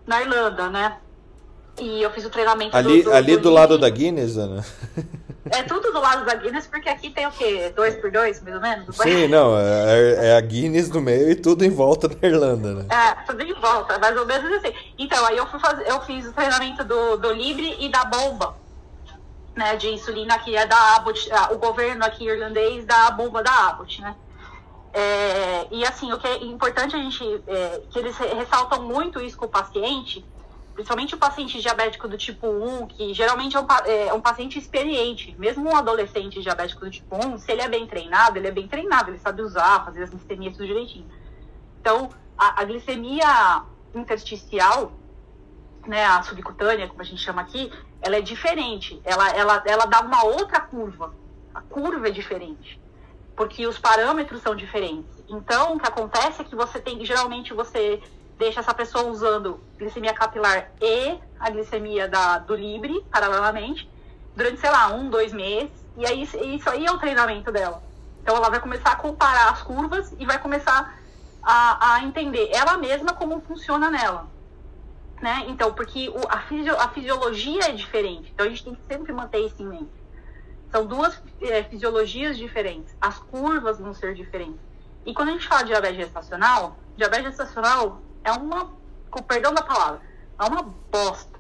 na 0.08 0.22
Irlanda, 0.22 0.70
né? 0.70 0.98
E 1.82 2.02
eu 2.02 2.12
fiz 2.12 2.24
o 2.24 2.30
treinamento 2.30 2.78
ali, 2.78 3.02
do, 3.02 3.10
do, 3.10 3.14
ali 3.14 3.36
do, 3.36 3.44
do 3.44 3.50
lado 3.50 3.78
da 3.78 3.90
Guinness, 3.90 4.38
Ana. 4.38 4.64
É 5.50 5.62
tudo 5.64 5.92
do 5.92 6.00
lado 6.00 6.26
da 6.26 6.36
Guinness, 6.36 6.68
porque 6.68 6.88
aqui 6.88 7.10
tem 7.10 7.28
o 7.28 7.32
quê? 7.32 7.72
Dois 7.76 7.96
por 7.96 8.10
dois, 8.10 8.42
mais 8.42 8.56
ou 8.56 8.62
menos? 8.62 8.96
Sim, 8.96 9.28
não, 9.28 9.58
é, 9.58 10.30
é, 10.30 10.38
a 10.38 10.42
Guinness 10.42 10.90
no 10.90 11.02
meio 11.02 11.32
e 11.32 11.36
tudo 11.36 11.66
em 11.66 11.70
volta 11.70 12.08
da 12.08 12.28
Irlanda, 12.28 12.74
né? 12.74 12.86
É, 12.90 13.12
tudo 13.26 13.44
em 13.44 13.54
volta, 13.54 14.00
mais 14.00 14.16
ou 14.18 14.26
menos 14.26 14.52
assim. 14.54 14.74
Então, 14.98 15.26
aí 15.26 15.36
eu, 15.36 15.46
fui 15.48 15.60
fazer, 15.60 15.86
eu 15.86 16.00
fiz 16.02 16.26
o 16.26 16.32
treinamento 16.32 16.84
do, 16.86 17.18
do 17.18 17.34
Libre 17.34 17.76
e 17.78 17.90
da 17.90 18.06
bomba, 18.06 18.56
né, 19.54 19.76
de 19.76 19.90
insulina, 19.90 20.40
que 20.40 20.56
é 20.56 20.66
da 20.66 20.96
Abbott, 20.96 21.30
o 21.52 21.58
governo 21.58 22.06
aqui 22.06 22.26
irlandês 22.26 22.86
dá 22.86 23.08
a 23.08 23.12
bomba 23.12 23.44
da 23.44 23.52
Abbott, 23.68 24.02
né? 24.02 24.16
É, 24.94 25.68
e 25.72 25.84
assim, 25.86 26.12
o 26.14 26.20
que 26.20 26.28
é 26.28 26.44
importante 26.46 26.96
a 26.96 27.00
gente, 27.00 27.24
é, 27.48 27.82
que 27.90 28.00
eles 28.00 28.16
ressaltam 28.16 28.84
muito 28.84 29.20
isso 29.20 29.36
com 29.36 29.46
o 29.46 29.50
paciente, 29.50 30.24
principalmente 30.74 31.14
o 31.14 31.18
paciente 31.18 31.60
diabético 31.62 32.08
do 32.08 32.18
tipo 32.18 32.48
1, 32.48 32.88
que 32.88 33.14
geralmente 33.14 33.56
é 33.56 33.60
um, 33.60 33.68
é 33.86 34.14
um, 34.14 34.22
paciente 34.22 34.58
experiente, 34.58 35.36
mesmo 35.38 35.70
um 35.70 35.76
adolescente 35.76 36.42
diabético 36.42 36.86
do 36.86 36.92
tipo 36.92 37.16
1, 37.16 37.38
se 37.38 37.52
ele 37.52 37.62
é 37.62 37.70
bem 37.70 37.86
treinado, 37.86 38.38
ele 38.38 38.48
é 38.48 38.52
bem 38.52 38.68
treinado, 38.68 39.12
ele 39.12 39.20
sabe 39.20 39.42
usar, 39.42 39.86
fazer 39.86 40.04
as 40.04 40.10
glicemias 40.10 40.54
tudo 40.54 40.66
direitinho. 40.66 41.06
Então, 41.80 42.10
a, 42.38 42.62
a 42.62 42.66
glicemia 42.66 43.64
intersticial, 43.94 44.94
né, 45.86 46.06
a 46.06 46.24
subcutânea, 46.24 46.88
como 46.88 47.02
a 47.02 47.06
gente 47.06 47.22
chama 47.22 47.42
aqui, 47.42 47.72
ela 48.02 48.18
é 48.18 48.22
diferente, 48.22 49.00
ela, 49.04 49.30
ela, 49.30 49.64
ela 49.66 49.86
dá 49.86 50.02
uma 50.02 50.26
outra 50.26 50.60
curva, 50.60 51.14
a 51.54 51.62
curva 51.62 52.08
é 52.08 52.12
diferente, 52.12 52.82
porque 53.36 53.68
os 53.68 53.78
parâmetros 53.78 54.42
são 54.42 54.56
diferentes. 54.56 55.24
Então, 55.30 55.76
o 55.76 55.80
que 55.80 55.88
acontece 55.88 56.42
é 56.42 56.46
que 56.46 56.56
você 56.56 56.80
tem, 56.80 57.04
geralmente 57.06 57.54
você 57.54 58.02
deixa 58.38 58.60
essa 58.60 58.74
pessoa 58.74 59.06
usando 59.06 59.60
glicemia 59.78 60.14
capilar 60.14 60.72
e 60.82 61.20
a 61.40 61.50
glicemia 61.50 62.08
da, 62.08 62.40
do 62.40 62.56
Libre, 62.56 63.06
paralelamente, 63.12 63.90
durante, 64.36 64.60
sei 64.60 64.70
lá, 64.70 64.94
um, 64.94 65.10
dois 65.10 65.34
meses. 65.34 65.72
E 65.98 66.06
aí 66.06 66.24
isso 66.24 66.70
aí 66.70 66.86
é 66.86 66.92
o 66.92 66.98
treinamento 66.98 67.52
dela. 67.52 67.84
Então 68.22 68.36
ela 68.36 68.50
vai 68.50 68.60
começar 68.60 68.92
a 68.92 68.96
comparar 68.96 69.52
as 69.52 69.62
curvas 69.62 70.14
e 70.18 70.26
vai 70.26 70.40
começar 70.40 70.98
a, 71.44 71.96
a 71.96 72.04
entender 72.04 72.50
ela 72.52 72.78
mesma 72.78 73.14
como 73.14 73.42
funciona 73.42 73.90
nela. 73.90 74.28
Né? 75.22 75.46
Então, 75.48 75.74
porque 75.74 76.10
o, 76.10 76.20
a, 76.28 76.84
a 76.84 76.90
fisiologia 76.90 77.66
é 77.66 77.72
diferente. 77.72 78.32
Então 78.34 78.46
a 78.46 78.50
gente 78.50 78.64
tem 78.64 78.76
que 78.76 78.82
sempre 78.88 79.14
manter 79.14 79.40
isso 79.40 79.62
em 79.62 79.68
mente. 79.68 80.04
São 80.72 80.86
duas 80.86 81.22
é, 81.42 81.64
fisiologias 81.64 82.38
diferentes. 82.38 82.96
As 83.00 83.20
curvas 83.20 83.80
vão 83.80 83.94
ser 83.94 84.16
diferentes. 84.16 84.60
E 85.06 85.14
quando 85.14 85.30
a 85.30 85.32
gente 85.34 85.48
fala 85.48 85.62
de 85.62 85.68
diabetes 85.68 85.98
gestacional, 85.98 86.78
diabetes 86.96 87.28
gestacional 87.28 88.02
é 88.24 88.32
uma, 88.32 88.72
com 89.10 89.22
perdão 89.22 89.54
da 89.54 89.62
palavra, 89.62 90.02
é 90.40 90.44
uma 90.44 90.64
bosta. 90.64 91.34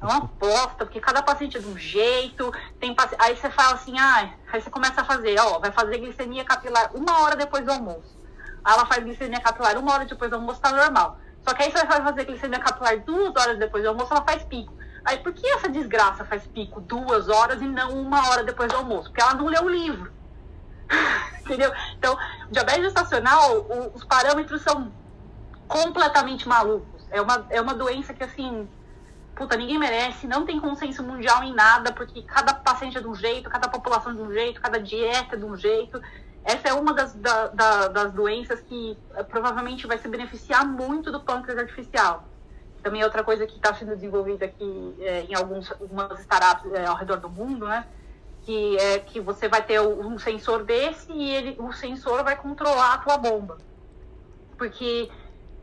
É 0.00 0.04
uma 0.04 0.20
bosta, 0.38 0.84
porque 0.84 1.00
cada 1.00 1.22
paciente 1.22 1.56
é 1.56 1.60
de 1.60 1.66
um 1.66 1.76
jeito, 1.76 2.52
tem 2.78 2.94
paci... 2.94 3.14
aí 3.18 3.36
você 3.36 3.50
fala 3.50 3.74
assim, 3.74 3.98
ah, 3.98 4.34
aí 4.52 4.60
você 4.60 4.70
começa 4.70 5.00
a 5.00 5.04
fazer, 5.04 5.38
ó, 5.38 5.58
vai 5.58 5.72
fazer 5.72 5.98
glicemia 5.98 6.44
capilar 6.44 6.90
uma 6.94 7.20
hora 7.20 7.36
depois 7.36 7.64
do 7.64 7.72
almoço. 7.72 8.16
Aí 8.64 8.74
ela 8.74 8.86
faz 8.86 9.02
glicemia 9.04 9.40
capilar 9.40 9.78
uma 9.78 9.92
hora 9.92 10.04
depois 10.04 10.30
do 10.30 10.36
almoço, 10.36 10.60
tá 10.60 10.72
normal. 10.72 11.18
Só 11.42 11.54
que 11.54 11.62
aí 11.62 11.70
você 11.70 11.84
vai 11.84 12.02
fazer 12.02 12.24
glicemia 12.24 12.58
capilar 12.58 12.98
duas 13.00 13.34
horas 13.36 13.58
depois 13.58 13.82
do 13.82 13.90
almoço, 13.90 14.12
ela 14.12 14.24
faz 14.24 14.42
pico. 14.44 14.72
Aí 15.04 15.18
por 15.18 15.32
que 15.34 15.46
essa 15.46 15.68
desgraça 15.68 16.24
faz 16.24 16.46
pico 16.46 16.80
duas 16.80 17.28
horas 17.28 17.60
e 17.60 17.66
não 17.66 17.90
uma 18.00 18.30
hora 18.30 18.42
depois 18.42 18.72
do 18.72 18.78
almoço? 18.78 19.10
Porque 19.10 19.22
ela 19.22 19.34
não 19.34 19.46
leu 19.46 19.64
o 19.64 19.68
livro. 19.68 20.10
Entendeu? 21.40 21.70
Então, 21.98 22.16
diabetes 22.50 22.84
gestacional, 22.84 23.58
o, 23.60 23.92
os 23.94 24.02
parâmetros 24.04 24.62
são 24.62 24.90
completamente 25.68 26.48
malucos. 26.48 27.06
É 27.10 27.20
uma, 27.20 27.46
é 27.50 27.60
uma 27.60 27.74
doença 27.74 28.12
que, 28.12 28.24
assim, 28.24 28.68
puta, 29.34 29.56
ninguém 29.56 29.78
merece, 29.78 30.26
não 30.26 30.44
tem 30.44 30.60
consenso 30.60 31.02
mundial 31.02 31.42
em 31.42 31.52
nada, 31.52 31.92
porque 31.92 32.22
cada 32.22 32.54
paciente 32.54 32.96
é 32.96 33.00
de 33.00 33.08
um 33.08 33.14
jeito, 33.14 33.50
cada 33.50 33.68
população 33.68 34.12
é 34.12 34.14
de 34.14 34.22
um 34.22 34.32
jeito, 34.32 34.60
cada 34.60 34.78
dieta 34.78 35.34
é 35.34 35.38
de 35.38 35.44
um 35.44 35.56
jeito. 35.56 36.00
Essa 36.44 36.68
é 36.68 36.74
uma 36.74 36.92
das, 36.92 37.14
da, 37.14 37.48
da, 37.48 37.88
das 37.88 38.12
doenças 38.12 38.60
que 38.60 38.98
é, 39.14 39.22
provavelmente 39.22 39.86
vai 39.86 39.98
se 39.98 40.06
beneficiar 40.08 40.66
muito 40.66 41.10
do 41.10 41.20
pâncreas 41.20 41.58
artificial. 41.58 42.28
Também 42.82 43.00
é 43.00 43.04
outra 43.04 43.24
coisa 43.24 43.46
que 43.46 43.56
está 43.56 43.72
sendo 43.72 43.94
desenvolvida 43.94 44.44
aqui 44.44 44.94
é, 45.00 45.22
em 45.22 45.34
alguns, 45.34 45.72
algumas 45.72 46.20
startups 46.20 46.70
é, 46.74 46.84
ao 46.84 46.96
redor 46.96 47.16
do 47.16 47.30
mundo, 47.30 47.66
né? 47.66 47.86
Que 48.42 48.76
é 48.76 48.98
que 48.98 49.20
você 49.20 49.48
vai 49.48 49.62
ter 49.62 49.80
um 49.80 50.18
sensor 50.18 50.64
desse 50.64 51.10
e 51.10 51.30
ele, 51.30 51.56
o 51.58 51.72
sensor 51.72 52.22
vai 52.22 52.36
controlar 52.36 52.92
a 52.92 52.98
tua 52.98 53.16
bomba. 53.16 53.56
Porque 54.58 55.10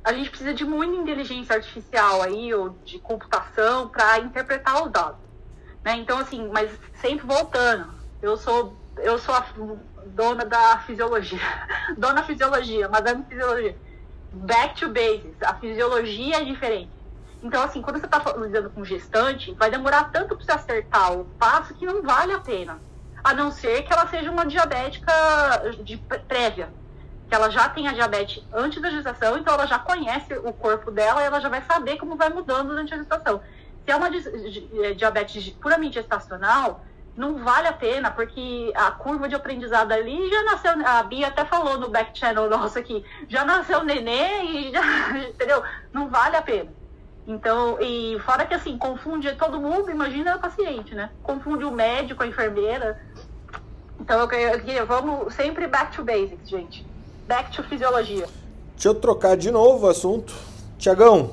a 0.04 0.14
gente 0.14 0.30
precisa 0.30 0.54
de 0.54 0.66
muita 0.66 0.96
inteligência 0.96 1.56
artificial 1.56 2.22
aí, 2.22 2.54
ou 2.54 2.70
de 2.84 3.00
computação, 3.00 3.88
para 3.88 4.20
interpretar 4.20 4.84
os 4.84 4.92
dados. 4.92 5.20
Né? 5.84 5.98
Então, 5.98 6.18
assim, 6.18 6.48
mas 6.52 6.72
sempre 6.96 7.26
voltando, 7.26 7.94
eu 8.22 8.36
sou, 8.36 8.76
eu 8.98 9.18
sou 9.18 9.36
a 9.36 9.46
dona 10.08 10.46
da 10.46 10.80
fisiologia, 10.80 11.40
dona 11.98 12.24
fisiologia, 12.24 12.90
madame 12.90 13.26
fisiologia. 13.26 13.78
Back 14.34 14.80
to 14.80 14.88
basics, 14.88 15.42
a 15.44 15.54
fisiologia 15.56 16.38
é 16.38 16.46
diferente. 16.46 16.92
Então, 17.44 17.62
assim, 17.64 17.82
quando 17.82 18.00
você 18.00 18.06
está 18.06 18.24
lidando 18.38 18.70
com 18.70 18.86
gestante, 18.86 19.54
vai 19.54 19.70
demorar 19.70 20.06
tanto 20.06 20.36
para 20.36 20.46
você 20.46 20.52
acertar 20.52 21.14
o 21.14 21.26
passo 21.26 21.74
que 21.74 21.86
não 21.86 22.02
vale 22.02 22.34
a 22.34 22.40
pena. 22.40 22.80
A 23.24 23.34
não 23.34 23.52
ser 23.52 23.84
que 23.84 23.92
ela 23.92 24.08
seja 24.08 24.32
uma 24.32 24.46
diabética 24.46 25.12
de 25.84 25.98
prévia, 26.28 26.72
que 27.32 27.36
ela 27.36 27.50
já 27.50 27.70
tem 27.70 27.88
a 27.88 27.94
diabetes 27.94 28.44
antes 28.52 28.82
da 28.82 28.90
gestação, 28.90 29.38
então 29.38 29.54
ela 29.54 29.66
já 29.66 29.80
conhece 29.80 30.34
o 30.40 30.52
corpo 30.52 30.92
dela 30.92 31.22
e 31.22 31.26
ela 31.26 31.40
já 31.40 31.48
vai 31.48 31.62
saber 31.62 31.96
como 31.96 32.18
vai 32.18 32.28
mudando 32.28 32.68
durante 32.68 32.94
a 32.94 32.98
gestação. 32.98 33.42
Se 33.86 33.92
é 33.92 33.96
uma 33.96 34.10
é, 34.10 34.94
diabetes 34.94 35.50
puramente 35.52 35.94
gestacional, 35.94 36.84
não 37.16 37.42
vale 37.42 37.70
a 37.70 37.74
pena, 37.74 38.12
porque 38.12 38.74
a 38.76 38.92
curva 38.92 39.30
de 39.30 39.36
aprendizado 39.36 39.94
ali 39.94 40.30
já 40.30 40.44
nasceu, 40.44 40.74
a 40.86 41.04
Bia 41.04 41.28
até 41.28 41.46
falou 41.46 41.78
no 41.80 41.88
back 41.88 42.20
channel 42.20 42.50
nosso 42.50 42.78
aqui, 42.78 43.02
já 43.30 43.46
nasceu 43.46 43.82
nenê 43.82 44.44
e 44.44 44.72
já, 44.74 44.82
entendeu? 45.30 45.64
Não 45.94 46.10
vale 46.10 46.36
a 46.36 46.42
pena. 46.42 46.70
Então, 47.26 47.78
e 47.80 48.20
fora 48.26 48.46
que 48.46 48.54
assim, 48.54 48.78
confunde 48.78 49.34
todo 49.36 49.58
mundo, 49.58 49.90
imagina 49.90 50.36
o 50.36 50.40
paciente, 50.40 50.94
né? 50.94 51.10
Confunde 51.24 51.64
o 51.64 51.72
médico, 51.72 52.24
a 52.24 52.28
enfermeira. 52.28 53.02
Então, 54.02 54.20
eu 54.20 54.28
queria, 54.28 54.84
vamos 54.84 55.34
sempre 55.34 55.66
back 55.66 55.96
to 55.96 56.04
basics, 56.04 56.50
gente 56.50 56.91
back 57.32 57.50
to 57.56 57.64
fisiologia. 57.64 58.28
Deixa 58.74 58.90
eu 58.90 58.94
trocar 58.94 59.38
de 59.38 59.50
novo 59.52 59.86
o 59.86 59.90
assunto. 59.90 60.34
Tiagão, 60.78 61.30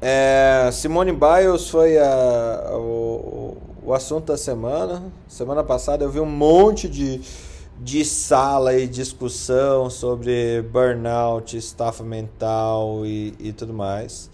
é, 0.00 0.70
Simone 0.72 1.12
Biles 1.12 1.68
foi 1.68 1.98
a, 1.98 2.70
o, 2.72 3.54
o 3.84 3.92
assunto 3.92 4.28
da 4.28 4.38
semana. 4.38 5.02
Semana 5.28 5.62
passada 5.62 6.04
eu 6.04 6.10
vi 6.10 6.20
um 6.20 6.24
monte 6.24 6.88
de, 6.88 7.20
de 7.78 8.02
sala 8.02 8.72
e 8.72 8.86
discussão 8.86 9.90
sobre 9.90 10.62
burnout, 10.72 11.54
estafa 11.54 12.02
mental 12.02 13.04
e, 13.04 13.34
e 13.38 13.52
tudo 13.52 13.74
mais. 13.74 14.30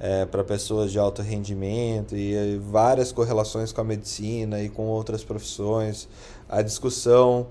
É, 0.00 0.24
para 0.24 0.42
pessoas 0.44 0.90
de 0.90 0.98
alto 0.98 1.20
rendimento 1.20 2.16
e, 2.16 2.32
e 2.32 2.56
várias 2.56 3.12
correlações 3.12 3.70
com 3.70 3.82
a 3.82 3.84
medicina 3.84 4.62
e 4.62 4.70
com 4.70 4.86
outras 4.86 5.22
profissões. 5.22 6.08
A 6.48 6.62
discussão 6.62 7.48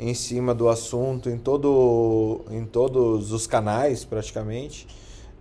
em 0.00 0.14
cima 0.14 0.54
do 0.54 0.70
assunto 0.70 1.28
em, 1.28 1.36
todo, 1.36 2.40
em 2.50 2.64
todos 2.64 3.32
os 3.32 3.46
canais, 3.46 4.02
praticamente. 4.02 4.88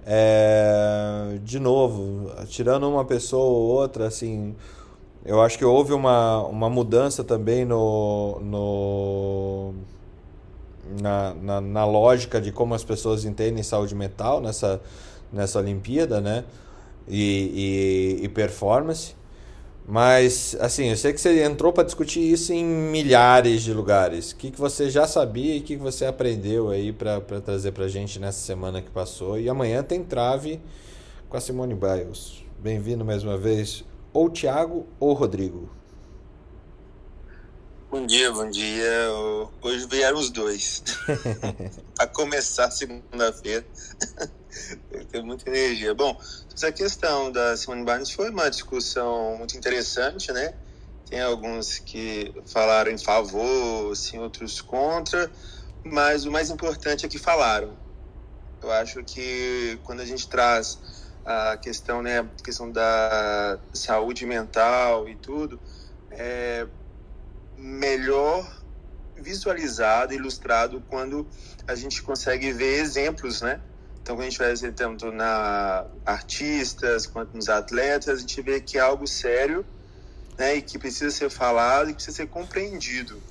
É, 0.06 1.40
de 1.44 1.60
novo, 1.60 2.30
tirando 2.48 2.90
uma 2.90 3.06
pessoa 3.06 3.46
ou 3.46 3.68
outra, 3.68 4.08
assim, 4.08 4.54
eu 5.26 5.42
acho 5.42 5.58
que 5.58 5.64
houve 5.64 5.94
uma, 5.94 6.44
uma 6.44 6.70
mudança 6.70 7.24
também 7.24 7.64
no, 7.64 8.40
no 8.42 9.74
na, 11.02 11.34
na, 11.36 11.62
na, 11.62 11.86
lógica 11.86 12.42
de 12.42 12.52
como 12.52 12.74
as 12.74 12.84
pessoas 12.84 13.24
entendem 13.24 13.64
saúde 13.64 13.96
mental 13.96 14.42
nessa, 14.42 14.82
nessa 15.32 15.60
Olimpíada, 15.60 16.20
né? 16.20 16.44
E, 17.08 18.18
e, 18.20 18.26
e 18.26 18.30
performance. 18.30 19.16
Mas, 19.90 20.56
assim, 20.60 20.92
eu 20.92 20.96
sei 20.96 21.12
que 21.14 21.20
você 21.20 21.44
entrou 21.44 21.74
para 21.74 21.84
discutir 21.84 22.20
isso 22.20 22.54
em 22.54 22.64
milhares 22.64 23.64
de 23.64 23.74
lugares. 23.74 24.34
O 24.34 24.36
que, 24.36 24.52
que 24.52 24.60
você 24.60 24.88
já 24.88 25.08
sabia 25.08 25.56
e 25.56 25.62
o 25.62 25.64
que, 25.64 25.78
que 25.78 25.82
você 25.82 26.06
aprendeu 26.06 26.70
aí 26.70 26.94
para 26.94 27.20
trazer 27.44 27.72
para 27.72 27.88
gente 27.88 28.20
nessa 28.20 28.38
semana 28.38 28.84
que 28.84 28.92
passou? 28.92 29.40
E 29.40 29.50
amanhã 29.50 29.82
tem 29.82 30.04
trave 30.04 30.62
com 31.28 31.36
a 31.36 31.42
Simone 31.42 31.74
Biles. 31.74 32.46
Bem-vindo 32.60 33.04
mais 33.04 33.24
uma 33.24 33.36
vez, 33.36 33.84
ou 34.14 34.30
Thiago 34.30 34.86
ou 35.00 35.14
Rodrigo. 35.14 35.72
Bom 37.90 38.06
dia, 38.06 38.32
bom 38.32 38.48
dia. 38.48 39.10
Hoje 39.60 39.88
vieram 39.88 40.20
os 40.20 40.30
dois. 40.30 40.84
a 41.98 42.06
começar 42.06 42.70
segunda-feira. 42.70 43.66
Tem 45.12 45.24
muita 45.24 45.50
energia. 45.50 45.94
Bom, 45.94 46.20
essa 46.54 46.72
questão 46.72 47.32
da 47.32 47.56
Simone 47.56 47.84
Barnes 47.84 48.12
foi 48.12 48.30
uma 48.30 48.50
discussão 48.50 49.38
muito 49.38 49.58
interessante, 49.58 50.32
né? 50.32 50.54
Tem 51.10 51.22
alguns 51.22 51.80
que 51.80 52.34
falaram 52.46 52.92
em 52.92 52.98
favor, 52.98 53.92
assim, 53.92 54.20
outros 54.20 54.62
contra, 54.62 55.32
mas 55.84 56.26
o 56.26 56.32
mais 56.32 56.50
importante 56.50 57.06
é 57.06 57.10
que 57.10 57.18
falaram. 57.18 57.78
Eu 58.62 58.72
acho 58.72 59.04
que 59.04 59.80
quando 59.84 60.02
a 60.02 60.06
gente 60.06 60.28
traz 60.28 60.78
a 61.26 61.58
questão, 61.58 62.02
né, 62.02 62.20
a 62.20 62.44
questão 62.44 62.72
da 62.72 63.60
saúde 63.74 64.26
mental 64.26 65.08
e 65.08 65.16
tudo, 65.16 65.60
é 66.12 66.68
melhor 67.58 68.48
visualizado, 69.16 70.14
ilustrado 70.14 70.84
quando 70.90 71.28
a 71.68 71.76
gente 71.76 72.02
consegue 72.02 72.52
ver 72.52 72.80
exemplos, 72.80 73.42
né? 73.42 73.62
Então, 74.10 74.18
quando 74.18 74.26
a 74.26 74.30
gente 74.32 74.40
vai 74.40 74.56
ver 74.56 74.74
tanto 74.74 75.12
na 75.12 75.86
artistas 76.04 77.06
quanto 77.06 77.36
nos 77.36 77.48
atletas, 77.48 78.18
a 78.18 78.20
gente 78.20 78.42
vê 78.42 78.60
que 78.60 78.76
é 78.80 78.82
algo 78.82 79.06
sério, 79.06 79.64
né, 80.36 80.56
e 80.56 80.64
que 80.64 80.80
precisa 80.80 81.12
ser 81.12 81.30
falado 81.30 81.92
e 81.92 81.94
precisa 81.94 82.18
ser 82.18 82.26
compreendido. 82.26 83.22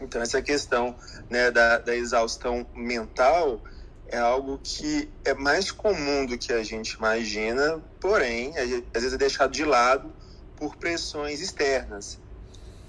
Então, 0.00 0.20
essa 0.20 0.42
questão 0.42 0.98
né, 1.30 1.52
da, 1.52 1.78
da 1.78 1.94
exaustão 1.94 2.66
mental 2.74 3.62
é 4.08 4.18
algo 4.18 4.58
que 4.58 5.08
é 5.24 5.34
mais 5.34 5.70
comum 5.70 6.26
do 6.26 6.36
que 6.36 6.52
a 6.52 6.64
gente 6.64 6.94
imagina, 6.94 7.80
porém, 8.00 8.54
às 8.92 9.02
vezes 9.02 9.12
é 9.12 9.18
deixado 9.18 9.52
de 9.52 9.64
lado 9.64 10.12
por 10.56 10.74
pressões 10.78 11.40
externas. 11.40 12.18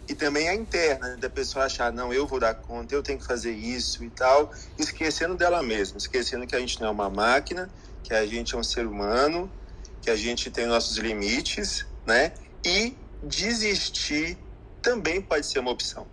E 0.08 0.16
também 0.16 0.47
a 0.47 0.55
interna, 0.55 1.18
da 1.18 1.30
pessoa 1.30 1.66
achar, 1.66 1.91
não, 1.91 2.14
eu 2.14 2.26
vou 2.26 2.39
dar 2.39 2.55
conta, 2.55 2.95
eu 2.95 3.03
tenho 3.03 3.20
que 3.20 3.26
fazer 3.26 3.51
isso 3.51 4.03
e 4.05 4.10
tal, 4.10 4.49
esquecendo 4.78 5.36
dela 5.36 5.62
mesma, 5.62 5.97
esquecendo 5.97 6.47
que 6.47 6.55
a 6.55 6.60
gente 6.60 6.80
não 6.80 6.88
é 6.88 6.91
uma 6.91 7.10
máquina, 7.10 7.70
que 8.01 8.14
a 8.14 8.26
gente 8.26 8.55
é 8.55 8.58
um 8.58 8.64
ser 8.64 8.88
humano, 8.88 9.51
que 10.01 10.10
a 10.10 10.16
gente 10.16 10.49
tem 10.49 10.66
nossos 10.66 10.95
limites, 10.97 11.86
né? 12.05 12.34
E 12.66 12.95
desistir 13.22 14.38
também 14.82 15.22
pode 15.22 15.45
ser 15.45 15.60
uma 15.60 15.72
opção. 15.72 16.08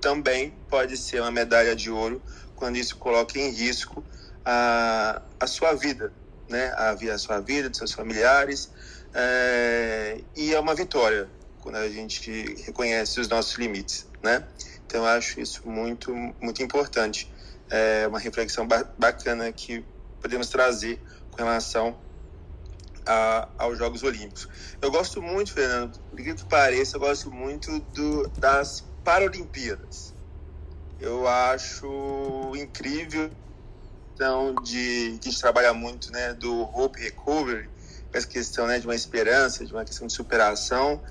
Também 0.00 0.56
pode 0.68 0.96
ser 0.96 1.20
uma 1.20 1.32
medalha 1.32 1.74
de 1.74 1.90
ouro 1.90 2.22
quando 2.54 2.76
isso 2.76 2.96
coloca 2.96 3.36
em 3.36 3.50
risco 3.50 4.04
a, 4.44 5.20
a 5.40 5.46
sua 5.48 5.72
vida, 5.72 6.12
né? 6.48 6.68
A, 6.76 6.90
a 6.90 7.18
sua 7.18 7.40
vida, 7.40 7.68
dos 7.68 7.78
seus 7.78 7.92
familiares. 7.92 8.70
É, 9.12 10.20
e 10.36 10.54
é 10.54 10.60
uma 10.60 10.76
vitória 10.76 11.28
quando 11.60 11.76
a 11.76 11.88
gente 11.88 12.30
reconhece 12.64 13.20
os 13.20 13.28
nossos 13.28 13.54
limites, 13.56 14.06
né? 14.22 14.46
Então, 14.86 15.02
eu 15.02 15.06
acho 15.06 15.40
isso 15.40 15.68
muito, 15.68 16.12
muito 16.40 16.62
importante. 16.62 17.30
É 17.70 18.06
uma 18.08 18.18
reflexão 18.18 18.66
ba 18.66 18.84
bacana 18.98 19.52
que 19.52 19.84
podemos 20.20 20.48
trazer 20.48 21.00
com 21.30 21.42
relação 21.42 21.96
a, 23.06 23.48
aos 23.58 23.78
Jogos 23.78 24.02
Olímpicos. 24.02 24.48
Eu 24.80 24.90
gosto 24.90 25.22
muito, 25.22 25.52
Fernando, 25.52 25.98
por 26.10 26.18
que 26.18 26.34
pareça, 26.46 26.96
eu 26.96 27.00
gosto 27.00 27.30
muito 27.30 27.80
do, 27.94 28.28
das 28.38 28.84
Paralimpíadas. 29.04 30.12
Eu 30.98 31.26
acho 31.26 32.52
incrível 32.56 33.30
então 34.20 34.54
de 34.62 35.18
que 35.18 35.28
a 35.28 35.30
gente 35.30 35.40
trabalha 35.40 35.72
muito, 35.72 36.12
né, 36.12 36.34
do 36.34 36.62
hope 36.76 37.00
recovery, 37.00 37.70
essa 38.12 38.26
questão, 38.26 38.66
né, 38.66 38.78
de 38.78 38.86
uma 38.86 38.94
esperança, 38.94 39.64
de 39.64 39.72
uma 39.72 39.84
questão 39.84 40.06
de 40.06 40.12
superação. 40.12 41.02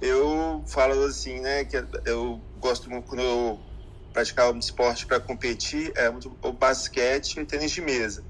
Eu 0.00 0.64
falo 0.68 1.04
assim, 1.04 1.40
né, 1.40 1.64
que 1.64 1.76
eu 2.04 2.44
gosto 2.56 2.88
muito 2.88 3.06
quando 3.06 3.22
eu 3.22 3.64
praticava 4.12 4.52
um 4.52 4.58
esporte 4.58 5.06
para 5.06 5.20
competir, 5.20 5.92
é 5.96 6.08
muito 6.10 6.38
o 6.42 6.52
basquete 6.52 7.38
e 7.38 7.44
tênis 7.44 7.72
de 7.72 7.80
mesa. 7.80 8.24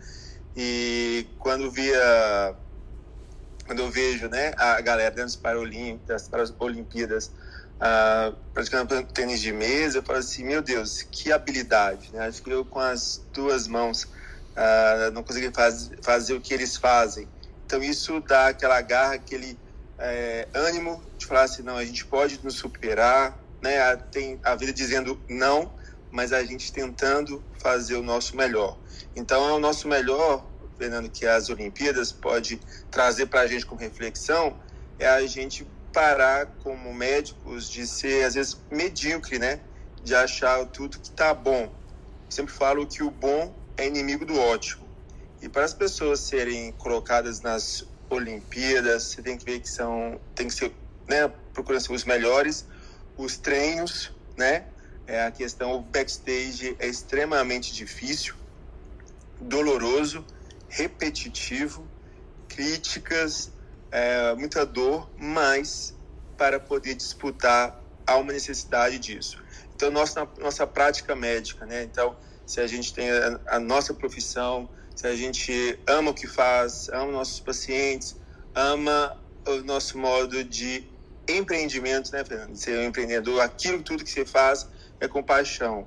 E 0.57 1.35
quando 1.39 1.71
via 1.71 2.59
quando 3.69 3.81
eu 3.81 3.91
vejo, 3.91 4.29
né, 4.31 4.53
a 4.57 4.81
galera 4.81 5.15
das 5.15 5.37
Paralímpicas, 5.37 6.27
para 6.27 6.43
as 6.43 6.55
Olimpíadas, 6.59 7.31
uh, 7.77 8.35
praticando 8.55 9.05
tênis 9.13 9.41
de 9.41 9.53
mesa, 9.53 9.99
eu 9.99 10.03
falo 10.03 10.19
assim, 10.19 10.43
meu 10.43 10.63
Deus, 10.63 11.03
que 11.03 11.31
habilidade, 11.31 12.09
né? 12.15 12.27
Acho 12.27 12.43
que 12.43 12.51
eu 12.51 12.65
com 12.65 12.81
as 12.81 13.29
duas 13.35 13.69
mãos 13.69 14.05
uh, 14.05 15.11
não 15.13 15.23
consegui 15.23 15.53
faz, 15.55 15.91
fazer 16.03 16.33
o 16.33 16.41
que 16.41 16.55
eles 16.55 16.77
fazem. 16.79 17.29
Então 17.67 17.83
isso 17.83 18.21
dá 18.21 18.49
aquela 18.49 18.81
garra, 18.81 19.15
aquele 19.17 19.61
é, 19.99 20.49
ânimo 20.55 21.03
de 21.19 21.27
falar 21.27 21.43
assim, 21.43 21.63
não, 21.63 21.77
a 21.77 21.85
gente 21.85 22.05
pode 22.07 22.43
nos 22.45 22.57
superar, 22.57 23.39
né? 23.63 23.97
Tem 23.97 24.39
a 24.45 24.55
vida 24.55 24.73
dizendo 24.73 25.21
não, 25.29 25.75
mas 26.11 26.33
a 26.33 26.43
gente 26.45 26.73
tentando 26.73 27.45
fazer 27.61 27.97
o 27.97 28.03
nosso 28.03 28.37
melhor. 28.37 28.79
Então, 29.15 29.49
é 29.49 29.53
o 29.53 29.59
nosso 29.59 29.89
melhor, 29.89 30.49
Fernando, 30.77 31.11
que 31.11 31.27
as 31.27 31.51
Olimpíadas 31.51 32.13
pode 32.13 32.61
trazer 32.91 33.27
para 33.27 33.41
a 33.41 33.47
gente 33.47 33.67
como 33.67 33.81
reflexão, 33.81 34.59
é 34.99 35.09
a 35.09 35.27
gente 35.27 35.67
parar 35.93 36.47
como 36.63 36.95
médicos 36.95 37.69
de 37.69 37.87
ser, 37.87 38.25
às 38.25 38.35
vezes, 38.35 38.57
medíocre, 38.71 39.39
né? 39.39 39.61
De 40.03 40.15
achar 40.15 40.65
tudo 40.67 40.99
que 40.99 41.09
está 41.09 41.35
bom. 41.35 41.65
Eu 41.65 42.31
sempre 42.31 42.55
falo 42.55 42.87
que 42.87 43.03
o 43.03 43.11
bom 43.11 43.55
é 43.77 43.87
inimigo 43.87 44.25
do 44.25 44.39
ótimo. 44.39 44.89
E 45.43 45.49
para 45.49 45.65
as 45.65 45.75
pessoas 45.75 46.21
serem 46.21 46.73
colocadas 46.73 47.41
nas 47.41 47.85
Olimpíadas, 48.11 49.05
você 49.05 49.23
tem 49.23 49.37
que 49.37 49.45
ver 49.45 49.61
que 49.61 49.69
são, 49.69 50.21
tem 50.35 50.49
que 50.49 50.55
ser, 50.55 50.73
né, 51.09 51.29
procurando 51.53 51.83
ser 51.83 51.93
os 51.93 52.05
melhores, 52.05 52.67
os 53.17 53.37
treinos, 53.37 54.13
né, 54.37 54.69
é 55.07 55.25
a 55.25 55.31
questão, 55.31 55.73
o 55.73 55.83
backstage 55.83 56.77
é 56.79 56.87
extremamente 56.87 57.75
difícil, 57.75 58.35
doloroso, 59.41 60.25
repetitivo, 60.69 61.89
críticas, 62.49 63.51
é, 63.91 64.35
muita 64.35 64.67
dor, 64.67 65.11
mas 65.17 65.95
para 66.37 66.61
poder 66.61 66.95
disputar 66.95 67.83
há 68.07 68.17
uma 68.17 68.33
necessidade 68.33 68.99
disso. 68.99 69.39
Então, 69.75 69.91
nossa, 69.91 70.29
nossa 70.39 70.67
prática 70.67 71.15
médica, 71.15 71.65
né? 71.67 71.85
Então, 71.85 72.17
se 72.47 72.61
a 72.61 72.67
gente 72.67 72.93
tem 72.93 73.11
a, 73.11 73.41
a 73.49 73.61
nossa 73.61 73.95
profissão, 73.95 74.69
se 74.99 75.07
a 75.07 75.15
gente 75.15 75.79
ama 75.87 76.11
o 76.11 76.15
que 76.15 76.27
faz, 76.27 76.89
ama 76.89 77.13
nossos 77.13 77.39
pacientes, 77.39 78.17
ama 78.53 79.17
o 79.47 79.63
nosso 79.63 79.97
modo 79.97 80.43
de 80.43 80.91
empreendimento, 81.29 82.11
né, 82.11 82.25
Fernando? 82.25 82.57
Ser 82.57 82.77
um 82.81 82.83
empreendedor, 82.83 83.41
aquilo 83.41 83.81
tudo 83.81 84.03
que 84.03 84.11
você 84.11 84.25
faz 84.25 84.67
é 84.99 85.07
com 85.07 85.23
paixão. 85.23 85.87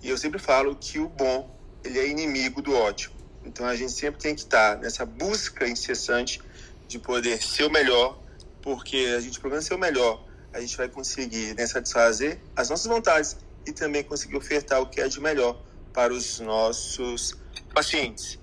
E 0.00 0.08
eu 0.08 0.16
sempre 0.16 0.38
falo 0.38 0.76
que 0.76 1.00
o 1.00 1.08
bom, 1.08 1.52
ele 1.82 1.98
é 1.98 2.06
inimigo 2.06 2.62
do 2.62 2.76
ótimo. 2.76 3.16
Então 3.44 3.66
a 3.66 3.74
gente 3.74 3.90
sempre 3.90 4.20
tem 4.20 4.36
que 4.36 4.42
estar 4.42 4.78
nessa 4.78 5.04
busca 5.04 5.66
incessante 5.66 6.40
de 6.86 7.00
poder 7.00 7.42
ser 7.42 7.64
o 7.64 7.70
melhor, 7.70 8.22
porque 8.62 9.14
a 9.16 9.20
gente, 9.20 9.40
procurando 9.40 9.64
ser 9.64 9.74
o 9.74 9.78
melhor, 9.78 10.24
a 10.52 10.60
gente 10.60 10.76
vai 10.76 10.88
conseguir 10.88 11.56
né, 11.56 11.66
satisfazer 11.66 12.40
as 12.54 12.70
nossas 12.70 12.86
vontades 12.86 13.36
e 13.66 13.72
também 13.72 14.04
conseguir 14.04 14.36
ofertar 14.36 14.80
o 14.80 14.88
que 14.88 15.00
é 15.00 15.08
de 15.08 15.20
melhor 15.20 15.60
para 15.92 16.12
os 16.12 16.40
nossos 16.40 17.38
pacientes. 17.74 18.38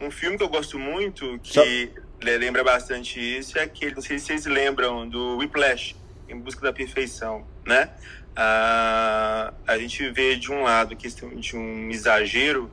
Um 0.00 0.10
filme 0.10 0.36
que 0.36 0.42
eu 0.42 0.48
gosto 0.48 0.78
muito, 0.78 1.38
que 1.42 1.92
lembra 2.20 2.62
bastante 2.62 3.18
isso, 3.20 3.58
é 3.58 3.62
aquele, 3.62 3.94
não 3.94 4.02
sei 4.02 4.18
se 4.18 4.26
vocês 4.26 4.46
lembram, 4.46 5.08
do 5.08 5.38
Whiplash, 5.38 5.96
Em 6.28 6.38
Busca 6.38 6.60
da 6.60 6.72
Perfeição, 6.72 7.46
né? 7.64 7.90
Ah, 8.34 9.54
a 9.66 9.78
gente 9.78 10.10
vê 10.10 10.36
de 10.36 10.52
um 10.52 10.62
lado 10.62 10.92
a 10.92 10.96
questão 10.96 11.34
de 11.34 11.56
um 11.56 11.90
exagero, 11.90 12.70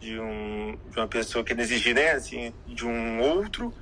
de, 0.00 0.18
um, 0.18 0.76
de 0.90 0.98
uma 0.98 1.06
pessoa 1.06 1.44
querendo 1.44 1.62
exigir, 1.62 1.94
né, 1.94 2.10
assim, 2.12 2.52
de 2.66 2.84
um 2.84 3.20
outro, 3.20 3.72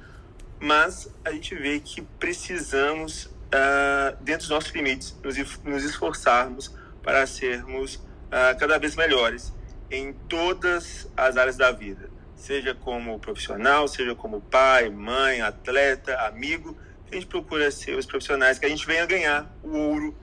mas 0.60 1.12
a 1.24 1.32
gente 1.32 1.54
vê 1.54 1.80
que 1.80 2.02
precisamos, 2.02 3.30
ah, 3.50 4.14
dentro 4.20 4.42
dos 4.42 4.50
nossos 4.50 4.70
limites, 4.72 5.16
nos, 5.24 5.58
nos 5.64 5.84
esforçarmos 5.84 6.74
para 7.02 7.26
sermos 7.26 8.00
ah, 8.30 8.54
cada 8.54 8.78
vez 8.78 8.94
melhores 8.94 9.52
em 9.92 10.14
todas 10.26 11.06
as 11.14 11.36
áreas 11.36 11.56
da 11.56 11.70
vida, 11.70 12.08
seja 12.34 12.74
como 12.74 13.18
profissional, 13.18 13.86
seja 13.86 14.14
como 14.14 14.40
pai, 14.40 14.88
mãe, 14.88 15.42
atleta, 15.42 16.16
amigo. 16.22 16.76
A 17.10 17.14
gente 17.14 17.26
procura 17.26 17.70
ser 17.70 17.94
os 17.94 18.06
profissionais 18.06 18.58
que 18.58 18.64
a 18.64 18.68
gente 18.70 18.86
venha 18.86 19.04
ganhar 19.04 19.54
o 19.62 19.76
ouro 19.76 20.16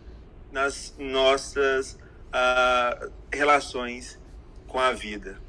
nas 0.51 0.95
nossas 0.97 1.93
uh, 1.93 3.11
relações 3.31 4.19
com 4.67 4.79
a 4.79 4.91
vida. 4.91 5.39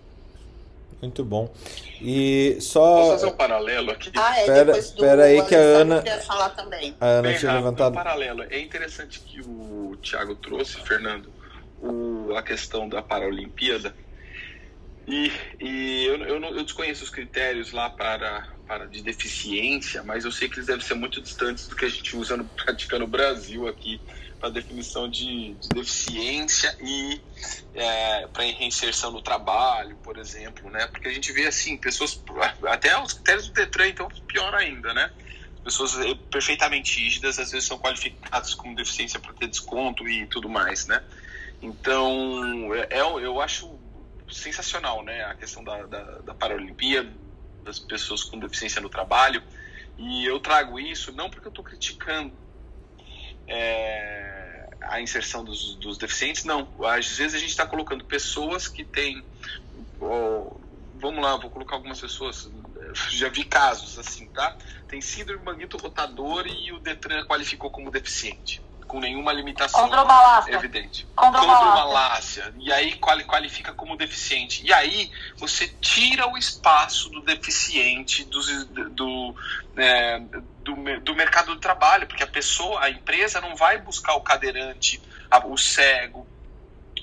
Muito 1.01 1.25
bom. 1.25 1.51
E 1.99 2.59
só. 2.61 2.97
Posso 2.97 3.11
fazer 3.13 3.27
um 3.27 3.37
paralelo 3.37 3.91
aqui? 3.91 4.13
Ah, 4.15 4.39
é, 4.39 4.45
pera, 4.45 4.65
depois 4.67 4.91
do 4.91 5.01
pera 5.01 5.25
aí 5.25 5.43
que 5.47 5.55
a 5.55 5.59
Ana. 5.59 6.03
falar 6.27 6.51
também. 6.51 6.95
A 7.01 7.07
Ana 7.07 7.23
Bem 7.23 7.39
tinha 7.39 7.53
rápido, 7.53 7.65
levantado. 7.65 7.93
Um 7.93 7.97
paralelo. 7.97 8.43
É 8.43 8.61
interessante 8.61 9.21
que 9.21 9.41
o 9.41 9.97
Thiago 10.03 10.35
trouxe, 10.35 10.79
Fernando, 10.83 11.33
o, 11.81 12.35
a 12.37 12.43
questão 12.43 12.87
da 12.87 13.01
Paralimpíada 13.01 13.95
e, 15.07 15.33
e 15.61 16.05
eu, 16.05 16.17
eu, 16.25 16.41
eu, 16.43 16.63
desconheço 16.63 17.05
os 17.05 17.11
critérios 17.11 17.73
lá 17.73 17.91
para, 17.91 18.47
para 18.67 18.87
de 18.87 19.03
deficiência, 19.03 20.03
mas 20.03 20.25
eu 20.25 20.33
sei 20.33 20.49
que 20.49 20.57
eles 20.57 20.67
devem 20.67 20.85
ser 20.85 20.95
muito 20.95 21.21
distantes 21.21 21.67
do 21.67 21.75
que 21.75 21.85
a 21.85 21.89
gente 21.89 22.17
usa 22.17 22.37
no, 22.37 22.45
praticando 22.45 23.05
no 23.05 23.11
Brasil 23.11 23.67
aqui 23.67 24.01
para 24.39 24.51
definição 24.51 25.09
de, 25.09 25.55
de, 25.55 25.69
deficiência 25.69 26.75
e 26.81 27.21
é, 27.75 28.27
para 28.29 28.45
reinserção 28.45 29.11
no 29.11 29.21
trabalho, 29.21 29.97
por 29.97 30.17
exemplo, 30.17 30.71
né? 30.71 30.87
Porque 30.87 31.09
a 31.09 31.13
gente 31.13 31.31
vê 31.33 31.47
assim 31.47 31.77
pessoas 31.77 32.23
até 32.67 32.99
os 33.03 33.13
critérios 33.13 33.49
do 33.49 33.53
Detran 33.53 33.89
então 33.89 34.09
pior 34.27 34.55
ainda, 34.55 34.95
né? 34.95 35.11
Pessoas 35.63 35.93
perfeitamente 36.31 36.99
rígidas 37.01 37.39
às 37.39 37.51
vezes 37.51 37.69
são 37.69 37.79
qualificadas 37.79 38.55
como 38.55 38.75
deficiência 38.75 39.21
para 39.21 39.35
ter 39.35 39.49
desconto 39.49 40.09
e 40.09 40.27
tudo 40.27 40.49
mais, 40.49 40.87
né? 40.87 41.03
Então 41.61 42.75
é, 42.75 42.99
é 42.99 43.01
eu 43.01 43.41
acho 43.41 43.80
sensacional, 44.31 45.03
né? 45.03 45.25
A 45.25 45.35
questão 45.35 45.63
da, 45.63 45.83
da, 45.85 46.03
da 46.19 46.35
Paralimpíada, 46.35 47.13
das 47.65 47.79
pessoas 47.79 48.23
com 48.25 48.39
deficiência 48.39 48.81
no 48.81 48.89
trabalho. 48.89 49.43
E 49.99 50.25
eu 50.25 50.41
trago 50.41 50.79
isso 50.79 51.13
não 51.13 51.29
porque 51.29 51.47
eu 51.47 51.51
estou 51.51 51.65
criticando 51.65 52.33
é, 53.47 54.71
a 54.81 55.01
inserção 55.01 55.45
dos, 55.45 55.75
dos, 55.77 55.99
deficientes, 55.99 56.45
não. 56.45 56.69
Às 56.85 57.17
vezes 57.17 57.35
a 57.35 57.39
gente 57.39 57.51
está 57.51 57.67
colocando 57.67 58.05
pessoas 58.05 58.69
que 58.69 58.85
têm. 58.85 59.23
Vamos 59.99 61.23
lá, 61.23 61.37
vou 61.37 61.51
colocar 61.51 61.77
algumas 61.77 62.01
pessoas. 62.01 62.51
Já 63.11 63.29
vi 63.29 63.45
casos 63.45 63.99
assim, 63.99 64.27
tá? 64.27 64.57
Tem 64.89 65.01
síndrome 65.01 65.45
magnito 65.45 65.77
rotador 65.77 66.47
e 66.47 66.73
o 66.73 66.81
Detran 66.81 67.25
qualificou 67.25 67.71
como 67.71 67.91
deficiente. 67.91 68.61
Com 68.91 68.99
nenhuma 68.99 69.33
limitação 69.33 69.85
evidente. 70.53 71.07
Condromalácia. 71.15 72.53
E 72.59 72.73
aí 72.73 72.95
qualifica 72.97 73.73
como 73.73 73.97
deficiente. 73.97 74.67
E 74.67 74.73
aí 74.73 75.13
você 75.37 75.69
tira 75.81 76.27
o 76.29 76.37
espaço 76.37 77.09
do 77.09 77.21
deficiente 77.21 78.25
do, 78.25 78.41
do, 78.91 79.37
é, 79.77 80.19
do, 80.19 80.75
do 81.03 81.15
mercado 81.15 81.55
do 81.55 81.61
trabalho, 81.61 82.09
porque 82.09 82.25
a 82.25 82.27
pessoa, 82.27 82.83
a 82.83 82.91
empresa 82.91 83.41
não 83.41 83.55
vai 83.55 83.79
buscar 83.79 84.15
o 84.15 84.23
cadeirante, 84.23 85.01
o 85.45 85.57
cego, 85.57 86.27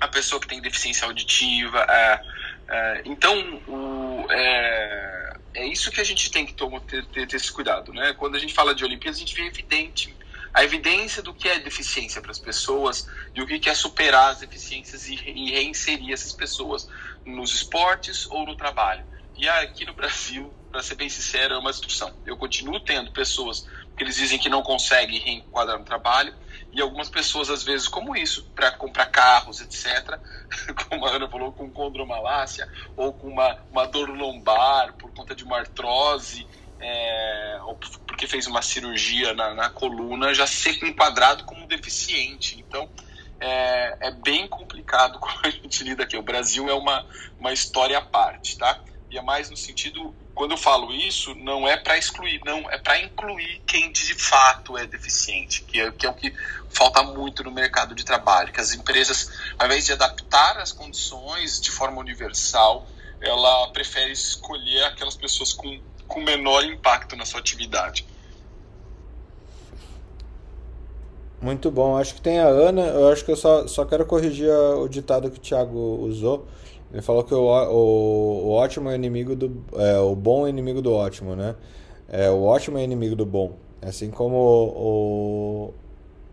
a 0.02 0.10
pessoa 0.10 0.42
que 0.42 0.48
tem 0.48 0.62
deficiência 0.62 1.08
auditiva. 1.08 1.86
É, 1.90 2.22
é, 2.68 3.02
então, 3.06 3.62
o, 3.66 4.28
é, 4.30 5.38
é 5.54 5.66
isso 5.68 5.90
que 5.90 6.02
a 6.02 6.04
gente 6.04 6.30
tem 6.30 6.46
que 6.46 6.54
tomar, 6.54 6.82
ter, 6.82 7.06
ter, 7.06 7.26
ter 7.26 7.38
esse 7.38 7.50
cuidado. 7.50 7.94
Né? 7.94 8.14
Quando 8.18 8.36
a 8.36 8.40
gente 8.40 8.54
fala 8.54 8.76
de 8.76 8.84
Olimpíadas, 8.84 9.16
a 9.16 9.20
gente 9.22 9.34
vê 9.34 9.48
evidente 9.48 10.14
a 10.54 10.64
evidência 10.64 11.22
do 11.22 11.34
que 11.34 11.48
é 11.48 11.60
deficiência 11.60 12.22
para 12.22 12.32
as 12.32 12.40
pessoas 12.40 13.08
e 13.36 13.42
o 13.42 13.48
que 13.48 13.70
é 13.70 13.74
superar 13.74 14.32
as 14.32 14.40
deficiências 14.40 15.08
e, 15.08 15.16
reinserir 15.16 16.12
essas 16.12 16.34
pessoas 16.34 16.88
nos 17.26 17.54
esportes 17.54 18.26
ou 18.30 18.46
no 18.46 18.56
trabalho. 18.56 19.06
E 19.38 19.48
aqui 19.48 19.86
no 19.86 19.94
Brasil, 19.94 20.52
para 20.72 20.82
ser 20.82 20.96
bem 20.96 21.10
sincero, 21.10 21.54
é 21.54 21.60
uma 21.60 21.72
discussão. 21.72 22.12
Eu 22.26 22.36
continuo 22.38 22.80
tendo 22.80 23.12
pessoas 23.12 23.68
que 23.96 24.04
eles 24.04 24.16
dizem 24.16 24.40
que 24.40 24.50
não 24.50 24.64
conseguem 24.64 25.20
reenquadrar 25.20 25.78
no 25.78 25.86
trabalho 25.86 26.34
e 26.72 26.82
algumas 26.82 27.10
pessoas, 27.10 27.50
às 27.50 27.64
vezes, 27.64 27.88
como 27.88 28.16
isso, 28.16 28.44
para 28.56 28.72
comprar 28.72 29.06
carros, 29.08 29.62
etc., 29.62 30.20
como 30.90 31.06
a 31.06 31.12
Ana 31.12 31.30
falou, 31.30 31.52
com 31.52 31.70
condromalácia 31.70 32.68
ou 32.96 33.14
com 33.14 33.28
uma, 33.28 33.58
uma 33.72 33.86
dor 33.86 34.10
lombar 34.10 34.94
por 34.94 35.12
conta 35.14 35.36
de 35.36 35.44
uma 35.44 35.58
artrose 35.58 36.48
é, 36.80 37.60
porque 38.06 38.28
fez 38.28 38.48
uma 38.48 38.62
cirurgia 38.62 39.34
na, 39.34 39.54
na, 39.54 39.70
coluna, 39.70 40.34
já 40.34 40.48
ser 40.48 40.84
enquadrado 40.84 41.44
como 41.46 41.68
deficiente. 41.68 42.58
Então, 42.60 42.90
é, 43.40 43.98
é, 44.08 44.12
bem 44.12 44.48
complicado 44.48 45.18
como 45.20 45.40
a 45.44 45.50
gente 45.50 45.84
lida 45.84 46.04
aqui. 46.04 46.18
O 46.18 46.22
Brasil 46.22 46.70
é 46.70 46.74
uma, 46.74 47.06
uma 47.40 47.54
história 47.54 47.98
à 47.98 48.02
parte, 48.02 48.58
tá? 48.58 48.80
E 49.10 49.18
é 49.18 49.22
mais 49.22 49.50
no 49.50 49.56
sentido, 49.56 50.14
quando 50.36 50.52
eu 50.52 50.58
falo 50.58 50.94
isso, 50.94 51.34
não 51.36 51.68
é 51.68 51.78
para 51.78 51.98
excluir, 51.98 52.42
não, 52.46 52.70
é 52.70 52.78
para 52.78 53.00
incluir 53.02 53.62
quem 53.66 53.90
de 53.92 54.14
fato 54.14 54.78
é 54.78 54.86
deficiente, 54.86 55.64
que 55.64 55.80
é, 55.80 55.92
que 55.92 56.06
é 56.06 56.10
o 56.10 56.14
que 56.14 56.34
falta 56.70 57.02
muito 57.04 57.42
no 57.44 57.52
mercado 57.52 57.96
de 57.96 58.04
trabalho, 58.04 58.52
que 58.52 58.60
as 58.60 58.74
empresas, 58.74 59.32
ao 59.58 59.66
invés 59.66 59.86
de 59.86 59.94
adaptar 59.94 60.58
as 60.58 60.74
condições 60.74 61.62
de 61.62 61.72
forma 61.72 62.02
universal, 62.02 62.86
ela 63.22 63.70
prefere 63.70 64.12
escolher 64.12 64.84
aquelas 64.84 65.16
pessoas 65.16 65.54
com 65.54 65.80
com 66.08 66.22
menor 66.22 66.64
impacto 66.64 67.16
na 67.16 67.26
sua 67.26 67.40
atividade. 67.40 68.06
Muito 71.42 71.70
bom. 71.70 71.98
Acho 71.98 72.16
que 72.16 72.22
tem 72.22 72.40
a 72.40 72.48
Ana. 72.48 72.82
Eu 72.88 73.10
acho 73.10 73.24
que 73.24 73.32
eu 73.32 73.36
só, 73.36 73.68
só 73.68 73.86
quero 73.86 74.06
corrigir 74.06 74.50
o 74.50 74.88
ditado 74.88 75.30
que 75.30 75.38
o 75.38 75.42
Thiago 75.42 75.78
usou. 76.02 76.48
Ele 76.92 77.02
falou 77.02 77.24
que 77.24 77.34
o, 77.34 77.44
o, 77.44 78.46
o 78.46 78.50
ótimo 78.52 78.90
é 78.90 78.96
inimigo 78.96 79.36
do. 79.36 79.64
É, 79.76 80.00
o 80.00 80.16
bom 80.16 80.48
é 80.48 80.50
inimigo 80.50 80.82
do 80.82 80.94
ótimo, 80.94 81.36
né? 81.36 81.56
É, 82.08 82.30
o 82.30 82.44
ótimo 82.44 82.78
é 82.78 82.84
inimigo 82.84 83.16
do 83.16 83.26
bom. 83.26 83.58
Assim 83.82 84.10
como 84.10 84.36
o, 84.36 85.74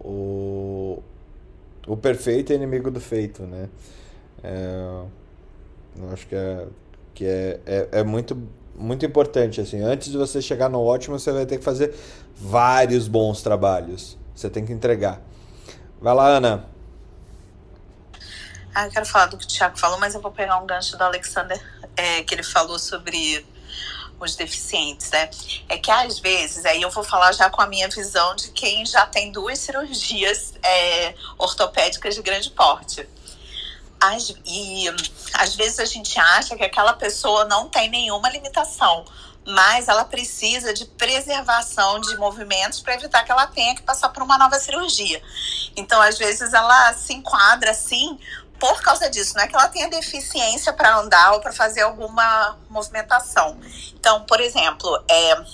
o, 0.01 1.03
o 1.87 1.97
perfeito 1.97 2.53
é 2.53 2.57
inimigo 2.57 2.91
do 2.91 3.01
feito, 3.01 3.43
né? 3.43 3.69
É, 4.43 5.05
eu 5.99 6.11
acho 6.13 6.27
que 6.27 6.35
é, 6.35 6.67
que 7.15 7.27
é, 7.27 7.61
é, 7.67 7.89
é 7.93 8.03
muito 8.03 8.37
muito 8.77 9.05
importante 9.07 9.61
assim. 9.61 9.83
Antes 9.83 10.11
de 10.11 10.17
você 10.17 10.43
chegar 10.43 10.69
no 10.69 10.83
ótimo, 10.83 11.19
você 11.19 11.33
vai 11.33 11.47
ter 11.47 11.59
que 11.59 11.65
fazer 11.65 11.95
vários 12.37 13.09
bons 13.09 13.43
trabalhos. 13.43 14.17
Você 14.35 14.51
tem 14.51 14.65
que 14.67 14.73
entregar. 14.73 15.21
Vai 16.01 16.15
lá, 16.15 16.27
Ana. 16.29 16.67
Ah, 18.75 18.87
eu 18.87 18.91
quero 18.91 19.07
falar 19.07 19.27
do 19.27 19.37
que 19.37 19.45
o 19.45 19.49
Thiago 19.49 19.79
falou, 19.79 19.99
mas 20.01 20.15
eu 20.15 20.21
vou 20.21 20.33
pegar 20.33 20.59
um 20.59 20.67
gancho 20.67 20.97
do 20.97 21.05
Alexander, 21.05 21.61
é, 21.97 22.25
que 22.25 22.35
ele 22.35 22.43
falou 22.43 22.79
sobre 22.79 23.47
os 24.19 24.35
deficientes, 24.35 25.11
né? 25.11 25.31
É 25.69 25.79
que 25.79 25.91
às 25.91 26.19
vezes, 26.19 26.65
aí 26.65 26.83
eu 26.83 26.91
vou 26.91 27.05
falar 27.05 27.33
já 27.33 27.49
com 27.49 27.63
a 27.63 27.67
minha 27.67 27.89
visão 27.89 28.35
de 28.35 28.51
quem 28.51 28.85
já 28.85 29.07
tem 29.07 29.31
duas 29.31 29.59
cirurgias 29.61 30.55
é, 30.63 31.15
ortopédicas 31.39 32.17
de 32.17 32.23
grande 32.23 32.51
porte. 32.51 33.09
As, 34.13 34.35
e 34.45 34.87
às 35.33 35.55
vezes 35.55 35.79
a 35.79 35.85
gente 35.85 36.19
acha 36.19 36.57
que 36.57 36.65
aquela 36.65 36.93
pessoa 36.93 37.45
não 37.45 37.69
tem 37.69 37.89
nenhuma 37.89 38.29
limitação, 38.29 39.05
mas 39.47 39.89
ela 39.89 40.05
precisa 40.05 40.73
de 40.73 40.85
preservação 40.85 42.01
de 42.01 42.17
movimentos 42.17 42.81
para 42.81 42.95
evitar 42.95 43.25
que 43.25 43.33
ela 43.33 43.47
tenha 43.47 43.75
que 43.75 43.83
passar 43.83 44.09
por 44.11 44.23
uma 44.23 44.39
nova 44.39 44.59
cirurgia. 44.59 45.23
Então, 45.77 46.01
às 46.01 46.19
vezes, 46.19 46.53
ela 46.53 46.93
se 46.95 47.13
enquadra 47.15 47.71
assim 47.71 48.19
por 48.59 48.81
causa 48.81 49.11
disso, 49.11 49.35
não 49.37 49.43
é 49.43 49.49
que 49.49 49.55
ela 49.55 49.69
tenha 49.69 49.91
deficiência 49.91 50.73
para 50.73 50.97
andar 50.97 51.33
ou 51.33 51.41
para 51.41 51.53
fazer 51.53 51.83
alguma 51.83 52.57
movimentação. 52.71 53.59
Então, 53.93 54.25
por 54.25 54.41
exemplo, 54.41 55.05
é, 55.11 55.45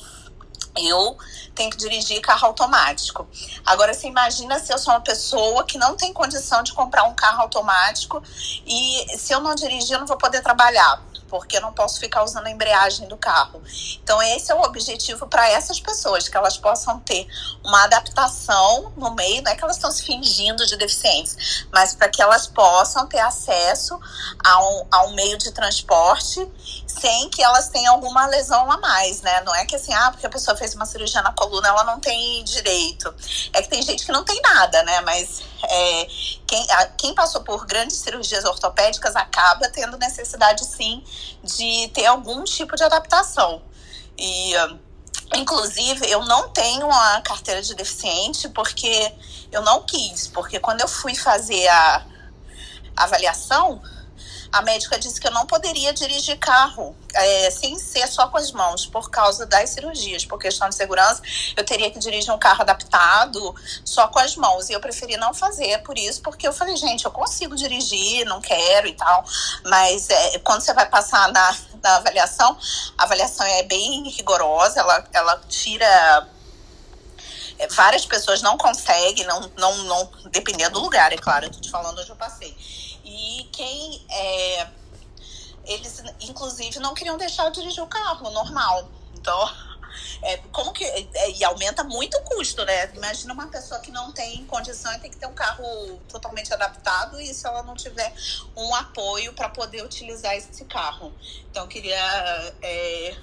eu 0.77 1.17
tenho 1.61 1.71
que 1.71 1.77
dirigir 1.77 2.23
carro 2.23 2.47
automático. 2.47 3.29
Agora, 3.67 3.93
você 3.93 4.07
imagina 4.07 4.59
se 4.59 4.73
eu 4.73 4.79
sou 4.79 4.95
uma 4.95 5.03
pessoa 5.03 5.63
que 5.65 5.77
não 5.77 5.95
tem 5.95 6.11
condição 6.11 6.63
de 6.63 6.73
comprar 6.73 7.05
um 7.05 7.15
carro 7.15 7.43
automático 7.43 8.23
e 8.67 9.19
se 9.19 9.35
eu 9.35 9.41
não 9.41 9.55
dirigir, 9.55 9.93
eu 9.93 10.01
não 10.01 10.07
vou 10.07 10.17
poder 10.17 10.41
trabalhar 10.41 11.03
porque 11.31 11.57
eu 11.57 11.61
não 11.61 11.73
posso 11.73 12.01
ficar 12.01 12.25
usando 12.25 12.49
a 12.49 12.51
embreagem 12.51 13.07
do 13.07 13.17
carro. 13.17 13.63
Então, 14.03 14.21
esse 14.21 14.51
é 14.51 14.55
o 14.55 14.63
objetivo 14.63 15.29
para 15.29 15.49
essas 15.49 15.79
pessoas, 15.79 16.29
que 16.29 16.37
elas 16.37 16.59
possam 16.59 16.99
ter 16.99 17.27
uma 17.65 17.85
adaptação 17.85 18.93
no 18.97 19.15
meio, 19.15 19.41
não 19.43 19.53
é 19.53 19.55
que 19.55 19.63
elas 19.63 19.77
estão 19.77 19.93
se 19.93 20.03
fingindo 20.03 20.67
de 20.67 20.77
deficientes, 20.77 21.67
mas 21.73 21.95
para 21.95 22.09
que 22.09 22.21
elas 22.21 22.49
possam 22.49 23.07
ter 23.07 23.21
acesso 23.21 23.99
a 24.45 24.61
um, 24.61 24.87
a 24.91 25.03
um 25.05 25.15
meio 25.15 25.39
de 25.39 25.53
transporte 25.53 26.51
sem 26.87 27.31
que 27.31 27.43
elas 27.43 27.69
tenham 27.69 27.95
alguma 27.95 28.27
lesão 28.27 28.71
a 28.71 28.77
mais, 28.79 29.23
né? 29.23 29.41
Não 29.43 29.55
é 29.55 29.65
que 29.65 29.77
assim, 29.77 29.95
ah, 29.95 30.11
porque 30.11 30.27
a 30.27 30.31
pessoa 30.31 30.57
fez 30.57 30.75
uma 30.75 30.85
cirurgia 30.85 31.23
na 31.23 31.33
coluna, 31.33 31.50
ela 31.65 31.85
não 31.85 32.01
tem 32.01 32.43
direito. 32.45 33.13
É 33.53 33.63
que 33.63 33.69
tem 33.69 33.83
gente 33.83 34.05
que 34.05 34.13
não 34.13 34.25
tem 34.25 34.41
nada, 34.41 34.83
né? 34.83 35.01
Mas 35.01 35.43
é, 35.65 36.07
quem, 36.47 36.67
a, 36.71 36.87
quem 36.87 37.15
passou 37.15 37.43
por 37.43 37.67
grandes 37.67 37.97
cirurgias 37.97 38.45
ortopédicas 38.45 39.17
acaba 39.17 39.69
tendo 39.69 39.97
necessidade, 39.97 40.65
sim, 40.65 41.03
de 41.43 41.89
ter 41.89 42.07
algum 42.07 42.45
tipo 42.45 42.77
de 42.77 42.85
adaptação. 42.85 43.63
E, 44.19 44.53
inclusive, 45.35 46.11
eu 46.11 46.25
não 46.25 46.49
tenho 46.51 46.87
uma 46.87 47.21
carteira 47.23 47.63
de 47.63 47.75
deficiente 47.75 48.49
porque 48.49 49.13
eu 49.51 49.63
não 49.63 49.83
quis, 49.83 50.29
porque 50.29 50.61
quando 50.61 50.81
eu 50.81 50.89
fui 50.89 51.15
fazer 51.15 51.67
a 51.69 52.07
avaliação, 52.97 53.81
a 54.53 54.63
médica 54.63 54.99
disse 54.99 55.21
que 55.21 55.27
eu 55.27 55.31
não 55.31 55.47
poderia 55.47 55.93
dirigir 55.93 56.39
carro 56.39 56.97
é, 57.15 57.51
sem 57.51 57.79
ser 57.79 58.07
só 58.09 58.29
com 58.29 58.37
as 58.37 58.51
mãos, 58.53 58.87
por 58.87 59.11
causa 59.11 59.47
das 59.47 59.71
cirurgias, 59.71 60.25
por 60.25 60.39
questão 60.39 60.69
de 60.69 60.75
segurança. 60.75 61.23
Eu 61.57 61.65
teria 61.65 61.91
que 61.91 61.99
dirigir 61.99 62.33
um 62.33 62.39
carro 62.39 62.63
adaptado 62.63 63.55
só 63.85 64.09
com 64.09 64.19
as 64.19 64.35
mãos. 64.37 64.69
E 64.69 64.73
eu 64.73 64.81
preferi 64.81 65.17
não 65.17 65.33
fazer 65.33 65.79
por 65.83 65.97
isso, 65.97 66.21
porque 66.23 66.47
eu 66.47 66.53
falei, 66.53 66.77
gente, 66.77 67.05
eu 67.05 67.11
consigo 67.11 67.55
dirigir, 67.55 68.25
não 68.27 68.41
quero 68.41 68.89
e 68.89 68.93
tal. 68.95 69.25
Mas 69.65 70.11
é, 70.11 70.39
quando 70.41 70.63
você 70.63 70.75
vai 70.75 70.89
passar 70.89 71.31
na, 71.33 71.57
na 71.83 71.97
avaliação, 71.97 72.57
a 72.99 73.05
avaliação 73.05 73.47
é 73.47 73.63
bem 73.63 74.09
rigorosa, 74.09 74.81
ela, 74.81 75.05
ela 75.13 75.41
tira 75.49 76.29
é, 77.61 77.69
várias 77.69 78.07
pessoas 78.07 78.41
não 78.41 78.57
conseguem, 78.57 79.25
não, 79.27 79.51
não, 79.59 79.77
não, 79.85 80.11
dependendo 80.31 80.75
do 80.75 80.81
lugar, 80.81 81.13
é 81.13 81.17
claro, 81.19 81.45
eu 81.45 81.51
tô 81.51 81.61
te 81.61 81.71
falando 81.71 82.01
onde 82.01 82.09
eu 82.09 82.17
passei. 82.17 82.57
E 83.05 83.49
quem 83.53 84.07
é, 84.11 84.69
eles 85.65 86.03
inclusive 86.21 86.79
não 86.79 86.95
queriam 86.95 87.17
deixar 87.17 87.45
eu 87.45 87.51
dirigir 87.51 87.83
o 87.83 87.87
carro 87.87 88.31
normal. 88.31 88.91
Então, 89.15 89.51
é, 90.23 90.37
como 90.53 90.73
que 90.73 90.85
é, 90.85 91.31
e 91.31 91.45
aumenta 91.45 91.85
muito 91.85 92.17
o 92.17 92.23
custo, 92.23 92.65
né? 92.65 92.93
Imagina 92.95 93.33
uma 93.35 93.49
pessoa 93.49 93.81
que 93.81 93.91
não 93.91 94.13
tem 94.13 94.45
condição 94.47 94.93
e 94.95 94.99
tem 95.01 95.11
que 95.11 95.17
ter 95.17 95.27
um 95.27 95.35
carro 95.35 96.01
totalmente 96.09 96.53
adaptado 96.53 97.21
e 97.21 97.33
se 97.35 97.47
ela 97.47 97.63
não 97.63 97.75
tiver 97.75 98.13
um 98.57 98.75
apoio 98.75 99.33
para 99.35 99.49
poder 99.49 99.85
utilizar 99.85 100.35
esse 100.35 100.65
carro. 100.67 101.15
Então, 101.51 101.65
eu 101.65 101.69
queria 101.69 102.55
é, 102.63 103.17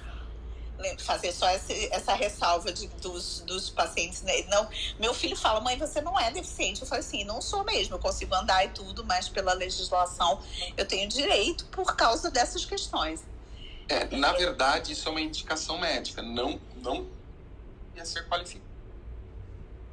fazer 0.98 1.32
só 1.32 1.48
essa, 1.48 1.72
essa 1.72 2.14
ressalva 2.14 2.72
de, 2.72 2.86
dos, 3.00 3.40
dos 3.40 3.70
pacientes. 3.70 4.22
Né? 4.22 4.42
Não, 4.48 4.68
meu 4.98 5.12
filho 5.12 5.36
fala, 5.36 5.60
mãe, 5.60 5.76
você 5.76 6.00
não 6.00 6.18
é 6.18 6.30
deficiente. 6.30 6.80
Eu 6.80 6.86
falei 6.86 7.04
assim, 7.04 7.24
não 7.24 7.40
sou 7.40 7.64
mesmo, 7.64 7.96
eu 7.96 7.98
consigo 7.98 8.34
andar 8.34 8.64
e 8.64 8.68
tudo, 8.70 9.04
mas 9.04 9.28
pela 9.28 9.52
legislação 9.52 10.40
eu 10.76 10.86
tenho 10.86 11.08
direito 11.08 11.64
por 11.66 11.96
causa 11.96 12.30
dessas 12.30 12.64
questões. 12.64 13.24
É, 13.88 14.04
na 14.16 14.32
verdade, 14.32 14.92
isso 14.92 15.08
é 15.08 15.10
uma 15.10 15.20
indicação 15.20 15.78
médica, 15.78 16.20
não, 16.20 16.60
não 16.76 17.06
ia 17.96 18.04
ser 18.04 18.28
qualificado. 18.28 18.68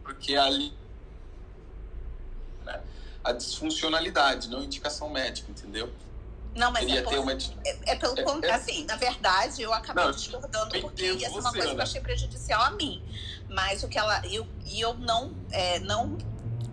Porque 0.04 0.36
ali 0.36 0.74
né, 2.64 2.82
a 3.24 3.32
disfuncionalidade, 3.32 4.50
não 4.50 4.64
indicação 4.64 5.10
médica, 5.10 5.50
entendeu? 5.50 5.92
Não, 6.56 6.72
mas 6.72 6.90
é, 6.90 7.02
por, 7.02 7.14
uma... 7.20 7.34
é, 7.34 7.38
é, 7.86 7.96
pelo 7.96 8.18
é, 8.18 8.48
é, 8.48 8.54
assim, 8.54 8.86
na 8.86 8.96
verdade, 8.96 9.62
eu 9.62 9.74
acabei 9.74 10.06
não, 10.06 10.12
discordando 10.12 10.80
porque 10.80 11.12
ia 11.12 11.30
ser 11.30 11.40
uma 11.40 11.52
coisa 11.52 11.68
que 11.68 11.76
eu 11.76 11.82
achei 11.82 12.02
prejudicial 12.02 12.62
a 12.62 12.72
mim. 12.72 13.04
Mas 13.50 13.84
o 13.84 13.90
que 13.90 14.00
ela. 14.00 14.26
Eu, 14.26 14.48
e 14.66 14.80
eu 14.80 14.94
não, 14.94 15.36
é, 15.52 15.80
não 15.80 16.18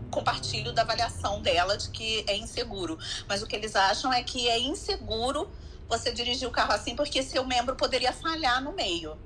compartilho 0.08 0.72
da 0.72 0.82
avaliação 0.82 1.42
dela 1.42 1.76
de 1.76 1.90
que 1.90 2.24
é 2.28 2.36
inseguro. 2.36 2.96
Mas 3.26 3.42
o 3.42 3.46
que 3.46 3.56
eles 3.56 3.74
acham 3.74 4.12
é 4.12 4.22
que 4.22 4.48
é 4.48 4.60
inseguro 4.60 5.50
você 5.88 6.12
dirigir 6.12 6.46
o 6.46 6.50
carro 6.52 6.72
assim 6.72 6.94
porque 6.94 7.22
seu 7.22 7.44
membro 7.44 7.74
poderia 7.74 8.12
falhar 8.12 8.62
no 8.62 8.72
meio. 8.72 9.18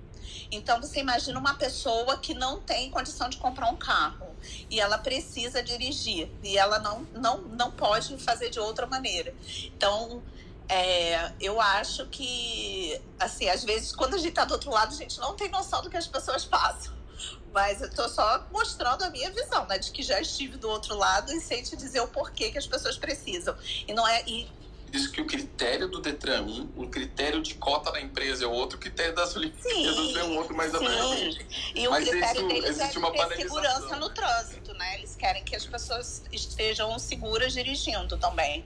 Então 0.50 0.80
você 0.80 1.00
imagina 1.00 1.38
uma 1.38 1.54
pessoa 1.54 2.18
que 2.18 2.32
não 2.32 2.60
tem 2.60 2.90
condição 2.90 3.28
de 3.28 3.36
comprar 3.36 3.68
um 3.68 3.76
carro 3.76 4.34
e 4.70 4.80
ela 4.80 4.96
precisa 4.96 5.62
dirigir 5.62 6.30
e 6.42 6.56
ela 6.56 6.78
não, 6.78 7.06
não, 7.14 7.42
não 7.42 7.70
pode 7.70 8.16
fazer 8.18 8.48
de 8.48 8.58
outra 8.58 8.86
maneira. 8.86 9.34
Então 9.76 10.22
é, 10.68 11.32
eu 11.40 11.60
acho 11.60 12.06
que, 12.06 13.00
assim, 13.18 13.48
às 13.48 13.64
vezes, 13.64 13.92
quando 13.94 14.14
a 14.14 14.18
gente 14.18 14.30
está 14.30 14.44
do 14.44 14.52
outro 14.52 14.70
lado, 14.70 14.92
a 14.92 14.96
gente 14.96 15.18
não 15.20 15.34
tem 15.34 15.48
noção 15.48 15.82
do 15.82 15.90
que 15.90 15.96
as 15.96 16.06
pessoas 16.06 16.44
passam. 16.46 16.94
Mas 17.52 17.80
eu 17.80 17.90
tô 17.90 18.08
só 18.08 18.46
mostrando 18.52 19.02
a 19.02 19.10
minha 19.10 19.30
visão, 19.30 19.66
né? 19.66 19.78
De 19.78 19.90
que 19.90 20.02
já 20.02 20.20
estive 20.20 20.58
do 20.58 20.68
outro 20.68 20.94
lado 20.94 21.32
e 21.32 21.40
sei 21.40 21.62
te 21.62 21.74
dizer 21.74 22.00
o 22.00 22.08
porquê 22.08 22.50
que 22.50 22.58
as 22.58 22.66
pessoas 22.66 22.98
precisam. 22.98 23.56
E 23.88 23.94
não 23.94 24.06
é. 24.06 24.22
E 24.26 24.46
diz 24.90 25.06
que 25.06 25.20
o 25.20 25.26
critério 25.26 25.88
do 25.88 26.00
Detran 26.00 26.42
um, 26.42 26.88
critério 26.88 27.42
de 27.42 27.54
cota 27.54 27.90
da 27.90 28.00
empresa 28.00 28.44
é 28.44 28.46
outro, 28.46 28.78
critério 28.78 29.14
das 29.14 29.34
Olimpíadas 29.36 30.16
é 30.16 30.24
um 30.24 30.36
outro 30.36 30.54
mais 30.54 30.74
abrangente. 30.74 31.46
E 31.74 31.86
o 31.86 31.90
Mas 31.90 32.08
critério 32.08 32.40
isso, 32.40 32.48
deles 32.48 32.78
é 32.78 32.98
uma 32.98 33.28
ter 33.28 33.36
segurança 33.36 33.96
no 33.96 34.10
trânsito, 34.10 34.74
né? 34.74 34.98
Eles 34.98 35.16
querem 35.16 35.44
que 35.44 35.56
as 35.56 35.66
pessoas 35.66 36.22
estejam 36.32 36.98
seguras 36.98 37.52
dirigindo 37.52 38.16
também. 38.18 38.64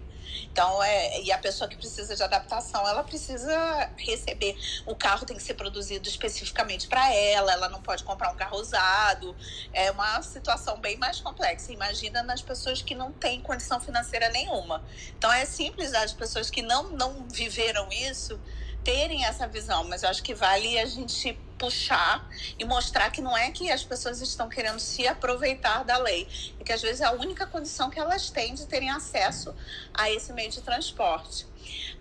Então, 0.51 0.83
é, 0.83 1.21
e 1.23 1.33
a 1.33 1.39
pessoa 1.39 1.69
que 1.69 1.77
precisa 1.77 2.15
de 2.15 2.23
adaptação, 2.23 2.87
ela 2.87 3.03
precisa 3.03 3.91
receber. 3.97 4.57
O 4.87 4.95
carro 4.95 5.27
tem 5.27 5.37
que 5.37 5.43
ser 5.43 5.55
produzido 5.55 6.09
especificamente 6.09 6.89
para 6.89 7.13
ela, 7.15 7.53
ela 7.53 7.69
não 7.69 7.83
pode 7.83 8.05
comprar 8.05 8.31
um 8.31 8.37
carro 8.37 8.59
usado. 8.59 9.37
É 9.73 9.91
uma 9.91 10.23
situação 10.23 10.79
bem 10.81 10.97
mais 10.97 11.21
complexa. 11.21 11.73
Imagina 11.73 12.23
nas 12.23 12.43
pessoas 12.43 12.83
que 12.83 12.95
não 12.95 13.13
têm 13.13 13.41
condição 13.41 13.81
financeira 13.81 14.29
nenhuma. 14.31 14.83
Então, 15.17 15.33
é 15.33 15.45
simples 15.45 15.93
as 15.95 16.13
pessoas 16.13 16.51
que 16.51 16.63
não, 16.63 16.91
não 16.91 17.29
viveram 17.29 17.89
isso 17.91 18.41
terem 18.85 19.25
essa 19.25 19.47
visão, 19.47 19.85
mas 19.85 20.03
eu 20.03 20.09
acho 20.09 20.23
que 20.23 20.35
vale 20.35 20.79
a 20.79 20.87
gente 20.87 21.39
puxar 21.59 22.27
e 22.59 22.65
mostrar 22.65 23.11
que 23.11 23.21
não 23.21 23.37
é 23.37 23.51
que 23.51 23.71
as 23.71 23.85
pessoas 23.85 24.21
estão 24.21 24.49
querendo 24.49 24.81
se 24.81 25.07
aproveitar 25.07 25.85
da 25.85 25.99
lei, 25.99 26.27
e 26.59 26.65
que 26.65 26.73
às 26.73 26.81
vezes 26.81 27.01
é 27.01 27.05
a 27.05 27.13
única 27.13 27.47
condição 27.47 27.91
que 27.91 27.99
elas 27.99 28.31
têm 28.31 28.55
de 28.55 28.67
terem 28.67 28.91
acesso 28.91 29.55
a 29.93 30.11
esse 30.11 30.33
meio 30.33 30.51
de 30.51 30.63
transporte. 30.63 31.47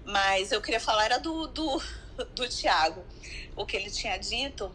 Mas 0.06 0.52
eu 0.52 0.62
queria 0.62 0.80
falar 0.80 1.06
era 1.06 1.20
do, 1.20 1.48
do, 1.48 1.82
do 2.34 2.48
Tiago, 2.48 3.04
o 3.56 3.66
que 3.66 3.76
ele 3.76 3.92
tinha 3.92 4.18
dito 4.18 4.74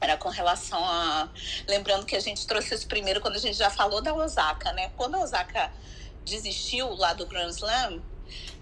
era 0.00 0.16
com 0.16 0.30
relação 0.30 0.82
a. 0.82 1.28
Lembrando 1.68 2.06
que 2.06 2.16
a 2.16 2.20
gente 2.20 2.46
trouxe 2.46 2.74
isso 2.74 2.86
primeiro 2.86 3.20
quando 3.20 3.36
a 3.36 3.38
gente 3.38 3.56
já 3.56 3.68
falou 3.68 4.00
da 4.00 4.14
Osaka, 4.14 4.72
né? 4.72 4.90
Quando 4.96 5.16
a 5.16 5.20
Osaka 5.20 5.70
desistiu 6.24 6.94
lá 6.94 7.12
do 7.12 7.26
Grand 7.26 7.50
Slam, 7.50 8.00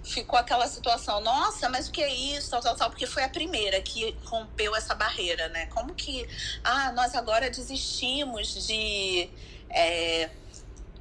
ficou 0.03 0.39
aquela 0.39 0.67
situação, 0.67 1.21
nossa, 1.21 1.69
mas 1.69 1.89
o 1.89 1.93
que 1.93 2.03
é 2.03 2.13
isso, 2.13 2.51
tal, 2.51 2.61
tal, 2.61 2.77
tal, 2.77 2.91
porque 2.91 3.07
foi 3.07 3.25
a 3.25 3.29
primeira 3.29 3.81
que 3.83 4.17
rompeu 4.25 4.75
essa 4.75 4.95
barreira, 4.95 5.49
né? 5.49 5.67
Como 5.67 5.95
que, 5.95 6.27
ah, 6.65 6.93
nós 6.93 7.15
agora 7.15 7.51
desistimos 7.51 8.67
de. 8.67 9.31
É, 9.71 10.31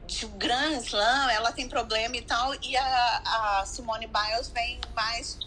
de 0.06 0.26
um 0.26 0.38
Grand 0.38 0.78
Slam, 0.78 1.30
ela 1.32 1.52
tem 1.52 1.68
problema 1.68 2.16
e 2.16 2.22
tal, 2.22 2.54
e 2.64 2.78
a, 2.78 3.22
a 3.60 3.66
Simone 3.66 4.08
Biles 4.08 4.48
vem 4.50 4.80
mais 4.95 5.38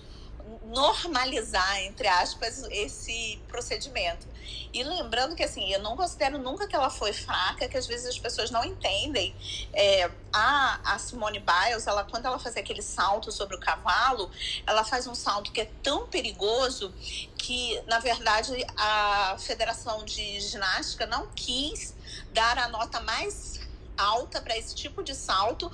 normalizar, 0.65 1.83
entre 1.83 2.07
aspas, 2.09 2.63
esse 2.71 3.41
procedimento. 3.49 4.27
E 4.73 4.83
lembrando 4.83 5.35
que, 5.35 5.43
assim, 5.43 5.73
eu 5.73 5.81
não 5.81 5.97
considero 5.97 6.39
nunca 6.39 6.67
que 6.67 6.77
ela 6.77 6.91
foi 6.91 7.13
fraca, 7.13 7.69
que 7.69 7.77
às 7.77 7.87
vezes 7.87 8.07
as 8.07 8.19
pessoas 8.19 8.51
não 8.51 8.65
entendem. 8.65 9.35
É, 9.73 10.11
a, 10.33 10.95
a 10.95 10.99
Simone 10.99 11.41
Biles, 11.41 11.87
ela, 11.87 12.05
quando 12.05 12.27
ela 12.27 12.39
faz 12.39 12.57
aquele 12.57 12.83
salto 12.83 13.33
sobre 13.33 13.57
o 13.57 13.61
cavalo, 13.61 14.31
ela 14.67 14.85
faz 14.85 15.07
um 15.07 15.15
salto 15.15 15.53
que 15.53 15.61
é 15.61 15.73
tão 15.83 16.07
perigoso 16.07 16.95
que, 17.37 17.83
na 17.87 17.99
verdade, 17.99 18.53
a 18.77 19.37
Federação 19.39 20.05
de 20.05 20.41
Ginástica 20.41 21.07
não 21.07 21.29
quis 21.35 21.97
dar 22.31 22.59
a 22.59 22.69
nota 22.69 23.01
mais 23.01 23.61
alta 23.97 24.41
para 24.41 24.57
esse 24.57 24.75
tipo 24.75 25.03
de 25.03 25.15
salto 25.15 25.71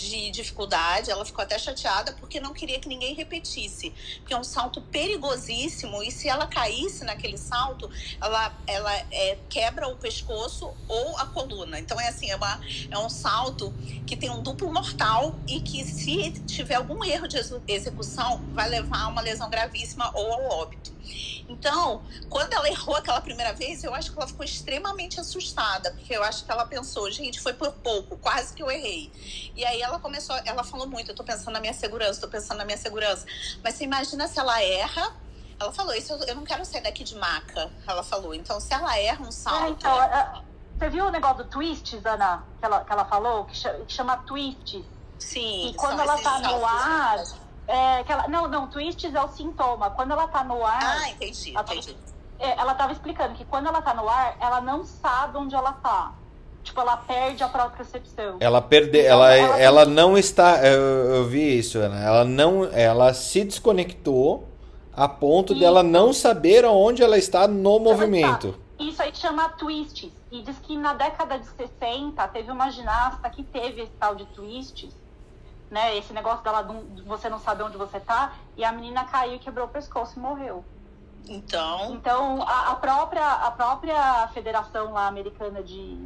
de 0.00 0.30
dificuldade. 0.30 1.10
Ela 1.10 1.24
ficou 1.24 1.42
até 1.42 1.58
chateada 1.58 2.12
porque 2.14 2.40
não 2.40 2.52
queria 2.52 2.80
que 2.80 2.88
ninguém 2.88 3.14
repetisse, 3.14 3.92
porque 4.18 4.34
é 4.34 4.36
um 4.36 4.44
salto 4.44 4.80
perigosíssimo 4.82 6.02
e 6.02 6.10
se 6.10 6.28
ela 6.28 6.46
caísse 6.46 7.04
naquele 7.04 7.36
salto, 7.36 7.90
ela, 8.20 8.62
ela 8.66 8.94
é, 9.10 9.38
quebra 9.48 9.88
o 9.88 9.96
pescoço 9.96 10.72
ou 10.88 11.18
a 11.18 11.26
coluna. 11.26 11.78
Então 11.78 12.00
é 12.00 12.08
assim, 12.08 12.30
é, 12.30 12.36
uma, 12.36 12.60
é 12.90 12.98
um 12.98 13.08
salto 13.08 13.74
que 14.06 14.16
tem 14.16 14.30
um 14.30 14.42
duplo 14.42 14.72
mortal 14.72 15.38
e 15.46 15.60
que 15.60 15.84
se 15.84 16.32
tiver 16.46 16.76
algum 16.76 17.04
erro 17.04 17.28
de 17.28 17.38
execução, 17.68 18.42
vai 18.52 18.68
levar 18.68 19.02
a 19.02 19.08
uma 19.08 19.20
lesão 19.20 19.48
gravíssima 19.50 20.10
ou 20.14 20.32
ao 20.32 20.60
óbito. 20.60 20.92
Então, 21.48 22.02
quando 22.28 22.52
ela 22.52 22.68
errou 22.68 22.94
aquela 22.94 23.20
primeira 23.20 23.52
vez, 23.52 23.82
eu 23.82 23.92
acho 23.94 24.12
que 24.12 24.18
ela 24.18 24.28
ficou 24.28 24.44
extremamente 24.44 25.18
assustada, 25.18 25.90
porque 25.92 26.14
eu 26.14 26.22
acho 26.22 26.44
que 26.44 26.52
ela 26.52 26.64
pensou, 26.64 27.10
gente, 27.10 27.40
foi 27.40 27.52
por 27.54 27.72
pouco, 27.72 28.16
quase 28.18 28.54
que 28.54 28.62
eu 28.62 28.70
errei. 28.70 29.10
E 29.56 29.64
aí 29.64 29.80
ela 29.80 29.89
começou, 29.98 30.36
ela 30.44 30.62
falou 30.62 30.86
muito, 30.86 31.10
eu 31.10 31.14
tô 31.14 31.24
pensando 31.24 31.54
na 31.54 31.60
minha 31.60 31.72
segurança, 31.72 32.20
tô 32.20 32.28
pensando 32.28 32.58
na 32.58 32.64
minha 32.64 32.78
segurança. 32.78 33.26
Mas 33.64 33.74
você 33.74 33.84
imagina 33.84 34.28
se 34.28 34.38
ela 34.38 34.62
erra, 34.62 35.12
ela 35.58 35.72
falou, 35.72 35.94
isso 35.94 36.12
eu, 36.12 36.36
não 36.36 36.44
quero 36.44 36.64
sair 36.64 36.82
daqui 36.82 37.02
de 37.02 37.16
maca, 37.16 37.70
ela 37.86 38.02
falou. 38.02 38.34
Então, 38.34 38.60
se 38.60 38.72
ela 38.72 38.96
erra 38.98 39.22
um 39.22 39.32
salto... 39.32 39.64
É, 39.64 39.68
então, 39.70 40.02
é, 40.02 40.42
você 40.78 40.88
viu 40.90 41.06
o 41.06 41.10
negócio 41.10 41.38
do 41.38 41.44
twist, 41.44 42.00
Ana, 42.04 42.44
que 42.58 42.64
ela, 42.64 42.84
que 42.84 42.92
ela 42.92 43.04
falou, 43.04 43.44
que 43.44 43.56
chama, 43.56 43.84
que 43.84 43.92
chama 43.92 44.16
twist? 44.18 44.84
Sim. 45.18 45.68
E 45.68 45.74
quando 45.74 46.00
ela 46.00 46.18
tá 46.18 46.38
no 46.38 46.64
ar... 46.64 47.24
É, 47.68 48.02
que 48.02 48.10
ela, 48.10 48.26
não, 48.26 48.48
não, 48.48 48.66
twists 48.66 49.14
é 49.14 49.22
o 49.22 49.28
sintoma. 49.28 49.90
Quando 49.90 50.10
ela 50.10 50.26
tá 50.26 50.42
no 50.42 50.66
ar. 50.66 50.82
Ah, 50.82 51.08
entendi, 51.08 51.54
ela, 51.54 51.62
entendi. 51.62 51.96
É, 52.36 52.58
ela 52.58 52.74
tava 52.74 52.92
explicando 52.92 53.36
que 53.36 53.44
quando 53.44 53.68
ela 53.68 53.80
tá 53.80 53.94
no 53.94 54.08
ar, 54.08 54.36
ela 54.40 54.60
não 54.60 54.82
sabe 54.84 55.38
onde 55.38 55.54
ela 55.54 55.74
tá. 55.74 56.12
Tipo, 56.62 56.80
ela 56.80 56.96
perde 56.96 57.42
a 57.42 57.48
propriocepção. 57.48 58.36
Ela 58.38 58.60
perde, 58.60 58.98
então, 58.98 59.10
ela, 59.10 59.34
ela, 59.34 59.60
ela 59.60 59.84
não 59.86 60.16
está. 60.16 60.64
Eu, 60.66 61.14
eu 61.14 61.24
vi 61.24 61.58
isso, 61.58 61.78
Ana. 61.78 61.98
Ela 62.00 62.24
não. 62.24 62.64
Ela 62.64 63.14
se 63.14 63.44
desconectou 63.44 64.46
a 64.92 65.08
ponto 65.08 65.52
isso. 65.52 65.60
dela 65.60 65.82
não 65.82 66.12
saber 66.12 66.64
onde 66.64 67.02
ela 67.02 67.16
está 67.16 67.48
no 67.48 67.70
ela 67.70 67.80
movimento. 67.80 68.48
Está. 68.48 68.84
Isso 68.84 69.02
aí 69.02 69.14
chama 69.14 69.48
twist. 69.50 70.12
E 70.30 70.42
diz 70.42 70.56
que 70.58 70.76
na 70.76 70.92
década 70.92 71.38
de 71.38 71.46
60 71.46 72.28
teve 72.28 72.50
uma 72.52 72.70
ginasta 72.70 73.28
que 73.30 73.42
teve 73.42 73.82
esse 73.82 73.92
tal 73.98 74.14
de 74.14 74.24
twists 74.26 74.94
né? 75.70 75.96
Esse 75.96 76.12
negócio 76.12 76.42
dela 76.42 76.62
de 76.62 77.02
você 77.02 77.28
não 77.28 77.38
saber 77.38 77.62
onde 77.62 77.76
você 77.76 78.00
tá, 78.00 78.32
e 78.56 78.64
a 78.64 78.72
menina 78.72 79.04
caiu, 79.04 79.38
quebrou 79.38 79.66
o 79.66 79.70
pescoço 79.70 80.18
e 80.18 80.20
morreu. 80.20 80.64
Então. 81.28 81.92
Então, 81.94 82.42
a, 82.42 82.72
a 82.72 82.74
própria, 82.74 83.24
a 83.24 83.50
própria 83.52 84.28
federação 84.28 84.92
lá 84.92 85.06
americana 85.06 85.62
de, 85.62 85.96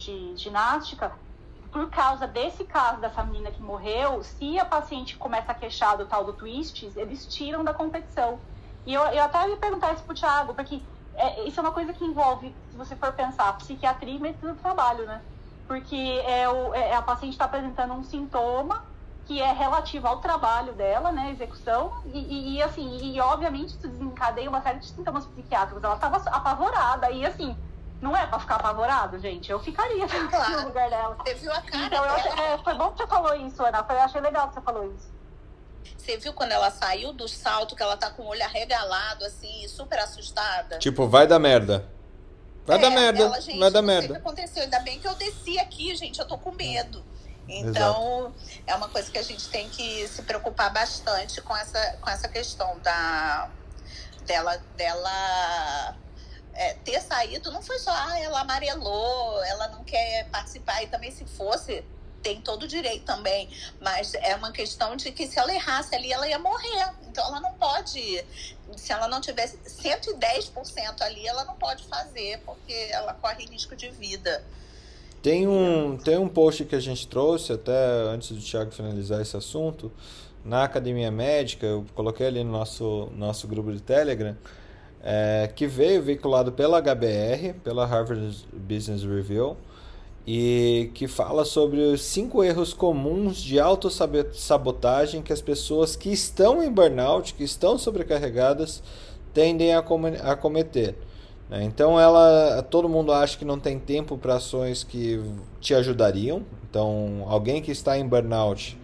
de 0.00 0.36
ginástica, 0.36 1.12
por 1.70 1.88
causa 1.90 2.26
desse 2.26 2.64
caso 2.64 3.00
dessa 3.00 3.22
menina 3.22 3.50
que 3.50 3.62
morreu, 3.62 4.22
se 4.22 4.58
a 4.58 4.64
paciente 4.64 5.16
começa 5.16 5.52
a 5.52 5.54
queixar 5.54 5.96
do 5.96 6.06
tal 6.06 6.24
do 6.24 6.32
twists, 6.32 6.96
eles 6.96 7.26
tiram 7.26 7.62
da 7.62 7.72
competição. 7.72 8.40
E 8.84 8.94
eu, 8.94 9.02
eu 9.02 9.22
até 9.22 9.48
ia 9.48 9.56
perguntar 9.56 9.92
isso 9.92 10.02
pro 10.02 10.14
Thiago, 10.14 10.54
porque 10.54 10.82
é, 11.14 11.46
isso 11.46 11.60
é 11.60 11.62
uma 11.62 11.72
coisa 11.72 11.92
que 11.92 12.04
envolve, 12.04 12.56
se 12.70 12.76
você 12.76 12.96
for 12.96 13.12
pensar, 13.12 13.52
psiquiatria 13.58 14.16
e 14.16 14.18
medicina 14.18 14.54
do 14.54 14.60
trabalho, 14.60 15.06
né? 15.06 15.22
Porque 15.68 16.22
é, 16.26 16.48
o, 16.48 16.74
é, 16.74 16.94
a 16.94 17.02
paciente 17.02 17.34
está 17.34 17.44
apresentando 17.44 17.92
um 17.92 18.02
sintoma 18.02 18.82
que 19.26 19.40
é 19.40 19.52
relativa 19.52 20.08
ao 20.08 20.20
trabalho 20.20 20.72
dela, 20.74 21.12
né, 21.12 21.30
execução, 21.30 21.92
e, 22.04 22.18
e, 22.18 22.56
e, 22.56 22.62
assim, 22.62 22.96
e 22.98 23.20
obviamente 23.20 23.68
isso 23.76 23.86
desencadeia 23.86 24.48
uma 24.50 24.60
série 24.60 24.80
de 24.80 24.86
sintomas 24.86 25.24
psiquiátricos. 25.26 25.84
Ela 25.84 25.94
estava 25.94 26.16
apavorada, 26.30 27.10
e 27.12 27.24
assim, 27.24 27.56
não 28.00 28.16
é 28.16 28.26
para 28.26 28.40
ficar 28.40 28.56
apavorado, 28.56 29.18
gente. 29.18 29.50
Eu 29.50 29.60
ficaria 29.60 30.06
claro. 30.28 30.60
no 30.60 30.66
lugar 30.68 30.88
dela. 30.88 31.16
Você 31.16 31.34
viu 31.34 31.52
a 31.52 31.60
cara 31.60 31.86
então, 31.86 32.02
dela? 32.02 32.16
Achei, 32.16 32.32
é, 32.32 32.58
foi 32.58 32.74
bom 32.74 32.90
que 32.92 32.98
você 32.98 33.06
falou 33.06 33.34
isso, 33.34 33.62
Ana. 33.62 33.86
Eu 33.88 34.00
achei 34.00 34.20
legal 34.20 34.48
que 34.48 34.54
você 34.54 34.60
falou 34.60 34.92
isso. 34.94 35.10
Você 35.96 36.16
viu 36.16 36.32
quando 36.32 36.52
ela 36.52 36.70
saiu 36.70 37.12
do 37.12 37.28
salto, 37.28 37.76
que 37.76 37.82
ela 37.82 37.96
tá 37.96 38.10
com 38.10 38.22
o 38.22 38.26
olho 38.28 38.42
arregalado, 38.42 39.24
assim, 39.24 39.66
super 39.68 39.98
assustada? 39.98 40.78
Tipo, 40.78 41.06
vai 41.06 41.26
dar 41.26 41.38
merda. 41.38 41.86
Vai 42.66 42.78
é, 42.78 42.80
dar 42.80 42.90
merda, 42.90 43.22
ela, 43.22 43.40
gente, 43.40 43.58
vai 43.58 43.70
dar 43.70 43.82
merda. 43.82 44.06
O 44.06 44.10
que 44.12 44.16
aconteceu? 44.16 44.62
Ainda 44.62 44.80
bem 44.80 44.98
que 44.98 45.06
eu 45.06 45.14
desci 45.14 45.58
aqui, 45.58 45.94
gente. 45.94 46.18
Eu 46.18 46.26
tô 46.26 46.38
com 46.38 46.52
medo. 46.52 47.04
Então, 47.48 48.32
Exato. 48.36 48.62
é 48.66 48.74
uma 48.76 48.88
coisa 48.88 49.10
que 49.10 49.18
a 49.18 49.22
gente 49.22 49.48
tem 49.48 49.68
que 49.68 50.06
se 50.06 50.22
preocupar 50.22 50.72
bastante 50.72 51.42
com 51.42 51.56
essa, 51.56 51.98
com 52.00 52.08
essa 52.08 52.28
questão 52.28 52.78
da 52.78 53.50
dela, 54.24 54.62
dela 54.76 55.96
é, 56.54 56.74
ter 56.74 57.00
saído. 57.00 57.50
Não 57.50 57.62
foi 57.62 57.78
só, 57.78 57.90
ah, 57.90 58.18
ela 58.20 58.40
amarelou, 58.40 59.42
ela 59.44 59.68
não 59.68 59.84
quer 59.84 60.28
participar. 60.30 60.82
E 60.82 60.86
também, 60.86 61.10
se 61.10 61.24
fosse, 61.24 61.84
tem 62.22 62.40
todo 62.40 62.64
o 62.64 62.68
direito 62.68 63.04
também. 63.04 63.48
Mas 63.80 64.14
é 64.14 64.34
uma 64.34 64.52
questão 64.52 64.96
de 64.96 65.12
que 65.12 65.26
se 65.26 65.38
ela 65.38 65.54
errasse 65.54 65.94
ali, 65.94 66.12
ela 66.12 66.28
ia 66.28 66.38
morrer. 66.38 66.92
Então, 67.08 67.26
ela 67.26 67.40
não 67.40 67.52
pode. 67.54 68.24
Se 68.76 68.92
ela 68.92 69.08
não 69.08 69.20
tivesse 69.20 69.58
110% 69.58 71.00
ali, 71.00 71.26
ela 71.26 71.44
não 71.44 71.54
pode 71.54 71.84
fazer, 71.84 72.40
porque 72.46 72.72
ela 72.90 73.14
corre 73.14 73.44
risco 73.46 73.74
de 73.74 73.90
vida. 73.90 74.44
Tem 75.22 75.46
um, 75.46 75.98
tem 75.98 76.16
um 76.16 76.28
post 76.28 76.64
que 76.64 76.74
a 76.74 76.80
gente 76.80 77.06
trouxe, 77.06 77.52
até 77.52 77.72
antes 78.08 78.30
do 78.30 78.40
Thiago 78.40 78.70
finalizar 78.70 79.20
esse 79.20 79.36
assunto, 79.36 79.92
na 80.44 80.64
Academia 80.64 81.10
Médica, 81.10 81.66
eu 81.66 81.84
coloquei 81.94 82.26
ali 82.26 82.42
no 82.42 82.50
nosso, 82.50 83.10
nosso 83.14 83.46
grupo 83.46 83.72
de 83.72 83.80
Telegram, 83.80 84.36
é, 85.02 85.50
que 85.54 85.66
veio 85.66 86.02
veiculado 86.02 86.52
pela 86.52 86.80
HBR, 86.80 87.54
pela 87.64 87.86
Harvard 87.86 88.46
Business 88.52 89.02
Review, 89.02 89.56
e 90.26 90.90
que 90.94 91.08
fala 91.08 91.44
sobre 91.44 91.80
os 91.80 92.02
cinco 92.02 92.44
erros 92.44 92.74
comuns 92.74 93.38
de 93.38 93.58
autossabotagem 93.58 95.22
que 95.22 95.32
as 95.32 95.40
pessoas 95.40 95.96
que 95.96 96.10
estão 96.10 96.62
em 96.62 96.70
burnout, 96.70 97.34
que 97.34 97.42
estão 97.42 97.78
sobrecarregadas, 97.78 98.82
tendem 99.32 99.74
a, 99.74 99.78
a 99.78 100.36
cometer. 100.36 100.94
Né? 101.48 101.64
Então 101.64 101.98
ela, 101.98 102.62
todo 102.62 102.88
mundo 102.88 103.12
acha 103.12 103.36
que 103.36 103.44
não 103.44 103.58
tem 103.58 103.78
tempo 103.78 104.16
para 104.16 104.36
ações 104.36 104.84
que 104.84 105.20
te 105.60 105.74
ajudariam. 105.74 106.42
Então 106.68 107.24
alguém 107.26 107.60
que 107.60 107.72
está 107.72 107.98
em 107.98 108.06
burnout 108.06 108.78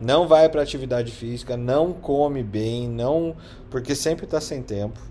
não 0.00 0.26
vai 0.26 0.48
para 0.48 0.62
atividade 0.62 1.10
física, 1.12 1.56
não 1.56 1.92
come 1.92 2.42
bem, 2.42 2.88
não 2.88 3.36
porque 3.70 3.94
sempre 3.94 4.24
está 4.24 4.40
sem 4.40 4.62
tempo. 4.62 5.09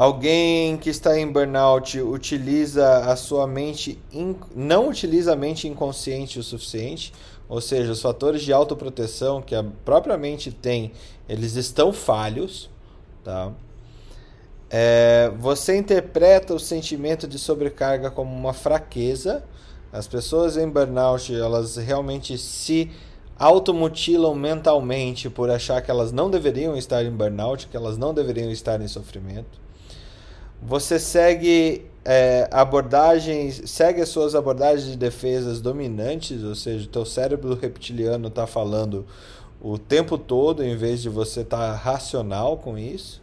Alguém 0.00 0.78
que 0.78 0.88
está 0.88 1.18
em 1.18 1.30
burnout 1.30 2.00
utiliza 2.00 3.00
a 3.00 3.14
sua 3.16 3.46
mente, 3.46 3.98
não 4.56 4.88
utiliza 4.88 5.34
a 5.34 5.36
mente 5.36 5.68
inconsciente 5.68 6.38
o 6.38 6.42
suficiente, 6.42 7.12
ou 7.46 7.60
seja, 7.60 7.92
os 7.92 8.00
fatores 8.00 8.40
de 8.40 8.50
autoproteção 8.50 9.42
que 9.42 9.54
a 9.54 9.62
própria 9.84 10.16
mente 10.16 10.50
tem, 10.50 10.92
eles 11.28 11.54
estão 11.54 11.92
falhos, 11.92 12.70
tá? 13.22 13.52
É, 14.70 15.30
você 15.38 15.76
interpreta 15.76 16.54
o 16.54 16.58
sentimento 16.58 17.28
de 17.28 17.38
sobrecarga 17.38 18.10
como 18.10 18.34
uma 18.34 18.54
fraqueza. 18.54 19.44
As 19.92 20.08
pessoas 20.08 20.56
em 20.56 20.66
burnout, 20.66 21.34
elas 21.34 21.76
realmente 21.76 22.38
se 22.38 22.90
automutilam 23.38 24.34
mentalmente 24.34 25.28
por 25.28 25.50
achar 25.50 25.82
que 25.82 25.90
elas 25.90 26.10
não 26.10 26.30
deveriam 26.30 26.74
estar 26.74 27.04
em 27.04 27.10
burnout, 27.10 27.68
que 27.68 27.76
elas 27.76 27.98
não 27.98 28.14
deveriam 28.14 28.50
estar 28.50 28.80
em 28.80 28.88
sofrimento. 28.88 29.60
Você 30.62 30.98
segue 30.98 31.86
é, 32.04 32.48
abordagens, 32.50 33.62
segue 33.66 34.00
as 34.00 34.08
suas 34.08 34.34
abordagens 34.34 34.90
de 34.90 34.96
defesas 34.96 35.60
dominantes, 35.60 36.42
ou 36.42 36.54
seja, 36.54 36.88
teu 36.90 37.04
cérebro 37.04 37.54
reptiliano 37.54 38.28
está 38.28 38.46
falando 38.46 39.06
o 39.60 39.78
tempo 39.78 40.16
todo 40.16 40.64
em 40.64 40.76
vez 40.76 41.02
de 41.02 41.08
você 41.08 41.40
estar 41.40 41.56
tá 41.56 41.74
racional 41.74 42.56
com 42.56 42.78
isso. 42.78 43.22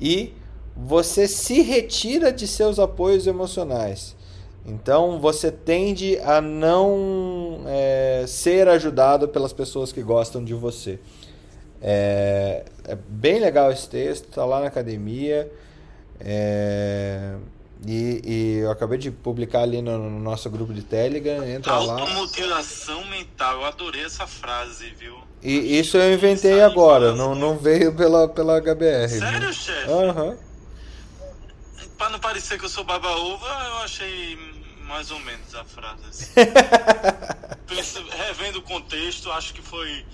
E 0.00 0.32
você 0.76 1.28
se 1.28 1.62
retira 1.62 2.32
de 2.32 2.46
seus 2.46 2.78
apoios 2.78 3.26
emocionais. 3.26 4.16
Então 4.64 5.18
você 5.18 5.50
tende 5.50 6.18
a 6.20 6.40
não 6.40 7.62
é, 7.66 8.24
ser 8.26 8.68
ajudado 8.68 9.28
pelas 9.28 9.52
pessoas 9.52 9.92
que 9.92 10.02
gostam 10.02 10.44
de 10.44 10.54
você. 10.54 10.98
É, 11.80 12.64
é 12.84 12.96
bem 13.08 13.40
legal 13.40 13.72
esse 13.72 13.88
texto, 13.88 14.28
está 14.28 14.44
lá 14.44 14.60
na 14.60 14.68
academia. 14.68 15.50
É, 16.24 17.34
e, 17.86 18.22
e, 18.24 18.58
eu 18.58 18.70
acabei 18.70 18.96
de 18.96 19.10
publicar 19.10 19.62
ali 19.62 19.82
no, 19.82 19.98
no 19.98 20.20
nosso 20.20 20.48
grupo 20.48 20.72
de 20.72 20.82
Telegram. 20.82 21.44
Entra 21.44 21.78
lá. 21.78 22.00
Automutilação 22.00 23.04
mental, 23.06 23.60
eu 23.60 23.64
adorei 23.64 24.04
essa 24.04 24.26
frase, 24.26 24.90
viu? 24.90 25.16
E 25.42 25.78
isso 25.78 25.96
eu 25.96 26.14
inventei 26.14 26.62
agora, 26.62 27.12
não, 27.14 27.34
não 27.34 27.58
veio 27.58 27.92
pela, 27.94 28.28
pela 28.28 28.60
HBR. 28.60 29.08
Sério, 29.08 29.52
chefe? 29.52 29.90
Aham. 29.90 30.24
Uhum. 30.28 30.38
Pra 31.98 32.10
não 32.10 32.20
parecer 32.20 32.58
que 32.58 32.64
eu 32.64 32.68
sou 32.68 32.84
baba-uva, 32.84 33.46
eu 33.46 33.76
achei 33.78 34.38
mais 34.86 35.10
ou 35.10 35.18
menos 35.20 35.54
a 35.54 35.64
frase. 35.64 36.02
Assim. 36.08 36.32
revendo 38.26 38.58
o 38.58 38.62
contexto, 38.62 39.30
acho 39.30 39.54
que 39.54 39.62
foi 39.62 40.04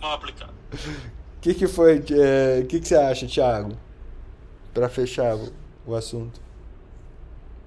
mal 0.00 0.14
aplicado. 0.14 0.54
O 0.72 1.40
que, 1.40 1.54
que 1.54 1.66
foi? 1.66 1.98
O 1.98 2.04
é, 2.10 2.62
que, 2.62 2.80
que 2.80 2.88
você 2.88 2.96
acha, 2.96 3.26
Thiago? 3.26 3.76
Para 4.76 4.90
fechar 4.90 5.34
o, 5.86 5.94
assunto. 5.94 6.38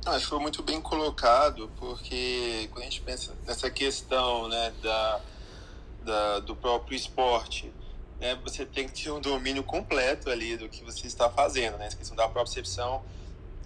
Acho 0.05 0.26
que 0.26 0.30
foi 0.30 0.39
muito 0.39 0.62
bem 0.62 0.80
colocado, 0.80 1.70
porque 1.80 2.70
quando 2.72 2.84
a 2.84 2.86
gente 2.86 3.01
pensa 3.01 3.34
nessa 3.47 3.70
questão 3.70 4.47
né, 4.47 4.72
da, 4.82 5.22
da, 6.05 6.39
do 6.39 6.55
próprio 6.55 6.95
esporte, 6.95 7.74
né, 8.20 8.36
você 8.43 8.64
tem 8.64 8.88
que 8.88 9.03
ter 9.03 9.10
um 9.10 9.20
domínio 9.20 9.64
completo 9.64 10.30
ali 10.30 10.55
do 10.55 10.70
que 10.70 10.84
você 10.84 11.07
está 11.07 11.30
fazendo, 11.30 11.78
né? 11.80 11.88
Essa 11.88 11.97
questão 11.97 12.16
da 12.16 12.30
percepção 12.30 13.03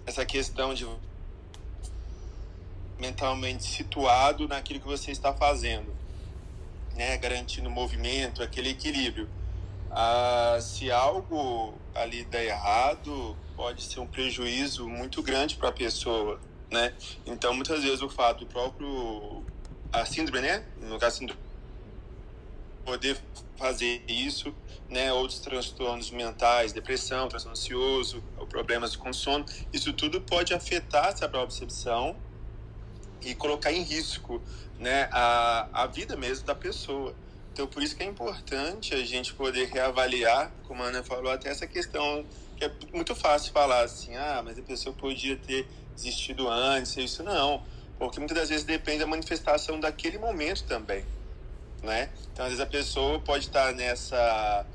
essa 0.06 0.24
questão 0.24 0.74
de 0.74 0.86
mentalmente 2.98 3.64
situado 3.64 4.46
naquilo 4.46 4.80
que 4.80 4.86
você 4.86 5.10
está 5.10 5.32
fazendo, 5.32 5.94
né, 6.94 7.16
garantindo 7.18 7.68
o 7.68 7.72
movimento, 7.72 8.42
aquele 8.42 8.70
equilíbrio. 8.70 9.28
Ah, 9.96 10.58
se 10.60 10.90
algo 10.90 11.80
ali 11.94 12.24
der 12.24 12.46
errado, 12.46 13.38
pode 13.56 13.82
ser 13.82 14.00
um 14.00 14.06
prejuízo 14.06 14.88
muito 14.88 15.22
grande 15.22 15.54
para 15.54 15.68
a 15.68 15.72
pessoa, 15.72 16.40
né? 16.72 16.92
Então, 17.24 17.54
muitas 17.54 17.82
vezes 17.82 18.02
o 18.02 18.08
fato 18.08 18.44
do 18.44 18.46
próprio 18.50 19.44
a 19.92 20.04
síndrome, 20.04 20.40
né, 20.40 20.66
no 20.76 20.98
caso 20.98 21.18
síndrome, 21.18 21.40
poder 22.84 23.16
fazer 23.56 24.04
isso 24.08 24.52
né, 24.90 25.12
outros 25.12 25.38
transtornos 25.38 26.10
mentais, 26.10 26.72
depressão, 26.72 27.28
transtorno 27.28 27.52
ansioso, 27.52 28.20
problemas 28.48 28.96
com 28.96 29.12
sono, 29.12 29.44
isso 29.72 29.92
tudo 29.92 30.20
pode 30.20 30.52
afetar 30.52 31.06
essa 31.08 31.28
percepção 31.28 32.20
e 33.22 33.34
colocar 33.34 33.72
em 33.72 33.82
risco 33.82 34.42
né, 34.76 35.08
a, 35.12 35.84
a 35.84 35.86
vida 35.86 36.16
mesmo 36.16 36.44
da 36.44 36.54
pessoa. 36.54 37.16
Então, 37.54 37.68
por 37.68 37.84
isso 37.84 37.94
que 37.94 38.02
é 38.02 38.06
importante 38.06 38.94
a 38.94 39.04
gente 39.04 39.32
poder 39.32 39.68
reavaliar, 39.68 40.52
como 40.64 40.82
a 40.82 40.86
Ana 40.86 41.04
falou, 41.04 41.30
até 41.30 41.50
essa 41.50 41.68
questão 41.68 42.26
que 42.56 42.64
é 42.64 42.76
muito 42.92 43.14
fácil 43.14 43.52
falar 43.52 43.84
assim, 43.84 44.16
ah, 44.16 44.42
mas 44.44 44.58
a 44.58 44.62
pessoa 44.62 44.92
podia 44.92 45.36
ter 45.36 45.70
desistido 45.94 46.48
antes, 46.48 46.96
isso 46.96 47.22
não, 47.22 47.62
porque 47.96 48.18
muitas 48.18 48.36
das 48.36 48.48
vezes 48.48 48.64
depende 48.64 48.98
da 48.98 49.06
manifestação 49.06 49.78
daquele 49.78 50.18
momento 50.18 50.64
também, 50.64 51.06
né? 51.80 52.10
Então, 52.32 52.44
às 52.44 52.50
vezes 52.50 52.64
a 52.64 52.66
pessoa 52.66 53.20
pode 53.20 53.44
estar 53.44 53.72
nessa 53.72 54.68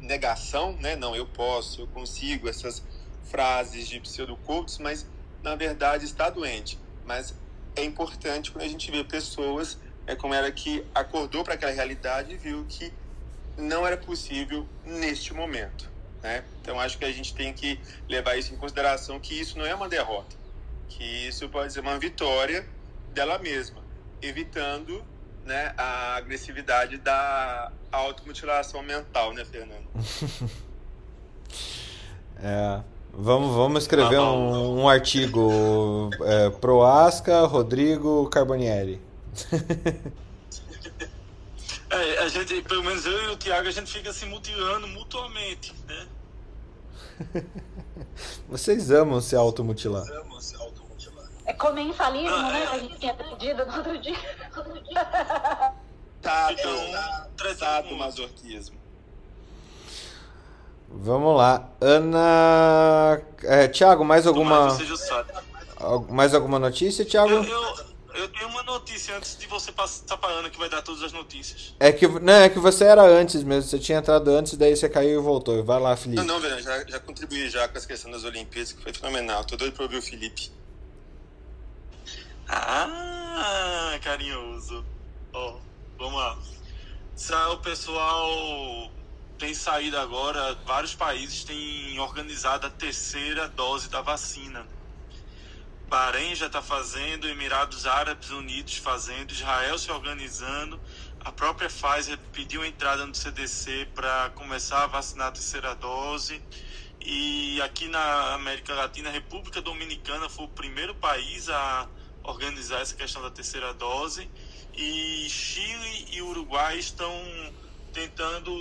negação, 0.00 0.76
né? 0.80 0.96
Não, 0.96 1.14
eu 1.14 1.26
posso, 1.26 1.82
eu 1.82 1.86
consigo, 1.86 2.48
essas 2.48 2.84
frases 3.22 3.86
de 3.86 4.00
pseudo-cultos, 4.00 4.78
mas 4.78 5.06
na 5.40 5.54
verdade 5.54 6.04
está 6.04 6.30
doente. 6.30 6.80
Mas 7.04 7.32
é 7.76 7.84
importante 7.84 8.50
quando 8.50 8.64
a 8.64 8.68
gente 8.68 8.90
vê 8.90 9.04
pessoas 9.04 9.78
é 10.10 10.16
como 10.16 10.34
era 10.34 10.50
que 10.50 10.84
acordou 10.92 11.44
para 11.44 11.54
aquela 11.54 11.70
realidade 11.70 12.34
e 12.34 12.36
viu 12.36 12.66
que 12.68 12.92
não 13.56 13.86
era 13.86 13.96
possível 13.96 14.66
neste 14.84 15.32
momento, 15.32 15.88
né? 16.20 16.42
Então 16.60 16.80
acho 16.80 16.98
que 16.98 17.04
a 17.04 17.12
gente 17.12 17.32
tem 17.32 17.52
que 17.52 17.78
levar 18.08 18.36
isso 18.36 18.52
em 18.52 18.56
consideração 18.56 19.20
que 19.20 19.38
isso 19.38 19.56
não 19.56 19.64
é 19.64 19.72
uma 19.72 19.88
derrota, 19.88 20.34
que 20.88 21.04
isso 21.04 21.48
pode 21.48 21.72
ser 21.72 21.78
uma 21.78 21.96
vitória 21.96 22.66
dela 23.14 23.38
mesma, 23.38 23.80
evitando 24.20 25.00
né, 25.44 25.72
a 25.78 26.16
agressividade 26.16 26.98
da 26.98 27.70
automutilação 27.92 28.82
mental, 28.82 29.32
né, 29.32 29.44
Fernando? 29.44 29.86
é. 32.42 32.82
Vamos, 33.12 33.54
vamos 33.54 33.82
escrever 33.82 34.16
ah, 34.16 34.32
um, 34.32 34.82
um, 34.82 34.88
artigo 34.88 36.10
é, 36.22 36.48
pro 36.48 36.84
Asca, 36.84 37.44
Rodrigo 37.44 38.28
Carbonieri. 38.28 39.09
é, 41.90 42.18
a 42.18 42.28
gente, 42.28 42.62
pelo 42.62 42.82
menos 42.84 43.04
eu 43.06 43.24
e 43.24 43.28
o 43.28 43.36
Thiago, 43.36 43.68
a 43.68 43.70
gente 43.70 43.92
fica 43.92 44.12
se 44.12 44.26
mutilando 44.26 44.86
mutuamente, 44.88 45.74
né? 45.86 46.08
Vocês 48.48 48.90
amam 48.90 49.20
se 49.20 49.36
automutilar. 49.36 50.02
Vocês 50.02 50.18
amam 50.18 50.40
se 50.40 50.56
automutilar. 50.56 51.28
É 51.44 51.52
comensalismo, 51.52 52.34
ah, 52.36 52.52
né? 52.52 52.62
É. 52.62 52.66
A 52.66 52.78
gente 52.78 52.98
tinha 52.98 53.12
aprendido 53.12 53.66
no 53.66 53.76
outro 53.76 53.98
dia. 53.98 54.16
Tato, 56.20 56.52
então, 56.52 57.56
tato 57.58 57.94
masoquismo. 57.94 58.78
Vamos 60.88 61.36
lá. 61.36 61.68
Ana. 61.80 63.22
É, 63.44 63.68
Tiago, 63.68 64.04
mais 64.04 64.26
alguma. 64.26 64.76
Mais 66.10 66.34
alguma 66.34 66.58
notícia, 66.58 67.04
Tiago? 67.04 67.30
Eu, 67.30 67.44
eu, 67.44 67.89
eu, 68.20 68.28
tenho 68.28 68.48
uma 68.48 68.62
notícia 68.62 69.16
antes 69.16 69.36
de 69.36 69.46
você 69.46 69.72
passar 69.72 70.16
para 70.16 70.32
Ana, 70.32 70.50
que 70.50 70.58
vai 70.58 70.68
dar 70.68 70.82
todas 70.82 71.02
as 71.02 71.12
notícias. 71.12 71.74
É 71.80 71.92
que, 71.92 72.06
não, 72.06 72.32
é 72.32 72.48
que 72.48 72.58
você 72.58 72.84
era 72.84 73.02
antes 73.02 73.42
mesmo. 73.42 73.68
Você 73.68 73.78
tinha 73.78 73.98
entrado 73.98 74.28
antes, 74.30 74.56
daí 74.56 74.76
você 74.76 74.88
caiu 74.88 75.20
e 75.20 75.22
voltou. 75.22 75.62
Vai 75.64 75.80
lá, 75.80 75.96
Felipe. 75.96 76.22
Não, 76.22 76.34
não, 76.34 76.40
velho, 76.40 76.62
já, 76.62 76.84
já 76.86 77.00
contribuí 77.00 77.48
já 77.48 77.68
com 77.68 77.76
essa 77.76 77.86
questão 77.86 78.10
das 78.10 78.24
Olimpíadas, 78.24 78.72
que 78.72 78.82
foi 78.82 78.92
fenomenal. 78.92 79.44
Tô 79.44 79.56
doido 79.56 79.72
pra 79.72 79.84
ouvir 79.84 79.98
o 79.98 80.02
Felipe. 80.02 80.50
Ah, 82.48 83.98
carinhoso. 84.02 84.84
Ó, 85.32 85.54
oh, 85.54 85.60
vamos 85.98 86.18
lá. 86.18 86.38
O 87.52 87.58
pessoal 87.58 88.90
tem 89.38 89.54
saído 89.54 89.98
agora, 89.98 90.54
vários 90.66 90.94
países 90.94 91.44
têm 91.44 91.98
organizado 91.98 92.66
a 92.66 92.70
terceira 92.70 93.48
dose 93.48 93.88
da 93.88 94.02
vacina. 94.02 94.66
Bahrein 95.90 96.36
já 96.36 96.46
está 96.46 96.62
fazendo, 96.62 97.28
Emirados 97.28 97.84
Árabes 97.84 98.30
Unidos 98.30 98.76
fazendo, 98.76 99.32
Israel 99.32 99.76
se 99.76 99.90
organizando. 99.90 100.80
A 101.18 101.32
própria 101.32 101.68
Pfizer 101.68 102.16
pediu 102.32 102.64
entrada 102.64 103.04
no 103.04 103.12
CDC 103.12 103.88
para 103.92 104.30
começar 104.36 104.84
a 104.84 104.86
vacinar 104.86 105.26
a 105.26 105.32
terceira 105.32 105.74
dose. 105.74 106.40
E 107.00 107.60
aqui 107.62 107.88
na 107.88 108.34
América 108.34 108.72
Latina, 108.72 109.08
a 109.08 109.12
República 109.12 109.60
Dominicana 109.60 110.28
foi 110.28 110.44
o 110.44 110.48
primeiro 110.48 110.94
país 110.94 111.48
a 111.48 111.88
organizar 112.22 112.80
essa 112.80 112.94
questão 112.94 113.20
da 113.20 113.30
terceira 113.32 113.74
dose. 113.74 114.30
E 114.72 115.26
Chile 115.28 116.06
e 116.12 116.22
Uruguai 116.22 116.78
estão 116.78 117.12
tentando 117.92 118.52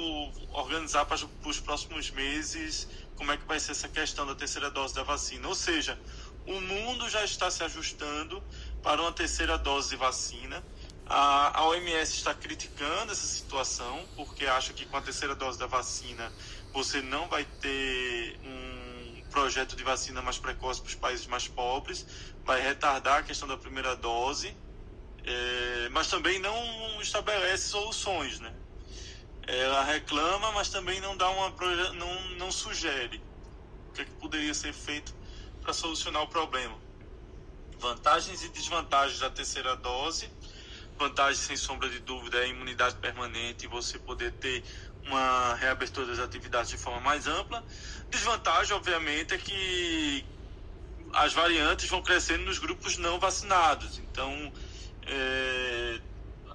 organizar 0.49 1.05
para 1.05 1.19
os 1.45 1.59
próximos 1.59 2.09
meses 2.09 2.87
como 3.15 3.31
é 3.31 3.37
que 3.37 3.45
vai 3.45 3.59
ser 3.59 3.73
essa 3.73 3.89
questão 3.89 4.25
da 4.25 4.33
terceira 4.33 4.71
dose 4.71 4.95
da 4.95 5.03
vacina. 5.03 5.47
Ou 5.47 5.53
seja, 5.53 5.99
o 6.45 6.59
mundo 6.61 7.09
já 7.09 7.23
está 7.23 7.49
se 7.51 7.63
ajustando 7.63 8.43
para 8.81 9.01
uma 9.01 9.11
terceira 9.11 9.57
dose 9.57 9.89
de 9.89 9.95
vacina. 9.95 10.63
A, 11.05 11.63
OMS 11.65 12.13
está 12.13 12.33
criticando 12.35 13.11
essa 13.11 13.25
situação 13.25 14.07
porque 14.15 14.45
acha 14.45 14.73
que 14.73 14.85
com 14.85 14.97
a 14.97 15.01
terceira 15.01 15.35
dose 15.35 15.57
da 15.57 15.65
vacina 15.65 16.31
você 16.71 17.01
não 17.01 17.27
vai 17.27 17.45
ter 17.45 18.39
um 18.43 19.23
projeto 19.31 19.75
de 19.75 19.83
vacina 19.83 20.21
mais 20.21 20.37
precoce 20.37 20.81
para 20.81 20.89
os 20.89 20.95
países 20.95 21.27
mais 21.27 21.47
pobres, 21.47 22.05
vai 22.45 22.61
retardar 22.61 23.19
a 23.19 23.23
questão 23.23 23.47
da 23.47 23.57
primeira 23.57 23.95
dose, 23.95 24.55
é, 25.23 25.89
mas 25.89 26.09
também 26.09 26.39
não 26.39 27.01
estabelece 27.01 27.69
soluções, 27.69 28.39
né? 28.39 28.53
Ela 29.47 29.83
reclama, 29.83 30.51
mas 30.51 30.69
também 30.69 30.99
não 31.01 31.17
dá 31.17 31.29
uma 31.29 31.53
não, 31.93 32.29
não 32.37 32.51
sugere 32.51 33.23
o 33.89 33.93
que, 33.93 34.01
é 34.01 34.05
que 34.05 34.11
poderia 34.11 34.53
ser 34.53 34.73
feito 34.73 35.13
para 35.69 35.73
solucionar 35.73 36.23
o 36.23 36.27
problema. 36.27 36.75
Vantagens 37.77 38.41
e 38.41 38.49
desvantagens 38.49 39.19
da 39.19 39.29
terceira 39.29 39.75
dose. 39.75 40.27
Vantagem, 40.97 41.39
sem 41.39 41.55
sombra 41.55 41.87
de 41.87 41.99
dúvida, 41.99 42.39
é 42.39 42.45
a 42.45 42.47
imunidade 42.47 42.95
permanente 42.95 43.65
e 43.65 43.67
você 43.67 43.99
poder 43.99 44.31
ter 44.31 44.63
uma 45.05 45.53
reabertura 45.53 46.07
das 46.07 46.17
atividades 46.17 46.71
de 46.71 46.77
forma 46.77 46.99
mais 47.01 47.27
ampla. 47.27 47.63
Desvantagem, 48.09 48.75
obviamente, 48.75 49.35
é 49.35 49.37
que 49.37 50.25
as 51.13 51.33
variantes 51.33 51.87
vão 51.87 52.01
crescendo 52.01 52.45
nos 52.45 52.57
grupos 52.57 52.97
não 52.97 53.19
vacinados. 53.19 53.99
Então, 53.99 54.51
é, 55.05 56.01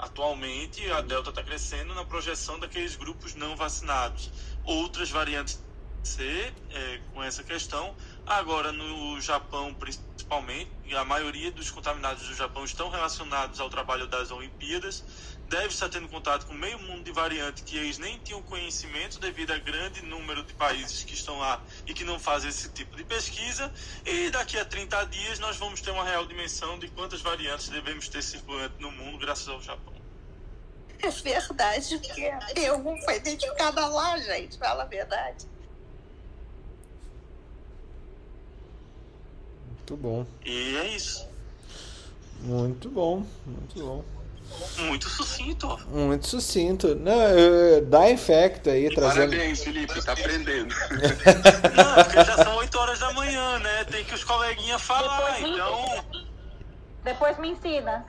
atualmente, 0.01 0.91
a 0.91 1.01
Delta 1.03 1.31
está 1.31 1.43
crescendo 1.45 1.95
na 1.95 2.05
projeção 2.05 2.59
daqueles 2.59 2.97
grupos 2.97 3.37
não 3.37 3.55
vacinados. 3.55 4.33
Outras 4.65 5.09
variantes 5.09 5.63
C, 6.05 6.53
é, 6.71 7.01
com 7.13 7.23
essa 7.23 7.43
questão. 7.43 7.97
Agora, 8.27 8.73
no 8.73 9.21
Japão, 9.21 9.75
principalmente, 9.75 10.71
a 10.97 11.05
maioria 11.05 11.53
dos 11.53 11.71
contaminados 11.71 12.27
do 12.27 12.35
Japão 12.35 12.65
estão 12.65 12.89
relacionados 12.89 13.61
ao 13.61 13.69
trabalho 13.69 14.07
das 14.07 14.31
Olimpíadas 14.31 15.05
deve 15.49 15.69
estar 15.69 15.89
tendo 15.89 16.09
contato 16.09 16.47
com 16.47 16.55
meio 16.55 16.79
mundo 16.79 17.05
de 17.05 17.13
variante 17.13 17.63
que 17.63 17.77
eles 17.77 17.99
nem 17.99 18.19
tinham 18.19 18.43
conhecimento 18.43 19.21
devido 19.21 19.53
ao 19.53 19.61
grande 19.61 20.03
número 20.03 20.43
de 20.43 20.55
países 20.55 21.05
que 21.05 21.15
estão 21.15 21.39
lá 21.39 21.63
e 21.87 21.93
que 21.93 22.05
não 22.05 22.19
fazem 22.19 22.51
esse 22.51 22.69
tipo 22.71 22.97
de 22.97 23.05
pesquisa. 23.05 23.71
E 24.05 24.31
daqui 24.31 24.59
a 24.59 24.65
30 24.65 25.05
dias 25.07 25.39
nós 25.39 25.57
vamos 25.57 25.81
ter 25.81 25.91
uma 25.91 26.05
real 26.05 26.27
dimensão 26.27 26.79
de 26.79 26.89
quantas 26.89 27.21
variantes 27.21 27.69
devemos 27.69 28.09
ter 28.09 28.23
circulante 28.23 28.75
no 28.79 28.91
mundo 28.91 29.19
graças 29.19 29.49
ao 29.49 29.61
Japão. 29.61 29.95
É 31.03 31.11
verdade, 31.11 31.99
porque 31.99 32.33
nenhum 32.57 32.97
foi 33.03 33.17
identificada 33.17 33.87
lá, 33.87 34.19
gente. 34.19 34.57
Fala 34.57 34.85
a 34.85 34.87
verdade. 34.87 35.47
Muito 39.85 39.97
bom. 39.99 40.27
E 40.47 40.77
é 40.79 40.97
isso. 40.97 41.29
Muito 42.41 42.89
bom, 42.89 43.23
muito 43.45 43.79
bom. 43.79 44.05
Muito 44.79 45.11
sucinto. 45.11 45.79
Muito 45.89 46.27
sucinto. 46.27 46.95
Não, 46.95 47.15
dá 47.91 48.11
infecto 48.11 48.71
aí, 48.71 48.89
trazendo. 48.95 49.31
Parabéns, 49.31 49.63
Felipe, 49.63 50.03
tá 50.03 50.13
aprendendo. 50.13 50.75
Não, 51.77 52.05
porque 52.05 52.25
já 52.25 52.45
são 52.45 52.57
8 52.57 52.79
horas 52.79 52.99
da 52.99 53.13
manhã, 53.13 53.59
né? 53.59 53.85
Tem 53.85 54.05
que 54.05 54.15
os 54.15 54.25
coleguinhas 54.25 54.81
falar, 54.81 55.35
Depois 55.35 55.53
então. 55.53 56.05
Depois 57.05 57.39
me 57.39 57.49
ensina. 57.51 58.07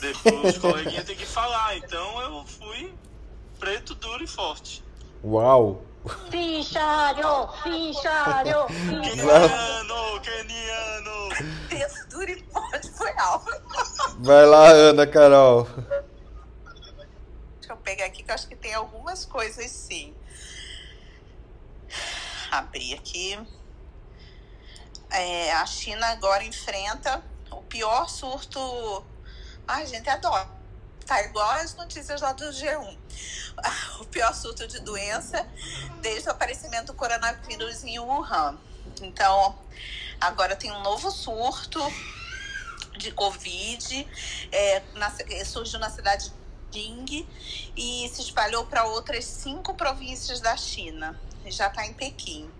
Depois 0.00 0.54
os 0.54 0.58
coleguinhas 0.58 1.04
têm 1.04 1.16
que 1.16 1.26
falar, 1.26 1.76
então 1.76 2.20
eu 2.22 2.46
fui 2.46 2.94
preto, 3.60 3.94
duro 3.94 4.24
e 4.24 4.26
forte. 4.26 4.82
Uau! 5.22 5.82
Fichário! 6.30 7.48
Fichário! 7.62 8.66
Keniano! 8.66 10.20
Keniano! 10.20 11.28
Duro 12.10 12.30
e 12.30 12.44
forte 12.52 12.90
foi 12.90 13.12
algo. 13.18 13.50
Vai 14.18 14.44
lá, 14.46 14.68
Ana 14.68 15.06
Carol. 15.06 15.68
Deixa 17.58 17.72
eu 17.72 17.76
pegar 17.76 18.06
aqui 18.06 18.22
que 18.22 18.30
eu 18.30 18.34
acho 18.34 18.48
que 18.48 18.56
tem 18.56 18.74
algumas 18.74 19.24
coisas 19.24 19.70
sim. 19.70 20.14
Abrir 22.50 22.94
aqui. 22.94 23.38
É, 25.10 25.52
a 25.52 25.66
China 25.66 26.06
agora 26.08 26.44
enfrenta 26.44 27.22
o 27.50 27.62
pior 27.62 28.08
surto. 28.08 29.04
Ai, 29.66 29.86
gente, 29.86 30.08
adoro. 30.08 30.48
Tá 31.06 31.22
igual 31.22 31.50
as 31.52 31.74
notícias 31.74 32.20
lá 32.20 32.32
do 32.32 32.44
G1. 32.46 32.98
O 34.00 34.04
pior 34.06 34.34
surto 34.34 34.66
de 34.66 34.80
doença 34.80 35.46
desde 36.00 36.28
o 36.28 36.32
aparecimento 36.32 36.86
do 36.86 36.94
coronavírus 36.94 37.84
em 37.84 37.98
Wuhan. 37.98 38.58
Então, 39.00 39.58
agora 40.20 40.56
tem 40.56 40.72
um 40.72 40.82
novo 40.82 41.10
surto 41.10 41.78
de 42.98 43.12
Covid, 43.12 44.08
é, 44.50 44.82
na, 44.94 45.12
surgiu 45.44 45.78
na 45.78 45.90
cidade 45.90 46.32
de 46.70 46.80
Jing 46.80 47.28
e 47.76 48.10
se 48.12 48.22
espalhou 48.22 48.66
para 48.66 48.84
outras 48.84 49.24
cinco 49.24 49.74
províncias 49.74 50.40
da 50.40 50.56
China. 50.56 51.18
Já 51.50 51.68
está 51.68 51.86
em 51.86 51.92
Pequim. 51.92 52.50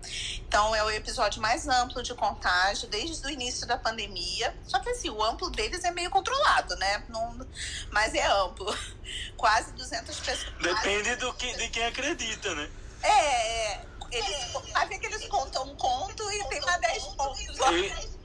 Então, 0.47 0.75
é 0.75 0.83
o 0.83 0.89
episódio 0.91 1.41
mais 1.41 1.67
amplo 1.67 2.03
de 2.03 2.13
contágio 2.13 2.87
desde 2.87 3.25
o 3.25 3.29
início 3.29 3.65
da 3.65 3.77
pandemia. 3.77 4.55
Só 4.67 4.79
que, 4.79 4.89
assim, 4.89 5.09
o 5.09 5.23
amplo 5.23 5.49
deles 5.49 5.83
é 5.83 5.91
meio 5.91 6.09
controlado, 6.09 6.75
né? 6.75 7.03
Não, 7.09 7.47
mas 7.91 8.13
é 8.13 8.25
amplo. 8.25 8.75
Quase 9.37 9.71
200 9.73 10.19
pessoas. 10.19 10.53
Depende 10.61 11.15
do 11.15 11.33
que, 11.33 11.51
de 11.57 11.69
quem 11.69 11.85
acredita, 11.85 12.53
né? 12.55 12.69
É, 13.01 13.73
é 13.73 13.85
eles, 14.11 14.87
ver 14.87 14.99
que 14.99 15.07
eles 15.07 15.27
contam 15.27 15.63
um 15.65 15.75
conto 15.75 16.23
e 16.31 16.43
tem 16.45 16.61
mais 16.61 16.81
10 16.81 17.03
pontos 17.15 17.57
lá. 17.57 17.69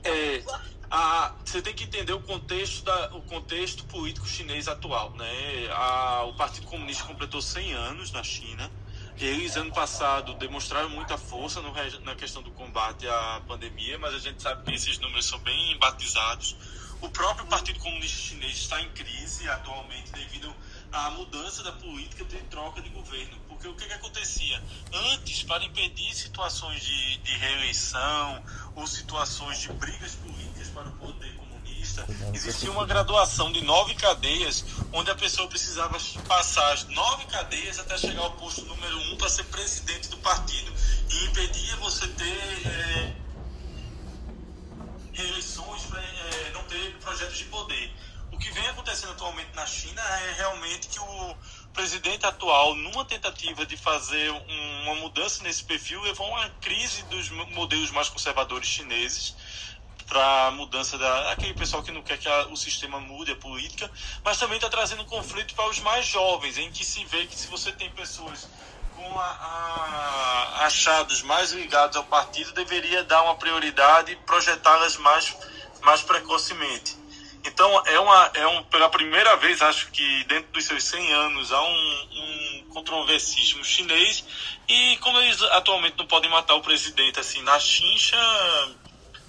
É, 0.03 0.43
a, 0.91 1.33
você 1.43 1.61
tem 1.61 1.73
que 1.73 1.83
entender 1.83 2.13
o 2.13 2.21
contexto, 2.21 2.83
da, 2.83 3.15
o 3.15 3.21
contexto 3.23 3.83
político 3.85 4.27
chinês 4.27 4.67
atual. 4.67 5.11
Né? 5.11 5.67
A, 5.71 6.23
o 6.23 6.33
Partido 6.33 6.67
Comunista 6.67 7.03
completou 7.03 7.41
100 7.41 7.73
anos 7.73 8.11
na 8.11 8.23
China. 8.23 8.71
Eles, 9.19 9.57
ano 9.57 9.73
passado, 9.73 10.33
demonstraram 10.35 10.89
muita 10.89 11.17
força 11.17 11.61
no, 11.61 11.73
na 12.05 12.15
questão 12.15 12.41
do 12.41 12.51
combate 12.51 13.05
à 13.05 13.41
pandemia, 13.45 13.99
mas 13.99 14.13
a 14.13 14.19
gente 14.19 14.41
sabe 14.41 14.63
que 14.63 14.73
esses 14.73 14.97
números 14.97 15.25
são 15.25 15.37
bem 15.39 15.77
batizados. 15.77 16.55
O 17.01 17.09
próprio 17.09 17.45
Partido 17.47 17.79
Comunista 17.79 18.17
Chinês 18.17 18.57
está 18.57 18.81
em 18.81 18.89
crise 18.91 19.49
atualmente 19.49 20.09
devido 20.13 20.53
à 20.91 21.09
mudança 21.11 21.61
da 21.63 21.73
política 21.73 22.23
de 22.23 22.37
troca 22.43 22.81
de 22.81 22.87
governo. 22.89 23.37
Porque 23.49 23.67
o 23.67 23.75
que, 23.75 23.87
que 23.87 23.93
acontecia? 23.93 24.63
Antes, 24.93 25.43
para 25.43 25.65
impedir 25.65 26.13
situações 26.15 26.81
de, 26.81 27.17
de 27.17 27.31
reeleição 27.33 28.41
ou 28.73 28.87
situações 28.87 29.59
de 29.59 29.67
brigas 29.73 30.15
políticas 30.15 30.69
para 30.69 30.87
o 30.87 30.91
poder 30.93 31.33
comunista, 31.89 32.05
existia 32.33 32.71
uma 32.71 32.85
graduação 32.85 33.51
de 33.51 33.63
nove 33.63 33.95
cadeias, 33.95 34.63
onde 34.93 35.09
a 35.09 35.15
pessoa 35.15 35.47
precisava 35.47 35.97
passar 36.27 36.73
as 36.73 36.85
nove 36.85 37.25
cadeias 37.25 37.79
até 37.79 37.97
chegar 37.97 38.21
ao 38.21 38.31
posto 38.31 38.65
número 38.65 38.97
um 39.11 39.17
para 39.17 39.29
ser 39.29 39.43
presidente 39.45 40.09
do 40.09 40.17
partido. 40.17 40.71
E 41.09 41.25
impedia 41.25 41.75
você 41.77 42.07
ter 42.07 42.67
é, 42.67 43.15
reeleições, 45.13 45.83
para 45.83 46.01
é, 46.01 46.51
não 46.53 46.63
ter 46.63 46.95
projetos 46.99 47.37
de 47.37 47.45
poder. 47.45 47.91
O 48.31 48.37
que 48.37 48.51
vem 48.51 48.67
acontecendo 48.67 49.11
atualmente 49.11 49.49
na 49.53 49.65
China 49.65 50.01
é 50.01 50.33
realmente 50.37 50.87
que 50.87 50.99
o 50.99 51.35
presidente 51.73 52.25
atual, 52.25 52.75
numa 52.75 53.03
tentativa 53.03 53.65
de 53.65 53.75
fazer 53.75 54.31
uma 54.83 54.95
mudança 54.95 55.43
nesse 55.43 55.63
perfil, 55.63 56.01
levou 56.01 56.27
a 56.27 56.29
uma 56.29 56.49
crise 56.61 57.03
dos 57.03 57.29
modelos 57.29 57.91
mais 57.91 58.07
conservadores 58.07 58.67
chineses 58.67 59.35
para 60.09 60.47
a 60.47 60.51
mudança 60.51 60.97
da 60.97 61.31
aquele 61.31 61.53
pessoal 61.53 61.83
que 61.83 61.91
não 61.91 62.01
quer 62.01 62.17
que 62.17 62.27
a, 62.27 62.47
o 62.47 62.57
sistema 62.57 62.99
mude 62.99 63.31
a 63.31 63.35
política, 63.35 63.89
mas 64.25 64.37
também 64.37 64.57
está 64.57 64.67
trazendo 64.67 65.05
conflito 65.05 65.53
para 65.53 65.69
os 65.69 65.79
mais 65.79 66.05
jovens, 66.05 66.57
em 66.57 66.71
que 66.71 66.83
se 66.83 67.05
vê 67.05 67.27
que 67.27 67.35
se 67.35 67.47
você 67.47 67.71
tem 67.71 67.89
pessoas 67.91 68.49
com 68.97 69.19
a, 69.19 69.23
a, 69.23 70.65
achados 70.65 71.21
mais 71.21 71.51
ligados 71.51 71.95
ao 71.95 72.03
partido, 72.03 72.51
deveria 72.53 73.03
dar 73.03 73.21
uma 73.21 73.35
prioridade 73.35 74.11
e 74.11 74.15
projetá-las 74.17 74.97
mais, 74.97 75.37
mais 75.83 76.01
precocemente. 76.01 76.97
Então, 77.45 77.81
é 77.85 77.99
uma, 77.99 78.31
é 78.33 78.47
um, 78.47 78.63
pela 78.63 78.89
primeira 78.89 79.37
vez, 79.37 79.61
acho 79.61 79.89
que 79.91 80.23
dentro 80.25 80.51
dos 80.51 80.65
seus 80.65 80.83
100 80.83 81.13
anos, 81.13 81.51
há 81.53 81.61
um, 81.61 82.07
um 82.11 82.63
controversismo 82.69 83.63
chinês. 83.63 84.25
E 84.67 84.97
como 84.97 85.19
eles 85.19 85.41
atualmente 85.43 85.97
não 85.97 86.05
podem 86.05 86.29
matar 86.29 86.55
o 86.55 86.61
presidente 86.61 87.19
assim 87.19 87.41
na 87.43 87.57
chincha, 87.59 88.17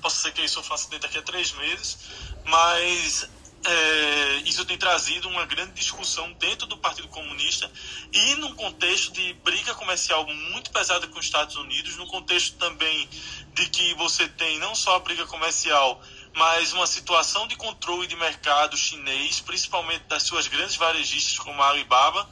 possa 0.01 0.22
ser 0.22 0.32
que 0.32 0.47
sofra 0.48 0.72
um 0.72 0.74
acidente 0.74 1.02
daqui 1.02 1.18
a 1.18 1.22
três 1.22 1.52
meses, 1.52 1.98
mas 2.44 3.28
é, 3.64 4.36
isso 4.47 4.64
tem 4.64 4.78
trazido 4.78 5.28
uma 5.28 5.44
grande 5.44 5.72
discussão 5.72 6.32
dentro 6.35 6.66
do 6.66 6.78
Partido 6.78 7.09
Comunista 7.09 7.70
e 8.10 8.35
num 8.36 8.55
contexto 8.55 9.12
de 9.12 9.35
briga 9.44 9.74
comercial 9.74 10.27
muito 10.27 10.70
pesada 10.70 11.06
com 11.06 11.18
os 11.18 11.27
Estados 11.27 11.56
Unidos, 11.56 11.97
no 11.97 12.06
contexto 12.06 12.56
também 12.56 13.09
de 13.52 13.66
que 13.68 13.94
você 13.94 14.27
tem 14.28 14.59
não 14.59 14.74
só 14.74 14.97
a 14.97 15.01
briga 15.01 15.27
comercial, 15.27 16.01
mas 16.35 16.72
uma 16.72 16.86
situação 16.86 17.47
de 17.47 17.56
controle 17.56 18.06
de 18.06 18.16
mercado 18.16 18.77
chinês, 18.77 19.40
principalmente 19.40 20.05
das 20.05 20.22
suas 20.22 20.47
grandes 20.47 20.77
varejistas 20.77 21.39
como 21.39 21.60
a 21.62 21.68
Alibaba, 21.68 22.28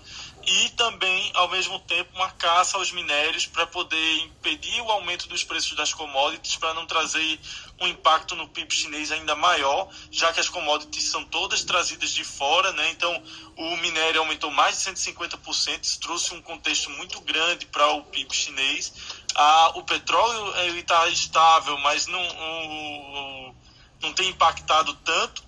e 0.48 0.70
também, 0.70 1.30
ao 1.34 1.46
mesmo 1.48 1.78
tempo, 1.80 2.10
uma 2.14 2.30
caça 2.30 2.78
aos 2.78 2.90
minérios 2.90 3.44
para 3.44 3.66
poder 3.66 4.18
impedir 4.20 4.80
o 4.80 4.90
aumento 4.90 5.28
dos 5.28 5.44
preços 5.44 5.76
das 5.76 5.92
commodities, 5.92 6.56
para 6.56 6.72
não 6.72 6.86
trazer 6.86 7.38
um 7.78 7.86
impacto 7.86 8.34
no 8.34 8.48
PIB 8.48 8.72
chinês 8.72 9.12
ainda 9.12 9.34
maior, 9.34 9.90
já 10.10 10.32
que 10.32 10.40
as 10.40 10.48
commodities 10.48 11.10
são 11.10 11.22
todas 11.26 11.64
trazidas 11.64 12.12
de 12.12 12.24
fora, 12.24 12.72
né? 12.72 12.90
Então, 12.90 13.22
o 13.56 13.76
minério 13.76 14.20
aumentou 14.20 14.50
mais 14.50 14.78
de 14.82 14.90
150%, 14.90 15.84
isso 15.84 16.00
trouxe 16.00 16.32
um 16.32 16.40
contexto 16.40 16.88
muito 16.92 17.20
grande 17.20 17.66
para 17.66 17.86
o 17.92 18.04
PIB 18.04 18.34
chinês. 18.34 18.90
Ah, 19.34 19.72
o 19.74 19.82
petróleo 19.82 20.78
está 20.78 21.08
estável, 21.08 21.76
mas 21.76 22.06
não, 22.06 23.54
não 24.00 24.14
tem 24.14 24.30
impactado 24.30 24.94
tanto. 25.04 25.47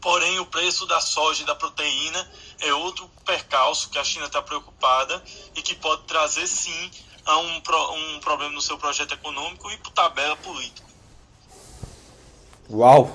Porém, 0.00 0.38
o 0.38 0.46
preço 0.46 0.86
da 0.86 1.00
soja 1.00 1.42
e 1.42 1.46
da 1.46 1.54
proteína 1.54 2.30
é 2.60 2.72
outro 2.72 3.10
percalço 3.24 3.90
que 3.90 3.98
a 3.98 4.04
China 4.04 4.26
está 4.26 4.40
preocupada 4.40 5.22
e 5.56 5.62
que 5.62 5.74
pode 5.74 6.02
trazer, 6.04 6.46
sim, 6.46 6.90
a 7.24 7.38
um, 7.38 7.56
um 7.56 8.20
problema 8.20 8.52
no 8.52 8.62
seu 8.62 8.78
projeto 8.78 9.14
econômico 9.14 9.70
e 9.70 9.76
por 9.78 9.92
tabela 9.92 10.36
política. 10.36 10.86
Uau! 12.70 13.10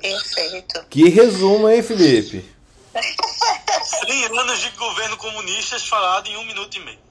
Perfeito. 0.00 0.84
Que 0.88 1.08
resumo, 1.08 1.68
hein, 1.68 1.82
Felipe? 1.82 2.44
100 3.82 4.38
anos 4.38 4.60
de 4.60 4.70
governo 4.70 5.16
comunista 5.16 5.78
falado 5.78 6.26
em 6.28 6.36
um 6.36 6.44
minuto 6.44 6.76
e 6.76 6.80
meio. 6.80 7.09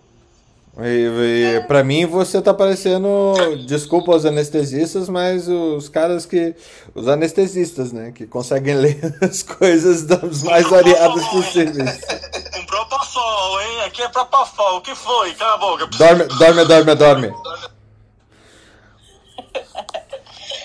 E, 0.77 1.55
e, 1.57 1.61
pra 1.67 1.83
mim 1.83 2.05
você 2.05 2.41
tá 2.41 2.53
parecendo. 2.53 3.33
Desculpa 3.65 4.15
os 4.15 4.25
anestesistas, 4.25 5.09
mas 5.09 5.47
os 5.47 5.89
caras 5.89 6.25
que. 6.25 6.55
Os 6.95 7.07
anestesistas, 7.07 7.91
né? 7.91 8.11
Que 8.11 8.25
conseguem 8.25 8.75
ler 8.79 9.17
as 9.21 9.43
coisas 9.43 10.03
das 10.03 10.43
mais 10.43 10.69
variadas 10.69 11.27
possíveis. 11.27 11.99
Um 12.57 12.65
propofol, 12.65 13.61
hein? 13.61 13.81
Aqui 13.85 14.01
é 14.03 14.07
propofol. 14.09 14.77
O 14.77 14.81
que 14.81 14.95
foi? 14.95 15.33
Cala 15.33 15.55
a 15.55 15.57
boca. 15.57 15.87
Dorme, 15.87 16.23
dorme, 16.25 16.65
dorme, 16.65 16.95
dorme. 16.95 17.33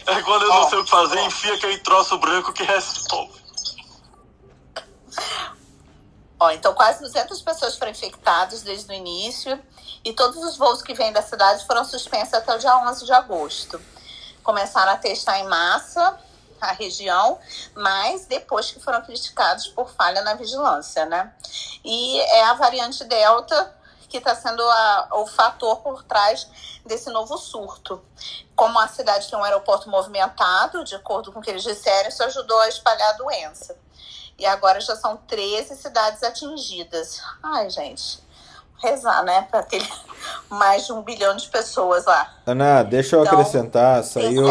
É 0.07 0.23
quando 0.23 0.43
eu 0.43 0.49
não 0.49 0.69
sei 0.69 0.79
o 0.79 0.85
que 0.85 0.91
fazer, 0.91 1.19
enfia 1.25 1.55
aquele 1.55 1.79
troço 1.79 2.19
branco 2.19 2.53
que 2.53 2.63
resolve. 2.63 3.33
Ó, 6.45 6.51
então 6.51 6.75
quase 6.75 7.01
200 7.01 7.41
pessoas 7.41 7.79
foram 7.79 7.91
infectadas 7.91 8.61
desde 8.61 8.93
o 8.93 8.95
início 8.95 9.59
e 10.05 10.13
todos 10.13 10.37
os 10.45 10.59
voos 10.59 10.83
que 10.83 10.93
vêm 10.93 11.11
da 11.11 11.23
cidade 11.23 11.67
foram 11.67 11.83
suspensos 11.87 12.35
até 12.35 12.55
o 12.55 12.59
dia 12.59 12.77
11 12.87 13.07
de 13.07 13.13
agosto. 13.15 13.81
Começaram 14.43 14.93
a 14.93 14.97
testar 14.99 15.39
em 15.39 15.49
massa 15.49 16.19
a 16.61 16.73
região, 16.73 17.39
mas 17.75 18.27
depois 18.27 18.71
que 18.71 18.79
foram 18.79 19.01
criticados 19.01 19.69
por 19.69 19.89
falha 19.89 20.21
na 20.21 20.35
vigilância, 20.35 21.07
né? 21.07 21.33
E 21.83 22.21
é 22.21 22.45
a 22.45 22.53
variante 22.53 23.05
Delta 23.05 23.75
que 24.11 24.19
está 24.19 24.35
sendo 24.35 24.63
a, 24.63 25.09
o 25.13 25.27
fator 25.27 25.79
por 25.79 26.03
trás 26.03 26.47
desse 26.85 27.09
novo 27.09 27.39
surto. 27.39 28.05
Como 28.55 28.79
a 28.79 28.87
cidade 28.87 29.31
tem 29.31 29.39
um 29.39 29.45
aeroporto 29.45 29.89
movimentado, 29.89 30.85
de 30.85 30.95
acordo 30.95 31.33
com 31.33 31.39
o 31.39 31.43
que 31.43 31.49
eles 31.49 31.63
disseram, 31.63 32.11
isso 32.11 32.23
ajudou 32.23 32.61
a 32.61 32.69
espalhar 32.69 33.15
a 33.15 33.17
doença. 33.17 33.84
E 34.39 34.47
agora 34.47 34.81
já 34.81 34.97
são 34.97 35.17
13 35.17 35.77
cidades 35.77 36.23
atingidas. 36.23 37.21
Ai, 37.43 37.71
gente, 37.71 38.19
rezar, 38.83 39.25
né? 39.25 39.47
Para 39.51 39.63
ter 39.63 39.83
mais 40.51 40.87
de 40.87 40.93
um 40.93 41.03
bilhão 41.03 41.37
de 41.37 41.49
pessoas 41.49 42.05
lá. 42.05 42.35
Ana, 42.47 42.83
deixa 42.83 43.17
eu 43.17 43.23
então, 43.23 43.39
acrescentar, 43.39 44.03
saiu, 44.03 44.45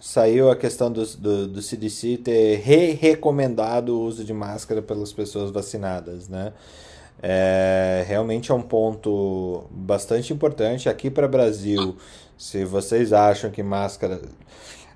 saiu 0.00 0.50
a 0.50 0.56
questão 0.56 0.90
do, 0.90 1.04
do, 1.16 1.48
do 1.48 1.62
CDC 1.62 2.18
ter 2.18 2.56
re-recomendado 2.56 3.98
o 3.98 4.02
uso 4.02 4.24
de 4.24 4.32
máscara 4.32 4.82
pelas 4.82 5.12
pessoas 5.12 5.50
vacinadas, 5.50 6.28
né? 6.28 6.52
É, 7.22 8.04
realmente 8.06 8.52
é 8.52 8.54
um 8.54 8.60
ponto 8.60 9.64
bastante 9.70 10.32
importante 10.32 10.88
aqui 10.90 11.10
para 11.10 11.24
o 11.24 11.28
Brasil. 11.28 11.96
Se 12.36 12.64
vocês 12.64 13.12
acham 13.12 13.50
que 13.50 13.62
máscara 13.62 14.20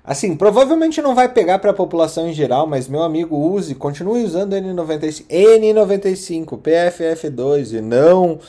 Assim, 0.09 0.35
provavelmente 0.35 1.03
não 1.03 1.13
vai 1.13 1.31
pegar 1.31 1.59
para 1.59 1.69
a 1.69 1.73
população 1.73 2.27
em 2.27 2.33
geral, 2.33 2.65
mas 2.65 2.87
meu 2.87 3.03
amigo 3.03 3.37
use, 3.37 3.75
continue 3.75 4.23
usando 4.23 4.55
N95, 4.55 5.27
N95, 5.27 6.59
PFF2 6.59 7.77
e 7.77 7.79
não 7.79 8.39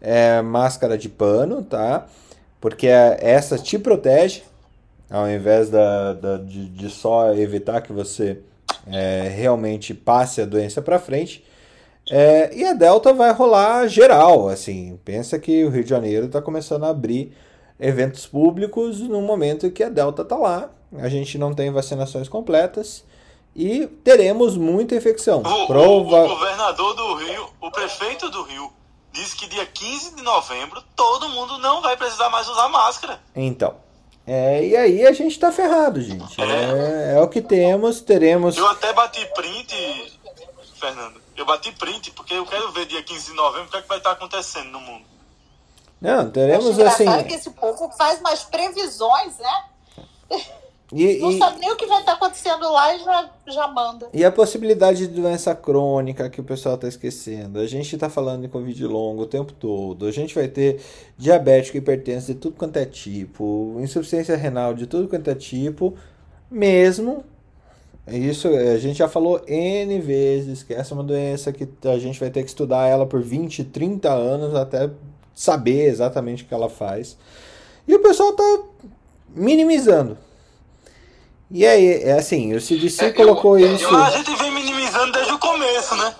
é, 0.00 0.40
máscara 0.40 0.96
de 0.96 1.08
pano, 1.08 1.60
tá? 1.64 2.06
Porque 2.60 2.86
essa 2.86 3.58
te 3.58 3.80
protege, 3.80 4.44
ao 5.10 5.28
invés 5.28 5.68
da, 5.68 6.12
da 6.12 6.36
de, 6.36 6.68
de, 6.68 6.88
só 6.88 7.34
evitar 7.34 7.80
que 7.80 7.92
você 7.92 8.38
é, 8.86 9.28
realmente 9.28 9.92
passe 9.92 10.40
a 10.40 10.46
doença 10.46 10.80
para 10.80 11.00
frente. 11.00 11.44
É, 12.08 12.54
e 12.54 12.64
a 12.64 12.74
Delta 12.74 13.12
vai 13.12 13.32
rolar 13.32 13.88
geral, 13.88 14.48
assim, 14.48 14.96
pensa 15.04 15.36
que 15.36 15.64
o 15.64 15.68
Rio 15.68 15.82
de 15.82 15.90
Janeiro 15.90 16.26
está 16.26 16.40
começando 16.40 16.84
a 16.84 16.90
abrir 16.90 17.32
eventos 17.80 18.24
públicos 18.24 19.00
no 19.00 19.20
momento 19.20 19.68
que 19.72 19.82
a 19.82 19.88
Delta 19.88 20.22
está 20.22 20.36
lá, 20.36 20.77
a 20.96 21.08
gente 21.08 21.36
não 21.36 21.54
tem 21.54 21.70
vacinações 21.70 22.28
completas 22.28 23.04
e 23.54 23.86
teremos 24.04 24.56
muita 24.56 24.94
infecção. 24.94 25.40
O, 25.40 25.66
Prova... 25.66 26.24
o 26.24 26.28
governador 26.28 26.94
do 26.94 27.14
Rio, 27.14 27.50
o 27.60 27.70
prefeito 27.70 28.30
do 28.30 28.42
Rio, 28.44 28.72
disse 29.12 29.36
que 29.36 29.48
dia 29.48 29.66
15 29.66 30.14
de 30.14 30.22
novembro 30.22 30.82
todo 30.94 31.28
mundo 31.28 31.58
não 31.58 31.82
vai 31.82 31.96
precisar 31.96 32.30
mais 32.30 32.48
usar 32.48 32.68
máscara. 32.68 33.20
Então. 33.34 33.76
É, 34.26 34.64
e 34.64 34.76
aí 34.76 35.06
a 35.06 35.12
gente 35.12 35.38
tá 35.38 35.50
ferrado, 35.50 36.00
gente. 36.02 36.40
É. 36.40 36.44
é, 36.44 37.14
é 37.16 37.20
o 37.20 37.28
que 37.28 37.40
temos, 37.40 38.00
teremos. 38.02 38.56
Eu 38.56 38.66
até 38.66 38.92
bati 38.92 39.24
print, 39.34 40.18
Fernando. 40.78 41.20
Eu 41.34 41.46
bati 41.46 41.72
print 41.72 42.10
porque 42.10 42.34
eu 42.34 42.44
quero 42.44 42.70
ver 42.72 42.86
dia 42.86 43.02
15 43.02 43.30
de 43.30 43.36
novembro 43.36 43.68
o 43.68 43.70
que, 43.70 43.78
é 43.78 43.82
que 43.82 43.88
vai 43.88 43.98
estar 43.98 44.12
acontecendo 44.12 44.70
no 44.70 44.80
mundo. 44.80 45.04
Não, 46.00 46.30
teremos 46.30 46.78
assim. 46.78 47.06
que 47.24 47.34
esse 47.34 47.50
povo 47.50 47.90
faz 47.96 48.20
mais 48.20 48.44
previsões, 48.44 49.36
né? 49.38 49.64
E, 50.92 51.18
não 51.18 51.30
e, 51.30 51.38
sabe 51.38 51.60
nem 51.60 51.70
o 51.70 51.76
que 51.76 51.86
vai 51.86 52.00
estar 52.00 52.14
acontecendo 52.14 52.72
lá 52.72 52.94
e 52.94 52.98
já, 53.00 53.30
já 53.46 53.68
manda. 53.68 54.08
E 54.12 54.24
a 54.24 54.32
possibilidade 54.32 55.06
de 55.06 55.20
doença 55.20 55.54
crônica 55.54 56.30
que 56.30 56.40
o 56.40 56.44
pessoal 56.44 56.76
está 56.76 56.88
esquecendo. 56.88 57.58
A 57.58 57.66
gente 57.66 57.94
está 57.94 58.08
falando 58.08 58.42
de 58.42 58.48
Covid 58.48 58.86
longo 58.86 59.22
o 59.22 59.26
tempo 59.26 59.52
todo. 59.52 60.06
A 60.06 60.10
gente 60.10 60.34
vai 60.34 60.48
ter 60.48 60.80
diabético, 61.18 61.76
hipertenso 61.76 62.28
de 62.28 62.34
tudo 62.34 62.56
quanto 62.56 62.78
é 62.78 62.86
tipo, 62.86 63.76
insuficiência 63.80 64.34
renal 64.36 64.72
de 64.72 64.86
tudo 64.86 65.08
quanto 65.08 65.28
é 65.28 65.34
tipo, 65.34 65.94
mesmo. 66.50 67.22
Isso 68.06 68.48
a 68.48 68.78
gente 68.78 68.96
já 68.96 69.08
falou 69.08 69.42
N 69.46 70.00
vezes 70.00 70.62
que 70.62 70.72
essa 70.72 70.94
é 70.94 70.96
uma 70.96 71.04
doença 71.04 71.52
que 71.52 71.68
a 71.84 71.98
gente 71.98 72.18
vai 72.18 72.30
ter 72.30 72.42
que 72.42 72.48
estudar 72.48 72.86
ela 72.86 73.04
por 73.04 73.20
20, 73.20 73.64
30 73.64 74.10
anos 74.10 74.54
até 74.54 74.88
saber 75.34 75.84
exatamente 75.84 76.44
o 76.44 76.46
que 76.46 76.54
ela 76.54 76.70
faz. 76.70 77.18
E 77.86 77.94
o 77.94 78.00
pessoal 78.00 78.30
está 78.30 78.60
minimizando 79.36 80.16
e 81.50 81.66
aí, 81.66 82.02
é 82.02 82.12
assim, 82.12 82.54
o 82.54 82.60
CDC 82.60 83.06
é, 83.06 83.12
colocou 83.12 83.58
eu, 83.58 83.74
isso. 83.74 83.94
a 83.94 84.10
gente 84.10 84.34
vem 84.36 84.50
minimizando 84.50 85.12
desde 85.12 85.32
o 85.32 85.38
começo, 85.38 85.96
né? 85.96 86.14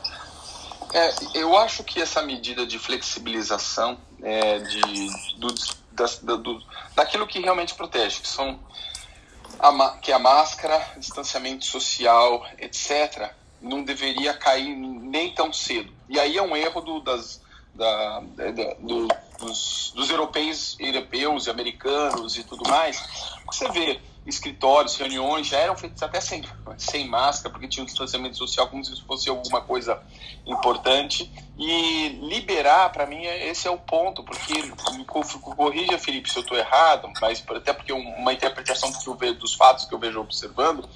É, 0.92 1.14
eu 1.34 1.56
acho 1.56 1.84
que 1.84 2.00
essa 2.00 2.22
medida 2.22 2.66
de 2.66 2.78
flexibilização 2.78 3.98
é, 4.22 4.58
de, 4.58 4.80
do, 5.36 5.54
das, 5.92 6.18
do, 6.18 6.62
daquilo 6.94 7.26
que 7.26 7.40
realmente 7.40 7.74
protege, 7.74 8.20
que 8.20 8.28
são 8.28 8.58
a, 9.58 9.90
que 9.98 10.12
é 10.12 10.14
a 10.14 10.18
máscara, 10.18 10.94
distanciamento 10.96 11.64
social, 11.64 12.46
etc., 12.58 13.30
não 13.60 13.82
deveria 13.82 14.32
cair 14.34 14.74
nem 14.74 15.32
tão 15.34 15.52
cedo. 15.52 15.92
E 16.08 16.18
aí 16.18 16.38
é 16.38 16.42
um 16.42 16.56
erro 16.56 16.80
do, 16.80 17.00
das, 17.00 17.40
da, 17.74 18.20
da, 18.20 18.74
do, 18.78 19.08
dos, 19.38 19.92
dos 19.94 20.10
europeus, 20.10 20.76
europeus 20.78 21.46
e 21.46 21.50
americanos 21.50 22.36
e 22.36 22.44
tudo 22.44 22.68
mais. 22.68 23.02
Você 23.46 23.68
vê, 23.70 24.00
escritórios, 24.28 24.96
reuniões 24.96 25.46
já 25.46 25.58
eram 25.58 25.76
feitas 25.76 26.02
até 26.02 26.20
sem, 26.20 26.44
sem 26.76 27.08
máscara, 27.08 27.50
porque 27.50 27.66
tinha 27.66 27.82
um 27.82 27.86
distanciamento 27.86 28.36
social 28.36 28.68
como 28.68 28.84
se 28.84 29.00
fosse 29.02 29.28
alguma 29.30 29.62
coisa 29.62 30.00
importante. 30.46 31.30
E 31.58 32.08
liberar, 32.28 32.92
para 32.92 33.06
mim, 33.06 33.24
é, 33.24 33.48
esse 33.48 33.66
é 33.66 33.70
o 33.70 33.78
ponto, 33.78 34.22
porque, 34.22 34.54
me 34.92 35.04
corrija, 35.04 35.98
Felipe, 35.98 36.30
se 36.30 36.38
eu 36.38 36.42
estou 36.42 36.56
errado, 36.56 37.10
mas 37.20 37.42
até 37.48 37.72
porque 37.72 37.92
uma 37.92 38.32
interpretação 38.32 38.92
que 38.92 39.08
eu 39.08 39.14
vejo, 39.14 39.34
dos 39.34 39.54
fatos 39.54 39.86
que 39.86 39.94
eu 39.94 39.98
vejo 39.98 40.20
observando, 40.20 40.88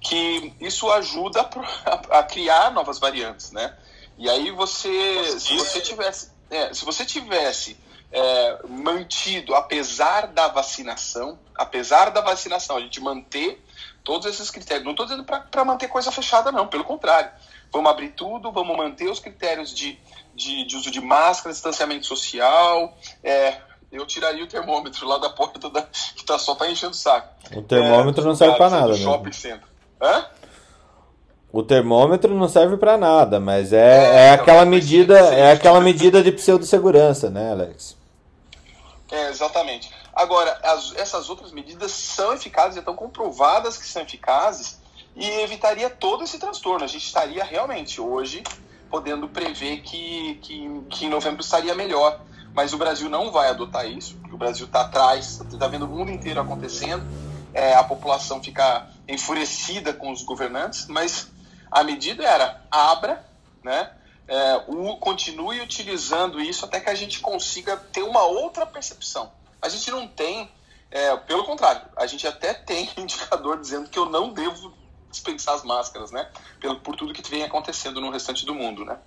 que 0.00 0.52
isso 0.60 0.90
ajuda 0.90 1.48
a, 1.86 2.18
a 2.18 2.22
criar 2.24 2.72
novas 2.72 2.98
variantes, 2.98 3.52
né? 3.52 3.74
E 4.18 4.28
aí 4.28 4.50
você, 4.50 5.38
se 5.38 5.56
você 5.56 5.80
tivesse, 5.80 6.30
é, 6.50 6.74
se 6.74 6.84
você 6.84 7.04
tivesse 7.04 7.76
é, 8.14 8.58
mantido, 8.68 9.56
apesar 9.56 10.28
da 10.28 10.46
vacinação, 10.46 11.36
apesar 11.52 12.10
da 12.10 12.20
vacinação, 12.20 12.76
a 12.76 12.80
gente 12.80 13.00
manter 13.00 13.60
todos 14.04 14.26
esses 14.26 14.52
critérios. 14.52 14.84
Não 14.84 14.92
estou 14.92 15.04
dizendo 15.04 15.24
para 15.24 15.64
manter 15.64 15.88
coisa 15.88 16.12
fechada, 16.12 16.52
não, 16.52 16.68
pelo 16.68 16.84
contrário. 16.84 17.30
Vamos 17.72 17.90
abrir 17.90 18.10
tudo, 18.10 18.52
vamos 18.52 18.76
manter 18.76 19.10
os 19.10 19.18
critérios 19.18 19.74
de, 19.74 19.98
de, 20.32 20.64
de 20.64 20.76
uso 20.76 20.92
de 20.92 21.00
máscara, 21.00 21.52
distanciamento 21.52 22.06
social. 22.06 22.96
É, 23.24 23.56
eu 23.90 24.06
tiraria 24.06 24.44
o 24.44 24.48
termômetro 24.48 25.08
lá 25.08 25.18
da 25.18 25.30
porta 25.30 25.68
da, 25.68 25.82
que 25.82 26.24
tá, 26.24 26.38
só 26.38 26.54
tá 26.54 26.70
enchendo 26.70 26.92
o 26.92 26.96
saco. 26.96 27.28
O 27.52 27.62
termômetro 27.62 28.22
é, 28.22 28.26
não 28.26 28.36
serve 28.36 28.56
para 28.56 28.70
nada, 28.70 28.92
né? 28.92 28.98
Shopping 28.98 29.32
center. 29.32 29.68
Hã? 30.00 30.26
O 31.52 31.64
termômetro 31.64 32.32
não 32.32 32.48
serve 32.48 32.76
para 32.76 32.96
nada, 32.96 33.40
mas 33.40 33.72
é, 33.72 33.78
é, 33.78 33.80
é 33.80 34.32
então, 34.32 34.42
aquela 34.42 34.64
medida, 34.64 35.18
é 35.18 35.52
aquela 35.52 35.80
medida 35.80 36.22
de 36.22 36.30
pseudo-segurança, 36.30 37.28
né, 37.28 37.50
Alex? 37.50 38.03
É, 39.10 39.28
exatamente. 39.28 39.92
Agora, 40.12 40.58
as, 40.62 40.94
essas 40.96 41.28
outras 41.28 41.52
medidas 41.52 41.92
são 41.92 42.32
eficazes, 42.32 42.76
estão 42.76 42.94
comprovadas 42.94 43.76
que 43.76 43.86
são 43.86 44.02
eficazes 44.02 44.80
e 45.14 45.28
evitaria 45.40 45.90
todo 45.90 46.24
esse 46.24 46.38
transtorno. 46.38 46.84
A 46.84 46.88
gente 46.88 47.06
estaria 47.06 47.44
realmente 47.44 48.00
hoje 48.00 48.42
podendo 48.90 49.28
prever 49.28 49.82
que, 49.82 50.36
que, 50.36 50.82
que 50.88 51.06
em 51.06 51.08
novembro 51.08 51.40
estaria 51.40 51.74
melhor. 51.74 52.20
Mas 52.54 52.72
o 52.72 52.78
Brasil 52.78 53.10
não 53.10 53.32
vai 53.32 53.48
adotar 53.48 53.84
isso, 53.84 54.16
o 54.32 54.36
Brasil 54.36 54.66
está 54.66 54.82
atrás, 54.82 55.40
está 55.40 55.66
vendo 55.66 55.86
o 55.86 55.88
mundo 55.88 56.12
inteiro 56.12 56.40
acontecendo, 56.40 57.04
é, 57.52 57.74
a 57.74 57.82
população 57.82 58.40
fica 58.40 58.88
enfurecida 59.08 59.92
com 59.92 60.12
os 60.12 60.22
governantes, 60.22 60.86
mas 60.86 61.32
a 61.68 61.82
medida 61.82 62.22
era 62.22 62.62
abra, 62.70 63.26
né? 63.60 63.90
É, 64.26 64.64
o, 64.68 64.96
continue 64.96 65.60
utilizando 65.60 66.40
isso 66.40 66.64
até 66.64 66.80
que 66.80 66.88
a 66.88 66.94
gente 66.94 67.20
consiga 67.20 67.76
ter 67.76 68.02
uma 68.02 68.22
outra 68.22 68.64
percepção. 68.64 69.30
A 69.60 69.68
gente 69.68 69.90
não 69.90 70.08
tem, 70.08 70.50
é, 70.90 71.14
pelo 71.16 71.44
contrário, 71.44 71.82
a 71.96 72.06
gente 72.06 72.26
até 72.26 72.54
tem 72.54 72.90
indicador 72.96 73.60
dizendo 73.60 73.88
que 73.88 73.98
eu 73.98 74.06
não 74.06 74.30
devo 74.30 74.72
dispensar 75.10 75.54
as 75.54 75.62
máscaras, 75.62 76.10
né? 76.10 76.28
Pelo, 76.58 76.80
por 76.80 76.96
tudo 76.96 77.12
que 77.12 77.28
vem 77.30 77.44
acontecendo 77.44 78.00
no 78.00 78.10
restante 78.10 78.44
do 78.44 78.54
mundo, 78.54 78.84
né? 78.84 78.98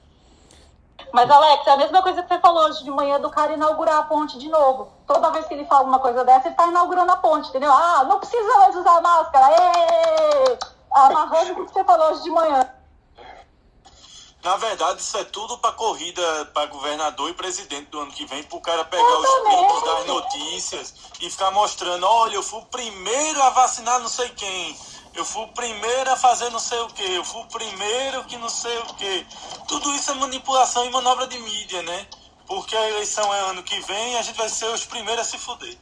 Mas, 1.14 1.30
Alex, 1.30 1.66
é 1.68 1.72
a 1.72 1.78
mesma 1.78 2.02
coisa 2.02 2.22
que 2.22 2.28
você 2.28 2.40
falou 2.40 2.66
hoje 2.66 2.84
de 2.84 2.92
manhã 2.92 3.20
do 3.20 3.30
cara 3.30 3.54
inaugurar 3.54 4.00
a 4.00 4.04
ponte 4.04 4.38
de 4.38 4.50
novo. 4.50 4.92
Toda 5.06 5.32
vez 5.32 5.46
que 5.46 5.54
ele 5.54 5.66
fala 5.66 5.86
uma 5.86 6.00
coisa 6.00 6.24
dessa, 6.24 6.48
ele 6.48 6.54
está 6.54 6.68
inaugurando 6.68 7.12
a 7.12 7.18
ponte, 7.18 7.50
entendeu? 7.50 7.72
Ah, 7.72 8.04
não 8.04 8.20
precisa 8.20 8.58
mais 8.58 8.76
usar 8.76 9.02
máscara. 9.02 9.48
Amarrando 10.92 11.62
o 11.62 11.66
que 11.66 11.74
você 11.74 11.84
falou 11.84 12.12
hoje 12.12 12.24
de 12.24 12.30
manhã. 12.30 12.77
Na 14.44 14.56
verdade, 14.56 15.02
isso 15.02 15.18
é 15.18 15.24
tudo 15.24 15.58
para 15.58 15.74
corrida 15.74 16.46
para 16.54 16.68
governador 16.68 17.30
e 17.30 17.34
presidente 17.34 17.90
do 17.90 18.00
ano 18.00 18.12
que 18.12 18.26
vem, 18.26 18.44
para 18.44 18.58
o 18.58 18.62
cara 18.62 18.86
pegar 18.86 19.04
eu 19.04 19.20
os 19.20 19.30
pontos 19.44 19.84
das 19.84 20.06
notícias 20.06 20.94
e 21.20 21.30
ficar 21.30 21.52
mostrando: 21.52 22.06
olha, 22.06 22.36
eu 22.36 22.44
fui 22.44 22.60
o 22.60 22.66
primeiro 22.66 23.42
a 23.44 23.50
vacinar 23.50 24.00
não 24.00 24.08
sei 24.08 24.30
quem, 24.30 24.78
eu 25.16 25.26
fui 25.26 25.44
o 25.44 25.48
primeiro 25.50 26.12
a 26.12 26.16
fazer 26.16 26.50
não 26.52 26.60
sei 26.60 26.80
o 26.80 26.88
que, 26.88 27.16
eu 27.16 27.24
fui 27.24 27.42
o 27.42 27.48
primeiro 27.48 28.24
que 28.26 28.38
não 28.38 28.50
sei 28.50 28.78
o 28.78 28.86
que. 28.94 29.26
Tudo 29.68 29.94
isso 29.96 30.12
é 30.12 30.14
manipulação 30.14 30.86
e 30.86 30.92
manobra 30.92 31.28
de 31.28 31.40
mídia, 31.40 31.82
né? 31.82 32.08
Porque 32.46 32.76
a 32.76 32.90
eleição 32.90 33.34
é 33.34 33.40
ano 33.50 33.64
que 33.64 33.80
vem 33.82 34.14
e 34.14 34.18
a 34.18 34.22
gente 34.22 34.38
vai 34.38 34.48
ser 34.48 34.68
os 34.68 34.86
primeiros 34.86 35.28
a 35.28 35.30
se 35.30 35.38
fuder. 35.38 35.78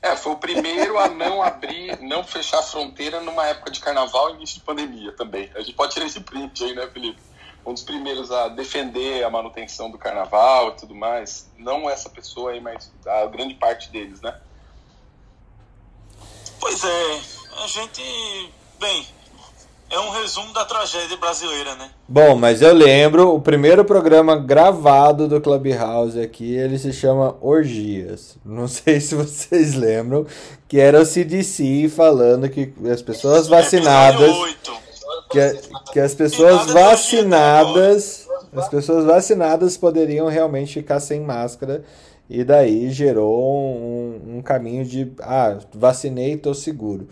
É, 0.00 0.16
foi 0.16 0.32
o 0.32 0.36
primeiro 0.36 0.98
a 0.98 1.08
não 1.08 1.42
abrir, 1.42 2.00
não 2.00 2.22
fechar 2.22 2.60
a 2.60 2.62
fronteira 2.62 3.20
numa 3.20 3.44
época 3.46 3.70
de 3.70 3.80
carnaval 3.80 4.30
e 4.30 4.34
início 4.34 4.60
de 4.60 4.64
pandemia 4.64 5.12
também. 5.12 5.50
A 5.54 5.60
gente 5.60 5.74
pode 5.74 5.92
tirar 5.92 6.06
esse 6.06 6.20
print 6.20 6.64
aí, 6.64 6.74
né, 6.74 6.88
Felipe? 6.88 7.20
Um 7.68 7.74
dos 7.74 7.82
primeiros 7.82 8.30
a 8.30 8.48
defender 8.48 9.22
a 9.22 9.30
manutenção 9.30 9.90
do 9.90 9.98
carnaval 9.98 10.70
e 10.70 10.72
tudo 10.80 10.94
mais. 10.94 11.46
Não 11.58 11.88
essa 11.88 12.08
pessoa 12.08 12.52
aí, 12.52 12.60
mas 12.60 12.90
a 13.06 13.26
grande 13.26 13.54
parte 13.54 13.90
deles, 13.90 14.20
né? 14.22 14.34
Pois 16.58 16.82
é, 16.82 17.20
a 17.62 17.66
gente. 17.66 18.52
Bem, 18.80 19.06
é 19.90 19.98
um 19.98 20.10
resumo 20.10 20.52
da 20.52 20.64
tragédia 20.64 21.16
brasileira, 21.18 21.74
né? 21.74 21.90
Bom, 22.08 22.36
mas 22.36 22.62
eu 22.62 22.72
lembro, 22.72 23.34
o 23.34 23.40
primeiro 23.40 23.84
programa 23.84 24.36
gravado 24.36 25.28
do 25.28 25.40
Clubhouse 25.40 26.20
aqui, 26.20 26.54
ele 26.54 26.78
se 26.78 26.92
chama 26.92 27.36
Orgias. 27.40 28.38
Não 28.44 28.66
sei 28.68 29.00
se 29.00 29.14
vocês 29.14 29.74
lembram, 29.74 30.26
que 30.66 30.78
era 30.78 31.00
o 31.00 31.04
CDC 31.04 31.90
falando 31.94 32.48
que 32.48 32.72
as 32.90 33.02
pessoas 33.02 33.46
vacinadas. 33.46 34.30
8 34.30 34.87
que, 35.30 35.92
que 35.92 36.00
as 36.00 36.14
pessoas 36.14 36.70
vacinadas, 36.70 38.28
as 38.52 38.68
pessoas 38.68 39.04
vacinadas 39.04 39.76
poderiam 39.76 40.28
realmente 40.28 40.74
ficar 40.74 41.00
sem 41.00 41.20
máscara 41.20 41.84
e 42.28 42.44
daí 42.44 42.90
gerou 42.90 43.42
um, 43.42 44.36
um 44.36 44.42
caminho 44.42 44.84
de 44.84 45.12
ah, 45.20 45.58
vacinei, 45.72 46.34
estou 46.34 46.54
seguro. 46.54 47.08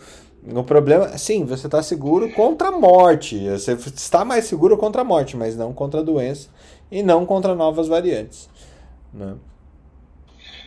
O 0.55 0.63
problema, 0.63 1.17
sim, 1.17 1.43
você 1.43 1.67
está 1.67 1.83
seguro 1.83 2.31
contra 2.31 2.69
a 2.69 2.71
morte. 2.71 3.49
Você 3.49 3.73
está 3.73 4.23
mais 4.23 4.45
seguro 4.45 4.77
contra 4.77 5.01
a 5.01 5.05
morte, 5.05 5.35
mas 5.35 5.57
não 5.57 5.73
contra 5.73 5.99
a 5.99 6.03
doença 6.03 6.49
e 6.89 7.03
não 7.03 7.25
contra 7.25 7.53
novas 7.53 7.87
variantes. 7.87 8.47
Né? 9.13 9.35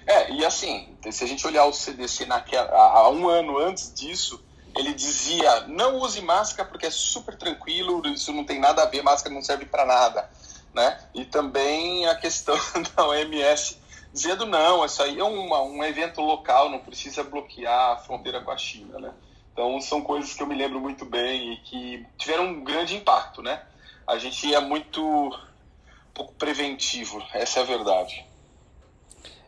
É, 0.07 0.33
e 0.33 0.45
assim, 0.45 0.89
se 1.11 1.25
a 1.25 1.27
gente 1.27 1.47
olhar 1.47 1.65
o 1.65 1.73
CDC 1.73 2.27
naquela, 2.27 2.69
há 2.71 3.09
um 3.11 3.29
ano 3.29 3.57
antes 3.59 3.95
disso, 3.95 4.43
ele 4.77 4.95
dizia: 4.95 5.67
não 5.67 5.97
use 5.97 6.21
máscara 6.21 6.69
porque 6.69 6.87
é 6.87 6.91
super 6.91 7.37
tranquilo, 7.37 8.07
isso 8.09 8.33
não 8.33 8.45
tem 8.45 8.59
nada 8.59 8.83
a 8.83 8.87
ver, 8.87 9.03
máscara 9.03 9.35
não 9.35 9.43
serve 9.43 9.67
para 9.67 9.85
nada. 9.85 10.29
Né? 10.73 10.99
E 11.15 11.25
também 11.25 12.07
a 12.07 12.15
questão 12.15 12.57
da 12.95 13.07
OMS 13.07 13.79
dizendo: 14.13 14.47
não, 14.47 14.85
isso 14.85 15.03
aí 15.03 15.19
é 15.19 15.25
uma, 15.25 15.63
um 15.63 15.83
evento 15.85 16.21
local, 16.21 16.69
não 16.71 16.79
precisa 16.79 17.23
bloquear 17.23 17.93
a 17.93 17.97
fronteira 17.97 18.41
com 18.41 18.51
a 18.51 18.57
China. 18.57 18.99
Né? 18.99 19.13
Então, 19.53 19.81
são 19.81 20.03
coisas 20.03 20.33
que 20.33 20.43
eu 20.43 20.47
me 20.47 20.55
lembro 20.55 20.81
muito 20.81 21.05
bem 21.05 21.55
e 21.55 21.57
que 21.59 22.07
tiveram 22.17 22.47
um 22.47 22.65
grande 22.65 22.97
impacto. 22.97 23.43
Né? 23.43 23.61
A 24.07 24.19
gente 24.19 24.55
é 24.55 24.61
muito 24.61 25.39
pouco 26.15 26.35
preventivo, 26.35 27.23
essa 27.33 27.61
é 27.61 27.63
a 27.63 27.67
verdade. 27.67 28.25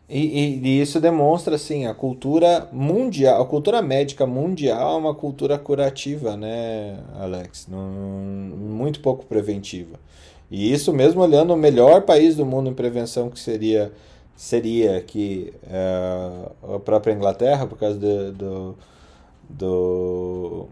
E, 0.09 0.19
e, 0.19 0.59
e, 0.59 0.81
isso 0.81 0.99
demonstra 0.99 1.55
assim 1.55 1.85
a 1.85 1.93
cultura 1.93 2.67
mundial, 2.71 3.41
a 3.41 3.45
cultura 3.45 3.81
médica 3.81 4.27
mundial 4.27 4.95
é 4.95 4.99
uma 4.99 5.15
cultura 5.15 5.57
curativa, 5.57 6.35
né, 6.35 6.99
Alex? 7.19 7.67
muito 7.69 8.99
pouco 8.99 9.25
preventiva. 9.25 9.97
E 10.51 10.71
isso 10.71 10.93
mesmo 10.93 11.21
olhando 11.21 11.53
o 11.53 11.57
melhor 11.57 12.01
país 12.01 12.35
do 12.35 12.45
mundo 12.45 12.69
em 12.69 12.73
prevenção 12.73 13.29
que 13.29 13.39
seria 13.39 13.91
seria 14.35 15.01
que 15.01 15.53
é, 15.69 16.75
a 16.75 16.79
própria 16.79 17.13
Inglaterra 17.13 17.65
por 17.65 17.77
causa 17.77 17.97
do 17.97 18.31
do, 18.33 18.77
do 19.49 20.67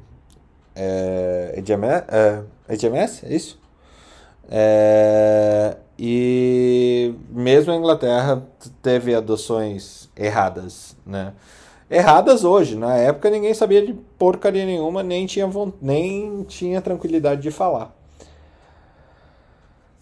é, 0.75 1.61
HMS, 1.65 2.05
é, 2.09 2.43
HMS, 2.75 3.25
é 3.25 3.33
isso? 3.35 3.59
É, 4.49 5.77
e 6.03 7.13
mesmo 7.29 7.71
a 7.71 7.75
Inglaterra 7.75 8.43
teve 8.81 9.13
adoções 9.13 10.09
erradas, 10.17 10.97
né? 11.05 11.31
Erradas 11.87 12.43
hoje, 12.43 12.75
na 12.75 12.97
época 12.97 13.29
ninguém 13.29 13.53
sabia 13.53 13.85
de 13.85 13.93
porcaria 14.17 14.65
nenhuma, 14.65 15.03
nem 15.03 15.27
tinha, 15.27 15.47
nem 15.79 16.43
tinha 16.45 16.81
tranquilidade 16.81 17.43
de 17.43 17.51
falar. 17.51 17.95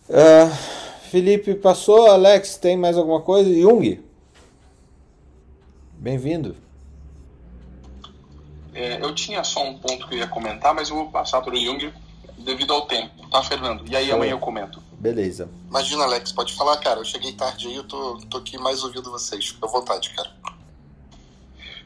Uh, 0.07 0.49
Felipe 1.09 1.53
passou, 1.55 2.09
Alex, 2.09 2.55
tem 2.55 2.77
mais 2.77 2.97
alguma 2.97 3.19
coisa? 3.19 3.53
Jung, 3.53 4.01
bem-vindo. 5.95 6.55
É, 8.73 9.03
eu 9.03 9.13
tinha 9.13 9.43
só 9.43 9.67
um 9.67 9.77
ponto 9.77 10.07
que 10.07 10.15
eu 10.15 10.19
ia 10.19 10.27
comentar, 10.27 10.73
mas 10.73 10.89
eu 10.89 10.95
vou 10.95 11.11
passar 11.11 11.41
para 11.41 11.53
o 11.53 11.59
Jung 11.59 11.91
devido 12.37 12.71
ao 12.71 12.83
tempo, 12.83 13.27
tá, 13.29 13.43
Fernando? 13.43 13.83
E 13.85 13.97
aí 13.97 14.09
amanhã 14.09 14.31
eu 14.31 14.39
comento. 14.39 14.87
Beleza. 14.99 15.49
Imagina, 15.69 16.03
Alex, 16.03 16.33
pode 16.33 16.53
falar, 16.53 16.77
cara. 16.77 16.99
Eu 16.99 17.05
cheguei 17.05 17.31
tarde 17.31 17.67
aí, 17.67 17.75
eu 17.75 17.85
tô, 17.85 18.17
tô 18.29 18.37
aqui 18.37 18.57
mais 18.57 18.83
ouvindo 18.83 19.09
vocês. 19.09 19.47
Fica 19.47 19.65
à 19.65 19.69
vontade, 19.69 20.09
cara. 20.09 20.29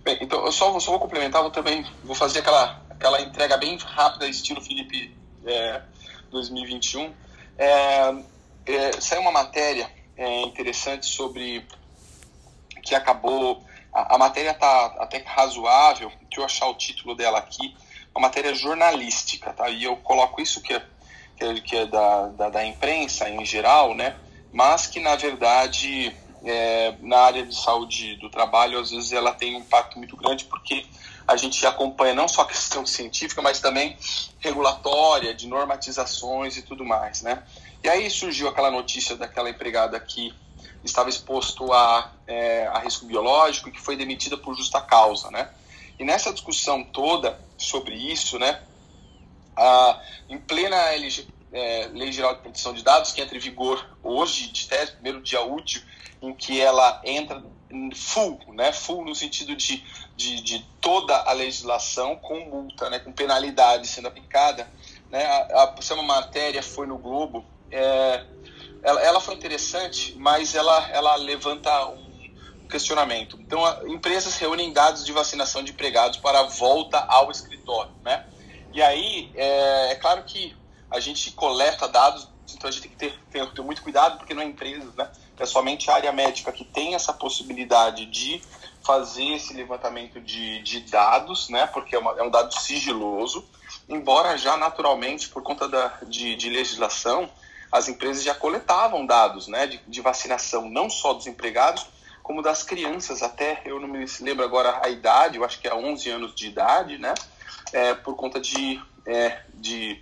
Bem, 0.03 0.17
então 0.19 0.43
eu 0.43 0.51
só, 0.51 0.77
só 0.79 0.91
vou 0.91 0.99
complementar, 0.99 1.41
vou 1.41 1.51
também 1.51 1.85
vou 2.03 2.15
fazer 2.15 2.39
aquela, 2.39 2.81
aquela 2.89 3.21
entrega 3.21 3.55
bem 3.55 3.77
rápida, 3.77 4.27
estilo 4.27 4.61
Felipe 4.61 5.15
é, 5.45 5.81
2021. 6.31 7.13
É, 7.57 8.15
é, 8.65 8.99
saiu 8.99 9.21
uma 9.21 9.31
matéria 9.31 9.89
é, 10.17 10.41
interessante 10.41 11.05
sobre 11.05 11.65
que 12.81 12.95
acabou. 12.95 13.63
A, 13.93 14.15
a 14.15 14.17
matéria 14.17 14.55
tá 14.55 14.95
até 14.99 15.19
razoável, 15.19 16.09
deixa 16.23 16.39
eu 16.39 16.45
achar 16.45 16.67
o 16.67 16.73
título 16.73 17.15
dela 17.15 17.37
aqui 17.37 17.75
uma 18.15 18.27
matéria 18.27 18.53
jornalística, 18.53 19.51
tá? 19.53 19.69
E 19.69 19.83
eu 19.83 19.97
coloco 19.97 20.39
isso 20.39 20.61
que 20.61 20.73
é, 20.73 20.85
que 21.37 21.75
é, 21.75 21.85
da, 21.85 22.27
da, 22.27 22.49
da, 22.49 22.65
imprensa 22.65 23.29
em 23.29 23.45
geral, 23.45 23.93
né? 23.93 24.15
Mas 24.51 24.87
que, 24.87 24.99
na 24.99 25.15
verdade, 25.15 26.15
é, 26.43 26.93
na 27.01 27.19
área 27.19 27.45
de 27.45 27.55
saúde 27.55 28.15
do 28.17 28.29
trabalho, 28.29 28.79
às 28.79 28.91
vezes 28.91 29.11
ela 29.11 29.33
tem 29.33 29.55
um 29.55 29.59
impacto 29.59 29.97
muito 29.97 30.15
grande 30.15 30.45
porque 30.45 30.85
a 31.27 31.35
gente 31.35 31.65
acompanha 31.65 32.13
não 32.13 32.27
só 32.27 32.41
a 32.41 32.45
questão 32.47 32.85
científica, 32.85 33.41
mas 33.41 33.59
também 33.59 33.97
regulatória, 34.39 35.33
de 35.33 35.47
normatizações 35.47 36.57
e 36.57 36.61
tudo 36.61 36.85
mais, 36.85 37.21
né? 37.21 37.43
E 37.83 37.89
aí 37.89 38.09
surgiu 38.09 38.47
aquela 38.47 38.71
notícia 38.71 39.15
daquela 39.15 39.49
empregada 39.49 39.99
que 39.99 40.33
estava 40.83 41.09
exposto 41.09 41.71
a, 41.71 42.11
é, 42.27 42.67
a 42.67 42.79
risco 42.79 43.05
biológico 43.05 43.69
e 43.69 43.71
que 43.71 43.81
foi 43.81 43.95
demitida 43.95 44.37
por 44.37 44.55
justa 44.55 44.81
causa, 44.81 45.31
né? 45.31 45.49
E 45.97 46.03
nessa 46.03 46.33
discussão 46.33 46.83
toda 46.83 47.39
sobre 47.57 47.95
isso, 47.95 48.37
né, 48.39 48.61
a, 49.55 50.01
em 50.29 50.37
plena 50.37 50.75
LG, 50.93 51.27
é, 51.51 51.89
Lei 51.93 52.11
Geral 52.11 52.35
de 52.35 52.41
Proteção 52.41 52.73
de 52.73 52.83
Dados, 52.83 53.11
que 53.11 53.21
entra 53.21 53.37
em 53.37 53.39
vigor 53.39 53.85
hoje, 54.03 54.51
de 54.51 54.67
tese, 54.67 54.93
primeiro 54.93 55.21
dia 55.21 55.41
útil, 55.41 55.81
em 56.21 56.33
que 56.33 56.59
ela 56.59 57.01
entra 57.03 57.43
full, 57.95 58.39
né, 58.53 58.71
full 58.71 59.03
no 59.03 59.15
sentido 59.15 59.55
de, 59.55 59.83
de, 60.15 60.41
de 60.41 60.65
toda 60.79 61.15
a 61.15 61.33
legislação 61.33 62.15
com 62.15 62.39
multa, 62.45 62.89
né, 62.89 62.99
com 62.99 63.11
penalidade 63.11 63.87
sendo 63.87 64.07
aplicada, 64.07 64.69
né, 65.09 65.25
a, 65.25 65.63
a, 65.63 65.75
é 65.89 65.93
uma 65.93 66.03
matéria 66.03 66.61
foi 66.61 66.85
no 66.85 66.97
Globo, 66.97 67.45
é, 67.71 68.25
ela, 68.83 69.01
ela 69.01 69.19
foi 69.19 69.33
interessante, 69.33 70.15
mas 70.17 70.55
ela, 70.55 70.89
ela 70.91 71.15
levanta 71.15 71.87
um 71.87 72.67
questionamento. 72.69 73.39
Então, 73.39 73.65
a, 73.65 73.81
empresas 73.87 74.35
reúnem 74.37 74.71
dados 74.71 75.05
de 75.05 75.11
vacinação 75.11 75.63
de 75.63 75.71
empregados 75.71 76.17
para 76.17 76.39
a 76.39 76.43
volta 76.43 76.99
ao 76.99 77.31
escritório, 77.31 77.91
né? 78.03 78.25
E 78.73 78.81
aí, 78.81 79.31
é, 79.35 79.91
é 79.91 79.95
claro 79.95 80.23
que 80.23 80.55
a 80.89 80.99
gente 80.99 81.31
coleta 81.31 81.87
dados, 81.87 82.27
então 82.53 82.67
a 82.67 82.71
gente 82.71 82.81
tem 82.81 82.91
que 82.91 82.97
ter, 82.97 83.19
ter, 83.31 83.51
ter 83.51 83.61
muito 83.61 83.81
cuidado, 83.81 84.17
porque 84.17 84.33
não 84.33 84.41
é 84.41 84.45
empresas, 84.45 84.93
né? 84.95 85.09
É 85.39 85.45
somente 85.45 85.89
a 85.89 85.95
área 85.95 86.11
médica 86.11 86.51
que 86.51 86.63
tem 86.63 86.95
essa 86.95 87.11
possibilidade 87.11 88.05
de 88.05 88.41
fazer 88.83 89.25
esse 89.33 89.53
levantamento 89.53 90.19
de, 90.19 90.61
de 90.61 90.81
dados, 90.81 91.49
né? 91.49 91.67
Porque 91.67 91.95
é, 91.95 91.99
uma, 91.99 92.11
é 92.17 92.23
um 92.23 92.29
dado 92.29 92.53
sigiloso, 92.59 93.45
embora 93.87 94.37
já 94.37 94.57
naturalmente, 94.57 95.29
por 95.29 95.41
conta 95.41 95.67
da, 95.67 95.99
de, 96.07 96.35
de 96.35 96.49
legislação, 96.49 97.29
as 97.71 97.87
empresas 97.87 98.23
já 98.23 98.35
coletavam 98.35 99.03
dados 99.05 99.47
né, 99.47 99.65
de, 99.65 99.81
de, 99.87 99.99
vacinação, 99.99 100.69
não 100.69 100.91
só 100.91 101.11
dos 101.11 101.25
empregados, 101.25 101.87
como 102.21 102.43
das 102.43 102.61
crianças, 102.61 103.23
até 103.23 103.63
eu 103.65 103.79
não 103.79 103.87
me 103.87 104.05
lembro 104.21 104.45
agora 104.45 104.79
a 104.83 104.89
idade, 104.89 105.37
eu 105.37 105.43
acho 105.43 105.59
que 105.59 105.67
é 105.67 105.73
11 105.73 106.09
anos 106.11 106.35
de 106.35 106.47
idade, 106.47 106.99
né, 106.99 107.15
é, 107.71 107.93
por 107.93 108.15
conta 108.15 108.39
de, 108.39 108.81
é, 109.05 109.41
de, 109.53 110.01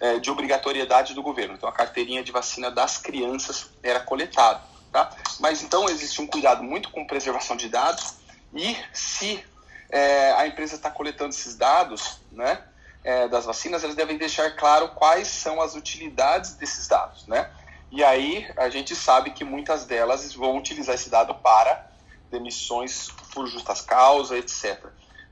é, 0.00 0.18
de 0.18 0.30
obrigatoriedade 0.30 1.14
do 1.14 1.22
governo. 1.22 1.54
Então, 1.54 1.68
a 1.68 1.72
carteirinha 1.72 2.22
de 2.22 2.32
vacina 2.32 2.70
das 2.70 2.98
crianças 2.98 3.70
era 3.82 4.00
coletada. 4.00 4.60
Tá? 4.92 5.10
Mas 5.38 5.62
então 5.62 5.88
existe 5.88 6.20
um 6.20 6.26
cuidado 6.26 6.62
muito 6.62 6.90
com 6.90 7.06
preservação 7.06 7.56
de 7.56 7.68
dados 7.68 8.14
e 8.54 8.76
se 8.92 9.44
é, 9.90 10.32
a 10.32 10.46
empresa 10.46 10.76
está 10.76 10.90
coletando 10.90 11.30
esses 11.30 11.56
dados, 11.56 12.20
né, 12.32 12.62
é, 13.04 13.28
das 13.28 13.44
vacinas, 13.44 13.82
eles 13.84 13.94
devem 13.94 14.16
deixar 14.16 14.56
claro 14.56 14.88
quais 14.90 15.28
são 15.28 15.60
as 15.60 15.74
utilidades 15.74 16.54
desses 16.54 16.88
dados, 16.88 17.26
né? 17.26 17.50
E 17.90 18.04
aí 18.04 18.46
a 18.56 18.68
gente 18.68 18.94
sabe 18.94 19.30
que 19.30 19.44
muitas 19.44 19.86
delas 19.86 20.32
vão 20.34 20.58
utilizar 20.58 20.94
esse 20.94 21.08
dado 21.08 21.34
para 21.36 21.90
demissões 22.30 23.08
por 23.32 23.46
justas 23.46 23.80
causas, 23.80 24.38
etc. 24.38 24.86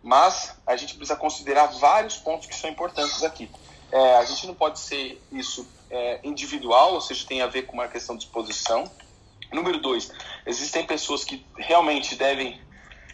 Mas 0.07 0.55
a 0.67 0.77
gente 0.77 0.95
precisa 0.95 1.19
considerar 1.19 1.67
vários 1.67 2.17
pontos 2.17 2.47
que 2.47 2.55
são 2.55 2.71
importantes 2.71 3.23
aqui. 3.25 3.51
É, 3.91 4.17
a 4.17 4.25
gente 4.25 4.47
não 4.47 4.55
pode 4.55 4.79
ser 4.79 5.21
isso 5.33 5.69
é, 5.91 6.21
individual, 6.23 6.95
ou 6.95 7.01
seja, 7.01 7.27
tem 7.27 7.43
a 7.43 7.47
ver 7.47 7.63
com 7.63 7.73
uma 7.75 7.89
questão 7.89 8.17
de 8.17 8.25
exposição. 8.25 8.91
Número 9.53 9.81
dois, 9.81 10.11
existem 10.47 10.87
pessoas 10.87 11.25
que 11.25 11.45
realmente 11.57 12.15
devem 12.15 12.61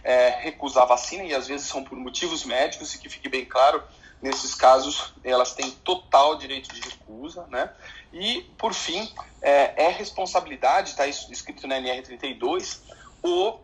é, 0.05 0.28
recusar 0.40 0.82
a 0.82 0.86
vacina 0.86 1.24
e 1.24 1.35
às 1.35 1.48
vezes 1.48 1.66
são 1.66 1.82
por 1.82 1.97
motivos 1.97 2.44
médicos 2.44 2.94
e 2.94 2.98
que 2.98 3.09
fique 3.09 3.28
bem 3.28 3.44
claro 3.44 3.82
Nesses 4.23 4.55
casos, 4.55 5.12
elas 5.24 5.52
têm 5.52 5.69
total 5.82 6.36
direito 6.36 6.73
de 6.73 6.81
recusa, 6.81 7.44
né? 7.48 7.69
E, 8.12 8.43
por 8.56 8.73
fim, 8.73 9.12
é, 9.43 9.86
é 9.86 9.89
responsabilidade, 9.89 10.90
está 10.90 11.09
escrito 11.09 11.66
na 11.66 11.81
NR32, 11.81 12.78
o, 13.20 13.59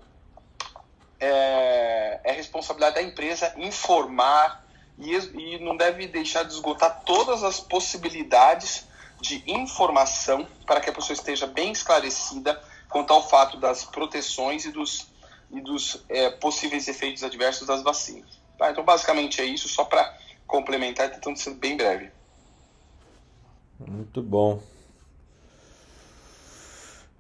é, 1.21 2.21
é 2.25 2.33
responsabilidade 2.33 2.97
da 2.97 3.03
empresa 3.03 3.53
informar 3.57 4.65
e, 4.99 5.15
e 5.15 5.59
não 5.59 5.77
deve 5.77 6.07
deixar 6.07 6.45
de 6.45 6.53
esgotar 6.53 7.03
todas 7.05 7.43
as 7.43 7.61
possibilidades 7.61 8.87
de 9.21 9.43
informação 9.47 10.47
para 10.67 10.81
que 10.81 10.91
a 10.91 10.93
pessoa 10.93 11.15
esteja 11.15 11.47
bem 11.47 11.73
esclarecida 11.73 12.61
quanto 12.89 13.13
ao 13.13 13.27
fato 13.29 13.57
das 13.57 13.85
proteções 13.85 14.65
e 14.65 14.71
dos, 14.71 15.09
e 15.51 15.61
dos 15.61 16.05
é, 16.09 16.31
possíveis 16.31 16.89
efeitos 16.89 17.23
adversos 17.23 17.67
das 17.67 17.83
vacinas. 17.83 18.39
Tá? 18.57 18.71
Então, 18.71 18.85
basicamente 18.85 19.41
é 19.41 19.45
isso, 19.45 19.69
só 19.69 19.85
para 19.85 20.17
complementar, 20.47 21.11
tentando 21.11 21.39
ser 21.39 21.55
bem 21.55 21.77
breve. 21.77 22.11
Muito 23.79 24.23
bom. 24.23 24.63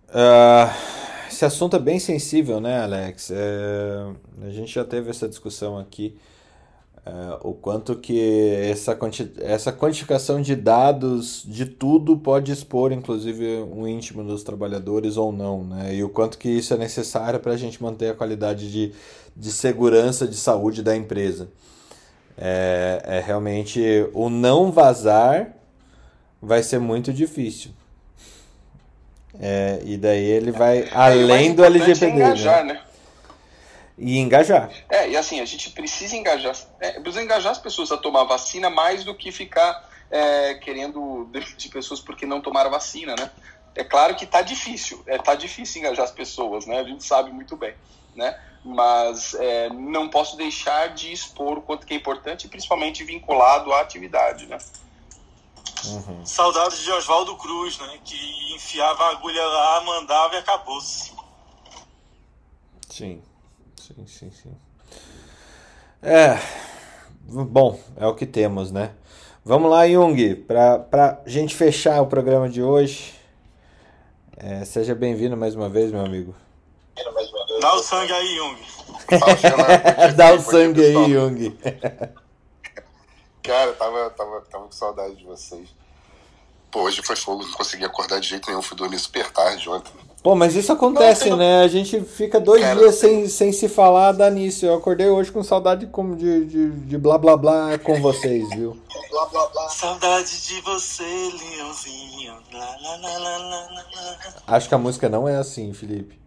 Uh, 0.09 0.98
esse 1.29 1.45
assunto 1.45 1.77
é 1.77 1.79
bem 1.79 1.99
sensível, 1.99 2.61
né, 2.61 2.83
Alex? 2.83 3.31
É, 3.31 4.47
a 4.47 4.51
gente 4.51 4.75
já 4.75 4.85
teve 4.85 5.11
essa 5.11 5.29
discussão 5.29 5.79
aqui. 5.79 6.17
É, 7.07 7.39
o 7.43 7.55
quanto 7.55 7.97
que 7.97 8.55
essa, 8.71 8.95
quanti 8.95 9.33
essa 9.41 9.73
quantificação 9.73 10.43
de 10.43 10.55
dados 10.55 11.43
de 11.47 11.65
tudo 11.65 12.19
pode 12.19 12.53
expor, 12.53 12.93
inclusive, 12.93 13.65
o 13.71 13.87
íntimo 13.89 14.23
dos 14.23 14.43
trabalhadores 14.43 15.17
ou 15.17 15.33
não, 15.33 15.65
né? 15.65 15.95
E 15.95 16.05
o 16.05 16.09
quanto 16.09 16.37
que 16.37 16.49
isso 16.49 16.75
é 16.75 16.77
necessário 16.77 17.41
para 17.41 17.53
a 17.53 17.57
gente 17.57 17.83
manter 17.83 18.11
a 18.11 18.15
qualidade 18.15 18.71
de, 18.71 18.93
de 19.37 19.53
segurança 19.53 20.27
de 20.27 20.37
saúde 20.37 20.83
da 20.83 20.95
empresa. 20.97 21.49
É, 22.37 23.03
é 23.05 23.21
realmente 23.21 23.81
o 24.13 24.29
não 24.29 24.71
vazar 24.71 25.55
vai 26.41 26.63
ser 26.63 26.79
muito 26.79 27.13
difícil. 27.13 27.71
É, 29.41 29.81
e 29.85 29.97
daí 29.97 30.25
ele 30.25 30.51
vai 30.51 30.81
é, 30.81 30.91
além 30.93 31.55
do 31.55 31.65
LGPD. 31.65 32.07
É 32.07 32.11
engajar, 32.11 32.65
né? 32.65 32.75
né? 32.75 32.83
E 33.97 34.19
engajar. 34.19 34.71
É, 34.89 35.09
e 35.11 35.17
assim, 35.17 35.41
a 35.41 35.45
gente 35.45 35.71
precisa 35.71 36.17
engajar. 36.17 36.55
É, 36.81 36.93
precisa 37.01 37.23
engajar 37.23 37.53
as 37.53 37.59
pessoas 37.59 37.91
a 37.93 37.97
tomar 37.97 38.25
vacina 38.25 38.69
mais 38.71 39.05
do 39.05 39.15
que 39.15 39.31
ficar 39.33 39.89
é, 40.11 40.55
querendo 40.55 41.29
de 41.57 41.69
pessoas 41.69 42.01
porque 42.01 42.27
não 42.27 42.41
tomaram 42.41 42.71
vacina, 42.71 43.15
né? 43.19 43.31
É 43.75 43.85
claro 43.85 44.17
que 44.17 44.27
tá 44.27 44.43
difícil, 44.43 45.03
é, 45.07 45.19
tá 45.19 45.35
difícil 45.35 45.81
engajar 45.81 46.05
as 46.05 46.11
pessoas, 46.11 46.67
né? 46.67 46.81
A 46.81 46.85
gente 46.85 47.05
sabe 47.05 47.31
muito 47.31 47.57
bem, 47.57 47.75
né? 48.15 48.37
mas 48.65 49.35
é, 49.35 49.71
não 49.71 50.09
posso 50.09 50.37
deixar 50.37 50.89
de 50.89 51.13
expor 51.13 51.59
o 51.59 51.63
quanto 51.63 51.87
que 51.87 51.95
é 51.95 51.97
importante, 51.97 52.49
principalmente 52.49 53.05
vinculado 53.05 53.73
à 53.73 53.81
atividade, 53.81 54.47
né? 54.47 54.59
Uhum. 55.87 56.27
Saudades 56.27 56.83
de 56.83 56.91
Oswaldo 56.93 57.37
Cruz, 57.37 57.79
né? 57.79 57.99
Que 58.05 58.55
enfiava 58.55 59.05
a 59.05 59.11
agulha 59.11 59.45
lá, 59.45 59.81
mandava 59.83 60.35
e 60.35 60.39
acabou-se. 60.39 61.13
Sim, 62.89 63.23
sim, 63.77 64.07
sim, 64.07 64.31
sim. 64.31 64.57
É, 66.03 66.39
bom, 67.23 67.79
é 67.97 68.07
o 68.07 68.15
que 68.15 68.27
temos, 68.27 68.71
né? 68.71 68.95
Vamos 69.45 69.71
lá, 69.71 69.89
Jung, 69.89 70.35
para 70.35 70.79
pra 70.79 71.21
gente 71.27 71.55
fechar 71.55 72.03
o 72.03 72.07
programa 72.07 72.49
de 72.49 72.63
hoje. 72.63 73.15
É, 74.37 74.65
seja 74.65 74.95
bem-vindo 74.95 75.37
mais 75.37 75.55
uma 75.55 75.69
vez, 75.69 75.91
meu 75.91 76.05
amigo. 76.05 76.35
Dá 77.61 77.75
o 77.75 77.79
sangue 77.83 78.13
aí, 78.13 78.37
Jung. 78.37 78.59
Dá 80.17 80.33
o 80.35 80.41
sangue 80.41 80.85
aí, 80.85 81.13
Jung. 81.13 81.59
Cara, 83.43 83.73
tava, 83.73 84.11
tava, 84.11 84.41
tava 84.43 84.65
com 84.65 84.73
saudade 84.73 85.17
de 85.17 85.25
vocês. 85.25 85.69
Pô, 86.71 86.83
hoje 86.83 87.01
foi 87.03 87.17
fogo, 87.17 87.45
não 87.45 87.53
consegui 87.53 87.85
acordar 87.85 88.21
de 88.21 88.29
jeito 88.29 88.49
nenhum, 88.49 88.61
fui 88.61 88.77
dormir 88.77 88.99
super 88.99 89.31
tarde 89.31 89.69
ontem. 89.69 89.93
Pô, 90.23 90.35
mas 90.35 90.55
isso 90.57 90.73
acontece, 90.73 91.31
não, 91.31 91.37
né? 91.37 91.63
A 91.63 91.69
gente 91.69 92.01
fica 92.03 92.41
dois 92.41 92.61
Cara, 92.61 92.79
dias 92.79 92.97
sem, 92.97 93.29
sem 93.29 93.53
se 93.53 93.69
falar, 93.69 94.13
dá 94.13 94.29
nisso. 94.29 94.67
Eu 94.67 94.75
acordei 94.75 95.09
hoje 95.09 95.31
com 95.31 95.43
saudade 95.43 95.87
de, 95.87 96.17
de, 96.17 96.45
de, 96.45 96.71
de 96.71 96.99
blá 96.99 97.17
blá 97.17 97.37
blá 97.37 97.79
com 97.79 98.01
vocês, 98.03 98.49
viu? 98.51 98.77
blá 99.11 99.27
blá 99.27 99.47
blá. 99.49 99.69
Saudade 99.69 100.47
de 100.47 100.61
você, 100.61 101.05
Leãozinho. 101.05 102.35
Lá, 102.53 102.77
lá, 102.83 102.97
lá, 102.97 103.19
lá, 103.19 103.39
lá, 103.39 103.69
lá. 103.71 104.43
Acho 104.49 104.69
que 104.69 104.75
a 104.75 104.79
música 104.79 105.09
não 105.09 105.29
é 105.29 105.37
assim, 105.37 105.73
Felipe. 105.73 106.21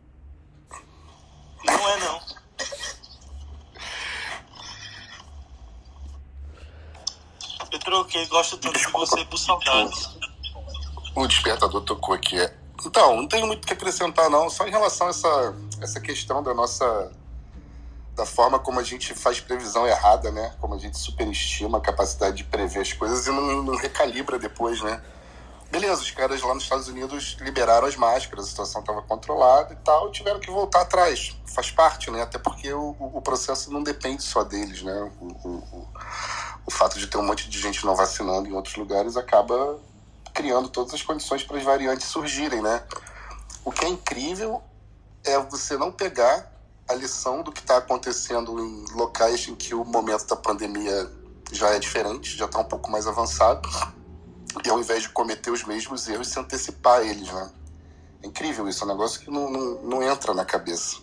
Não 1.65 1.89
é 1.89 1.99
não. 1.99 2.40
Eu 7.72 7.80
troquei, 7.80 8.26
gosto 8.27 8.57
tanto 8.57 8.77
de 8.77 8.88
você 8.88 9.23
por 9.26 9.38
saudades. 9.38 10.18
O 11.15 11.26
despertador 11.26 11.81
tocou 11.81 12.14
aqui. 12.14 12.38
Então, 12.85 13.15
não 13.15 13.27
tenho 13.27 13.48
muito 13.48 13.64
o 13.64 13.68
que 13.68 13.73
acrescentar, 13.73 14.30
não. 14.30 14.49
Só 14.49 14.68
em 14.68 14.72
relação 14.72 15.07
a 15.07 15.10
essa, 15.11 15.56
essa 15.81 15.99
questão 16.02 16.43
da 16.43 16.53
nossa. 16.53 17.11
da 18.15 18.26
forma 18.26 18.60
como 18.60 18.80
a 18.80 18.84
gente 18.84 19.14
faz 19.14 19.39
previsão 19.39 19.88
errada, 19.88 20.31
né? 20.31 20.53
Como 20.60 20.73
a 20.73 20.77
gente 20.77 20.98
superestima 20.98 21.77
a 21.77 21.81
capacidade 21.81 22.38
de 22.38 22.43
prever 22.43 22.81
as 22.81 22.91
coisas 22.91 23.26
e 23.27 23.30
não, 23.30 23.64
não 23.64 23.76
recalibra 23.77 24.38
depois, 24.38 24.81
né? 24.81 25.02
Beleza, 25.72 26.02
os 26.02 26.11
caras 26.11 26.41
lá 26.41 26.53
nos 26.53 26.64
Estados 26.64 26.89
Unidos 26.89 27.38
liberaram 27.39 27.88
as 27.88 27.95
máscaras, 27.95 28.45
a 28.45 28.49
situação 28.49 28.81
estava 28.81 29.02
controlada 29.03 29.73
e 29.73 29.77
tal, 29.77 30.11
tiveram 30.11 30.38
que 30.38 30.52
voltar 30.52 30.81
atrás. 30.81 31.34
Faz 31.45 31.72
parte, 31.72 32.11
né? 32.11 32.23
Até 32.23 32.38
porque 32.38 32.73
o, 32.73 32.93
o 32.99 33.22
processo 33.22 33.72
não 33.72 33.81
depende 33.81 34.22
só 34.22 34.43
deles, 34.43 34.81
né? 34.81 35.11
O, 35.22 35.27
o, 35.27 35.88
o, 36.65 36.71
fato 36.71 36.99
de 36.99 37.07
ter 37.07 37.17
um 37.17 37.25
monte 37.25 37.49
de 37.49 37.59
gente 37.59 37.85
não 37.85 37.95
vacinando 37.95 38.47
em 38.47 38.53
outros 38.53 38.75
lugares 38.75 39.17
acaba 39.17 39.79
criando 40.33 40.69
todas 40.69 40.93
as 40.93 41.01
condições 41.01 41.43
para 41.43 41.57
as 41.57 41.63
variantes 41.63 42.07
surgirem, 42.07 42.61
né? 42.61 42.83
O 43.63 43.71
que 43.71 43.85
é 43.85 43.89
incrível 43.89 44.61
é 45.23 45.38
você 45.39 45.77
não 45.77 45.91
pegar 45.91 46.51
a 46.88 46.93
lição 46.93 47.43
do 47.43 47.51
que 47.51 47.61
está 47.61 47.77
acontecendo 47.77 48.59
em 48.59 48.85
locais 48.93 49.47
em 49.47 49.55
que 49.55 49.73
o 49.73 49.83
momento 49.85 50.25
da 50.25 50.35
pandemia 50.35 51.09
já 51.51 51.69
é 51.69 51.79
diferente, 51.79 52.38
já 52.38 52.45
está 52.45 52.59
um 52.59 52.65
pouco 52.65 52.89
mais 52.89 53.07
avançado, 53.07 53.67
e 54.65 54.69
ao 54.69 54.79
invés 54.79 55.03
de 55.03 55.09
cometer 55.09 55.51
os 55.51 55.63
mesmos 55.63 56.07
erros, 56.07 56.27
se 56.27 56.39
antecipar 56.39 56.99
a 56.99 57.03
eles, 57.03 57.31
né? 57.31 57.51
É 58.23 58.27
incrível 58.27 58.67
isso, 58.67 58.83
é 58.83 58.85
um 58.85 58.89
negócio 58.89 59.19
que 59.19 59.31
não, 59.31 59.49
não, 59.49 59.81
não 59.81 60.03
entra 60.03 60.33
na 60.33 60.45
cabeça. 60.45 60.97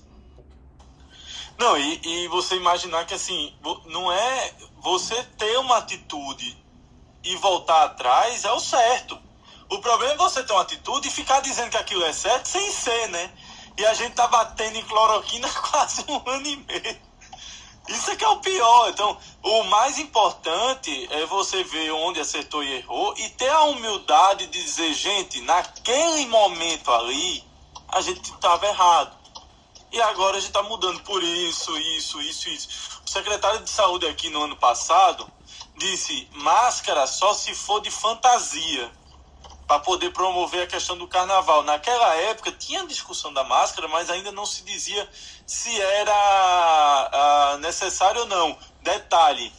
Não, 1.59 1.76
e, 1.76 2.01
e 2.05 2.28
você 2.28 2.55
imaginar 2.55 3.05
que 3.05 3.14
assim, 3.14 3.52
não 3.86 4.12
é 4.12 4.55
você 4.76 5.20
ter 5.36 5.59
uma 5.59 5.78
atitude 5.78 6.56
e 7.24 7.35
voltar 7.36 7.82
atrás 7.82 8.44
é 8.44 8.52
o 8.52 8.60
certo. 8.60 9.18
O 9.68 9.80
problema 9.80 10.14
é 10.14 10.16
você 10.16 10.43
ter 10.44 10.52
uma 10.52 10.62
atitude 10.62 11.09
e 11.09 11.10
ficar 11.10 11.40
dizendo 11.40 11.70
que 11.70 11.76
aquilo 11.76 12.05
é 12.05 12.12
certo 12.12 12.47
sem 12.47 12.70
ser, 12.70 13.09
né? 13.09 13.30
E 13.76 13.85
a 13.85 13.93
gente 13.93 14.14
tá 14.14 14.28
batendo 14.28 14.76
em 14.76 14.85
cloroquina 14.85 15.48
quase 15.70 16.05
um 16.09 16.22
ano 16.30 16.47
e 16.47 16.56
meio. 16.56 17.01
Isso 17.89 18.10
é 18.10 18.16
que 18.16 18.24
é 18.24 18.28
o 18.28 18.40
pior. 18.40 18.90
Então, 18.90 19.18
o 19.43 19.64
mais 19.64 19.98
importante 19.98 21.09
é 21.10 21.26
você 21.26 21.64
ver 21.64 21.90
onde 21.90 22.20
acertou 22.20 22.62
e 22.62 22.76
errou 22.76 23.14
e 23.16 23.30
ter 23.30 23.51
a 23.51 23.62
humildade 23.62 24.47
de 24.47 24.62
dizer, 24.62 24.93
gente, 24.93 25.40
naquele 25.40 26.26
momento 26.26 26.93
ali, 26.93 27.44
a 27.89 28.01
gente 28.01 28.30
estava 28.30 28.66
errado. 28.66 29.18
E 29.90 30.01
agora 30.02 30.36
a 30.36 30.40
gente 30.40 30.51
está 30.51 30.62
mudando 30.62 31.01
por 31.01 31.23
isso, 31.23 31.77
isso, 31.78 32.20
isso, 32.20 32.48
isso. 32.48 32.69
O 33.06 33.10
secretário 33.10 33.60
de 33.60 33.70
saúde 33.70 34.06
aqui 34.06 34.28
no 34.28 34.44
ano 34.44 34.56
passado 34.56 35.31
disse: 35.77 36.28
máscara 36.32 37.06
só 37.06 37.32
se 37.32 37.55
for 37.55 37.81
de 37.81 37.90
fantasia 37.90 38.93
para 39.66 39.81
poder 39.81 40.10
promover 40.12 40.62
a 40.62 40.66
questão 40.66 40.97
do 40.97 41.09
carnaval. 41.09 41.62
Naquela 41.62 42.15
época 42.16 42.52
tinha 42.52 42.86
discussão 42.86 43.32
da 43.32 43.44
máscara, 43.44 43.89
mas 43.89 44.10
ainda 44.10 44.32
não 44.32 44.47
se 44.47 44.62
dizia 44.62 45.09
se 45.47 45.81
era 45.81 47.55
uh, 47.55 47.59
necessário 47.59 48.23
ou 48.23 48.27
não. 48.27 48.59
Detalhe: 48.82 49.52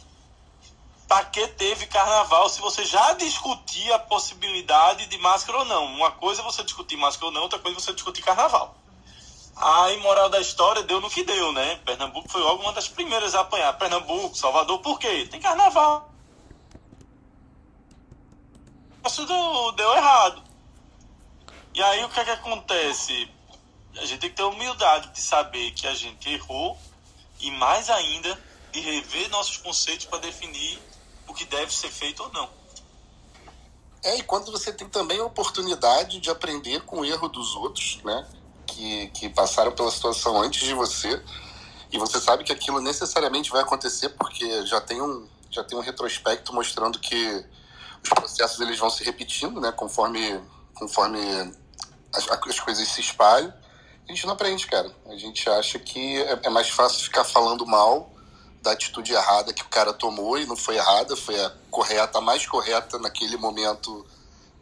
para 1.08 1.24
que 1.24 1.46
teve 1.48 1.86
carnaval 1.88 2.48
se 2.48 2.60
você 2.60 2.84
já 2.84 3.14
discutia 3.14 3.96
a 3.96 3.98
possibilidade 3.98 5.06
de 5.06 5.18
máscara 5.18 5.58
ou 5.58 5.64
não? 5.64 5.86
Uma 5.86 6.12
coisa 6.12 6.40
é 6.40 6.44
você 6.44 6.62
discutir 6.62 6.96
máscara 6.96 7.26
ou 7.26 7.32
não, 7.32 7.42
outra 7.42 7.58
coisa 7.58 7.76
é 7.76 7.80
você 7.80 7.92
discutir 7.92 8.22
carnaval. 8.22 8.79
A 9.60 9.94
moral 9.98 10.30
da 10.30 10.40
história 10.40 10.82
deu 10.84 11.02
no 11.02 11.10
que 11.10 11.22
deu, 11.22 11.52
né? 11.52 11.76
Pernambuco 11.84 12.30
foi 12.30 12.40
logo 12.40 12.62
uma 12.62 12.72
das 12.72 12.88
primeiras 12.88 13.34
a 13.34 13.40
apanhar. 13.40 13.76
Pernambuco, 13.76 14.34
Salvador, 14.34 14.78
por 14.80 14.98
quê? 14.98 15.28
Tem 15.30 15.38
carnaval. 15.38 16.10
Isso 19.06 19.26
deu, 19.26 19.72
deu 19.72 19.92
errado. 19.94 20.42
E 21.74 21.82
aí 21.82 22.02
o 22.02 22.08
que 22.08 22.20
é 22.20 22.24
que 22.24 22.30
acontece? 22.30 23.30
A 23.96 24.06
gente 24.06 24.20
tem 24.20 24.30
que 24.30 24.36
ter 24.36 24.44
humildade 24.44 25.08
de 25.08 25.20
saber 25.20 25.72
que 25.72 25.86
a 25.86 25.94
gente 25.94 26.30
errou 26.30 26.78
e 27.38 27.50
mais 27.50 27.90
ainda 27.90 28.42
de 28.72 28.80
rever 28.80 29.28
nossos 29.28 29.58
conceitos 29.58 30.06
para 30.06 30.20
definir 30.20 30.80
o 31.28 31.34
que 31.34 31.44
deve 31.44 31.70
ser 31.70 31.90
feito 31.90 32.22
ou 32.22 32.32
não. 32.32 32.48
É, 34.02 34.16
e 34.16 34.22
quando 34.22 34.50
você 34.50 34.72
tem 34.72 34.88
também 34.88 35.20
a 35.20 35.24
oportunidade 35.24 36.18
de 36.18 36.30
aprender 36.30 36.80
com 36.86 37.00
o 37.00 37.04
erro 37.04 37.28
dos 37.28 37.54
outros, 37.56 37.98
né? 38.02 38.26
Que, 38.80 39.06
que 39.08 39.28
passaram 39.28 39.72
pela 39.72 39.90
situação 39.90 40.40
antes 40.40 40.66
de 40.66 40.72
você 40.72 41.22
e 41.92 41.98
você 41.98 42.18
sabe 42.18 42.44
que 42.44 42.52
aquilo 42.52 42.80
necessariamente 42.80 43.50
vai 43.50 43.60
acontecer 43.60 44.08
porque 44.10 44.64
já 44.66 44.80
tem 44.80 45.02
um 45.02 45.28
já 45.50 45.64
tem 45.64 45.76
um 45.76 45.82
retrospecto 45.82 46.54
mostrando 46.54 46.98
que 46.98 47.44
os 48.02 48.08
processos 48.08 48.60
eles 48.60 48.78
vão 48.78 48.88
se 48.88 49.04
repetindo, 49.04 49.60
né, 49.60 49.72
conforme 49.72 50.40
conforme 50.74 51.20
as, 52.14 52.26
as 52.28 52.60
coisas 52.60 52.88
se 52.88 53.00
espalham. 53.00 53.52
A 54.08 54.12
gente 54.12 54.24
não 54.24 54.32
aprende, 54.32 54.66
cara. 54.66 54.90
A 55.06 55.16
gente 55.16 55.48
acha 55.50 55.78
que 55.78 56.16
é, 56.22 56.40
é 56.44 56.48
mais 56.48 56.70
fácil 56.70 57.04
ficar 57.04 57.24
falando 57.24 57.66
mal 57.66 58.10
da 58.62 58.72
atitude 58.72 59.12
errada 59.12 59.52
que 59.52 59.62
o 59.62 59.68
cara 59.68 59.92
tomou 59.92 60.38
e 60.38 60.46
não 60.46 60.56
foi 60.56 60.76
errada, 60.76 61.16
foi 61.16 61.38
a 61.38 61.52
correta, 61.70 62.18
a 62.18 62.20
mais 62.20 62.46
correta 62.46 62.98
naquele 62.98 63.36
momento 63.36 64.06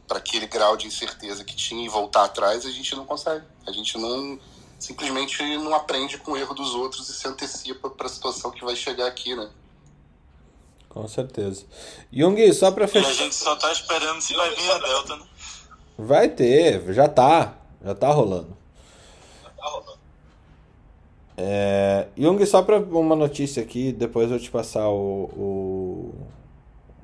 para 0.08 0.18
aquele 0.18 0.46
grau 0.46 0.76
de 0.76 0.86
incerteza 0.86 1.44
que 1.44 1.54
tinha 1.54 1.84
e 1.84 1.88
voltar 1.88 2.24
atrás, 2.24 2.64
a 2.64 2.70
gente 2.70 2.96
não 2.96 3.04
consegue. 3.04 3.44
A 3.66 3.70
gente 3.70 3.96
não 3.98 4.40
simplesmente 4.78 5.42
não 5.58 5.74
aprende 5.74 6.18
com 6.18 6.32
o 6.32 6.36
erro 6.36 6.54
dos 6.54 6.74
outros 6.74 7.08
e 7.08 7.12
se 7.12 7.28
antecipa 7.28 7.90
para 7.90 8.06
a 8.06 8.10
situação 8.10 8.50
que 8.50 8.64
vai 8.64 8.74
chegar 8.74 9.06
aqui, 9.06 9.36
né? 9.36 9.50
Com 10.88 11.06
certeza. 11.06 11.66
Jung, 12.10 12.52
só 12.54 12.70
para 12.70 12.88
fechar. 12.88 13.08
E 13.08 13.12
a 13.12 13.14
gente 13.14 13.34
só 13.34 13.54
tá 13.56 13.70
esperando 13.70 14.20
se 14.20 14.34
vai 14.34 14.54
vir 14.54 14.70
a 14.70 14.78
Delta, 14.78 15.16
né? 15.16 15.26
Vai 15.98 16.28
ter, 16.28 16.94
já 16.94 17.08
tá. 17.08 17.54
Já 17.84 17.94
tá 17.94 18.10
rolando. 18.10 18.56
Já 19.42 19.50
tá 19.50 19.68
rolando. 19.68 19.98
É, 21.36 22.08
Jung, 22.16 22.44
só 22.46 22.62
para 22.62 22.78
uma 22.78 23.14
notícia 23.14 23.62
aqui, 23.62 23.92
depois 23.92 24.30
eu 24.30 24.40
te 24.40 24.50
passar 24.50 24.88
o, 24.88 25.24
o 25.36 26.27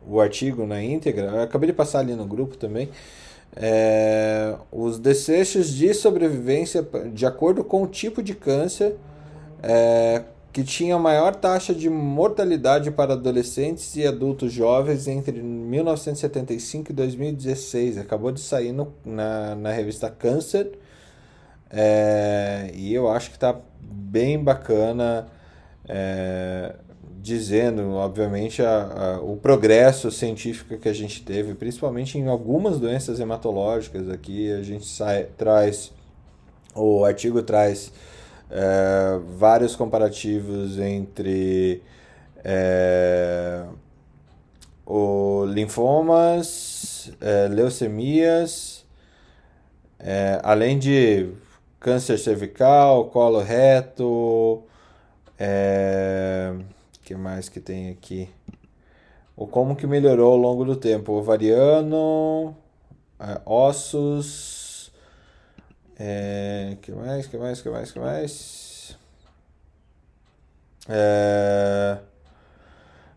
o 0.08 0.20
artigo 0.20 0.66
na 0.66 0.82
íntegra, 0.82 1.26
eu 1.26 1.42
acabei 1.42 1.68
de 1.68 1.72
passar 1.72 2.00
ali 2.00 2.14
no 2.14 2.26
grupo 2.26 2.56
também. 2.56 2.88
É, 3.56 4.54
os 4.72 4.98
desfechos 4.98 5.68
de 5.70 5.94
sobrevivência 5.94 6.86
de 7.12 7.24
acordo 7.24 7.62
com 7.62 7.82
o 7.84 7.86
tipo 7.86 8.20
de 8.20 8.34
câncer 8.34 8.96
é, 9.62 10.24
que 10.52 10.64
tinha 10.64 10.98
maior 10.98 11.34
taxa 11.34 11.74
de 11.74 11.88
mortalidade 11.88 12.90
para 12.90 13.14
adolescentes 13.14 13.94
e 13.96 14.06
adultos 14.06 14.52
jovens 14.52 15.06
entre 15.08 15.40
1975 15.40 16.90
e 16.90 16.94
2016. 16.94 17.98
Acabou 17.98 18.32
de 18.32 18.40
sair 18.40 18.72
no, 18.72 18.92
na, 19.04 19.54
na 19.54 19.72
revista 19.72 20.10
Câncer 20.10 20.72
é, 21.70 22.70
e 22.72 22.94
eu 22.94 23.08
acho 23.08 23.30
que 23.30 23.36
está 23.36 23.56
bem 23.80 24.42
bacana. 24.42 25.26
É, 25.88 26.76
dizendo, 27.24 27.94
obviamente, 27.94 28.60
a, 28.62 29.14
a, 29.16 29.20
o 29.22 29.34
progresso 29.34 30.10
científico 30.10 30.76
que 30.76 30.90
a 30.90 30.92
gente 30.92 31.22
teve, 31.22 31.54
principalmente 31.54 32.18
em 32.18 32.28
algumas 32.28 32.78
doenças 32.78 33.18
hematológicas. 33.18 34.10
Aqui 34.10 34.52
a 34.52 34.62
gente 34.62 34.84
sai, 34.84 35.24
traz, 35.34 35.90
o 36.74 37.02
artigo 37.02 37.42
traz 37.42 37.90
é, 38.50 39.18
vários 39.38 39.74
comparativos 39.74 40.78
entre 40.78 41.80
é, 42.44 43.64
o 44.84 45.46
linfomas, 45.46 47.10
é, 47.22 47.48
leucemias, 47.48 48.84
é, 49.98 50.38
além 50.42 50.78
de 50.78 51.30
câncer 51.80 52.18
cervical, 52.18 53.06
colo 53.06 53.40
reto, 53.40 54.62
é, 55.38 56.52
que 57.04 57.14
mais 57.14 57.48
que 57.48 57.60
tem 57.60 57.90
aqui? 57.90 58.28
O 59.36 59.46
como 59.46 59.76
que 59.76 59.86
melhorou 59.86 60.32
ao 60.32 60.38
longo 60.38 60.64
do 60.64 60.74
tempo? 60.74 61.12
Ovariano, 61.12 62.56
é, 63.18 63.40
ossos, 63.44 64.92
é, 65.98 66.76
que 66.80 66.92
mais, 66.92 67.26
que 67.26 67.36
mais, 67.36 67.60
que 67.60 67.68
mais, 67.68 67.92
que 67.92 67.98
mais? 67.98 68.96
É, 70.88 71.98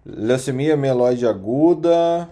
leucemia 0.06 0.76
mieloide 0.76 1.26
aguda 1.28 2.30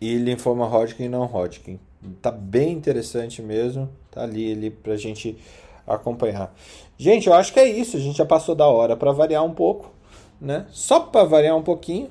e 0.00 0.16
linfoma 0.16 0.66
Hodgkin 0.66 1.08
não 1.08 1.24
Hodgkin. 1.26 1.78
Tá 2.20 2.30
bem 2.32 2.72
interessante 2.72 3.40
mesmo. 3.40 3.88
Tá 4.10 4.22
ali, 4.22 4.52
ali 4.52 4.70
pra 4.70 4.96
gente 4.96 5.38
acompanhar. 5.86 6.54
Gente, 7.02 7.26
eu 7.26 7.34
acho 7.34 7.52
que 7.52 7.58
é 7.58 7.68
isso. 7.68 7.96
A 7.96 8.00
gente 8.00 8.16
já 8.16 8.24
passou 8.24 8.54
da 8.54 8.68
hora 8.68 8.96
para 8.96 9.10
variar 9.10 9.44
um 9.44 9.52
pouco, 9.52 9.92
né? 10.40 10.66
Só 10.70 11.00
para 11.00 11.24
variar 11.24 11.56
um 11.56 11.62
pouquinho. 11.62 12.08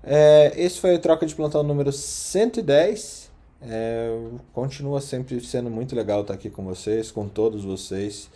É, 0.00 0.52
esse 0.54 0.78
foi 0.78 0.94
o 0.94 0.98
Troca 1.00 1.26
de 1.26 1.34
Plantão 1.34 1.64
número 1.64 1.90
110. 1.90 3.32
É, 3.62 4.16
continua 4.52 5.00
sempre 5.00 5.40
sendo 5.40 5.68
muito 5.68 5.96
legal 5.96 6.20
estar 6.20 6.34
aqui 6.34 6.48
com 6.48 6.62
vocês, 6.62 7.10
com 7.10 7.26
todos 7.26 7.64
vocês. 7.64 8.30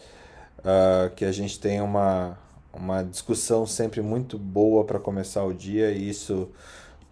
Uh, 0.59 1.15
que 1.15 1.25
a 1.25 1.31
gente 1.31 1.61
tem 1.61 1.81
uma, 1.81 2.37
uma 2.73 3.05
discussão 3.05 3.65
sempre 3.65 4.03
muito 4.03 4.37
boa 4.37 4.83
para 4.83 4.99
começar 4.99 5.45
o 5.45 5.55
dia 5.55 5.93
e 5.93 6.09
isso 6.09 6.49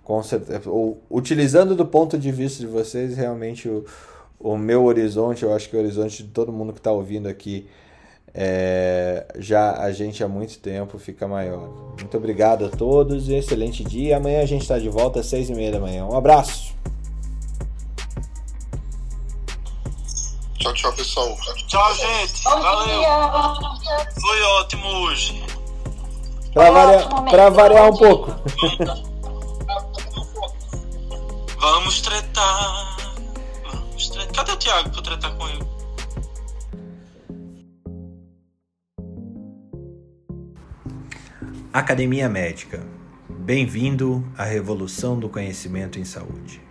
com 0.02 0.20
certeza, 0.20 0.68
ou, 0.68 1.00
utilizando 1.08 1.76
do 1.76 1.86
ponto 1.86 2.18
de 2.18 2.32
vista 2.32 2.58
de 2.58 2.66
vocês 2.66 3.16
realmente 3.16 3.68
o, 3.68 3.84
o 4.40 4.58
meu 4.58 4.82
horizonte, 4.82 5.44
eu 5.44 5.54
acho 5.54 5.70
que 5.70 5.76
o 5.76 5.78
horizonte 5.78 6.24
de 6.24 6.30
todo 6.30 6.50
mundo 6.50 6.72
que 6.72 6.80
está 6.80 6.90
ouvindo 6.90 7.28
aqui, 7.28 7.68
é, 8.36 9.26
já 9.38 9.78
a 9.78 9.92
gente 9.92 10.24
há 10.24 10.28
muito 10.28 10.58
tempo 10.58 10.98
fica 10.98 11.28
maior. 11.28 11.68
Muito 11.96 12.16
obrigado 12.16 12.64
a 12.66 12.68
todos 12.68 13.28
e 13.28 13.34
excelente 13.34 13.84
dia. 13.84 14.16
Amanhã 14.16 14.42
a 14.42 14.46
gente 14.46 14.62
está 14.62 14.76
de 14.76 14.88
volta 14.88 15.20
às 15.20 15.26
seis 15.26 15.48
e 15.48 15.54
meia 15.54 15.70
da 15.70 15.78
manhã. 15.78 16.04
Um 16.04 16.16
abraço. 16.16 16.74
Tchau, 20.58 20.74
tchau, 20.74 20.92
pessoal. 20.94 21.36
Tchau, 21.68 21.94
gente. 21.94 22.42
Valeu. 22.42 23.02
Foi 24.20 24.42
ótimo 24.42 24.86
hoje. 25.04 25.44
Para 26.52 26.70
variar, 26.70 27.52
variar 27.52 27.90
um 27.90 27.96
pouco. 27.96 28.34
Vamos 31.60 32.00
tretar. 32.00 32.96
Estranho. 33.96 34.32
Cadê 34.32 34.52
o 34.52 34.56
Thiago 34.56 34.90
pra 34.90 34.98
eu 34.98 35.02
tratar 35.02 35.30
com 35.36 35.48
ele? 35.48 35.73
Academia 41.74 42.28
Médica. 42.28 42.86
Bem-vindo 43.28 44.24
à 44.38 44.44
revolução 44.44 45.18
do 45.18 45.28
conhecimento 45.28 45.98
em 45.98 46.04
saúde. 46.04 46.63